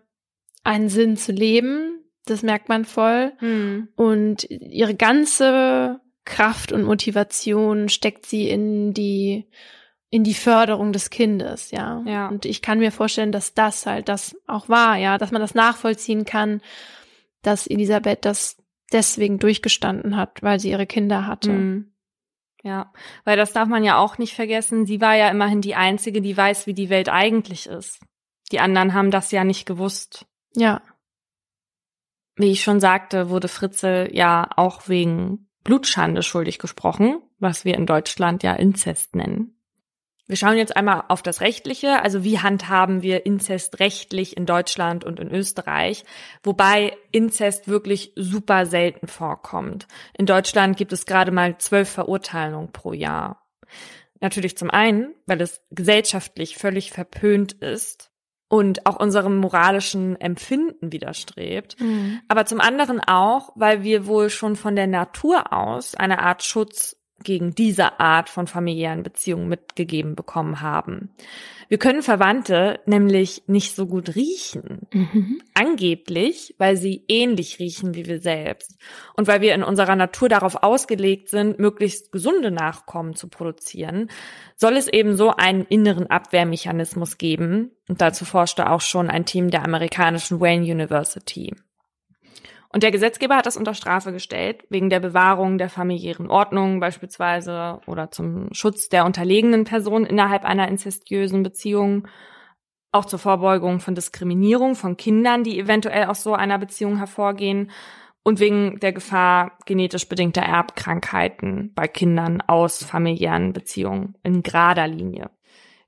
einen 0.64 0.90
Sinn 0.90 1.18
zu 1.18 1.32
leben, 1.32 2.04
das 2.26 2.42
merkt 2.42 2.68
man 2.68 2.84
voll. 2.84 3.34
Mhm. 3.42 3.90
Und 3.96 4.50
ihre 4.50 4.96
ganze 4.96 6.00
Kraft 6.26 6.72
und 6.72 6.84
Motivation 6.84 7.90
steckt 7.90 8.26
sie 8.26 8.50
in 8.50 8.94
die 8.94 9.46
in 10.10 10.24
die 10.24 10.36
Förderung 10.36 10.94
des 10.94 11.10
Kindes, 11.10 11.72
ja. 11.72 12.04
ja. 12.06 12.28
Und 12.28 12.46
ich 12.46 12.62
kann 12.62 12.78
mir 12.78 12.92
vorstellen, 12.92 13.32
dass 13.32 13.56
das 13.56 13.88
halt 13.88 14.10
das 14.10 14.36
auch 14.46 14.70
war, 14.70 14.96
ja, 14.96 15.18
dass 15.18 15.32
man 15.32 15.42
das 15.42 15.56
nachvollziehen 15.56 16.24
kann, 16.24 16.62
dass 17.42 17.66
Elisabeth 17.66 18.24
das 18.24 18.63
deswegen 18.92 19.40
durchgestanden 19.40 20.18
hat, 20.18 20.42
weil 20.42 20.60
sie 20.60 20.72
ihre 20.72 20.86
Kinder 20.86 21.26
hatte. 21.26 21.52
Mhm. 21.52 21.94
Ja, 22.64 22.94
weil 23.26 23.36
das 23.36 23.52
darf 23.52 23.68
man 23.68 23.84
ja 23.84 23.98
auch 23.98 24.18
nicht 24.18 24.34
vergessen. 24.36 24.86
Sie 24.86 25.02
war 25.02 25.16
ja 25.16 25.30
immerhin 25.30 25.60
die 25.60 25.76
Einzige, 25.76 26.22
die 26.22 26.36
weiß, 26.36 26.66
wie 26.66 26.74
die 26.74 26.90
Welt 26.90 27.10
eigentlich 27.10 27.68
ist. 27.68 28.00
Die 28.52 28.62
anderen 28.62 28.94
haben 28.94 29.12
das 29.12 29.32
ja 29.32 29.44
nicht 29.44 29.66
gewusst. 29.66 30.26
Ja. 30.56 30.82
Wie 32.36 32.52
ich 32.52 32.64
schon 32.64 32.80
sagte, 32.80 33.30
wurde 33.30 33.50
Fritze 33.50 34.08
ja 34.12 34.50
auch 34.56 34.88
wegen 34.88 35.50
Blutschande 35.64 36.24
schuldig 36.24 36.58
gesprochen, 36.58 37.22
was 37.38 37.66
wir 37.66 37.76
in 37.76 37.86
Deutschland 37.86 38.44
ja 38.44 38.54
Inzest 38.54 39.16
nennen. 39.16 39.58
Wir 40.26 40.38
schauen 40.38 40.58
jetzt 40.58 40.76
einmal 40.78 41.04
auf 41.10 41.22
das 41.22 41.42
Rechtliche, 41.42 42.02
also 42.02 42.24
wie 42.24 42.40
handhaben 42.40 43.02
wir 43.02 43.26
Inzest 43.26 43.80
rechtlich 43.82 44.38
in 44.38 44.46
Deutschland 44.46 45.04
und 45.04 45.20
in 45.20 45.30
Österreich, 45.30 46.06
wobei 46.44 46.96
Inzest 47.12 47.68
wirklich 47.68 48.14
super 48.16 48.66
selten 48.66 49.08
vorkommt. 49.08 49.88
In 50.18 50.26
Deutschland 50.26 50.78
gibt 50.78 50.94
es 50.94 51.06
gerade 51.06 51.32
mal 51.32 51.58
zwölf 51.58 51.90
Verurteilungen 51.90 52.72
pro 52.72 52.94
Jahr. 52.94 53.46
Natürlich 54.22 54.58
zum 54.58 54.70
einen, 54.70 55.14
weil 55.26 55.42
es 55.42 55.62
gesellschaftlich 55.72 56.56
völlig 56.56 56.92
verpönt 56.92 57.52
ist 57.52 58.10
und 58.48 58.86
auch 58.86 58.96
unserem 58.96 59.38
moralischen 59.38 60.16
Empfinden 60.22 60.94
widerstrebt. 60.94 61.82
Mhm. 61.82 62.22
Aber 62.30 62.46
zum 62.46 62.62
anderen 62.62 63.02
auch, 63.02 63.52
weil 63.56 63.84
wir 63.84 64.06
wohl 64.06 64.30
schon 64.30 64.56
von 64.56 64.78
der 64.78 64.88
Natur 64.88 65.52
aus 65.52 65.96
eine 65.96 66.20
Art 66.20 66.44
Schutz 66.44 66.96
gegen 67.24 67.56
diese 67.56 68.00
Art 68.00 68.30
von 68.30 68.48
familiären 68.48 69.04
Beziehungen 69.04 69.48
mitgegeben 69.48 70.16
bekommen 70.16 70.62
haben. 70.62 71.10
Wir 71.70 71.80
können 71.80 72.04
Verwandte 72.04 72.80
nämlich 72.86 73.44
nicht 73.48 73.76
so 73.76 73.88
gut 73.88 74.16
riechen. 74.16 74.88
Mhm. 74.94 75.42
Angeblich, 75.56 76.54
weil 76.58 76.78
sie 76.78 77.04
ähnlich 77.08 77.58
riechen 77.58 77.96
wie 77.96 78.06
wir 78.06 78.20
selbst. 78.20 78.78
Und 79.16 79.28
weil 79.28 79.42
wir 79.42 79.56
in 79.56 79.64
unserer 79.64 79.96
Natur 79.96 80.30
darauf 80.30 80.62
ausgelegt 80.62 81.30
sind, 81.30 81.60
möglichst 81.60 82.12
gesunde 82.12 82.52
Nachkommen 82.52 83.16
zu 83.16 83.28
produzieren, 83.28 84.10
soll 84.56 84.78
es 84.78 84.88
eben 84.88 85.18
so 85.18 85.32
einen 85.32 85.66
inneren 85.66 86.08
Abwehrmechanismus 86.08 87.18
geben. 87.18 87.72
Und 87.90 88.02
dazu 88.02 88.24
forschte 88.24 88.70
auch 88.70 88.82
schon 88.82 89.10
ein 89.10 89.26
Team 89.26 89.50
der 89.50 89.64
amerikanischen 89.64 90.40
Wayne 90.40 90.64
University. 90.64 91.56
Und 92.74 92.82
der 92.82 92.90
Gesetzgeber 92.90 93.38
hat 93.38 93.46
das 93.46 93.56
unter 93.56 93.76
Strafe 93.76 94.12
gestellt, 94.12 94.66
wegen 94.70 94.90
der 94.90 95.00
Bewahrung 95.00 95.60
der 95.60 95.70
familiären 95.70 96.28
Ordnung 96.32 96.80
beispielsweise 96.80 97.80
oder 97.86 98.10
zum 98.10 98.50
Schutz 98.52 98.90
der 98.90 99.06
unterlegenen 99.06 99.64
Person 99.64 100.08
innerhalb 100.08 100.44
einer 100.44 100.68
inzestiösen 100.68 101.44
Beziehung, 101.44 102.08
auch 102.92 103.06
zur 103.06 103.20
Vorbeugung 103.20 103.80
von 103.80 103.94
Diskriminierung 103.94 104.74
von 104.74 104.98
Kindern, 104.98 105.44
die 105.44 105.60
eventuell 105.60 106.06
aus 106.06 106.24
so 106.24 106.34
einer 106.34 106.58
Beziehung 106.58 106.98
hervorgehen 106.98 107.70
und 108.24 108.40
wegen 108.40 108.80
der 108.80 108.92
Gefahr 108.92 109.52
genetisch 109.68 110.10
bedingter 110.10 110.42
Erbkrankheiten 110.42 111.74
bei 111.76 111.88
Kindern 111.88 112.42
aus 112.42 112.84
familiären 112.84 113.54
Beziehungen 113.54 114.18
in 114.24 114.42
gerader 114.42 114.88
Linie. 114.88 115.30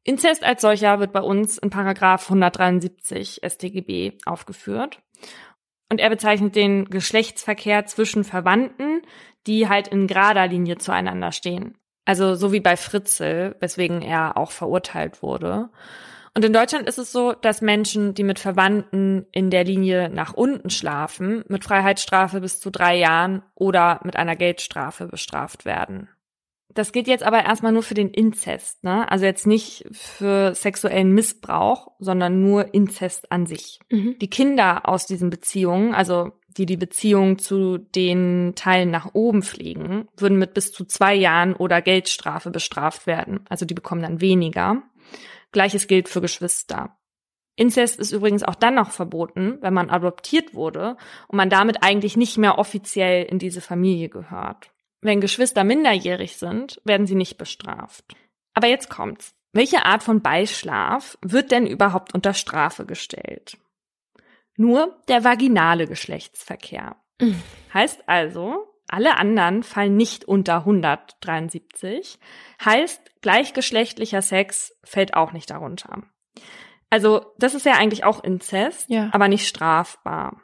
Inzest 0.03 0.43
als 0.43 0.61
solcher 0.61 0.99
wird 0.99 1.13
bei 1.13 1.21
uns 1.21 1.57
in 1.57 1.71
Paragraph 1.71 2.25
173 2.25 3.41
StGB 3.43 4.19
aufgeführt. 4.27 5.01
Und 5.89 5.99
er 5.99 6.09
bezeichnet 6.09 6.55
den 6.55 6.85
Geschlechtsverkehr 6.85 7.85
zwischen 7.85 8.23
Verwandten, 8.23 9.01
die 9.47 9.69
halt 9.69 9.87
in 9.87 10.07
gerader 10.07 10.47
Linie 10.47 10.77
zueinander 10.77 11.31
stehen. 11.31 11.77
Also 12.05 12.35
so 12.35 12.51
wie 12.51 12.59
bei 12.59 12.77
Fritzel, 12.77 13.55
weswegen 13.59 14.01
er 14.01 14.37
auch 14.37 14.51
verurteilt 14.51 15.21
wurde. 15.21 15.69
Und 16.35 16.43
in 16.43 16.53
Deutschland 16.53 16.87
ist 16.87 16.97
es 16.97 17.11
so, 17.11 17.31
dass 17.31 17.61
Menschen, 17.61 18.13
die 18.13 18.23
mit 18.23 18.39
Verwandten 18.39 19.25
in 19.31 19.49
der 19.49 19.63
Linie 19.63 20.09
nach 20.09 20.33
unten 20.33 20.69
schlafen, 20.69 21.45
mit 21.47 21.63
Freiheitsstrafe 21.63 22.41
bis 22.41 22.59
zu 22.59 22.71
drei 22.71 22.97
Jahren 22.97 23.41
oder 23.55 24.01
mit 24.03 24.17
einer 24.17 24.35
Geldstrafe 24.35 25.07
bestraft 25.07 25.63
werden. 25.65 26.09
Das 26.75 26.91
gilt 26.91 27.07
jetzt 27.07 27.23
aber 27.23 27.43
erstmal 27.43 27.71
nur 27.71 27.83
für 27.83 27.93
den 27.93 28.09
Inzest, 28.09 28.83
ne? 28.83 29.09
Also 29.09 29.25
jetzt 29.25 29.47
nicht 29.47 29.85
für 29.91 30.53
sexuellen 30.53 31.13
Missbrauch, 31.13 31.93
sondern 31.99 32.41
nur 32.41 32.73
Inzest 32.73 33.31
an 33.31 33.45
sich. 33.45 33.79
Mhm. 33.89 34.17
Die 34.19 34.29
Kinder 34.29 34.87
aus 34.87 35.07
diesen 35.07 35.29
Beziehungen, 35.29 35.95
also 35.95 36.33
die 36.57 36.65
die 36.65 36.77
Beziehung 36.77 37.39
zu 37.39 37.77
den 37.77 38.53
Teilen 38.55 38.91
nach 38.91 39.13
oben 39.13 39.41
pflegen, 39.41 40.09
würden 40.17 40.37
mit 40.37 40.53
bis 40.53 40.73
zu 40.73 40.83
zwei 40.85 41.15
Jahren 41.15 41.55
oder 41.55 41.81
Geldstrafe 41.81 42.51
bestraft 42.51 43.07
werden. 43.07 43.41
Also 43.49 43.65
die 43.65 43.73
bekommen 43.73 44.01
dann 44.01 44.19
weniger. 44.19 44.83
Gleiches 45.53 45.87
gilt 45.87 46.09
für 46.09 46.21
Geschwister. 46.21 46.97
Inzest 47.55 47.99
ist 47.99 48.11
übrigens 48.11 48.43
auch 48.43 48.55
dann 48.55 48.75
noch 48.75 48.91
verboten, 48.91 49.59
wenn 49.61 49.73
man 49.73 49.89
adoptiert 49.89 50.53
wurde 50.53 50.97
und 51.29 51.37
man 51.37 51.49
damit 51.49 51.83
eigentlich 51.83 52.17
nicht 52.17 52.37
mehr 52.37 52.57
offiziell 52.57 53.23
in 53.23 53.39
diese 53.39 53.61
Familie 53.61 54.09
gehört. 54.09 54.71
Wenn 55.01 55.21
Geschwister 55.21 55.63
minderjährig 55.63 56.37
sind, 56.37 56.81
werden 56.83 57.07
sie 57.07 57.15
nicht 57.15 57.37
bestraft. 57.37 58.05
Aber 58.53 58.67
jetzt 58.67 58.89
kommt's. 58.89 59.35
Welche 59.53 59.85
Art 59.85 60.03
von 60.03 60.21
Beischlaf 60.21 61.17
wird 61.21 61.51
denn 61.51 61.65
überhaupt 61.65 62.13
unter 62.13 62.33
Strafe 62.33 62.85
gestellt? 62.85 63.57
Nur 64.57 65.01
der 65.07 65.23
vaginale 65.23 65.87
Geschlechtsverkehr. 65.87 66.97
Mhm. 67.21 67.41
Heißt 67.73 68.07
also, 68.07 68.67
alle 68.87 69.17
anderen 69.17 69.63
fallen 69.63 69.95
nicht 69.95 70.25
unter 70.25 70.57
173. 70.57 72.19
Heißt, 72.63 73.21
gleichgeschlechtlicher 73.21 74.21
Sex 74.21 74.77
fällt 74.83 75.13
auch 75.13 75.31
nicht 75.31 75.49
darunter. 75.49 76.03
Also, 76.89 77.33
das 77.37 77.55
ist 77.55 77.65
ja 77.65 77.73
eigentlich 77.73 78.03
auch 78.03 78.23
Inzest, 78.23 78.89
ja. 78.89 79.09
aber 79.11 79.27
nicht 79.27 79.47
strafbar. 79.47 80.41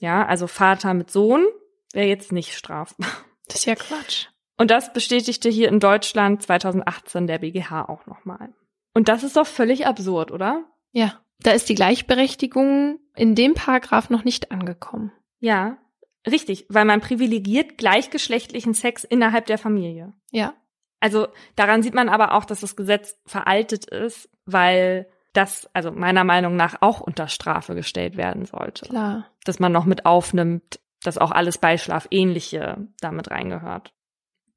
Ja, 0.00 0.26
also 0.26 0.46
Vater 0.46 0.94
mit 0.94 1.10
Sohn 1.10 1.46
wäre 1.92 2.08
jetzt 2.08 2.32
nicht 2.32 2.54
strafbar. 2.54 3.08
Das 3.46 3.60
ist 3.60 3.64
ja 3.66 3.74
Quatsch. 3.74 4.26
Und 4.56 4.70
das 4.70 4.92
bestätigte 4.92 5.48
hier 5.48 5.68
in 5.68 5.80
Deutschland 5.80 6.42
2018 6.42 7.26
der 7.26 7.38
BGH 7.38 7.88
auch 7.88 8.06
nochmal. 8.06 8.54
Und 8.94 9.08
das 9.08 9.24
ist 9.24 9.36
doch 9.36 9.46
völlig 9.46 9.86
absurd, 9.86 10.30
oder? 10.30 10.64
Ja, 10.92 11.24
da 11.40 11.50
ist 11.50 11.68
die 11.68 11.74
Gleichberechtigung 11.74 13.00
in 13.14 13.34
dem 13.34 13.54
Paragraph 13.54 14.10
noch 14.10 14.24
nicht 14.24 14.50
angekommen. 14.50 15.12
Ja, 15.40 15.78
richtig, 16.26 16.66
weil 16.68 16.84
man 16.84 17.00
privilegiert 17.00 17.76
gleichgeschlechtlichen 17.76 18.74
Sex 18.74 19.04
innerhalb 19.04 19.46
der 19.46 19.58
Familie. 19.58 20.14
Ja. 20.30 20.54
Also 21.00 21.28
daran 21.56 21.82
sieht 21.82 21.94
man 21.94 22.08
aber 22.08 22.32
auch, 22.32 22.44
dass 22.44 22.60
das 22.60 22.76
Gesetz 22.76 23.20
veraltet 23.26 23.84
ist, 23.84 24.30
weil 24.46 25.06
das 25.34 25.68
also 25.74 25.90
meiner 25.90 26.24
Meinung 26.24 26.56
nach 26.56 26.76
auch 26.80 27.00
unter 27.00 27.28
Strafe 27.28 27.74
gestellt 27.74 28.16
werden 28.16 28.46
sollte. 28.46 28.86
Klar. 28.86 29.26
Dass 29.44 29.58
man 29.58 29.72
noch 29.72 29.84
mit 29.84 30.06
aufnimmt, 30.06 30.80
dass 31.04 31.18
auch 31.18 31.30
alles 31.30 31.58
Beischlafähnliche 31.58 32.88
damit 33.00 33.30
reingehört. 33.30 33.92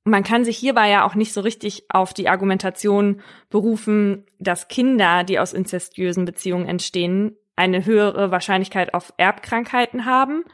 Man 0.04 0.24
kann 0.24 0.45
sich 0.45 0.58
hierbei 0.58 0.89
ja 0.89 1.06
auch 1.06 1.16
nicht 1.16 1.34
so 1.34 1.41
richtig 1.41 1.86
auf 1.89 2.14
die 2.14 2.30
Argumentation 2.30 3.22
berufen, 3.50 4.26
dass 4.39 4.70
Kinder, 4.70 5.26
die 5.26 5.38
aus 5.38 5.52
inzestiösen 5.52 6.24
Beziehungen 6.24 6.66
entstehen, 6.66 7.36
eine 7.58 7.86
höhere 7.86 8.32
Wahrscheinlichkeit 8.32 8.93
auf 8.93 9.14
Erbkrankheiten 9.18 10.06
haben. 10.06 10.45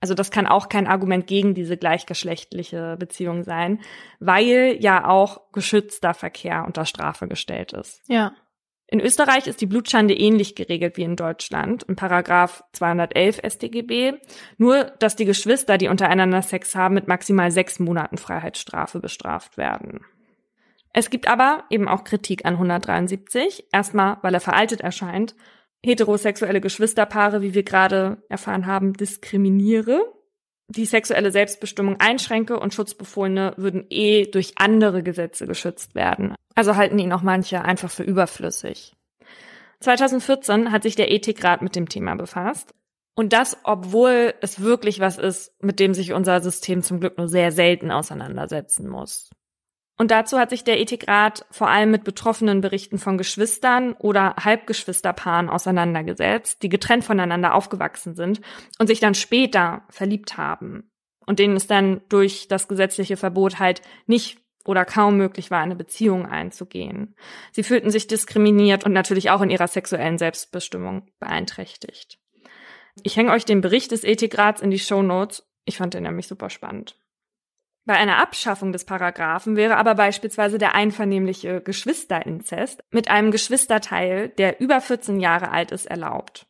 Also 0.00 0.14
das 0.14 0.30
kann 0.30 0.46
auch 0.46 0.68
kein 0.68 0.88
Argument 0.88 1.26
gegen 1.26 1.54
diese 1.54 1.76
gleichgeschlechtliche 1.76 2.96
Beziehung 2.98 3.44
sein, 3.44 3.80
weil 4.18 4.76
ja 4.80 5.06
auch 5.08 5.52
geschützter 5.52 6.12
Verkehr 6.12 6.64
unter 6.66 6.84
Strafe 6.84 7.28
gestellt 7.28 7.72
ist. 7.72 8.02
Ja. 8.08 8.34
In 8.88 9.00
Österreich 9.00 9.48
ist 9.48 9.60
die 9.60 9.66
Blutschande 9.66 10.14
ähnlich 10.14 10.54
geregelt 10.54 10.96
wie 10.96 11.02
in 11.02 11.16
Deutschland, 11.16 11.82
in 11.84 11.96
Paragraph 11.96 12.62
211 12.72 13.40
StGB, 13.44 14.14
nur 14.58 14.84
dass 15.00 15.16
die 15.16 15.24
Geschwister, 15.24 15.76
die 15.76 15.88
untereinander 15.88 16.42
Sex 16.42 16.76
haben, 16.76 16.94
mit 16.94 17.08
maximal 17.08 17.50
sechs 17.50 17.80
Monaten 17.80 18.16
Freiheitsstrafe 18.16 19.00
bestraft 19.00 19.56
werden. 19.56 20.04
Es 20.92 21.10
gibt 21.10 21.28
aber 21.28 21.64
eben 21.68 21.88
auch 21.88 22.04
Kritik 22.04 22.46
an 22.46 22.54
173, 22.54 23.66
erstmal, 23.72 24.18
weil 24.22 24.34
er 24.34 24.40
veraltet 24.40 24.80
erscheint, 24.80 25.34
heterosexuelle 25.84 26.60
Geschwisterpaare, 26.60 27.42
wie 27.42 27.54
wir 27.54 27.64
gerade 27.64 28.22
erfahren 28.28 28.66
haben, 28.66 28.92
diskriminiere 28.92 30.15
die 30.68 30.86
sexuelle 30.86 31.30
Selbstbestimmung 31.30 32.00
einschränke 32.00 32.58
und 32.58 32.74
Schutzbefohlene 32.74 33.54
würden 33.56 33.86
eh 33.90 34.26
durch 34.26 34.54
andere 34.56 35.02
Gesetze 35.02 35.46
geschützt 35.46 35.94
werden. 35.94 36.34
Also 36.54 36.76
halten 36.76 36.98
ihn 36.98 37.12
auch 37.12 37.22
manche 37.22 37.62
einfach 37.62 37.90
für 37.90 38.02
überflüssig. 38.02 38.94
2014 39.80 40.72
hat 40.72 40.82
sich 40.82 40.96
der 40.96 41.10
Ethikrat 41.12 41.62
mit 41.62 41.76
dem 41.76 41.88
Thema 41.88 42.14
befasst. 42.16 42.74
Und 43.14 43.32
das, 43.32 43.56
obwohl 43.64 44.34
es 44.40 44.60
wirklich 44.60 45.00
was 45.00 45.16
ist, 45.16 45.52
mit 45.62 45.80
dem 45.80 45.94
sich 45.94 46.12
unser 46.12 46.40
System 46.40 46.82
zum 46.82 47.00
Glück 47.00 47.16
nur 47.16 47.28
sehr 47.28 47.50
selten 47.50 47.90
auseinandersetzen 47.90 48.88
muss. 48.88 49.30
Und 49.98 50.10
dazu 50.10 50.38
hat 50.38 50.50
sich 50.50 50.62
der 50.62 50.78
Ethikrat 50.78 51.46
vor 51.50 51.68
allem 51.68 51.90
mit 51.90 52.04
betroffenen 52.04 52.60
Berichten 52.60 52.98
von 52.98 53.16
Geschwistern 53.16 53.94
oder 53.94 54.36
Halbgeschwisterpaaren 54.36 55.48
auseinandergesetzt, 55.48 56.62
die 56.62 56.68
getrennt 56.68 57.04
voneinander 57.04 57.54
aufgewachsen 57.54 58.14
sind 58.14 58.40
und 58.78 58.88
sich 58.88 59.00
dann 59.00 59.14
später 59.14 59.84
verliebt 59.88 60.36
haben 60.36 60.90
und 61.26 61.38
denen 61.38 61.56
es 61.56 61.66
dann 61.66 62.02
durch 62.08 62.48
das 62.48 62.68
gesetzliche 62.68 63.16
Verbot 63.16 63.58
halt 63.58 63.80
nicht 64.06 64.38
oder 64.64 64.84
kaum 64.84 65.16
möglich 65.16 65.50
war, 65.50 65.60
eine 65.60 65.76
Beziehung 65.76 66.26
einzugehen. 66.26 67.14
Sie 67.52 67.62
fühlten 67.62 67.90
sich 67.90 68.06
diskriminiert 68.06 68.84
und 68.84 68.92
natürlich 68.92 69.30
auch 69.30 69.40
in 69.40 69.50
ihrer 69.50 69.68
sexuellen 69.68 70.18
Selbstbestimmung 70.18 71.08
beeinträchtigt. 71.20 72.18
Ich 73.02 73.16
hänge 73.16 73.32
euch 73.32 73.44
den 73.44 73.60
Bericht 73.60 73.92
des 73.92 74.04
Ethikrats 74.04 74.60
in 74.60 74.70
die 74.70 74.78
Show 74.78 75.02
Notes. 75.02 75.46
Ich 75.64 75.76
fand 75.76 75.94
den 75.94 76.02
nämlich 76.02 76.26
super 76.26 76.50
spannend. 76.50 76.98
Bei 77.86 77.94
einer 77.94 78.20
Abschaffung 78.20 78.72
des 78.72 78.84
Paragraphen 78.84 79.54
wäre 79.54 79.76
aber 79.76 79.94
beispielsweise 79.94 80.58
der 80.58 80.74
einvernehmliche 80.74 81.60
Geschwisterinzest 81.60 82.82
mit 82.90 83.08
einem 83.08 83.30
Geschwisterteil, 83.30 84.28
der 84.30 84.60
über 84.60 84.80
14 84.80 85.20
Jahre 85.20 85.52
alt 85.52 85.70
ist, 85.70 85.86
erlaubt. 85.86 86.46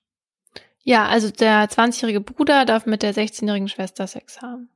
Ja, 0.83 1.07
also 1.07 1.31
der 1.31 1.69
20-jährige 1.69 2.23
Bruder 2.23 2.65
darf 2.65 2.87
mit 2.87 3.03
der 3.03 3.15
16-jährigen 3.15 3.69
Schwester 3.69 4.07
Sex 4.07 4.41
haben. 4.41 4.71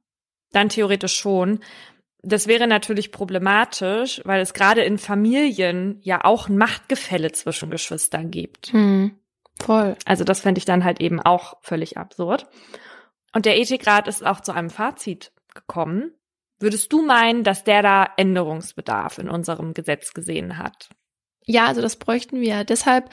Dann 0.53 0.69
theoretisch 0.69 1.16
schon. 1.16 1.61
Das 2.23 2.47
wäre 2.47 2.66
natürlich 2.66 3.11
problematisch, 3.11 4.20
weil 4.24 4.43
es 4.43 4.53
gerade 4.53 4.82
in 4.82 4.99
Familien 4.99 5.99
ja 6.03 6.24
auch 6.24 6.49
ein 6.49 6.59
Machtgefälle 6.59 7.32
zwischen 7.32 7.70
Geschwistern 7.70 8.31
gibt. 8.31 8.73
Hm, 8.73 9.19
voll. 9.59 9.97
Also 10.05 10.24
das 10.24 10.41
fände 10.41 10.59
ich 10.59 10.66
dann 10.66 10.85
halt 10.85 11.01
eben 11.01 11.20
auch 11.20 11.57
völlig 11.62 11.97
absurd. 11.97 12.47
Und 13.32 13.47
der 13.47 13.59
Ethikrat 13.59 14.09
ist 14.09 14.27
auch 14.27 14.41
zu 14.41 14.53
einem 14.53 14.69
Fazit 14.69 15.32
gekommen. 15.55 16.12
Würdest 16.61 16.93
du 16.93 17.03
meinen, 17.03 17.43
dass 17.43 17.65
der 17.65 17.82
da 17.82 18.09
Änderungsbedarf 18.16 19.19
in 19.19 19.31
unserem 19.31 19.73
Gesetz 19.73 20.12
gesehen 20.12 20.59
hat? 20.59 20.91
Ja, 21.47 21.66
also 21.66 21.81
das 21.81 21.97
bräuchten 21.97 22.41
wir 22.41 22.65
deshalb, 22.65 23.11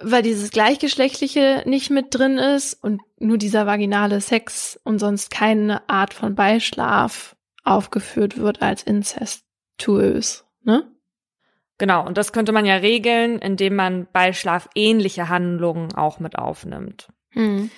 weil 0.00 0.22
dieses 0.22 0.50
Gleichgeschlechtliche 0.50 1.62
nicht 1.66 1.90
mit 1.90 2.06
drin 2.10 2.38
ist 2.38 2.82
und 2.82 3.02
nur 3.18 3.36
dieser 3.36 3.66
vaginale 3.66 4.20
Sex 4.20 4.80
und 4.84 4.98
sonst 4.98 5.30
keine 5.30 5.88
Art 5.88 6.14
von 6.14 6.34
Beischlaf 6.34 7.36
aufgeführt 7.62 8.38
wird 8.38 8.62
als 8.62 8.82
incestuös, 8.82 10.44
ne? 10.62 10.90
Genau, 11.76 12.06
und 12.06 12.16
das 12.16 12.32
könnte 12.32 12.52
man 12.52 12.66
ja 12.66 12.76
regeln, 12.76 13.38
indem 13.38 13.74
man 13.74 14.06
bei 14.12 14.32
Schlaf 14.32 14.68
ähnliche 14.74 15.28
Handlungen 15.28 15.92
auch 15.94 16.20
mit 16.20 16.36
aufnimmt. 16.36 17.08
Mhm. 17.32 17.70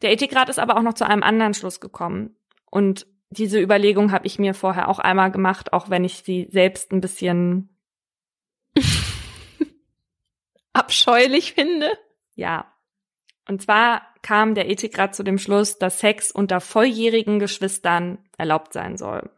Der 0.00 0.10
Ethikrat 0.10 0.48
ist 0.48 0.58
aber 0.58 0.76
auch 0.76 0.82
noch 0.82 0.94
zu 0.94 1.06
einem 1.06 1.22
anderen 1.22 1.54
Schluss 1.54 1.78
gekommen. 1.78 2.34
Und 2.70 3.06
diese 3.32 3.60
Überlegung 3.60 4.12
habe 4.12 4.26
ich 4.26 4.38
mir 4.38 4.54
vorher 4.54 4.88
auch 4.88 4.98
einmal 4.98 5.30
gemacht, 5.30 5.72
auch 5.72 5.90
wenn 5.90 6.04
ich 6.04 6.22
sie 6.22 6.48
selbst 6.50 6.92
ein 6.92 7.00
bisschen 7.00 7.76
abscheulich 10.72 11.54
finde. 11.54 11.90
Ja. 12.34 12.72
Und 13.48 13.60
zwar 13.62 14.02
kam 14.22 14.54
der 14.54 14.70
Ethikrat 14.70 15.14
zu 15.14 15.24
dem 15.24 15.38
Schluss, 15.38 15.78
dass 15.78 15.98
Sex 15.98 16.30
unter 16.30 16.60
volljährigen 16.60 17.38
Geschwistern 17.38 18.18
erlaubt 18.38 18.72
sein 18.72 18.96
soll. 18.96 19.30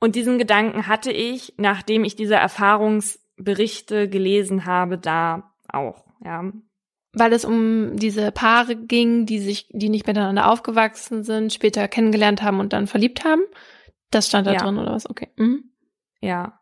Und 0.00 0.14
diesen 0.14 0.38
Gedanken 0.38 0.86
hatte 0.86 1.12
ich, 1.12 1.54
nachdem 1.56 2.04
ich 2.04 2.16
diese 2.16 2.36
Erfahrungsberichte 2.36 4.08
gelesen 4.08 4.64
habe, 4.64 4.98
da 4.98 5.52
auch, 5.68 6.04
ja. 6.24 6.50
Weil 7.12 7.32
es 7.32 7.44
um 7.44 7.96
diese 7.96 8.30
Paare 8.32 8.76
ging, 8.76 9.24
die 9.24 9.38
sich, 9.38 9.68
die 9.70 9.88
nicht 9.88 10.06
miteinander 10.06 10.50
aufgewachsen 10.50 11.24
sind, 11.24 11.52
später 11.52 11.88
kennengelernt 11.88 12.42
haben 12.42 12.60
und 12.60 12.72
dann 12.72 12.86
verliebt 12.86 13.24
haben. 13.24 13.42
Das 14.10 14.28
stand 14.28 14.46
da 14.46 14.52
ja. 14.52 14.58
drin 14.58 14.78
oder 14.78 14.92
was? 14.92 15.08
Okay. 15.08 15.28
Mhm. 15.36 15.64
Ja. 16.20 16.60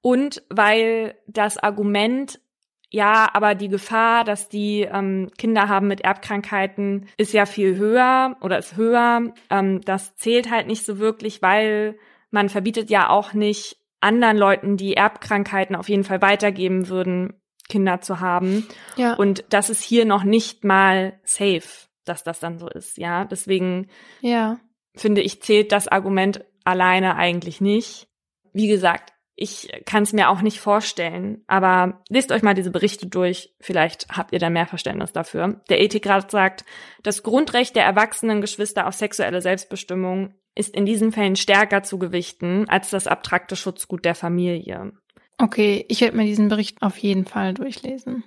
Und 0.00 0.42
weil 0.50 1.14
das 1.26 1.58
Argument 1.58 2.40
ja, 2.88 3.28
aber 3.32 3.54
die 3.54 3.68
Gefahr, 3.68 4.24
dass 4.24 4.48
die 4.48 4.82
ähm, 4.82 5.30
Kinder 5.36 5.68
haben 5.68 5.88
mit 5.88 6.02
Erbkrankheiten, 6.02 7.08
ist 7.16 7.32
ja 7.32 7.44
viel 7.44 7.76
höher 7.76 8.36
oder 8.40 8.58
ist 8.58 8.76
höher. 8.76 9.32
Ähm, 9.50 9.80
das 9.82 10.14
zählt 10.16 10.50
halt 10.50 10.66
nicht 10.66 10.84
so 10.84 10.98
wirklich, 10.98 11.42
weil 11.42 11.98
man 12.30 12.48
verbietet 12.48 12.88
ja 12.90 13.10
auch 13.10 13.32
nicht 13.32 13.78
anderen 14.00 14.36
Leuten, 14.36 14.76
die 14.76 14.94
Erbkrankheiten 14.94 15.74
auf 15.74 15.88
jeden 15.88 16.04
Fall 16.04 16.22
weitergeben 16.22 16.88
würden, 16.88 17.34
Kinder 17.68 18.00
zu 18.00 18.20
haben. 18.20 18.66
Ja. 18.96 19.14
Und 19.14 19.44
das 19.50 19.70
ist 19.70 19.82
hier 19.82 20.04
noch 20.04 20.24
nicht 20.24 20.64
mal 20.64 21.18
safe, 21.24 21.88
dass 22.04 22.24
das 22.24 22.40
dann 22.40 22.58
so 22.58 22.68
ist. 22.68 22.98
Ja, 22.98 23.24
deswegen 23.24 23.88
ja. 24.20 24.58
finde 24.94 25.20
ich, 25.20 25.42
zählt 25.42 25.72
das 25.72 25.88
Argument 25.88 26.44
alleine 26.64 27.16
eigentlich 27.16 27.60
nicht. 27.60 28.08
Wie 28.52 28.68
gesagt, 28.68 29.12
ich 29.38 29.68
kann 29.84 30.02
es 30.02 30.14
mir 30.14 30.30
auch 30.30 30.40
nicht 30.40 30.60
vorstellen, 30.60 31.44
aber 31.46 32.02
lest 32.08 32.32
euch 32.32 32.42
mal 32.42 32.54
diese 32.54 32.70
Berichte 32.70 33.06
durch, 33.06 33.54
vielleicht 33.60 34.08
habt 34.08 34.32
ihr 34.32 34.38
da 34.38 34.48
mehr 34.48 34.66
Verständnis 34.66 35.12
dafür. 35.12 35.60
Der 35.68 35.82
Ethikrat 35.82 36.30
sagt, 36.30 36.64
das 37.02 37.22
Grundrecht 37.22 37.76
der 37.76 37.84
erwachsenen 37.84 38.40
Geschwister 38.40 38.86
auf 38.86 38.94
sexuelle 38.94 39.42
Selbstbestimmung 39.42 40.34
ist 40.54 40.74
in 40.74 40.86
diesen 40.86 41.12
Fällen 41.12 41.36
stärker 41.36 41.82
zu 41.82 41.98
gewichten 41.98 42.66
als 42.70 42.88
das 42.88 43.06
abstrakte 43.06 43.56
Schutzgut 43.56 44.06
der 44.06 44.14
Familie. 44.14 44.92
Okay, 45.38 45.84
ich 45.88 46.00
werde 46.00 46.16
mir 46.16 46.24
diesen 46.24 46.48
Bericht 46.48 46.82
auf 46.82 46.96
jeden 46.98 47.26
Fall 47.26 47.54
durchlesen. 47.54 48.24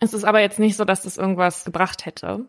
Es 0.00 0.14
ist 0.14 0.24
aber 0.24 0.40
jetzt 0.40 0.58
nicht 0.58 0.76
so, 0.76 0.84
dass 0.84 1.02
das 1.02 1.18
irgendwas 1.18 1.64
gebracht 1.64 2.06
hätte. 2.06 2.46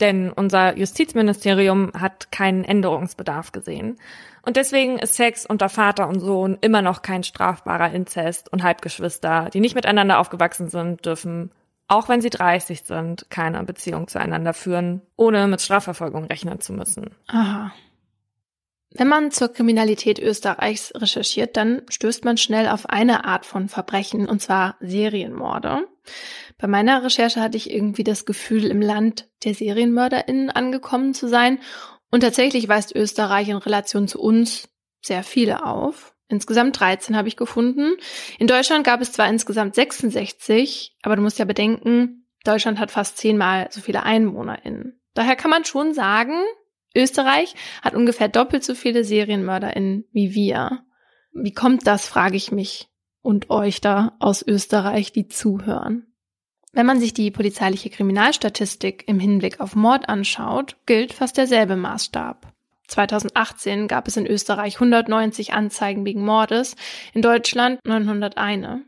Denn 0.00 0.32
unser 0.32 0.76
Justizministerium 0.76 1.92
hat 1.94 2.32
keinen 2.32 2.64
Änderungsbedarf 2.64 3.52
gesehen. 3.52 3.96
Und 4.42 4.56
deswegen 4.56 4.98
ist 4.98 5.14
Sex 5.14 5.46
unter 5.46 5.68
Vater 5.68 6.08
und 6.08 6.18
Sohn 6.18 6.58
immer 6.60 6.82
noch 6.82 7.02
kein 7.02 7.22
strafbarer 7.22 7.92
Inzest 7.92 8.52
und 8.52 8.64
Halbgeschwister, 8.64 9.50
die 9.52 9.60
nicht 9.60 9.76
miteinander 9.76 10.18
aufgewachsen 10.18 10.68
sind, 10.68 11.06
dürfen, 11.06 11.52
auch 11.86 12.08
wenn 12.08 12.20
sie 12.20 12.30
30 12.30 12.82
sind, 12.82 13.26
keine 13.30 13.62
Beziehung 13.62 14.08
zueinander 14.08 14.52
führen, 14.52 15.00
ohne 15.16 15.46
mit 15.46 15.62
Strafverfolgung 15.62 16.24
rechnen 16.24 16.60
zu 16.60 16.72
müssen. 16.72 17.14
Aha. 17.28 17.72
Wenn 18.96 19.08
man 19.08 19.32
zur 19.32 19.48
Kriminalität 19.52 20.20
Österreichs 20.20 20.92
recherchiert, 20.94 21.56
dann 21.56 21.82
stößt 21.90 22.24
man 22.24 22.36
schnell 22.36 22.68
auf 22.68 22.88
eine 22.88 23.24
Art 23.24 23.44
von 23.44 23.68
Verbrechen, 23.68 24.28
und 24.28 24.40
zwar 24.40 24.76
Serienmorde. 24.78 25.88
Bei 26.58 26.68
meiner 26.68 27.02
Recherche 27.02 27.40
hatte 27.40 27.56
ich 27.56 27.70
irgendwie 27.70 28.04
das 28.04 28.24
Gefühl, 28.24 28.66
im 28.66 28.80
Land 28.80 29.28
der 29.42 29.54
SerienmörderInnen 29.54 30.50
angekommen 30.50 31.12
zu 31.12 31.26
sein. 31.26 31.58
Und 32.12 32.20
tatsächlich 32.20 32.68
weist 32.68 32.94
Österreich 32.94 33.48
in 33.48 33.56
Relation 33.56 34.06
zu 34.06 34.20
uns 34.20 34.68
sehr 35.02 35.24
viele 35.24 35.66
auf. 35.66 36.14
Insgesamt 36.28 36.78
13 36.78 37.16
habe 37.16 37.26
ich 37.26 37.36
gefunden. 37.36 37.96
In 38.38 38.46
Deutschland 38.46 38.84
gab 38.84 39.00
es 39.00 39.10
zwar 39.10 39.28
insgesamt 39.28 39.74
66, 39.74 40.96
aber 41.02 41.16
du 41.16 41.22
musst 41.22 41.40
ja 41.40 41.44
bedenken, 41.44 42.28
Deutschland 42.44 42.78
hat 42.78 42.92
fast 42.92 43.18
zehnmal 43.18 43.66
so 43.70 43.80
viele 43.80 44.04
EinwohnerInnen. 44.04 45.00
Daher 45.14 45.34
kann 45.34 45.50
man 45.50 45.64
schon 45.64 45.94
sagen, 45.94 46.34
Österreich 46.94 47.54
hat 47.82 47.94
ungefähr 47.94 48.28
doppelt 48.28 48.64
so 48.64 48.74
viele 48.74 49.04
SerienmörderInnen 49.04 50.04
wie 50.12 50.34
wir. 50.34 50.84
Wie 51.32 51.52
kommt 51.52 51.86
das, 51.86 52.06
frage 52.06 52.36
ich 52.36 52.52
mich 52.52 52.88
und 53.22 53.50
euch 53.50 53.80
da 53.80 54.16
aus 54.20 54.46
Österreich, 54.46 55.12
die 55.12 55.28
zuhören. 55.28 56.06
Wenn 56.72 56.86
man 56.86 57.00
sich 57.00 57.14
die 57.14 57.30
polizeiliche 57.30 57.88
Kriminalstatistik 57.88 59.04
im 59.06 59.20
Hinblick 59.20 59.60
auf 59.60 59.76
Mord 59.76 60.08
anschaut, 60.08 60.76
gilt 60.86 61.12
fast 61.12 61.36
derselbe 61.36 61.76
Maßstab. 61.76 62.52
2018 62.88 63.88
gab 63.88 64.08
es 64.08 64.16
in 64.16 64.26
Österreich 64.26 64.74
190 64.74 65.54
Anzeigen 65.54 66.04
wegen 66.04 66.24
Mordes, 66.24 66.76
in 67.14 67.22
Deutschland 67.22 67.80
901. 67.84 68.82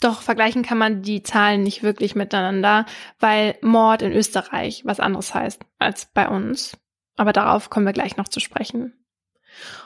Doch 0.00 0.22
vergleichen 0.22 0.62
kann 0.62 0.78
man 0.78 1.02
die 1.02 1.22
Zahlen 1.22 1.62
nicht 1.62 1.82
wirklich 1.82 2.14
miteinander, 2.14 2.86
weil 3.20 3.56
Mord 3.60 4.02
in 4.02 4.12
Österreich 4.12 4.82
was 4.84 5.00
anderes 5.00 5.34
heißt 5.34 5.64
als 5.78 6.06
bei 6.06 6.28
uns. 6.28 6.76
Aber 7.16 7.32
darauf 7.32 7.70
kommen 7.70 7.86
wir 7.86 7.92
gleich 7.92 8.16
noch 8.16 8.28
zu 8.28 8.40
sprechen. 8.40 8.92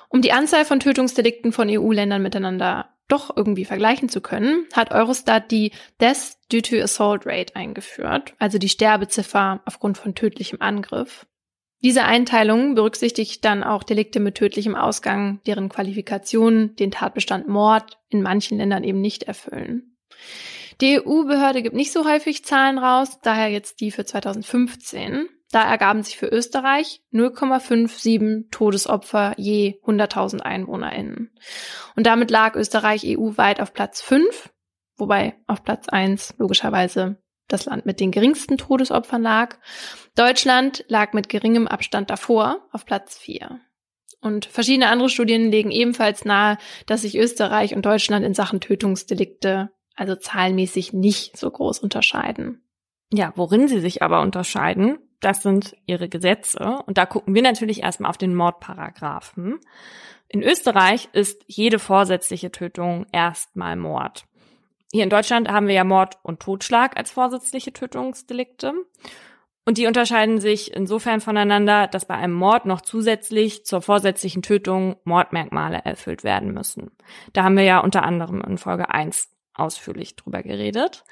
Um 0.08 0.22
die 0.22 0.32
Anzahl 0.32 0.64
von 0.64 0.80
Tötungsdelikten 0.80 1.52
von 1.52 1.68
EU-Ländern 1.68 2.22
miteinander 2.22 2.90
doch 3.08 3.36
irgendwie 3.36 3.64
vergleichen 3.64 4.08
zu 4.08 4.20
können, 4.20 4.66
hat 4.72 4.92
Eurostat 4.92 5.50
die 5.50 5.72
Death 6.00 6.36
Due 6.50 6.62
to 6.62 6.76
Assault 6.76 7.26
Rate 7.26 7.54
eingeführt, 7.54 8.34
also 8.38 8.58
die 8.58 8.68
Sterbeziffer 8.68 9.60
aufgrund 9.64 9.98
von 9.98 10.14
tödlichem 10.14 10.60
Angriff. 10.60 11.26
Diese 11.82 12.04
Einteilung 12.04 12.74
berücksichtigt 12.74 13.44
dann 13.44 13.62
auch 13.62 13.84
Delikte 13.84 14.18
mit 14.18 14.36
tödlichem 14.36 14.74
Ausgang, 14.74 15.40
deren 15.46 15.68
Qualifikationen 15.68 16.74
den 16.76 16.90
Tatbestand 16.90 17.48
Mord 17.48 17.98
in 18.08 18.22
manchen 18.22 18.58
Ländern 18.58 18.82
eben 18.82 19.00
nicht 19.00 19.24
erfüllen. 19.24 19.96
Die 20.80 21.00
EU-Behörde 21.00 21.62
gibt 21.62 21.76
nicht 21.76 21.92
so 21.92 22.04
häufig 22.04 22.44
Zahlen 22.44 22.78
raus, 22.78 23.18
daher 23.22 23.48
jetzt 23.48 23.80
die 23.80 23.90
für 23.90 24.04
2015. 24.04 25.28
Da 25.56 25.62
ergaben 25.62 26.02
sich 26.02 26.18
für 26.18 26.26
Österreich 26.26 27.00
0,57 27.14 28.50
Todesopfer 28.50 29.32
je 29.38 29.80
100.000 29.86 30.42
EinwohnerInnen. 30.42 31.30
Und 31.96 32.06
damit 32.06 32.30
lag 32.30 32.56
Österreich 32.56 33.04
EU-weit 33.06 33.62
auf 33.62 33.72
Platz 33.72 34.02
5, 34.02 34.52
wobei 34.98 35.34
auf 35.46 35.64
Platz 35.64 35.88
1 35.88 36.34
logischerweise 36.36 37.16
das 37.48 37.64
Land 37.64 37.86
mit 37.86 38.00
den 38.00 38.10
geringsten 38.10 38.58
Todesopfern 38.58 39.22
lag. 39.22 39.56
Deutschland 40.14 40.84
lag 40.88 41.14
mit 41.14 41.30
geringem 41.30 41.66
Abstand 41.66 42.10
davor 42.10 42.68
auf 42.70 42.84
Platz 42.84 43.16
4. 43.16 43.58
Und 44.20 44.44
verschiedene 44.44 44.88
andere 44.88 45.08
Studien 45.08 45.50
legen 45.50 45.70
ebenfalls 45.70 46.26
nahe, 46.26 46.58
dass 46.84 47.00
sich 47.00 47.16
Österreich 47.16 47.74
und 47.74 47.86
Deutschland 47.86 48.26
in 48.26 48.34
Sachen 48.34 48.60
Tötungsdelikte 48.60 49.70
also 49.94 50.16
zahlenmäßig 50.16 50.92
nicht 50.92 51.38
so 51.38 51.50
groß 51.50 51.78
unterscheiden. 51.78 52.60
Ja, 53.10 53.32
worin 53.36 53.68
sie 53.68 53.80
sich 53.80 54.02
aber 54.02 54.20
unterscheiden, 54.20 54.98
das 55.20 55.42
sind 55.42 55.76
ihre 55.86 56.08
Gesetze. 56.08 56.78
Und 56.86 56.98
da 56.98 57.06
gucken 57.06 57.34
wir 57.34 57.42
natürlich 57.42 57.82
erstmal 57.82 58.10
auf 58.10 58.18
den 58.18 58.34
Mordparagraphen. 58.34 59.60
In 60.28 60.42
Österreich 60.42 61.08
ist 61.12 61.42
jede 61.46 61.78
vorsätzliche 61.78 62.50
Tötung 62.50 63.06
erstmal 63.12 63.76
Mord. 63.76 64.24
Hier 64.92 65.04
in 65.04 65.10
Deutschland 65.10 65.48
haben 65.48 65.66
wir 65.66 65.74
ja 65.74 65.84
Mord 65.84 66.18
und 66.22 66.40
Totschlag 66.40 66.96
als 66.96 67.10
vorsätzliche 67.10 67.72
Tötungsdelikte. 67.72 68.72
Und 69.64 69.78
die 69.78 69.86
unterscheiden 69.86 70.38
sich 70.38 70.72
insofern 70.72 71.20
voneinander, 71.20 71.88
dass 71.88 72.06
bei 72.06 72.14
einem 72.14 72.34
Mord 72.34 72.66
noch 72.66 72.80
zusätzlich 72.80 73.66
zur 73.66 73.82
vorsätzlichen 73.82 74.42
Tötung 74.42 74.96
Mordmerkmale 75.02 75.78
erfüllt 75.84 76.22
werden 76.22 76.54
müssen. 76.54 76.92
Da 77.32 77.42
haben 77.42 77.56
wir 77.56 77.64
ja 77.64 77.80
unter 77.80 78.04
anderem 78.04 78.40
in 78.42 78.58
Folge 78.58 78.90
1 78.90 79.28
ausführlich 79.54 80.14
drüber 80.14 80.42
geredet. 80.42 81.04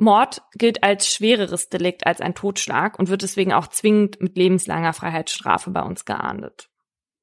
Mord 0.00 0.42
gilt 0.54 0.82
als 0.82 1.12
schwereres 1.12 1.68
Delikt 1.68 2.06
als 2.06 2.20
ein 2.20 2.34
Totschlag 2.34 2.98
und 2.98 3.08
wird 3.08 3.22
deswegen 3.22 3.52
auch 3.52 3.68
zwingend 3.68 4.20
mit 4.20 4.36
lebenslanger 4.36 4.92
Freiheitsstrafe 4.92 5.70
bei 5.70 5.82
uns 5.82 6.04
geahndet. 6.04 6.68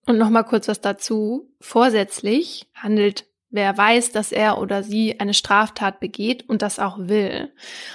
Und 0.06 0.18
nochmal 0.18 0.46
kurz 0.46 0.68
was 0.68 0.80
dazu. 0.80 1.52
Vorsätzlich 1.60 2.68
handelt 2.76 3.26
wer 3.50 3.78
weiß, 3.78 4.12
dass 4.12 4.32
er 4.32 4.60
oder 4.60 4.84
sie 4.84 5.20
eine 5.20 5.34
Straftat 5.34 6.00
begeht 6.00 6.48
und 6.48 6.62
das 6.62 6.80
auch 6.80 6.98
will. 7.00 7.52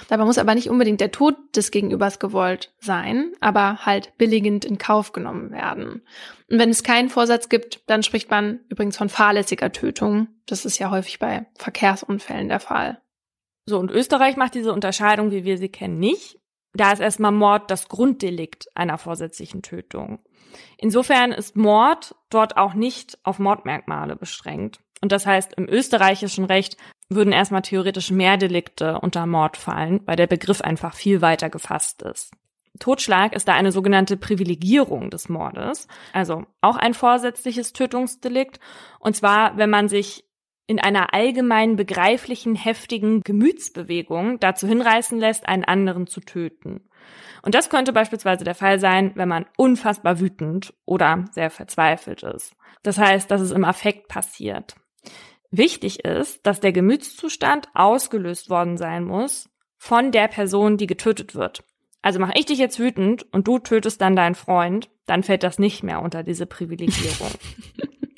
Dabei 0.09 0.25
muss 0.25 0.37
aber 0.37 0.55
nicht 0.55 0.69
unbedingt 0.69 0.99
der 0.99 1.11
Tod 1.11 1.35
des 1.55 1.71
Gegenübers 1.71 2.19
gewollt 2.19 2.73
sein, 2.79 3.31
aber 3.39 3.85
halt 3.85 4.17
billigend 4.17 4.65
in 4.65 4.77
Kauf 4.77 5.11
genommen 5.11 5.51
werden. 5.51 6.01
Und 6.49 6.59
wenn 6.59 6.69
es 6.69 6.83
keinen 6.83 7.09
Vorsatz 7.09 7.49
gibt, 7.49 7.81
dann 7.87 8.03
spricht 8.03 8.29
man 8.29 8.59
übrigens 8.69 8.97
von 8.97 9.09
fahrlässiger 9.09 9.71
Tötung. 9.71 10.27
Das 10.45 10.65
ist 10.65 10.79
ja 10.79 10.91
häufig 10.91 11.19
bei 11.19 11.45
Verkehrsunfällen 11.55 12.49
der 12.49 12.59
Fall. 12.59 13.02
So, 13.65 13.79
und 13.79 13.91
Österreich 13.91 14.35
macht 14.35 14.55
diese 14.55 14.73
Unterscheidung, 14.73 15.31
wie 15.31 15.45
wir 15.45 15.57
sie 15.57 15.69
kennen, 15.69 15.99
nicht. 15.99 16.39
Da 16.73 16.91
ist 16.91 16.99
erstmal 16.99 17.31
Mord 17.31 17.69
das 17.69 17.87
Grunddelikt 17.87 18.67
einer 18.75 18.97
vorsätzlichen 18.97 19.61
Tötung. 19.61 20.19
Insofern 20.77 21.31
ist 21.31 21.55
Mord 21.55 22.15
dort 22.29 22.57
auch 22.57 22.73
nicht 22.73 23.17
auf 23.23 23.39
Mordmerkmale 23.39 24.15
beschränkt. 24.15 24.79
Und 25.01 25.11
das 25.11 25.25
heißt, 25.25 25.53
im 25.53 25.67
österreichischen 25.67 26.45
Recht 26.45 26.77
würden 27.09 27.33
erstmal 27.33 27.61
theoretisch 27.61 28.09
mehr 28.11 28.37
Delikte 28.37 28.99
unter 28.99 29.25
Mord 29.25 29.57
fallen, 29.57 30.01
weil 30.05 30.15
der 30.15 30.27
Begriff 30.27 30.61
einfach 30.61 30.95
viel 30.95 31.21
weiter 31.21 31.49
gefasst 31.49 32.01
ist. 32.01 32.31
Totschlag 32.79 33.33
ist 33.33 33.47
da 33.47 33.53
eine 33.53 33.71
sogenannte 33.71 34.17
Privilegierung 34.17 35.11
des 35.11 35.29
Mordes, 35.29 35.87
also 36.11 36.45
auch 36.61 36.75
ein 36.75 36.95
vorsätzliches 36.95 37.73
Tötungsdelikt. 37.73 38.59
Und 38.99 39.15
zwar, 39.15 39.57
wenn 39.57 39.69
man 39.69 39.89
sich 39.89 40.25
in 40.67 40.79
einer 40.79 41.13
allgemein 41.13 41.75
begreiflichen, 41.75 42.55
heftigen 42.55 43.21
Gemütsbewegung 43.21 44.39
dazu 44.39 44.67
hinreißen 44.67 45.19
lässt, 45.19 45.47
einen 45.47 45.65
anderen 45.65 46.07
zu 46.07 46.21
töten. 46.21 46.81
Und 47.41 47.55
das 47.55 47.69
könnte 47.69 47.91
beispielsweise 47.91 48.45
der 48.45 48.55
Fall 48.55 48.79
sein, 48.79 49.11
wenn 49.15 49.27
man 49.27 49.45
unfassbar 49.57 50.19
wütend 50.19 50.73
oder 50.85 51.25
sehr 51.31 51.49
verzweifelt 51.49 52.23
ist. 52.23 52.55
Das 52.83 52.97
heißt, 52.97 53.29
dass 53.29 53.41
es 53.41 53.51
im 53.51 53.65
Affekt 53.65 54.07
passiert. 54.07 54.75
Wichtig 55.51 56.03
ist, 56.05 56.45
dass 56.47 56.61
der 56.61 56.71
Gemütszustand 56.71 57.67
ausgelöst 57.73 58.49
worden 58.49 58.77
sein 58.77 59.03
muss 59.03 59.49
von 59.77 60.11
der 60.11 60.29
Person, 60.29 60.77
die 60.77 60.87
getötet 60.87 61.35
wird. 61.35 61.63
Also 62.01 62.19
mache 62.19 62.33
ich 62.35 62.45
dich 62.45 62.57
jetzt 62.57 62.79
wütend 62.79 63.25
und 63.33 63.47
du 63.47 63.59
tötest 63.59 64.01
dann 64.01 64.15
deinen 64.15 64.35
Freund, 64.35 64.89
dann 65.05 65.23
fällt 65.23 65.43
das 65.43 65.59
nicht 65.59 65.83
mehr 65.83 66.01
unter 66.01 66.23
diese 66.23 66.45
Privilegierung. 66.45 67.31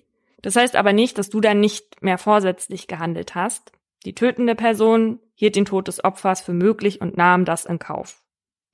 das 0.46 0.56
heißt 0.56 0.76
aber 0.76 0.94
nicht, 0.94 1.18
dass 1.18 1.32
du 1.32 1.42
dann 1.42 1.60
nicht 1.60 2.04
mehr 2.04 2.20
vorsätzlich 2.20 2.86
gehandelt 2.86 3.34
hast. 3.34 3.72
Die 4.06 4.14
tötende 4.14 4.54
Person 4.54 5.20
hielt 5.34 5.56
den 5.56 5.66
Tod 5.66 5.88
des 5.88 6.04
Opfers 6.04 6.42
für 6.42 6.54
möglich 6.54 7.02
und 7.02 7.18
nahm 7.18 7.46
das 7.46 7.66
in 7.66 7.80
Kauf. 7.80 8.24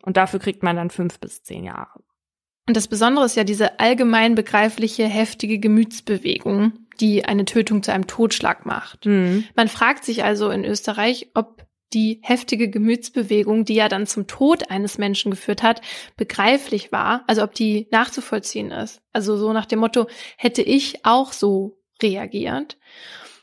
Und 0.04 0.18
dafür 0.18 0.42
kriegt 0.42 0.64
man 0.64 0.76
dann 0.76 0.90
fünf 0.90 1.22
bis 1.22 1.44
zehn 1.44 1.64
Jahre. 1.64 2.04
Und 2.68 2.76
das 2.76 2.90
Besondere 2.90 3.24
ist 3.24 3.38
ja 3.38 3.46
diese 3.46 3.80
allgemein 3.80 4.36
begreifliche, 4.36 5.06
heftige 5.06 5.60
Gemütsbewegung, 5.60 6.74
die 7.00 7.24
eine 7.24 7.46
Tötung 7.46 7.84
zu 7.84 7.94
einem 7.94 8.06
Totschlag 8.06 8.66
macht. 8.66 9.06
Mhm. 9.06 9.46
Man 9.56 9.70
fragt 9.70 10.04
sich 10.04 10.26
also 10.26 10.50
in 10.50 10.66
Österreich, 10.66 11.30
ob 11.36 11.66
die 11.94 12.20
heftige 12.24 12.70
Gemütsbewegung, 12.70 13.66
die 13.66 13.76
ja 13.76 13.90
dann 13.90 14.08
zum 14.08 14.28
Tod 14.28 14.70
eines 14.70 14.98
Menschen 14.98 15.32
geführt 15.32 15.64
hat, 15.64 15.82
begreiflich 16.18 16.92
war, 16.92 17.24
also 17.28 17.44
ob 17.44 17.54
die 17.54 17.88
nachzuvollziehen 17.92 18.72
ist. 18.72 19.02
Also 19.14 19.38
so 19.38 19.54
nach 19.54 19.66
dem 19.66 19.80
Motto, 19.80 20.08
hätte 20.38 20.62
ich 20.62 21.06
auch 21.06 21.34
so 21.34 21.78
reagiert. 22.02 22.78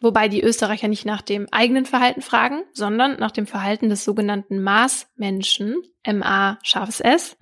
Wobei 0.00 0.28
die 0.28 0.42
Österreicher 0.42 0.88
nicht 0.88 1.04
nach 1.04 1.22
dem 1.22 1.48
eigenen 1.50 1.84
Verhalten 1.84 2.22
fragen, 2.22 2.62
sondern 2.72 3.18
nach 3.18 3.32
dem 3.32 3.46
Verhalten 3.46 3.88
des 3.88 4.04
sogenannten 4.04 4.62
Maßmenschen, 4.62 5.82
MA 6.06 6.58
scharfes 6.62 7.00
S. 7.00 7.36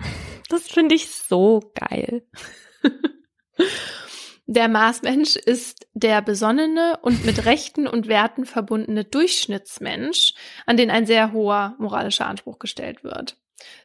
Das 0.49 0.63
finde 0.63 0.95
ich 0.95 1.09
so 1.09 1.61
geil. 1.75 2.27
Der 4.47 4.69
Marsmensch 4.69 5.35
ist 5.35 5.89
der 5.95 6.23
besonnene 6.23 6.99
und 7.03 7.25
mit 7.25 7.45
Rechten 7.47 7.89
und 7.89 8.07
Werten 8.07 8.47
verbundene 8.47 9.05
Durchschnittsmensch, 9.05 10.35
an 10.67 10.77
den 10.77 10.91
ein 10.91 11.05
sehr 11.05 11.33
hoher 11.33 11.75
moralischer 11.79 12.27
Anspruch 12.27 12.61
gestellt 12.61 13.03
wird. 13.03 13.37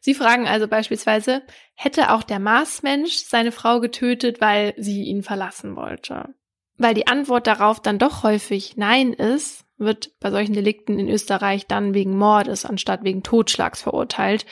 Sie 0.02 0.14
fragen 0.14 0.48
also 0.48 0.68
beispielsweise, 0.68 1.42
hätte 1.74 2.12
auch 2.12 2.22
der 2.22 2.40
Marsmensch 2.40 3.16
seine 3.16 3.52
Frau 3.52 3.80
getötet, 3.80 4.40
weil 4.40 4.76
sie 4.78 5.04
ihn 5.04 5.24
verlassen 5.24 5.76
wollte? 5.76 6.36
Weil 6.78 6.94
die 6.94 7.08
Antwort 7.08 7.48
darauf 7.48 7.80
dann 7.80 7.98
doch 7.98 8.22
häufig 8.22 8.78
Nein 8.78 9.14
ist, 9.14 9.66
wird 9.78 10.20
bei 10.20 10.30
solchen 10.30 10.54
Delikten 10.54 11.00
in 11.00 11.10
Österreich 11.10 11.66
dann 11.66 11.96
wegen 11.96 12.18
Mordes 12.18 12.66
anstatt 12.66 13.04
wegen 13.04 13.24
Totschlags 13.24 13.82
verurteilt, 13.82 14.46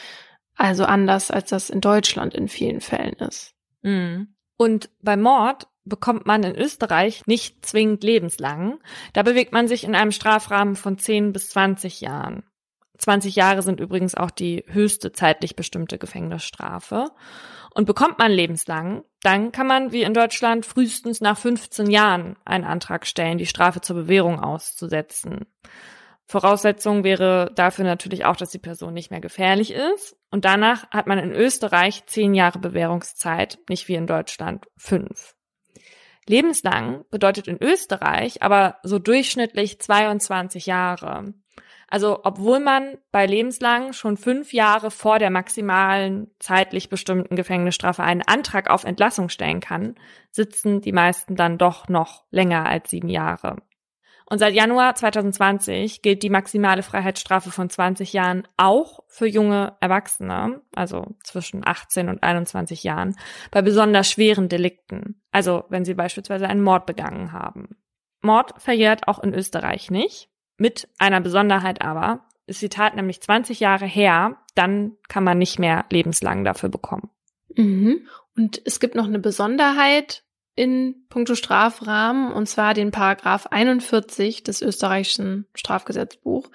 also 0.56 0.86
anders 0.86 1.30
als 1.30 1.50
das 1.50 1.70
in 1.70 1.82
Deutschland 1.82 2.34
in 2.34 2.48
vielen 2.48 2.82
Fällen 2.82 3.14
ist. 3.16 3.54
Mhm. 3.84 4.34
Und 4.58 4.90
bei 5.02 5.16
Mord 5.16 5.68
bekommt 5.90 6.26
man 6.26 6.44
in 6.44 6.56
Österreich 6.56 7.26
nicht 7.26 7.66
zwingend 7.66 8.04
lebenslang. 8.04 8.80
Da 9.14 9.24
bewegt 9.24 9.52
man 9.52 9.68
sich 9.68 9.84
in 9.84 9.96
einem 9.96 10.12
Strafrahmen 10.12 10.76
von 10.76 10.98
10 10.98 11.34
bis 11.34 11.50
20 11.50 12.02
Jahren. 12.02 12.44
20 13.00 13.36
Jahre 13.36 13.62
sind 13.62 13.80
übrigens 13.80 14.16
auch 14.16 14.32
die 14.32 14.64
höchste 14.68 15.12
zeitlich 15.12 15.56
bestimmte 15.56 15.98
Gefängnisstrafe. 15.98 17.08
Und 17.74 17.86
bekommt 17.86 18.18
man 18.18 18.32
lebenslang, 18.32 19.04
dann 19.22 19.52
kann 19.52 19.68
man 19.68 19.92
wie 19.92 20.02
in 20.02 20.14
Deutschland 20.14 20.66
frühestens 20.66 21.22
nach 21.22 21.38
15 21.38 21.90
Jahren 21.90 22.36
einen 22.44 22.66
Antrag 22.66 23.06
stellen, 23.06 23.38
die 23.38 23.46
Strafe 23.46 23.80
zur 23.82 23.96
Bewährung 23.96 24.40
auszusetzen. 24.40 25.46
Voraussetzung 26.26 27.04
wäre 27.04 27.52
dafür 27.56 27.86
natürlich 27.86 28.26
auch, 28.26 28.36
dass 28.36 28.52
die 28.52 28.60
Person 28.60 28.94
nicht 28.94 29.10
mehr 29.10 29.20
gefährlich 29.20 29.72
ist. 29.72 30.16
Und 30.30 30.46
danach 30.46 30.90
hat 30.92 31.08
man 31.08 31.18
in 31.18 31.32
Österreich 31.32 32.06
10 32.06 32.36
Jahre 32.36 32.60
Bewährungszeit, 32.60 33.58
nicht 33.68 33.88
wie 33.88 33.96
in 33.96 34.08
Deutschland 34.08 34.68
fünf. 34.78 35.36
Lebenslang 36.30 37.06
bedeutet 37.10 37.48
in 37.48 37.58
Österreich 37.60 38.44
aber 38.44 38.78
so 38.84 39.00
durchschnittlich 39.00 39.82
22 39.82 40.68
Jahre. 40.68 41.34
Also 41.88 42.20
obwohl 42.24 42.60
man 42.60 43.00
bei 43.12 43.26
lebenslang 43.26 43.94
schon 43.94 44.16
fünf 44.16 44.54
Jahre 44.54 44.92
vor 44.92 45.18
der 45.18 45.32
maximalen 45.32 46.30
zeitlich 46.38 46.90
bestimmten 46.90 47.36
Gefängnisstrafe 47.36 48.04
einen 48.04 48.22
Antrag 48.22 48.70
auf 48.70 48.84
Entlassung 48.84 49.30
stellen 49.30 49.60
kann, 49.60 49.96
sitzen 50.30 50.82
die 50.82 50.92
meisten 50.92 51.36
dann 51.36 51.58
doch 51.58 51.90
noch 51.90 52.26
länger 52.30 52.68
als 52.68 52.92
sieben 52.92 53.10
Jahre. 53.10 53.56
Und 54.30 54.38
seit 54.38 54.54
Januar 54.54 54.94
2020 54.94 56.04
gilt 56.04 56.22
die 56.22 56.30
maximale 56.30 56.84
Freiheitsstrafe 56.84 57.50
von 57.52 57.70
20 57.70 58.14
Jahren 58.14 58.48
auch 58.58 59.00
für 59.08 59.26
junge 59.26 59.76
Erwachsene, 59.80 60.62
also 60.76 61.16
zwischen 61.24 61.66
18 61.66 62.10
und 62.10 62.22
21 62.22 62.84
Jahren, 62.84 63.16
bei 63.50 63.64
besonders 63.64 64.10
schweren 64.10 64.48
Delikten, 64.48 65.22
also 65.32 65.64
wenn 65.70 65.84
sie 65.84 65.96
beispielsweise 65.96 66.48
einen 66.48 66.62
Mord 66.62 66.86
begangen 66.86 67.32
haben. 67.32 67.78
Mord 68.22 68.54
verjährt 68.62 69.08
auch 69.08 69.20
in 69.20 69.34
Österreich 69.34 69.90
nicht, 69.90 70.30
mit 70.58 70.88
einer 71.00 71.22
Besonderheit 71.22 71.82
aber, 71.82 72.28
ist 72.46 72.62
die 72.62 72.70
Tat 72.70 72.96
nämlich 72.96 73.22
20 73.22 73.60
Jahre 73.60 73.86
her, 73.86 74.38
dann 74.54 74.98
kann 75.08 75.24
man 75.24 75.38
nicht 75.38 75.58
mehr 75.58 75.86
lebenslang 75.90 76.44
dafür 76.44 76.70
bekommen. 76.70 77.10
Mhm. 77.56 78.08
Und 78.36 78.62
es 78.66 78.80
gibt 78.80 78.96
noch 78.96 79.06
eine 79.06 79.20
Besonderheit, 79.20 80.24
in 80.56 81.06
puncto 81.10 81.36
Strafrahmen, 81.36 82.32
und 82.32 82.48
zwar 82.48 82.74
den 82.74 82.92
Paragraph 82.92 83.48
41 83.48 84.44
des 84.44 84.62
österreichischen 84.62 85.48
Strafgesetzbuch, 85.54 86.50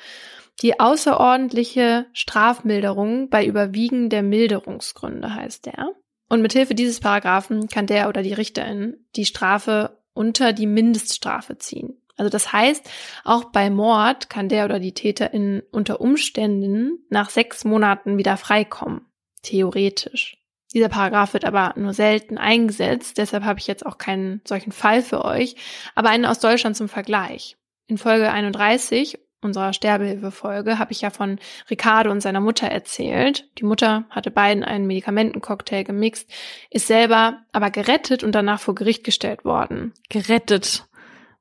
die 0.62 0.78
außerordentliche 0.78 2.06
Strafmilderung 2.12 3.28
bei 3.28 3.44
Überwiegen 3.44 4.08
der 4.08 4.22
Milderungsgründe 4.22 5.34
heißt 5.34 5.66
der. 5.66 5.90
Und 6.28 6.42
mithilfe 6.42 6.74
dieses 6.74 7.00
Paragraphen 7.00 7.68
kann 7.68 7.86
der 7.86 8.08
oder 8.08 8.22
die 8.22 8.32
Richterin 8.32 8.96
die 9.16 9.24
Strafe 9.24 9.98
unter 10.14 10.52
die 10.52 10.66
Mindeststrafe 10.66 11.58
ziehen. 11.58 12.00
Also 12.16 12.30
das 12.30 12.52
heißt, 12.52 12.88
auch 13.24 13.46
bei 13.46 13.70
Mord 13.70 14.30
kann 14.30 14.48
der 14.48 14.64
oder 14.64 14.78
die 14.78 14.94
Täterin 14.94 15.62
unter 15.72 16.00
Umständen 16.00 17.04
nach 17.10 17.30
sechs 17.30 17.64
Monaten 17.64 18.16
wieder 18.18 18.36
freikommen. 18.36 19.06
Theoretisch. 19.42 20.38
Dieser 20.74 20.88
Paragraph 20.88 21.32
wird 21.32 21.44
aber 21.44 21.72
nur 21.76 21.94
selten 21.94 22.36
eingesetzt, 22.36 23.16
deshalb 23.18 23.44
habe 23.44 23.60
ich 23.60 23.66
jetzt 23.66 23.86
auch 23.86 23.96
keinen 23.96 24.42
solchen 24.44 24.72
Fall 24.72 25.02
für 25.02 25.24
euch, 25.24 25.54
aber 25.94 26.10
einen 26.10 26.26
aus 26.26 26.40
Deutschland 26.40 26.76
zum 26.76 26.88
Vergleich. 26.88 27.56
In 27.86 27.96
Folge 27.96 28.30
31 28.30 29.18
unserer 29.40 29.72
Sterbehilfefolge 29.72 30.78
habe 30.78 30.92
ich 30.92 31.02
ja 31.02 31.10
von 31.10 31.38
Ricardo 31.70 32.10
und 32.10 32.22
seiner 32.22 32.40
Mutter 32.40 32.66
erzählt. 32.66 33.48
Die 33.58 33.64
Mutter 33.64 34.06
hatte 34.10 34.30
beiden 34.30 34.64
einen 34.64 34.86
Medikamentencocktail 34.86 35.84
gemixt, 35.84 36.28
ist 36.70 36.86
selber 36.86 37.42
aber 37.52 37.70
gerettet 37.70 38.24
und 38.24 38.32
danach 38.32 38.58
vor 38.58 38.74
Gericht 38.74 39.04
gestellt 39.04 39.44
worden. 39.44 39.92
Gerettet. 40.08 40.88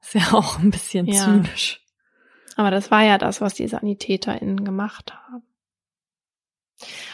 Ist 0.02 0.14
ja 0.14 0.34
auch 0.34 0.60
ein 0.60 0.70
bisschen 0.70 1.08
ja. 1.08 1.24
zynisch. 1.24 1.82
Aber 2.56 2.70
das 2.70 2.92
war 2.92 3.04
ja 3.04 3.18
das, 3.18 3.42
was 3.42 3.54
die 3.54 3.68
SanitäterInnen 3.68 4.64
gemacht 4.66 5.14
haben. 5.14 5.44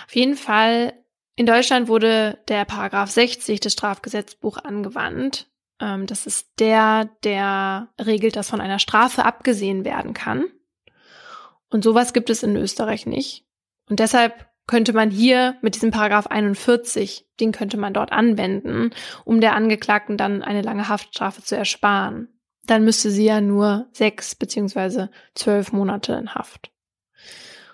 Auf 0.08 0.16
jeden 0.16 0.36
Fall 0.36 0.94
in 1.40 1.46
Deutschland 1.46 1.88
wurde 1.88 2.38
der 2.50 2.66
Paragraph 2.66 3.12
60 3.12 3.62
des 3.62 3.72
Strafgesetzbuch 3.72 4.58
angewandt. 4.58 5.50
Ähm, 5.80 6.06
das 6.06 6.26
ist 6.26 6.50
der, 6.60 7.12
der 7.24 7.88
regelt, 7.98 8.36
dass 8.36 8.50
von 8.50 8.60
einer 8.60 8.78
Strafe 8.78 9.24
abgesehen 9.24 9.86
werden 9.86 10.14
kann. 10.14 10.48
Und 11.70 11.86
sowas 11.86 12.12
gibt 12.12 12.30
es 12.30 12.44
in 12.44 12.58
Österreich 12.58 13.06
nicht. 13.06 13.46
Und 13.90 14.02
deshalb 14.02 14.50
könnte 14.68 14.92
man 14.92 15.12
hier 15.12 15.56
mit 15.62 15.76
diesem 15.76 15.92
Paragraph 15.92 16.28
41, 16.28 17.26
den 17.40 17.54
könnte 17.54 17.78
man 17.78 17.94
dort 17.94 18.12
anwenden, 18.12 18.90
um 19.24 19.40
der 19.40 19.56
Angeklagten 19.56 20.18
dann 20.18 20.44
eine 20.44 20.62
lange 20.62 20.90
Haftstrafe 20.90 21.42
zu 21.42 21.56
ersparen. 21.56 22.38
Dann 22.66 22.84
müsste 22.84 23.12
sie 23.12 23.24
ja 23.24 23.40
nur 23.40 23.88
sechs 23.94 24.36
beziehungsweise 24.36 25.10
zwölf 25.36 25.72
Monate 25.72 26.12
in 26.16 26.36
Haft. 26.36 26.70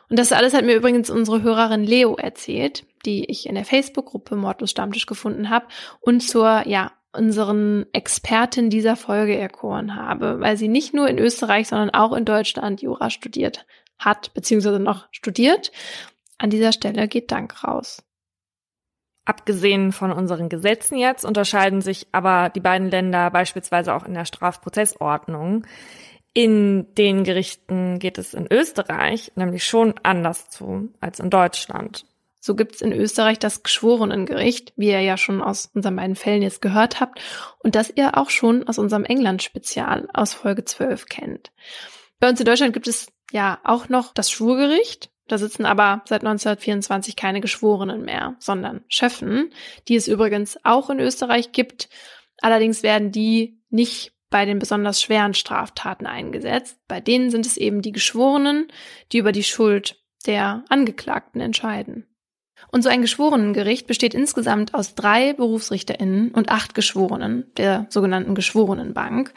Und 0.09 0.19
das 0.19 0.31
alles 0.31 0.53
hat 0.53 0.65
mir 0.65 0.75
übrigens 0.75 1.09
unsere 1.09 1.41
Hörerin 1.41 1.83
Leo 1.83 2.15
erzählt, 2.15 2.85
die 3.05 3.25
ich 3.25 3.47
in 3.47 3.55
der 3.55 3.65
Facebook-Gruppe 3.65 4.35
Mordlos 4.35 4.71
Stammtisch 4.71 5.05
gefunden 5.05 5.49
habe 5.49 5.67
und 6.01 6.21
zur, 6.21 6.67
ja, 6.67 6.91
unseren 7.11 7.85
Expertin 7.93 8.69
dieser 8.69 8.95
Folge 8.95 9.37
erkoren 9.37 9.95
habe, 9.95 10.39
weil 10.41 10.57
sie 10.57 10.67
nicht 10.67 10.93
nur 10.93 11.07
in 11.07 11.17
Österreich, 11.17 11.67
sondern 11.67 11.91
auch 11.91 12.13
in 12.13 12.25
Deutschland 12.25 12.81
Jura 12.81 13.09
studiert 13.09 13.65
hat, 13.97 14.33
beziehungsweise 14.33 14.79
noch 14.79 15.07
studiert. 15.11 15.71
An 16.37 16.49
dieser 16.49 16.73
Stelle 16.73 17.07
geht 17.07 17.31
Dank 17.31 17.63
raus. 17.63 18.03
Abgesehen 19.23 19.91
von 19.91 20.11
unseren 20.11 20.49
Gesetzen 20.49 20.97
jetzt 20.97 21.25
unterscheiden 21.25 21.81
sich 21.81 22.07
aber 22.11 22.49
die 22.49 22.59
beiden 22.59 22.91
Länder 22.91 23.31
beispielsweise 23.31 23.95
auch 23.95 24.05
in 24.05 24.13
der 24.13 24.25
Strafprozessordnung. 24.25 25.65
In 26.37 26.93
den 26.95 27.23
Gerichten 27.23 27.97
geht 27.97 28.17
es 28.17 28.33
in 28.33 28.45
Österreich 28.51 29.31
nämlich 29.35 29.63
schon 29.63 29.93
anders 30.03 30.49
zu 30.49 30.89
als 30.99 31.21
in 31.21 31.29
Deutschland. 31.29 32.05
So 32.41 32.55
gibt 32.55 32.75
es 32.75 32.81
in 32.81 32.91
Österreich 32.91 33.39
das 33.39 33.63
Geschworenengericht, 33.63 34.73
wie 34.75 34.89
ihr 34.89 34.99
ja 34.99 35.15
schon 35.15 35.41
aus 35.41 35.71
unseren 35.73 35.95
beiden 35.95 36.17
Fällen 36.17 36.41
jetzt 36.41 36.61
gehört 36.61 36.99
habt 36.99 37.21
und 37.59 37.75
das 37.75 37.89
ihr 37.89 38.17
auch 38.17 38.29
schon 38.29 38.67
aus 38.67 38.77
unserem 38.77 39.05
England-Spezial 39.05 40.09
aus 40.13 40.33
Folge 40.33 40.65
12 40.65 41.05
kennt. 41.05 41.53
Bei 42.19 42.27
uns 42.27 42.41
in 42.41 42.45
Deutschland 42.45 42.73
gibt 42.73 42.89
es 42.89 43.07
ja 43.31 43.59
auch 43.63 43.87
noch 43.87 44.13
das 44.13 44.29
Schwurgericht. 44.29 45.11
Da 45.29 45.37
sitzen 45.37 45.65
aber 45.65 46.03
seit 46.03 46.21
1924 46.21 47.15
keine 47.15 47.39
Geschworenen 47.39 48.01
mehr, 48.01 48.35
sondern 48.39 48.83
Schöffen, 48.89 49.53
die 49.87 49.95
es 49.95 50.09
übrigens 50.09 50.59
auch 50.65 50.89
in 50.89 50.99
Österreich 50.99 51.53
gibt. 51.53 51.87
Allerdings 52.41 52.83
werden 52.83 53.13
die 53.13 53.61
nicht 53.69 54.14
bei 54.35 54.43
den 54.43 54.59
besonders 54.59 55.01
schweren 55.01 55.33
Straftaten 55.33 56.05
eingesetzt. 56.05 56.77
Bei 56.89 56.99
denen 56.99 57.29
sind 57.29 57.45
es 57.45 57.55
eben 57.55 57.81
die 57.81 57.93
Geschworenen, 57.93 58.67
die 59.13 59.19
über 59.19 59.31
die 59.31 59.45
Schuld 59.45 60.03
der 60.27 60.65
Angeklagten 60.67 61.39
entscheiden. 61.39 62.05
Und 62.69 62.81
so 62.81 62.89
ein 62.89 63.01
Geschworenengericht 63.01 63.87
besteht 63.87 64.13
insgesamt 64.13 64.73
aus 64.73 64.93
drei 64.93 65.31
BerufsrichterInnen 65.31 66.31
und 66.31 66.49
acht 66.49 66.75
Geschworenen, 66.75 67.45
der 67.55 67.85
sogenannten 67.87 68.35
Geschworenenbank. 68.35 69.33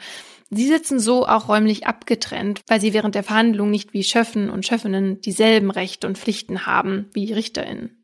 Sie 0.49 0.67
sitzen 0.67 0.99
so 0.99 1.25
auch 1.25 1.47
räumlich 1.47 1.87
abgetrennt, 1.87 2.59
weil 2.67 2.81
sie 2.81 2.91
während 2.91 3.15
der 3.15 3.23
Verhandlung 3.23 3.71
nicht 3.71 3.93
wie 3.93 4.03
Schöffen 4.03 4.49
und 4.49 4.65
Schöffinnen 4.65 5.21
dieselben 5.21 5.71
Rechte 5.71 6.07
und 6.07 6.17
Pflichten 6.17 6.65
haben 6.65 7.09
wie 7.13 7.31
RichterInnen. 7.31 7.98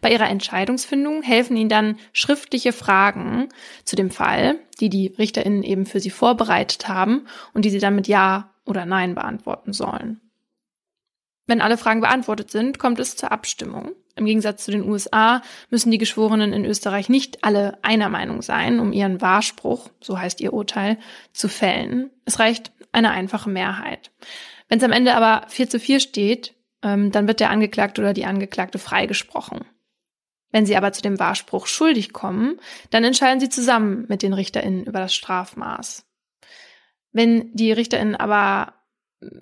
Bei 0.00 0.10
ihrer 0.10 0.28
Entscheidungsfindung 0.28 1.22
helfen 1.22 1.56
ihnen 1.56 1.68
dann 1.68 1.98
schriftliche 2.12 2.72
Fragen 2.72 3.48
zu 3.84 3.96
dem 3.96 4.10
Fall, 4.10 4.56
die 4.80 4.88
die 4.88 5.08
RichterInnen 5.18 5.62
eben 5.62 5.86
für 5.86 6.00
sie 6.00 6.10
vorbereitet 6.10 6.88
haben 6.88 7.26
und 7.54 7.64
die 7.64 7.70
sie 7.70 7.78
dann 7.78 7.94
mit 7.94 8.08
Ja 8.08 8.50
oder 8.64 8.86
Nein 8.86 9.14
beantworten 9.14 9.72
sollen. 9.72 10.20
Wenn 11.46 11.62
alle 11.62 11.78
Fragen 11.78 12.02
beantwortet 12.02 12.50
sind, 12.50 12.78
kommt 12.78 13.00
es 13.00 13.16
zur 13.16 13.32
Abstimmung. 13.32 13.92
Im 14.16 14.26
Gegensatz 14.26 14.64
zu 14.64 14.70
den 14.70 14.86
USA 14.86 15.42
müssen 15.70 15.90
die 15.90 15.98
Geschworenen 15.98 16.52
in 16.52 16.64
Österreich 16.64 17.08
nicht 17.08 17.44
alle 17.44 17.78
einer 17.82 18.08
Meinung 18.08 18.42
sein, 18.42 18.80
um 18.80 18.92
ihren 18.92 19.20
Wahrspruch, 19.20 19.88
so 20.00 20.18
heißt 20.18 20.40
ihr 20.40 20.52
Urteil, 20.52 20.98
zu 21.32 21.48
fällen. 21.48 22.10
Es 22.24 22.38
reicht 22.38 22.72
eine 22.92 23.10
einfache 23.10 23.48
Mehrheit. 23.48 24.10
Wenn 24.68 24.78
es 24.78 24.84
am 24.84 24.92
Ende 24.92 25.14
aber 25.14 25.46
4 25.48 25.70
zu 25.70 25.80
4 25.80 26.00
steht, 26.00 26.54
ähm, 26.82 27.12
dann 27.12 27.26
wird 27.26 27.40
der 27.40 27.50
Angeklagte 27.50 28.00
oder 28.00 28.12
die 28.12 28.26
Angeklagte 28.26 28.78
freigesprochen. 28.78 29.64
Wenn 30.50 30.64
sie 30.64 30.76
aber 30.76 30.92
zu 30.92 31.02
dem 31.02 31.18
Wahrspruch 31.18 31.66
schuldig 31.66 32.12
kommen, 32.12 32.58
dann 32.90 33.04
entscheiden 33.04 33.40
sie 33.40 33.50
zusammen 33.50 34.06
mit 34.08 34.22
den 34.22 34.32
RichterInnen 34.32 34.84
über 34.84 34.98
das 35.00 35.14
Strafmaß. 35.14 36.06
Wenn 37.12 37.54
die 37.54 37.72
RichterInnen 37.72 38.16
aber 38.16 38.74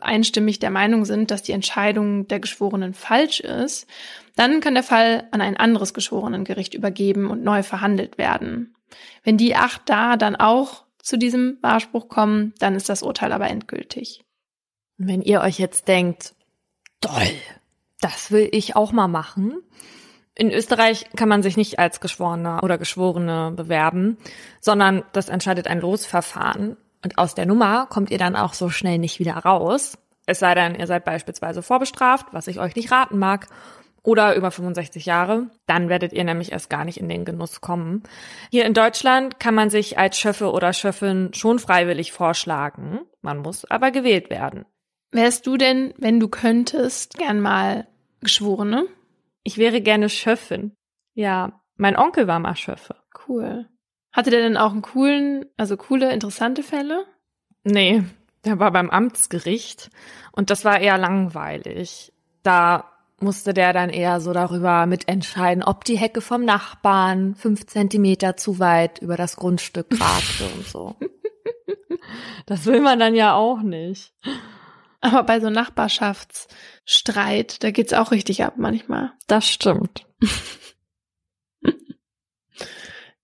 einstimmig 0.00 0.58
der 0.58 0.70
Meinung 0.70 1.04
sind, 1.04 1.30
dass 1.30 1.42
die 1.42 1.52
Entscheidung 1.52 2.26
der 2.28 2.40
Geschworenen 2.40 2.94
falsch 2.94 3.40
ist, 3.40 3.86
dann 4.34 4.60
kann 4.60 4.74
der 4.74 4.82
Fall 4.82 5.28
an 5.32 5.40
ein 5.40 5.56
anderes 5.56 5.94
Geschworenengericht 5.94 6.74
übergeben 6.74 7.30
und 7.30 7.44
neu 7.44 7.62
verhandelt 7.62 8.18
werden. 8.18 8.74
Wenn 9.22 9.36
die 9.36 9.54
acht 9.54 9.82
da 9.86 10.16
dann 10.16 10.36
auch 10.36 10.84
zu 10.98 11.16
diesem 11.16 11.58
Wahrspruch 11.60 12.08
kommen, 12.08 12.54
dann 12.58 12.74
ist 12.74 12.88
das 12.88 13.02
Urteil 13.02 13.32
aber 13.32 13.48
endgültig. 13.48 14.24
Wenn 14.96 15.20
ihr 15.20 15.42
euch 15.42 15.58
jetzt 15.58 15.88
denkt, 15.88 16.34
toll, 17.00 17.28
das 18.00 18.30
will 18.30 18.48
ich 18.52 18.76
auch 18.76 18.92
mal 18.92 19.08
machen. 19.08 19.62
In 20.34 20.50
Österreich 20.50 21.06
kann 21.16 21.30
man 21.30 21.42
sich 21.42 21.56
nicht 21.56 21.78
als 21.78 22.00
Geschworener 22.00 22.62
oder 22.62 22.76
Geschworene 22.76 23.52
bewerben, 23.56 24.18
sondern 24.60 25.02
das 25.12 25.30
entscheidet 25.30 25.66
ein 25.66 25.80
Losverfahren. 25.80 26.76
Und 27.02 27.18
aus 27.18 27.34
der 27.34 27.46
Nummer 27.46 27.86
kommt 27.86 28.10
ihr 28.10 28.18
dann 28.18 28.36
auch 28.36 28.52
so 28.52 28.68
schnell 28.68 28.98
nicht 28.98 29.18
wieder 29.18 29.36
raus. 29.36 29.96
Es 30.26 30.40
sei 30.40 30.54
denn, 30.54 30.74
ihr 30.74 30.86
seid 30.86 31.04
beispielsweise 31.04 31.62
vorbestraft, 31.62 32.26
was 32.32 32.48
ich 32.48 32.60
euch 32.60 32.76
nicht 32.76 32.90
raten 32.90 33.18
mag, 33.18 33.48
oder 34.02 34.36
über 34.36 34.50
65 34.50 35.06
Jahre. 35.06 35.50
Dann 35.66 35.88
werdet 35.88 36.12
ihr 36.12 36.24
nämlich 36.24 36.52
erst 36.52 36.70
gar 36.70 36.84
nicht 36.84 36.98
in 36.98 37.08
den 37.08 37.24
Genuss 37.24 37.60
kommen. 37.60 38.02
Hier 38.50 38.64
in 38.64 38.74
Deutschland 38.74 39.40
kann 39.40 39.54
man 39.54 39.68
sich 39.68 39.98
als 39.98 40.18
Schöffe 40.18 40.52
oder 40.52 40.72
Schöffin 40.72 41.34
schon 41.34 41.58
freiwillig 41.58 42.12
vorschlagen. 42.12 43.00
Man 43.20 43.38
muss 43.38 43.64
aber 43.64 43.90
gewählt 43.90 44.30
werden. 44.30 44.64
Wärst 45.16 45.46
du 45.46 45.56
denn, 45.56 45.94
wenn 45.96 46.20
du 46.20 46.28
könntest, 46.28 47.16
gern 47.16 47.40
mal 47.40 47.88
Geschworene? 48.20 48.86
Ich 49.44 49.56
wäre 49.56 49.80
gerne 49.80 50.10
Schöffin. 50.10 50.72
Ja, 51.14 51.62
mein 51.76 51.96
Onkel 51.96 52.26
war 52.26 52.38
mal 52.38 52.54
Schöffe. 52.54 52.96
Cool. 53.26 53.66
Hatte 54.12 54.28
der 54.28 54.42
denn 54.42 54.58
auch 54.58 54.72
einen 54.72 54.82
coolen, 54.82 55.46
also 55.56 55.78
coole, 55.78 56.12
interessante 56.12 56.62
Fälle? 56.62 57.06
Nee, 57.64 58.02
der 58.44 58.58
war 58.58 58.70
beim 58.72 58.90
Amtsgericht 58.90 59.90
und 60.32 60.50
das 60.50 60.66
war 60.66 60.80
eher 60.80 60.98
langweilig. 60.98 62.12
Da 62.42 62.92
musste 63.18 63.54
der 63.54 63.72
dann 63.72 63.88
eher 63.88 64.20
so 64.20 64.34
darüber 64.34 64.84
mitentscheiden, 64.84 65.64
ob 65.64 65.84
die 65.84 65.96
Hecke 65.96 66.20
vom 66.20 66.44
Nachbarn 66.44 67.34
fünf 67.36 67.64
Zentimeter 67.64 68.36
zu 68.36 68.58
weit 68.58 68.98
über 68.98 69.16
das 69.16 69.36
Grundstück 69.36 69.86
ragte 69.98 70.44
und 70.54 70.66
so. 70.66 70.94
Das 72.46 72.66
will 72.66 72.80
man 72.80 73.00
dann 73.00 73.16
ja 73.16 73.34
auch 73.34 73.62
nicht. 73.62 74.14
Aber 75.00 75.22
bei 75.24 75.40
so 75.40 75.50
Nachbarschaftsstreit, 75.50 77.62
da 77.62 77.70
geht's 77.70 77.92
auch 77.92 78.10
richtig 78.10 78.42
ab 78.44 78.54
manchmal. 78.56 79.12
Das 79.26 79.46
stimmt. 79.48 80.06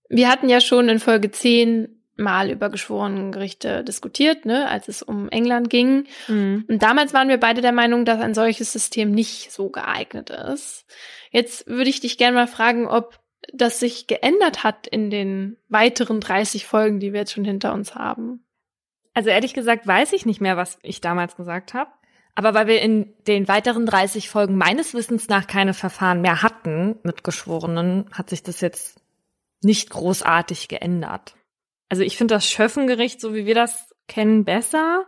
Wir 0.09 0.29
hatten 0.29 0.51
ja 0.51 0.61
schon 0.61 0.91
in 0.91 1.01
Folge 1.01 1.31
10 1.31 2.03
mal 2.17 2.51
über 2.51 2.69
Geschworenengerichte 2.69 3.85
diskutiert, 3.85 4.45
ne, 4.45 4.69
als 4.69 4.89
es 4.89 5.03
um 5.03 5.29
England 5.31 5.71
ging. 5.71 6.07
Mhm. 6.29 6.67
Und 6.69 6.83
damals 6.83 7.15
waren 7.15 7.29
wir 7.29 7.39
beide 7.39 7.63
der 7.63 7.73
Meinung, 7.73 8.05
dass 8.05 8.21
ein 8.21 8.35
solches 8.35 8.73
System 8.73 9.11
nicht 9.11 9.51
so 9.51 9.71
geeignet 9.71 10.31
ist. 10.31 10.85
Jetzt 11.31 11.67
würde 11.67 11.89
ich 11.89 12.01
dich 12.01 12.19
gerne 12.19 12.37
mal 12.37 12.47
fragen, 12.47 12.87
ob 12.87 13.19
das 13.53 13.81
sich 13.81 14.07
geändert 14.07 14.63
hat 14.63 14.87
in 14.87 15.11
den 15.11 15.57
weiteren 15.69 16.21
30 16.21 16.67
Folgen, 16.67 17.01
die 17.01 17.13
wir 17.13 17.21
jetzt 17.21 17.33
schon 17.33 17.45
hinter 17.45 17.73
uns 17.73 17.95
haben. 17.95 18.45
Also 19.15 19.31
ehrlich 19.31 19.55
gesagt 19.55 19.87
weiß 19.87 20.13
ich 20.13 20.27
nicht 20.27 20.41
mehr, 20.41 20.57
was 20.57 20.79
ich 20.83 21.01
damals 21.01 21.37
gesagt 21.37 21.75
habe. 21.75 21.91
Aber 22.35 22.55
weil 22.55 22.67
wir 22.67 22.81
in 22.81 23.13
den 23.27 23.47
weiteren 23.47 23.85
30 23.85 24.31
Folgen 24.31 24.57
meines 24.57 24.95
Wissens 24.95 25.29
nach 25.29 25.47
keine 25.47 25.75
Verfahren 25.75 26.23
mehr 26.23 26.43
hatten 26.43 26.99
mit 27.03 27.25
Geschworenen, 27.25 28.09
hat 28.13 28.31
sich 28.31 28.43
das 28.43 28.63
jetzt 28.63 29.03
nicht 29.61 29.91
großartig 29.91 30.69
geändert. 30.69 31.37
Also 31.91 32.03
ich 32.03 32.17
finde 32.17 32.35
das 32.35 32.49
Schöffengericht, 32.49 33.21
so 33.21 33.35
wie 33.35 33.45
wir 33.45 33.55
das 33.55 33.95
kennen, 34.09 34.45
besser, 34.45 35.05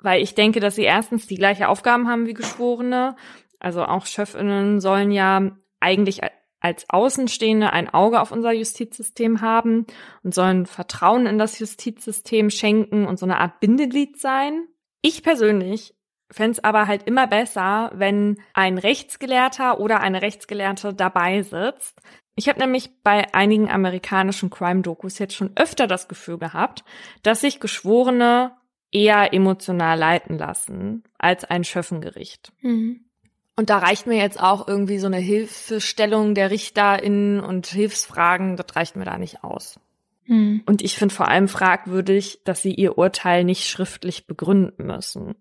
weil 0.00 0.22
ich 0.22 0.34
denke, 0.34 0.60
dass 0.60 0.76
sie 0.76 0.82
erstens 0.82 1.26
die 1.26 1.36
gleiche 1.36 1.68
Aufgaben 1.68 2.08
haben 2.08 2.26
wie 2.26 2.34
Geschworene. 2.34 3.16
Also 3.58 3.84
auch 3.84 4.06
Schöffinnen 4.06 4.80
sollen 4.80 5.12
ja 5.12 5.52
eigentlich 5.78 6.20
als 6.60 6.88
Außenstehende 6.88 7.72
ein 7.72 7.88
Auge 7.88 8.20
auf 8.20 8.32
unser 8.32 8.52
Justizsystem 8.52 9.40
haben 9.40 9.86
und 10.22 10.34
sollen 10.34 10.66
Vertrauen 10.66 11.26
in 11.26 11.38
das 11.38 11.58
Justizsystem 11.58 12.50
schenken 12.50 13.06
und 13.06 13.18
so 13.18 13.26
eine 13.26 13.38
Art 13.38 13.60
Bindeglied 13.60 14.20
sein. 14.20 14.66
Ich 15.02 15.22
persönlich 15.22 15.94
fände 16.30 16.52
es 16.52 16.64
aber 16.64 16.86
halt 16.86 17.04
immer 17.04 17.26
besser, 17.26 17.90
wenn 17.94 18.40
ein 18.54 18.78
Rechtsgelehrter 18.78 19.80
oder 19.80 20.00
eine 20.00 20.22
Rechtsgelehrte 20.22 20.94
dabei 20.94 21.42
sitzt, 21.42 22.00
ich 22.40 22.48
habe 22.48 22.58
nämlich 22.58 23.02
bei 23.02 23.34
einigen 23.34 23.68
amerikanischen 23.70 24.48
Crime-Dokus 24.48 25.18
jetzt 25.18 25.34
schon 25.34 25.50
öfter 25.56 25.86
das 25.86 26.08
Gefühl 26.08 26.38
gehabt, 26.38 26.84
dass 27.22 27.42
sich 27.42 27.60
Geschworene 27.60 28.56
eher 28.90 29.34
emotional 29.34 29.98
leiten 29.98 30.38
lassen 30.38 31.04
als 31.18 31.44
ein 31.44 31.64
Schöffengericht. 31.64 32.52
Mhm. 32.62 33.09
Und 33.60 33.68
da 33.68 33.76
reicht 33.76 34.06
mir 34.06 34.16
jetzt 34.16 34.40
auch 34.40 34.66
irgendwie 34.66 34.98
so 34.98 35.06
eine 35.06 35.18
Hilfestellung 35.18 36.34
der 36.34 36.50
RichterInnen 36.50 37.40
und 37.40 37.66
Hilfsfragen, 37.66 38.56
das 38.56 38.74
reicht 38.74 38.96
mir 38.96 39.04
da 39.04 39.18
nicht 39.18 39.44
aus. 39.44 39.78
Mhm. 40.24 40.62
Und 40.64 40.80
ich 40.80 40.96
finde 40.96 41.14
vor 41.14 41.28
allem 41.28 41.46
fragwürdig, 41.46 42.40
dass 42.46 42.62
sie 42.62 42.72
ihr 42.72 42.96
Urteil 42.96 43.44
nicht 43.44 43.68
schriftlich 43.68 44.26
begründen 44.26 44.86
müssen. 44.86 45.34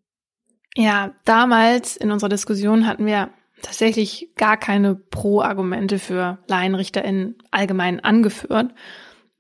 Ja, 0.75 1.13
damals 1.23 1.95
in 1.95 2.11
unserer 2.11 2.27
Diskussion 2.27 2.87
hatten 2.87 3.05
wir 3.05 3.29
tatsächlich 3.61 4.31
gar 4.35 4.57
keine 4.57 4.95
Pro-Argumente 4.95 5.97
für 5.97 6.39
LaienrichterInnen 6.47 7.37
allgemein 7.51 8.01
angeführt. 8.01 8.73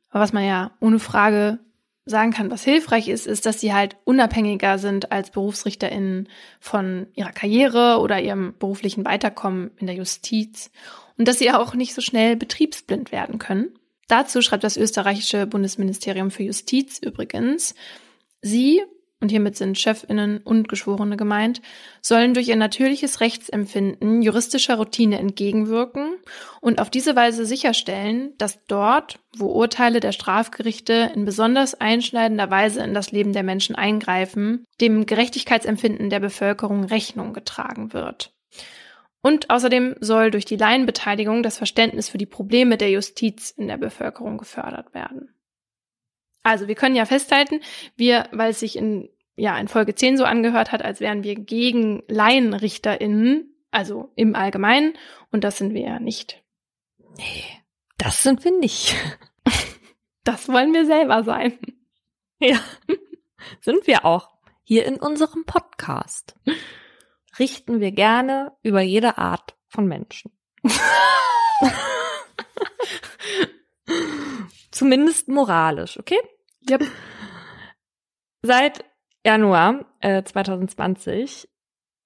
Aber 0.09 0.21
was 0.21 0.31
man 0.31 0.45
ja 0.45 0.71
ohne 0.79 0.99
Frage 0.99 1.59
sagen 2.09 2.31
kann, 2.31 2.51
was 2.51 2.63
hilfreich 2.63 3.07
ist, 3.07 3.27
ist, 3.27 3.45
dass 3.45 3.59
sie 3.59 3.73
halt 3.73 3.95
unabhängiger 4.03 4.77
sind 4.77 5.11
als 5.11 5.31
BerufsrichterInnen 5.31 6.27
von 6.59 7.07
ihrer 7.15 7.31
Karriere 7.31 7.99
oder 7.99 8.19
ihrem 8.19 8.55
beruflichen 8.57 9.05
Weiterkommen 9.05 9.71
in 9.77 9.87
der 9.87 9.95
Justiz 9.95 10.71
und 11.17 11.27
dass 11.27 11.39
sie 11.39 11.51
auch 11.51 11.75
nicht 11.75 11.93
so 11.93 12.01
schnell 12.01 12.35
betriebsblind 12.35 13.11
werden 13.11 13.39
können. 13.39 13.69
Dazu 14.07 14.41
schreibt 14.41 14.63
das 14.63 14.77
österreichische 14.77 15.45
Bundesministerium 15.45 16.31
für 16.31 16.43
Justiz 16.43 16.97
übrigens, 16.97 17.75
sie 18.41 18.81
und 19.21 19.29
hiermit 19.29 19.57
sind 19.57 19.77
Chefinnen 19.77 20.37
und 20.37 20.69
Geschworene 20.69 21.17
gemeint, 21.17 21.61
sollen 22.01 22.33
durch 22.33 22.47
ihr 22.47 22.55
natürliches 22.55 23.19
Rechtsempfinden 23.19 24.21
juristischer 24.21 24.75
Routine 24.75 25.19
entgegenwirken 25.19 26.15
und 26.61 26.79
auf 26.79 26.89
diese 26.89 27.15
Weise 27.15 27.45
sicherstellen, 27.45 28.33
dass 28.37 28.65
dort, 28.67 29.19
wo 29.37 29.47
Urteile 29.47 29.99
der 29.99 30.13
Strafgerichte 30.13 31.11
in 31.13 31.25
besonders 31.25 31.75
einschneidender 31.75 32.49
Weise 32.49 32.81
in 32.81 32.93
das 32.93 33.11
Leben 33.11 33.33
der 33.33 33.43
Menschen 33.43 33.75
eingreifen, 33.75 34.63
dem 34.79 35.05
Gerechtigkeitsempfinden 35.05 36.09
der 36.09 36.21
Bevölkerung 36.21 36.85
Rechnung 36.85 37.33
getragen 37.33 37.91
wird. 37.93 38.33
Und 39.21 39.49
außerdem 39.49 39.95
soll 39.99 40.31
durch 40.31 40.45
die 40.45 40.55
Laienbeteiligung 40.55 41.43
das 41.43 41.57
Verständnis 41.57 42.07
für 42.07 42.17
die 42.17 42.25
Probleme 42.25 42.77
der 42.77 42.89
Justiz 42.89 43.51
in 43.51 43.67
der 43.67 43.77
Bevölkerung 43.77 44.37
gefördert 44.37 44.93
werden. 44.93 45.33
Also 46.43 46.67
wir 46.67 46.75
können 46.75 46.95
ja 46.95 47.05
festhalten, 47.05 47.61
wir, 47.95 48.27
weil 48.31 48.51
es 48.51 48.59
sich 48.59 48.77
in, 48.77 49.09
ja, 49.35 49.57
in 49.57 49.67
Folge 49.67 49.95
10 49.95 50.17
so 50.17 50.23
angehört 50.23 50.71
hat, 50.71 50.83
als 50.83 50.99
wären 50.99 51.23
wir 51.23 51.35
gegen 51.35 52.03
LaienrichterInnen, 52.07 53.55
also 53.71 54.11
im 54.15 54.35
Allgemeinen, 54.35 54.93
und 55.31 55.43
das 55.43 55.57
sind 55.57 55.73
wir 55.73 55.81
ja 55.81 55.99
nicht. 55.99 56.43
Nee, 57.17 57.43
das 57.97 58.23
sind 58.23 58.43
wir 58.43 58.57
nicht. 58.57 58.95
Das 60.25 60.49
wollen 60.49 60.73
wir 60.73 60.85
selber 60.85 61.23
sein. 61.23 61.57
Ja, 62.39 62.59
sind 63.61 63.87
wir 63.87 64.05
auch. 64.05 64.29
Hier 64.63 64.85
in 64.85 64.97
unserem 64.97 65.45
Podcast 65.45 66.35
richten 67.39 67.79
wir 67.79 67.91
gerne 67.91 68.51
über 68.61 68.81
jede 68.81 69.17
Art 69.17 69.55
von 69.67 69.87
Menschen. 69.87 70.31
Zumindest 74.79 75.27
moralisch, 75.27 75.99
okay? 75.99 76.19
Yep. 76.69 76.83
Seit 78.41 78.85
Januar 79.25 79.83
äh, 79.99 80.23
2020 80.23 81.49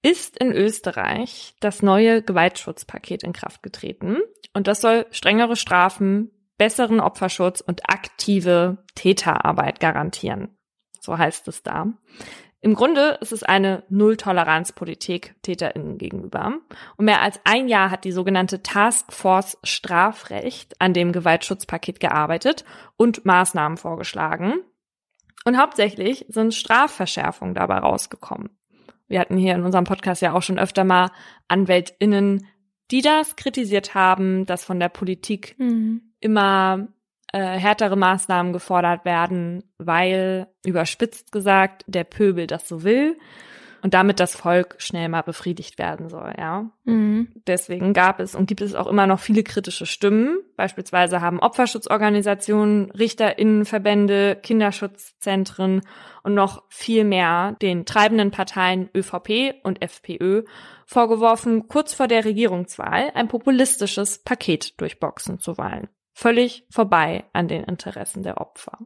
ist 0.02 0.36
in 0.36 0.50
Österreich 0.50 1.54
das 1.60 1.82
neue 1.82 2.20
Gewaltschutzpaket 2.20 3.22
in 3.22 3.32
Kraft 3.32 3.62
getreten. 3.62 4.16
Und 4.54 4.66
das 4.66 4.80
soll 4.80 5.06
strengere 5.12 5.54
Strafen, 5.54 6.32
besseren 6.58 6.98
Opferschutz 6.98 7.60
und 7.60 7.88
aktive 7.88 8.78
Täterarbeit 8.96 9.78
garantieren. 9.78 10.58
So 10.98 11.16
heißt 11.16 11.46
es 11.46 11.62
da. 11.62 11.92
Im 12.64 12.74
Grunde 12.74 13.18
ist 13.20 13.30
es 13.30 13.42
eine 13.42 13.82
Null-Toleranz-Politik 13.90 15.34
TäterInnen 15.42 15.98
gegenüber. 15.98 16.60
Und 16.96 17.04
mehr 17.04 17.20
als 17.20 17.38
ein 17.44 17.68
Jahr 17.68 17.90
hat 17.90 18.06
die 18.06 18.10
sogenannte 18.10 18.62
Task 18.62 19.12
Force 19.12 19.58
Strafrecht 19.64 20.80
an 20.80 20.94
dem 20.94 21.12
Gewaltschutzpaket 21.12 22.00
gearbeitet 22.00 22.64
und 22.96 23.26
Maßnahmen 23.26 23.76
vorgeschlagen. 23.76 24.62
Und 25.44 25.58
hauptsächlich 25.58 26.24
sind 26.30 26.54
Strafverschärfungen 26.54 27.54
dabei 27.54 27.76
rausgekommen. 27.76 28.48
Wir 29.08 29.20
hatten 29.20 29.36
hier 29.36 29.54
in 29.54 29.62
unserem 29.62 29.84
Podcast 29.84 30.22
ja 30.22 30.32
auch 30.32 30.40
schon 30.40 30.58
öfter 30.58 30.84
mal 30.84 31.10
AnwältInnen, 31.48 32.46
die 32.90 33.02
das 33.02 33.36
kritisiert 33.36 33.94
haben, 33.94 34.46
dass 34.46 34.64
von 34.64 34.80
der 34.80 34.88
Politik 34.88 35.54
mhm. 35.58 36.14
immer 36.18 36.88
äh, 37.34 37.58
härtere 37.58 37.96
Maßnahmen 37.96 38.52
gefordert 38.52 39.04
werden, 39.04 39.64
weil, 39.76 40.46
überspitzt 40.64 41.32
gesagt, 41.32 41.84
der 41.88 42.04
Pöbel 42.04 42.46
das 42.46 42.68
so 42.68 42.84
will 42.84 43.16
und 43.82 43.92
damit 43.92 44.20
das 44.20 44.36
Volk 44.36 44.76
schnell 44.78 45.08
mal 45.08 45.22
befriedigt 45.22 45.76
werden 45.76 46.08
soll, 46.08 46.32
ja. 46.38 46.70
Mhm. 46.84 47.32
Deswegen 47.48 47.92
gab 47.92 48.20
es 48.20 48.36
und 48.36 48.46
gibt 48.46 48.60
es 48.60 48.76
auch 48.76 48.86
immer 48.86 49.08
noch 49.08 49.18
viele 49.18 49.42
kritische 49.42 49.84
Stimmen. 49.84 50.38
Beispielsweise 50.56 51.20
haben 51.20 51.40
Opferschutzorganisationen, 51.40 52.92
Richterinnenverbände, 52.92 54.38
Kinderschutzzentren 54.40 55.80
und 56.22 56.34
noch 56.34 56.62
viel 56.68 57.02
mehr 57.02 57.56
den 57.60 57.84
treibenden 57.84 58.30
Parteien 58.30 58.90
ÖVP 58.94 59.56
und 59.64 59.82
FPÖ 59.82 60.44
vorgeworfen, 60.86 61.66
kurz 61.66 61.94
vor 61.94 62.06
der 62.06 62.24
Regierungswahl 62.24 63.10
ein 63.14 63.26
populistisches 63.26 64.22
Paket 64.22 64.80
durchboxen 64.80 65.40
zu 65.40 65.58
wollen 65.58 65.88
völlig 66.14 66.66
vorbei 66.70 67.24
an 67.32 67.48
den 67.48 67.64
Interessen 67.64 68.22
der 68.22 68.40
Opfer. 68.40 68.78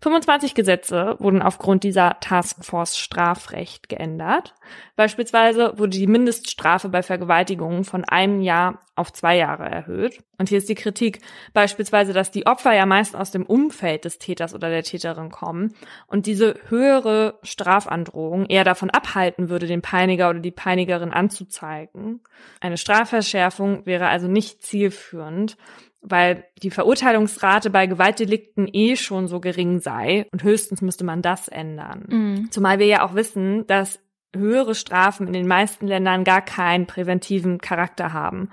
25 0.00 0.54
Gesetze 0.54 1.16
wurden 1.18 1.40
aufgrund 1.40 1.82
dieser 1.82 2.18
Taskforce 2.20 2.98
Strafrecht 2.98 3.88
geändert. 3.88 4.52
Beispielsweise 4.96 5.78
wurde 5.78 5.96
die 5.96 6.06
Mindeststrafe 6.06 6.90
bei 6.90 7.02
Vergewaltigungen 7.02 7.84
von 7.84 8.04
einem 8.04 8.42
Jahr 8.42 8.80
auf 8.96 9.12
zwei 9.14 9.36
Jahre 9.38 9.64
erhöht. 9.64 10.18
Und 10.38 10.50
hier 10.50 10.58
ist 10.58 10.68
die 10.68 10.74
Kritik 10.74 11.20
beispielsweise, 11.54 12.12
dass 12.12 12.30
die 12.30 12.46
Opfer 12.46 12.74
ja 12.74 12.84
meist 12.84 13.16
aus 13.16 13.30
dem 13.30 13.46
Umfeld 13.46 14.04
des 14.04 14.18
Täters 14.18 14.54
oder 14.54 14.68
der 14.68 14.82
Täterin 14.82 15.30
kommen 15.30 15.74
und 16.06 16.26
diese 16.26 16.56
höhere 16.68 17.38
Strafandrohung 17.42 18.44
eher 18.46 18.64
davon 18.64 18.90
abhalten 18.90 19.48
würde, 19.48 19.66
den 19.66 19.80
Peiniger 19.80 20.28
oder 20.28 20.40
die 20.40 20.50
Peinigerin 20.50 21.12
anzuzeigen. 21.12 22.20
Eine 22.60 22.76
Strafverschärfung 22.76 23.86
wäre 23.86 24.08
also 24.08 24.28
nicht 24.28 24.62
zielführend 24.62 25.56
weil 26.04 26.44
die 26.62 26.70
Verurteilungsrate 26.70 27.70
bei 27.70 27.86
Gewaltdelikten 27.86 28.68
eh 28.72 28.96
schon 28.96 29.26
so 29.26 29.40
gering 29.40 29.80
sei 29.80 30.26
und 30.32 30.42
höchstens 30.42 30.82
müsste 30.82 31.04
man 31.04 31.22
das 31.22 31.48
ändern. 31.48 32.04
Mhm. 32.08 32.50
Zumal 32.50 32.78
wir 32.78 32.86
ja 32.86 33.06
auch 33.06 33.14
wissen, 33.14 33.66
dass 33.66 34.00
höhere 34.34 34.74
Strafen 34.74 35.26
in 35.26 35.32
den 35.32 35.46
meisten 35.46 35.86
Ländern 35.86 36.24
gar 36.24 36.42
keinen 36.42 36.86
präventiven 36.86 37.58
Charakter 37.58 38.12
haben. 38.12 38.50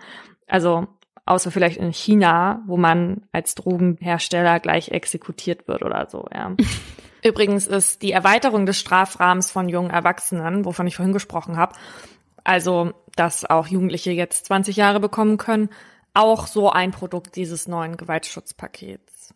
Also 0.47 0.87
außer 1.25 1.51
vielleicht 1.51 1.77
in 1.77 1.91
China, 1.91 2.63
wo 2.67 2.77
man 2.77 3.21
als 3.31 3.55
Drogenhersteller 3.55 4.59
gleich 4.59 4.89
exekutiert 4.89 5.67
wird 5.67 5.83
oder 5.83 6.07
so, 6.09 6.27
ja. 6.33 6.55
Übrigens 7.23 7.67
ist 7.67 8.01
die 8.01 8.13
Erweiterung 8.13 8.65
des 8.65 8.79
Strafrahmens 8.79 9.51
von 9.51 9.69
jungen 9.69 9.91
Erwachsenen, 9.91 10.65
wovon 10.65 10.87
ich 10.87 10.95
vorhin 10.95 11.13
gesprochen 11.13 11.55
habe, 11.55 11.75
also 12.43 12.93
dass 13.15 13.47
auch 13.47 13.67
Jugendliche 13.67 14.11
jetzt 14.11 14.45
20 14.45 14.75
Jahre 14.75 14.99
bekommen 14.99 15.37
können, 15.37 15.69
auch 16.13 16.47
so 16.47 16.69
ein 16.69 16.91
Produkt 16.91 17.35
dieses 17.35 17.67
neuen 17.67 17.97
Gewaltschutzpakets. 17.97 19.33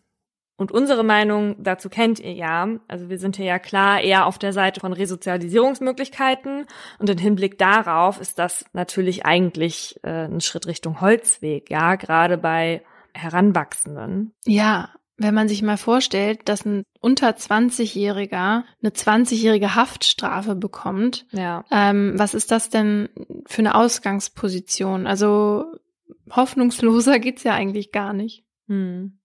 Und 0.58 0.72
unsere 0.72 1.04
Meinung 1.04 1.62
dazu 1.62 1.90
kennt 1.90 2.18
ihr 2.18 2.32
ja. 2.32 2.68
Also 2.88 3.10
wir 3.10 3.18
sind 3.18 3.36
hier 3.36 3.44
ja 3.44 3.58
klar 3.58 4.00
eher 4.00 4.24
auf 4.26 4.38
der 4.38 4.54
Seite 4.54 4.80
von 4.80 4.94
Resozialisierungsmöglichkeiten. 4.94 6.66
Und 6.98 7.10
im 7.10 7.18
Hinblick 7.18 7.58
darauf 7.58 8.20
ist 8.20 8.38
das 8.38 8.64
natürlich 8.72 9.26
eigentlich 9.26 10.00
äh, 10.02 10.24
ein 10.24 10.40
Schritt 10.40 10.66
Richtung 10.66 11.02
Holzweg, 11.02 11.70
ja, 11.70 11.96
gerade 11.96 12.38
bei 12.38 12.82
Heranwachsenden. 13.12 14.32
Ja, 14.46 14.90
wenn 15.18 15.34
man 15.34 15.48
sich 15.48 15.62
mal 15.62 15.78
vorstellt, 15.78 16.48
dass 16.48 16.64
ein 16.64 16.84
unter 17.00 17.30
20-Jähriger 17.30 18.64
eine 18.82 18.90
20-jährige 18.90 19.74
Haftstrafe 19.74 20.54
bekommt, 20.54 21.26
ja. 21.32 21.64
ähm, 21.70 22.14
was 22.16 22.34
ist 22.34 22.50
das 22.50 22.68
denn 22.68 23.08
für 23.46 23.60
eine 23.60 23.74
Ausgangsposition? 23.74 25.06
Also 25.06 25.64
hoffnungsloser 26.30 27.18
geht's 27.18 27.42
ja 27.42 27.54
eigentlich 27.54 27.92
gar 27.92 28.12
nicht. 28.12 28.44
Hm. 28.68 29.18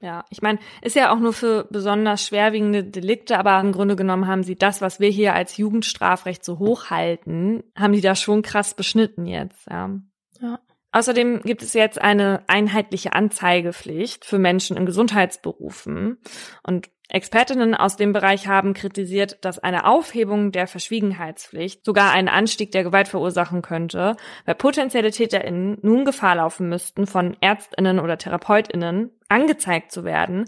Ja, 0.00 0.24
ich 0.28 0.42
meine, 0.42 0.58
ist 0.82 0.96
ja 0.96 1.14
auch 1.14 1.18
nur 1.18 1.32
für 1.32 1.66
besonders 1.70 2.26
schwerwiegende 2.26 2.84
Delikte, 2.84 3.38
aber 3.38 3.58
im 3.60 3.72
Grunde 3.72 3.96
genommen 3.96 4.26
haben 4.26 4.42
sie 4.42 4.54
das, 4.54 4.82
was 4.82 5.00
wir 5.00 5.08
hier 5.08 5.34
als 5.34 5.56
Jugendstrafrecht 5.56 6.44
so 6.44 6.58
hochhalten, 6.58 7.62
haben 7.74 7.94
die 7.94 8.02
da 8.02 8.14
schon 8.14 8.42
krass 8.42 8.74
beschnitten 8.74 9.26
jetzt, 9.26 9.66
ja. 9.70 9.98
Ja. 10.40 10.60
Außerdem 10.92 11.40
gibt 11.42 11.62
es 11.62 11.72
jetzt 11.72 12.00
eine 12.00 12.44
einheitliche 12.46 13.14
Anzeigepflicht 13.14 14.24
für 14.24 14.38
Menschen 14.38 14.76
in 14.76 14.86
Gesundheitsberufen. 14.86 16.18
Und 16.62 16.88
Expertinnen 17.08 17.74
aus 17.74 17.96
dem 17.96 18.12
Bereich 18.12 18.48
haben 18.48 18.72
kritisiert, 18.72 19.44
dass 19.44 19.58
eine 19.58 19.86
Aufhebung 19.86 20.52
der 20.52 20.66
Verschwiegenheitspflicht 20.66 21.84
sogar 21.84 22.12
einen 22.12 22.28
Anstieg 22.28 22.72
der 22.72 22.82
Gewalt 22.82 23.08
verursachen 23.08 23.60
könnte, 23.60 24.16
weil 24.46 24.54
potenzielle 24.54 25.10
TäterInnen 25.10 25.78
nun 25.82 26.06
Gefahr 26.06 26.36
laufen 26.36 26.68
müssten, 26.68 27.06
von 27.06 27.36
ÄrztInnen 27.40 28.00
oder 28.00 28.16
TherapeutInnen 28.16 29.10
angezeigt 29.28 29.92
zu 29.92 30.04
werden 30.04 30.46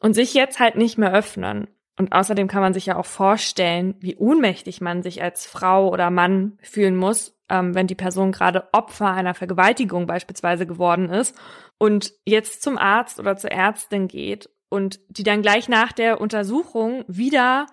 und 0.00 0.14
sich 0.14 0.34
jetzt 0.34 0.58
halt 0.58 0.76
nicht 0.76 0.98
mehr 0.98 1.12
öffnen. 1.12 1.68
Und 1.98 2.12
außerdem 2.12 2.48
kann 2.48 2.60
man 2.60 2.74
sich 2.74 2.86
ja 2.86 2.96
auch 2.96 3.06
vorstellen, 3.06 3.94
wie 4.00 4.16
ohnmächtig 4.16 4.80
man 4.80 5.02
sich 5.02 5.22
als 5.22 5.46
Frau 5.46 5.88
oder 5.88 6.10
Mann 6.10 6.58
fühlen 6.62 6.96
muss, 6.96 7.38
ähm, 7.48 7.74
wenn 7.74 7.86
die 7.86 7.94
Person 7.94 8.32
gerade 8.32 8.68
Opfer 8.72 9.12
einer 9.12 9.34
Vergewaltigung 9.34 10.06
beispielsweise 10.06 10.66
geworden 10.66 11.08
ist 11.08 11.36
und 11.78 12.12
jetzt 12.26 12.62
zum 12.62 12.76
Arzt 12.76 13.18
oder 13.18 13.36
zur 13.36 13.52
Ärztin 13.52 14.08
geht 14.08 14.50
und 14.68 15.00
die 15.08 15.22
dann 15.22 15.42
gleich 15.42 15.68
nach 15.68 15.92
der 15.92 16.20
Untersuchung 16.20 17.04
wieder 17.08 17.66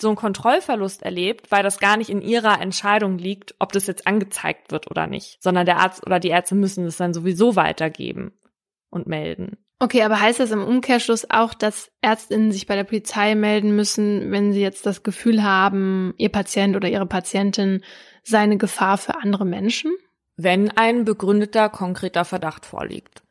so 0.00 0.08
einen 0.08 0.16
Kontrollverlust 0.16 1.02
erlebt, 1.02 1.50
weil 1.50 1.62
das 1.62 1.78
gar 1.78 1.96
nicht 1.96 2.10
in 2.10 2.20
ihrer 2.20 2.60
Entscheidung 2.60 3.18
liegt, 3.18 3.54
ob 3.58 3.72
das 3.72 3.86
jetzt 3.86 4.06
angezeigt 4.06 4.70
wird 4.70 4.90
oder 4.90 5.06
nicht, 5.06 5.42
sondern 5.42 5.66
der 5.66 5.78
Arzt 5.78 6.06
oder 6.06 6.20
die 6.20 6.28
Ärzte 6.28 6.54
müssen 6.54 6.84
es 6.84 6.98
dann 6.98 7.14
sowieso 7.14 7.56
weitergeben 7.56 8.32
und 8.90 9.06
melden. 9.06 9.56
Okay, 9.80 10.02
aber 10.02 10.20
heißt 10.20 10.40
das 10.40 10.50
im 10.50 10.62
Umkehrschluss 10.62 11.30
auch, 11.30 11.54
dass 11.54 11.90
Ärztinnen 12.02 12.50
sich 12.50 12.66
bei 12.66 12.74
der 12.74 12.84
Polizei 12.84 13.36
melden 13.36 13.76
müssen, 13.76 14.32
wenn 14.32 14.52
sie 14.52 14.60
jetzt 14.60 14.84
das 14.86 15.04
Gefühl 15.04 15.44
haben, 15.44 16.14
ihr 16.18 16.30
Patient 16.30 16.74
oder 16.74 16.88
ihre 16.88 17.06
Patientin 17.06 17.82
sei 18.24 18.40
eine 18.40 18.58
Gefahr 18.58 18.98
für 18.98 19.16
andere 19.16 19.44
Menschen? 19.44 19.92
Wenn 20.36 20.70
ein 20.76 21.04
begründeter, 21.04 21.68
konkreter 21.68 22.24
Verdacht 22.24 22.66
vorliegt. 22.66 23.22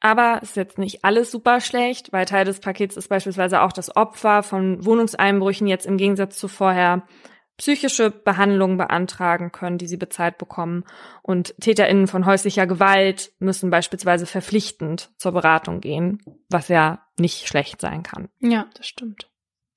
Aber 0.00 0.40
ist 0.42 0.56
jetzt 0.56 0.78
nicht 0.78 1.04
alles 1.04 1.30
super 1.30 1.60
schlecht, 1.60 2.12
weil 2.12 2.24
Teil 2.24 2.44
des 2.44 2.60
Pakets 2.60 2.96
ist 2.96 3.08
beispielsweise 3.08 3.60
auch, 3.60 3.72
dass 3.72 3.94
Opfer 3.94 4.42
von 4.42 4.84
Wohnungseinbrüchen 4.84 5.66
jetzt 5.66 5.86
im 5.86 5.98
Gegensatz 5.98 6.38
zu 6.38 6.48
vorher 6.48 7.02
psychische 7.58 8.10
Behandlungen 8.10 8.78
beantragen 8.78 9.52
können, 9.52 9.76
die 9.76 9.86
sie 9.86 9.98
bezahlt 9.98 10.38
bekommen. 10.38 10.84
Und 11.22 11.54
TäterInnen 11.60 12.06
von 12.06 12.24
häuslicher 12.24 12.66
Gewalt 12.66 13.32
müssen 13.38 13.68
beispielsweise 13.68 14.24
verpflichtend 14.24 15.10
zur 15.18 15.32
Beratung 15.32 15.82
gehen, 15.82 16.22
was 16.48 16.68
ja 16.68 17.06
nicht 17.18 17.46
schlecht 17.46 17.82
sein 17.82 18.02
kann. 18.02 18.30
Ja, 18.40 18.66
das 18.74 18.86
stimmt. 18.86 19.29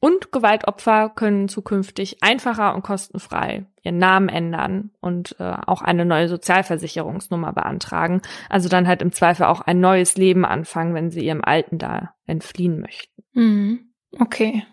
Und 0.04 0.34
Gewaltopfer 0.34 1.08
können 1.08 1.48
zukünftig 1.48 2.22
einfacher 2.22 2.76
und 2.76 2.82
kostenfrei 2.82 3.68
ihren 3.84 4.00
Namen 4.00 4.28
ändern 4.28 4.92
und 5.00 5.38
äh, 5.40 5.54
auch 5.66 5.82
eine 5.82 6.04
neue 6.04 6.28
Sozialversicherungsnummer 6.28 7.54
beantragen. 7.54 8.22
Also 8.50 8.68
dann 8.68 8.86
halt 8.86 9.02
im 9.02 9.14
Zweifel 9.14 9.46
auch 9.46 9.62
ein 9.62 9.80
neues 9.80 10.18
Leben 10.18 10.44
anfangen, 10.44 10.94
wenn 10.94 11.10
sie 11.10 11.26
ihrem 11.26 11.42
Alten 11.42 11.78
da 11.78 12.14
entfliehen 12.26 12.82
möchten. 12.82 13.24
Mhm. 13.32 13.94
Okay. 14.20 14.66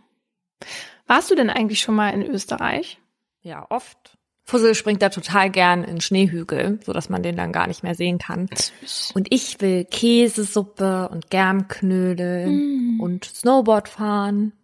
Warst 1.06 1.30
du 1.30 1.36
denn 1.36 1.48
eigentlich 1.48 1.78
schon 1.78 1.94
mal 1.94 2.10
in 2.10 2.26
Österreich? 2.26 2.98
Ja, 3.40 3.64
oft. 3.70 4.18
Fussel 4.42 4.74
springt 4.74 5.00
da 5.00 5.10
total 5.10 5.48
gern 5.48 5.84
in 5.84 6.00
Schneehügel, 6.00 6.80
so 6.84 6.92
dass 6.92 7.08
man 7.08 7.22
den 7.22 7.36
dann 7.36 7.52
gar 7.52 7.68
nicht 7.68 7.84
mehr 7.84 7.94
sehen 7.94 8.18
kann. 8.18 8.48
Süß. 8.52 9.12
Und 9.14 9.32
ich 9.32 9.60
will 9.60 9.84
Käsesuppe 9.84 11.08
und 11.08 11.30
Germknödel 11.30 12.48
mm. 12.48 13.00
und 13.00 13.26
Snowboard 13.26 13.88
fahren 13.88 14.54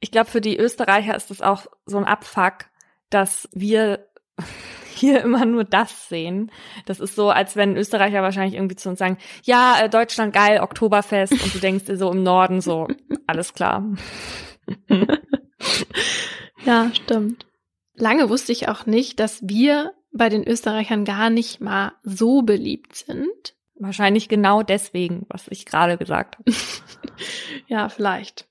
ich 0.00 0.10
glaube, 0.10 0.30
für 0.30 0.40
die 0.40 0.58
Österreicher 0.58 1.16
ist 1.16 1.30
es 1.30 1.42
auch 1.42 1.66
so 1.86 1.98
ein 1.98 2.04
Abfuck, 2.04 2.66
dass 3.10 3.48
wir 3.52 4.06
hier 4.94 5.22
immer 5.22 5.44
nur 5.44 5.64
das 5.64 6.08
sehen. 6.08 6.50
Das 6.86 7.00
ist 7.00 7.14
so, 7.14 7.30
als 7.30 7.56
wenn 7.56 7.76
Österreicher 7.76 8.22
wahrscheinlich 8.22 8.54
irgendwie 8.54 8.76
zu 8.76 8.88
uns 8.88 8.98
sagen, 8.98 9.18
ja, 9.44 9.80
äh, 9.80 9.88
Deutschland 9.88 10.32
geil, 10.32 10.60
Oktoberfest 10.60 11.32
und 11.32 11.54
du 11.54 11.58
denkst 11.58 11.84
dir 11.84 11.96
so 11.96 12.10
im 12.10 12.22
Norden 12.22 12.60
so, 12.60 12.88
alles 13.26 13.54
klar. 13.54 13.84
ja, 16.64 16.90
stimmt. 16.94 17.46
Lange 17.94 18.28
wusste 18.28 18.52
ich 18.52 18.68
auch 18.68 18.86
nicht, 18.86 19.18
dass 19.18 19.40
wir 19.42 19.92
bei 20.12 20.28
den 20.28 20.46
Österreichern 20.46 21.04
gar 21.04 21.30
nicht 21.30 21.60
mal 21.60 21.92
so 22.02 22.42
beliebt 22.42 22.94
sind. 22.94 23.54
Wahrscheinlich 23.74 24.28
genau 24.28 24.62
deswegen, 24.62 25.26
was 25.28 25.46
ich 25.48 25.66
gerade 25.66 25.96
gesagt 25.96 26.38
habe. 26.38 26.52
ja, 27.68 27.88
vielleicht. 27.88 28.47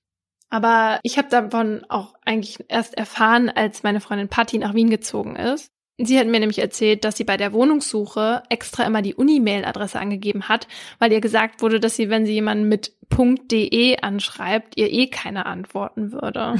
Aber 0.49 0.99
ich 1.03 1.17
habe 1.17 1.29
davon 1.29 1.85
auch 1.89 2.13
eigentlich 2.23 2.57
erst 2.69 2.97
erfahren, 2.97 3.49
als 3.49 3.83
meine 3.83 3.99
Freundin 3.99 4.29
Patti 4.29 4.57
nach 4.57 4.73
Wien 4.73 4.89
gezogen 4.89 5.35
ist. 5.35 5.71
Sie 5.99 6.19
hat 6.19 6.27
mir 6.27 6.39
nämlich 6.39 6.59
erzählt, 6.59 7.03
dass 7.03 7.17
sie 7.17 7.23
bei 7.23 7.37
der 7.37 7.53
Wohnungssuche 7.53 8.43
extra 8.49 8.83
immer 8.83 9.01
die 9.01 9.15
Uni-Mail-Adresse 9.15 9.99
angegeben 9.99 10.47
hat, 10.47 10.67
weil 10.99 11.11
ihr 11.11 11.21
gesagt 11.21 11.63
wurde, 11.63 11.79
dass 11.79 11.95
sie, 11.95 12.09
wenn 12.09 12.25
sie 12.25 12.33
jemanden 12.33 12.69
mit 12.69 12.93
.de 13.51 13.97
anschreibt, 14.01 14.77
ihr 14.77 14.91
eh 14.91 15.07
keine 15.07 15.47
antworten 15.47 16.11
würde. 16.11 16.55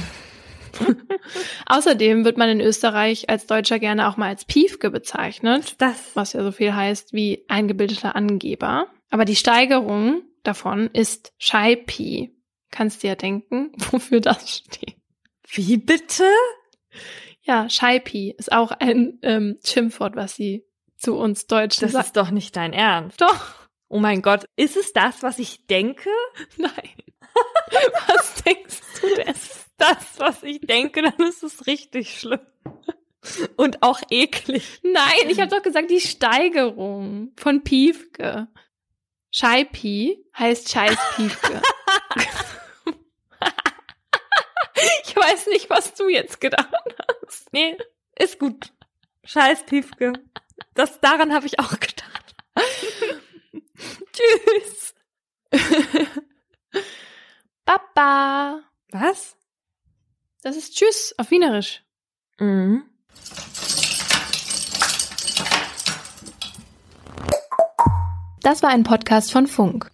Außerdem 1.66 2.24
wird 2.24 2.36
man 2.36 2.48
in 2.48 2.60
Österreich 2.60 3.30
als 3.30 3.46
Deutscher 3.46 3.78
gerne 3.78 4.08
auch 4.08 4.16
mal 4.16 4.28
als 4.28 4.44
Piefke 4.44 4.90
bezeichnet, 4.90 5.76
das? 5.78 5.96
was 6.14 6.32
ja 6.32 6.42
so 6.42 6.50
viel 6.50 6.74
heißt 6.74 7.12
wie 7.12 7.44
eingebildeter 7.48 8.16
Angeber. 8.16 8.86
Aber 9.10 9.24
die 9.24 9.36
Steigerung 9.36 10.22
davon 10.42 10.90
ist 10.92 11.32
Scheipi. 11.38 12.32
Kannst 12.70 13.02
dir 13.02 13.08
ja 13.08 13.14
denken, 13.14 13.72
wofür 13.90 14.20
das 14.20 14.50
steht. 14.50 14.96
Wie 15.50 15.76
bitte? 15.78 16.28
Ja, 17.42 17.68
Scheipi 17.70 18.34
ist 18.36 18.52
auch 18.52 18.70
ein 18.72 19.18
ähm, 19.22 19.58
Schimpfwort, 19.64 20.16
was 20.16 20.34
sie 20.36 20.64
zu 20.96 21.16
uns 21.16 21.46
Deutschen 21.46 21.80
Das 21.82 21.92
sagt. 21.92 22.06
ist 22.06 22.16
doch 22.16 22.30
nicht 22.30 22.56
dein 22.56 22.72
Ernst. 22.72 23.20
Doch. 23.20 23.54
Oh 23.88 23.98
mein 23.98 24.20
Gott, 24.20 24.44
ist 24.56 24.76
es 24.76 24.92
das, 24.92 25.22
was 25.22 25.38
ich 25.38 25.66
denke? 25.66 26.10
Nein. 26.56 26.92
was 28.06 28.34
denkst 28.42 28.80
du 29.00 29.14
denn? 29.14 29.28
Ist 29.28 29.66
das, 29.78 30.18
was 30.18 30.42
ich 30.42 30.60
denke, 30.60 31.02
dann 31.02 31.26
ist 31.26 31.42
es 31.42 31.66
richtig 31.66 32.18
schlimm. 32.18 32.40
Und 33.56 33.82
auch 33.82 34.00
eklig. 34.10 34.80
Nein, 34.82 35.28
ich 35.28 35.40
habe 35.40 35.50
doch 35.50 35.62
gesagt, 35.62 35.90
die 35.90 36.00
Steigerung 36.00 37.32
von 37.36 37.62
Piefke. 37.62 38.48
Scheipi 39.30 40.24
heißt 40.36 40.70
Scheißpiefke. 40.70 41.62
Ich 45.18 45.26
weiß 45.32 45.46
nicht, 45.48 45.70
was 45.70 45.94
du 45.94 46.08
jetzt 46.08 46.40
gedacht 46.40 46.72
hast. 47.22 47.52
Nee, 47.52 47.76
ist 48.16 48.38
gut. 48.38 48.72
Scheiß 49.24 49.64
Piefke. 49.66 50.12
Das, 50.74 51.00
daran 51.00 51.32
habe 51.32 51.46
ich 51.46 51.58
auch 51.58 51.78
gedacht. 51.78 52.36
Tschüss. 54.12 54.94
Papa. 57.64 58.62
Was? 58.90 59.36
Das 60.42 60.56
ist 60.56 60.74
Tschüss 60.74 61.14
auf 61.18 61.30
Wienerisch. 61.30 61.82
Mhm. 62.38 62.84
Das 68.40 68.62
war 68.62 68.70
ein 68.70 68.84
Podcast 68.84 69.30
von 69.30 69.46
Funk. 69.46 69.90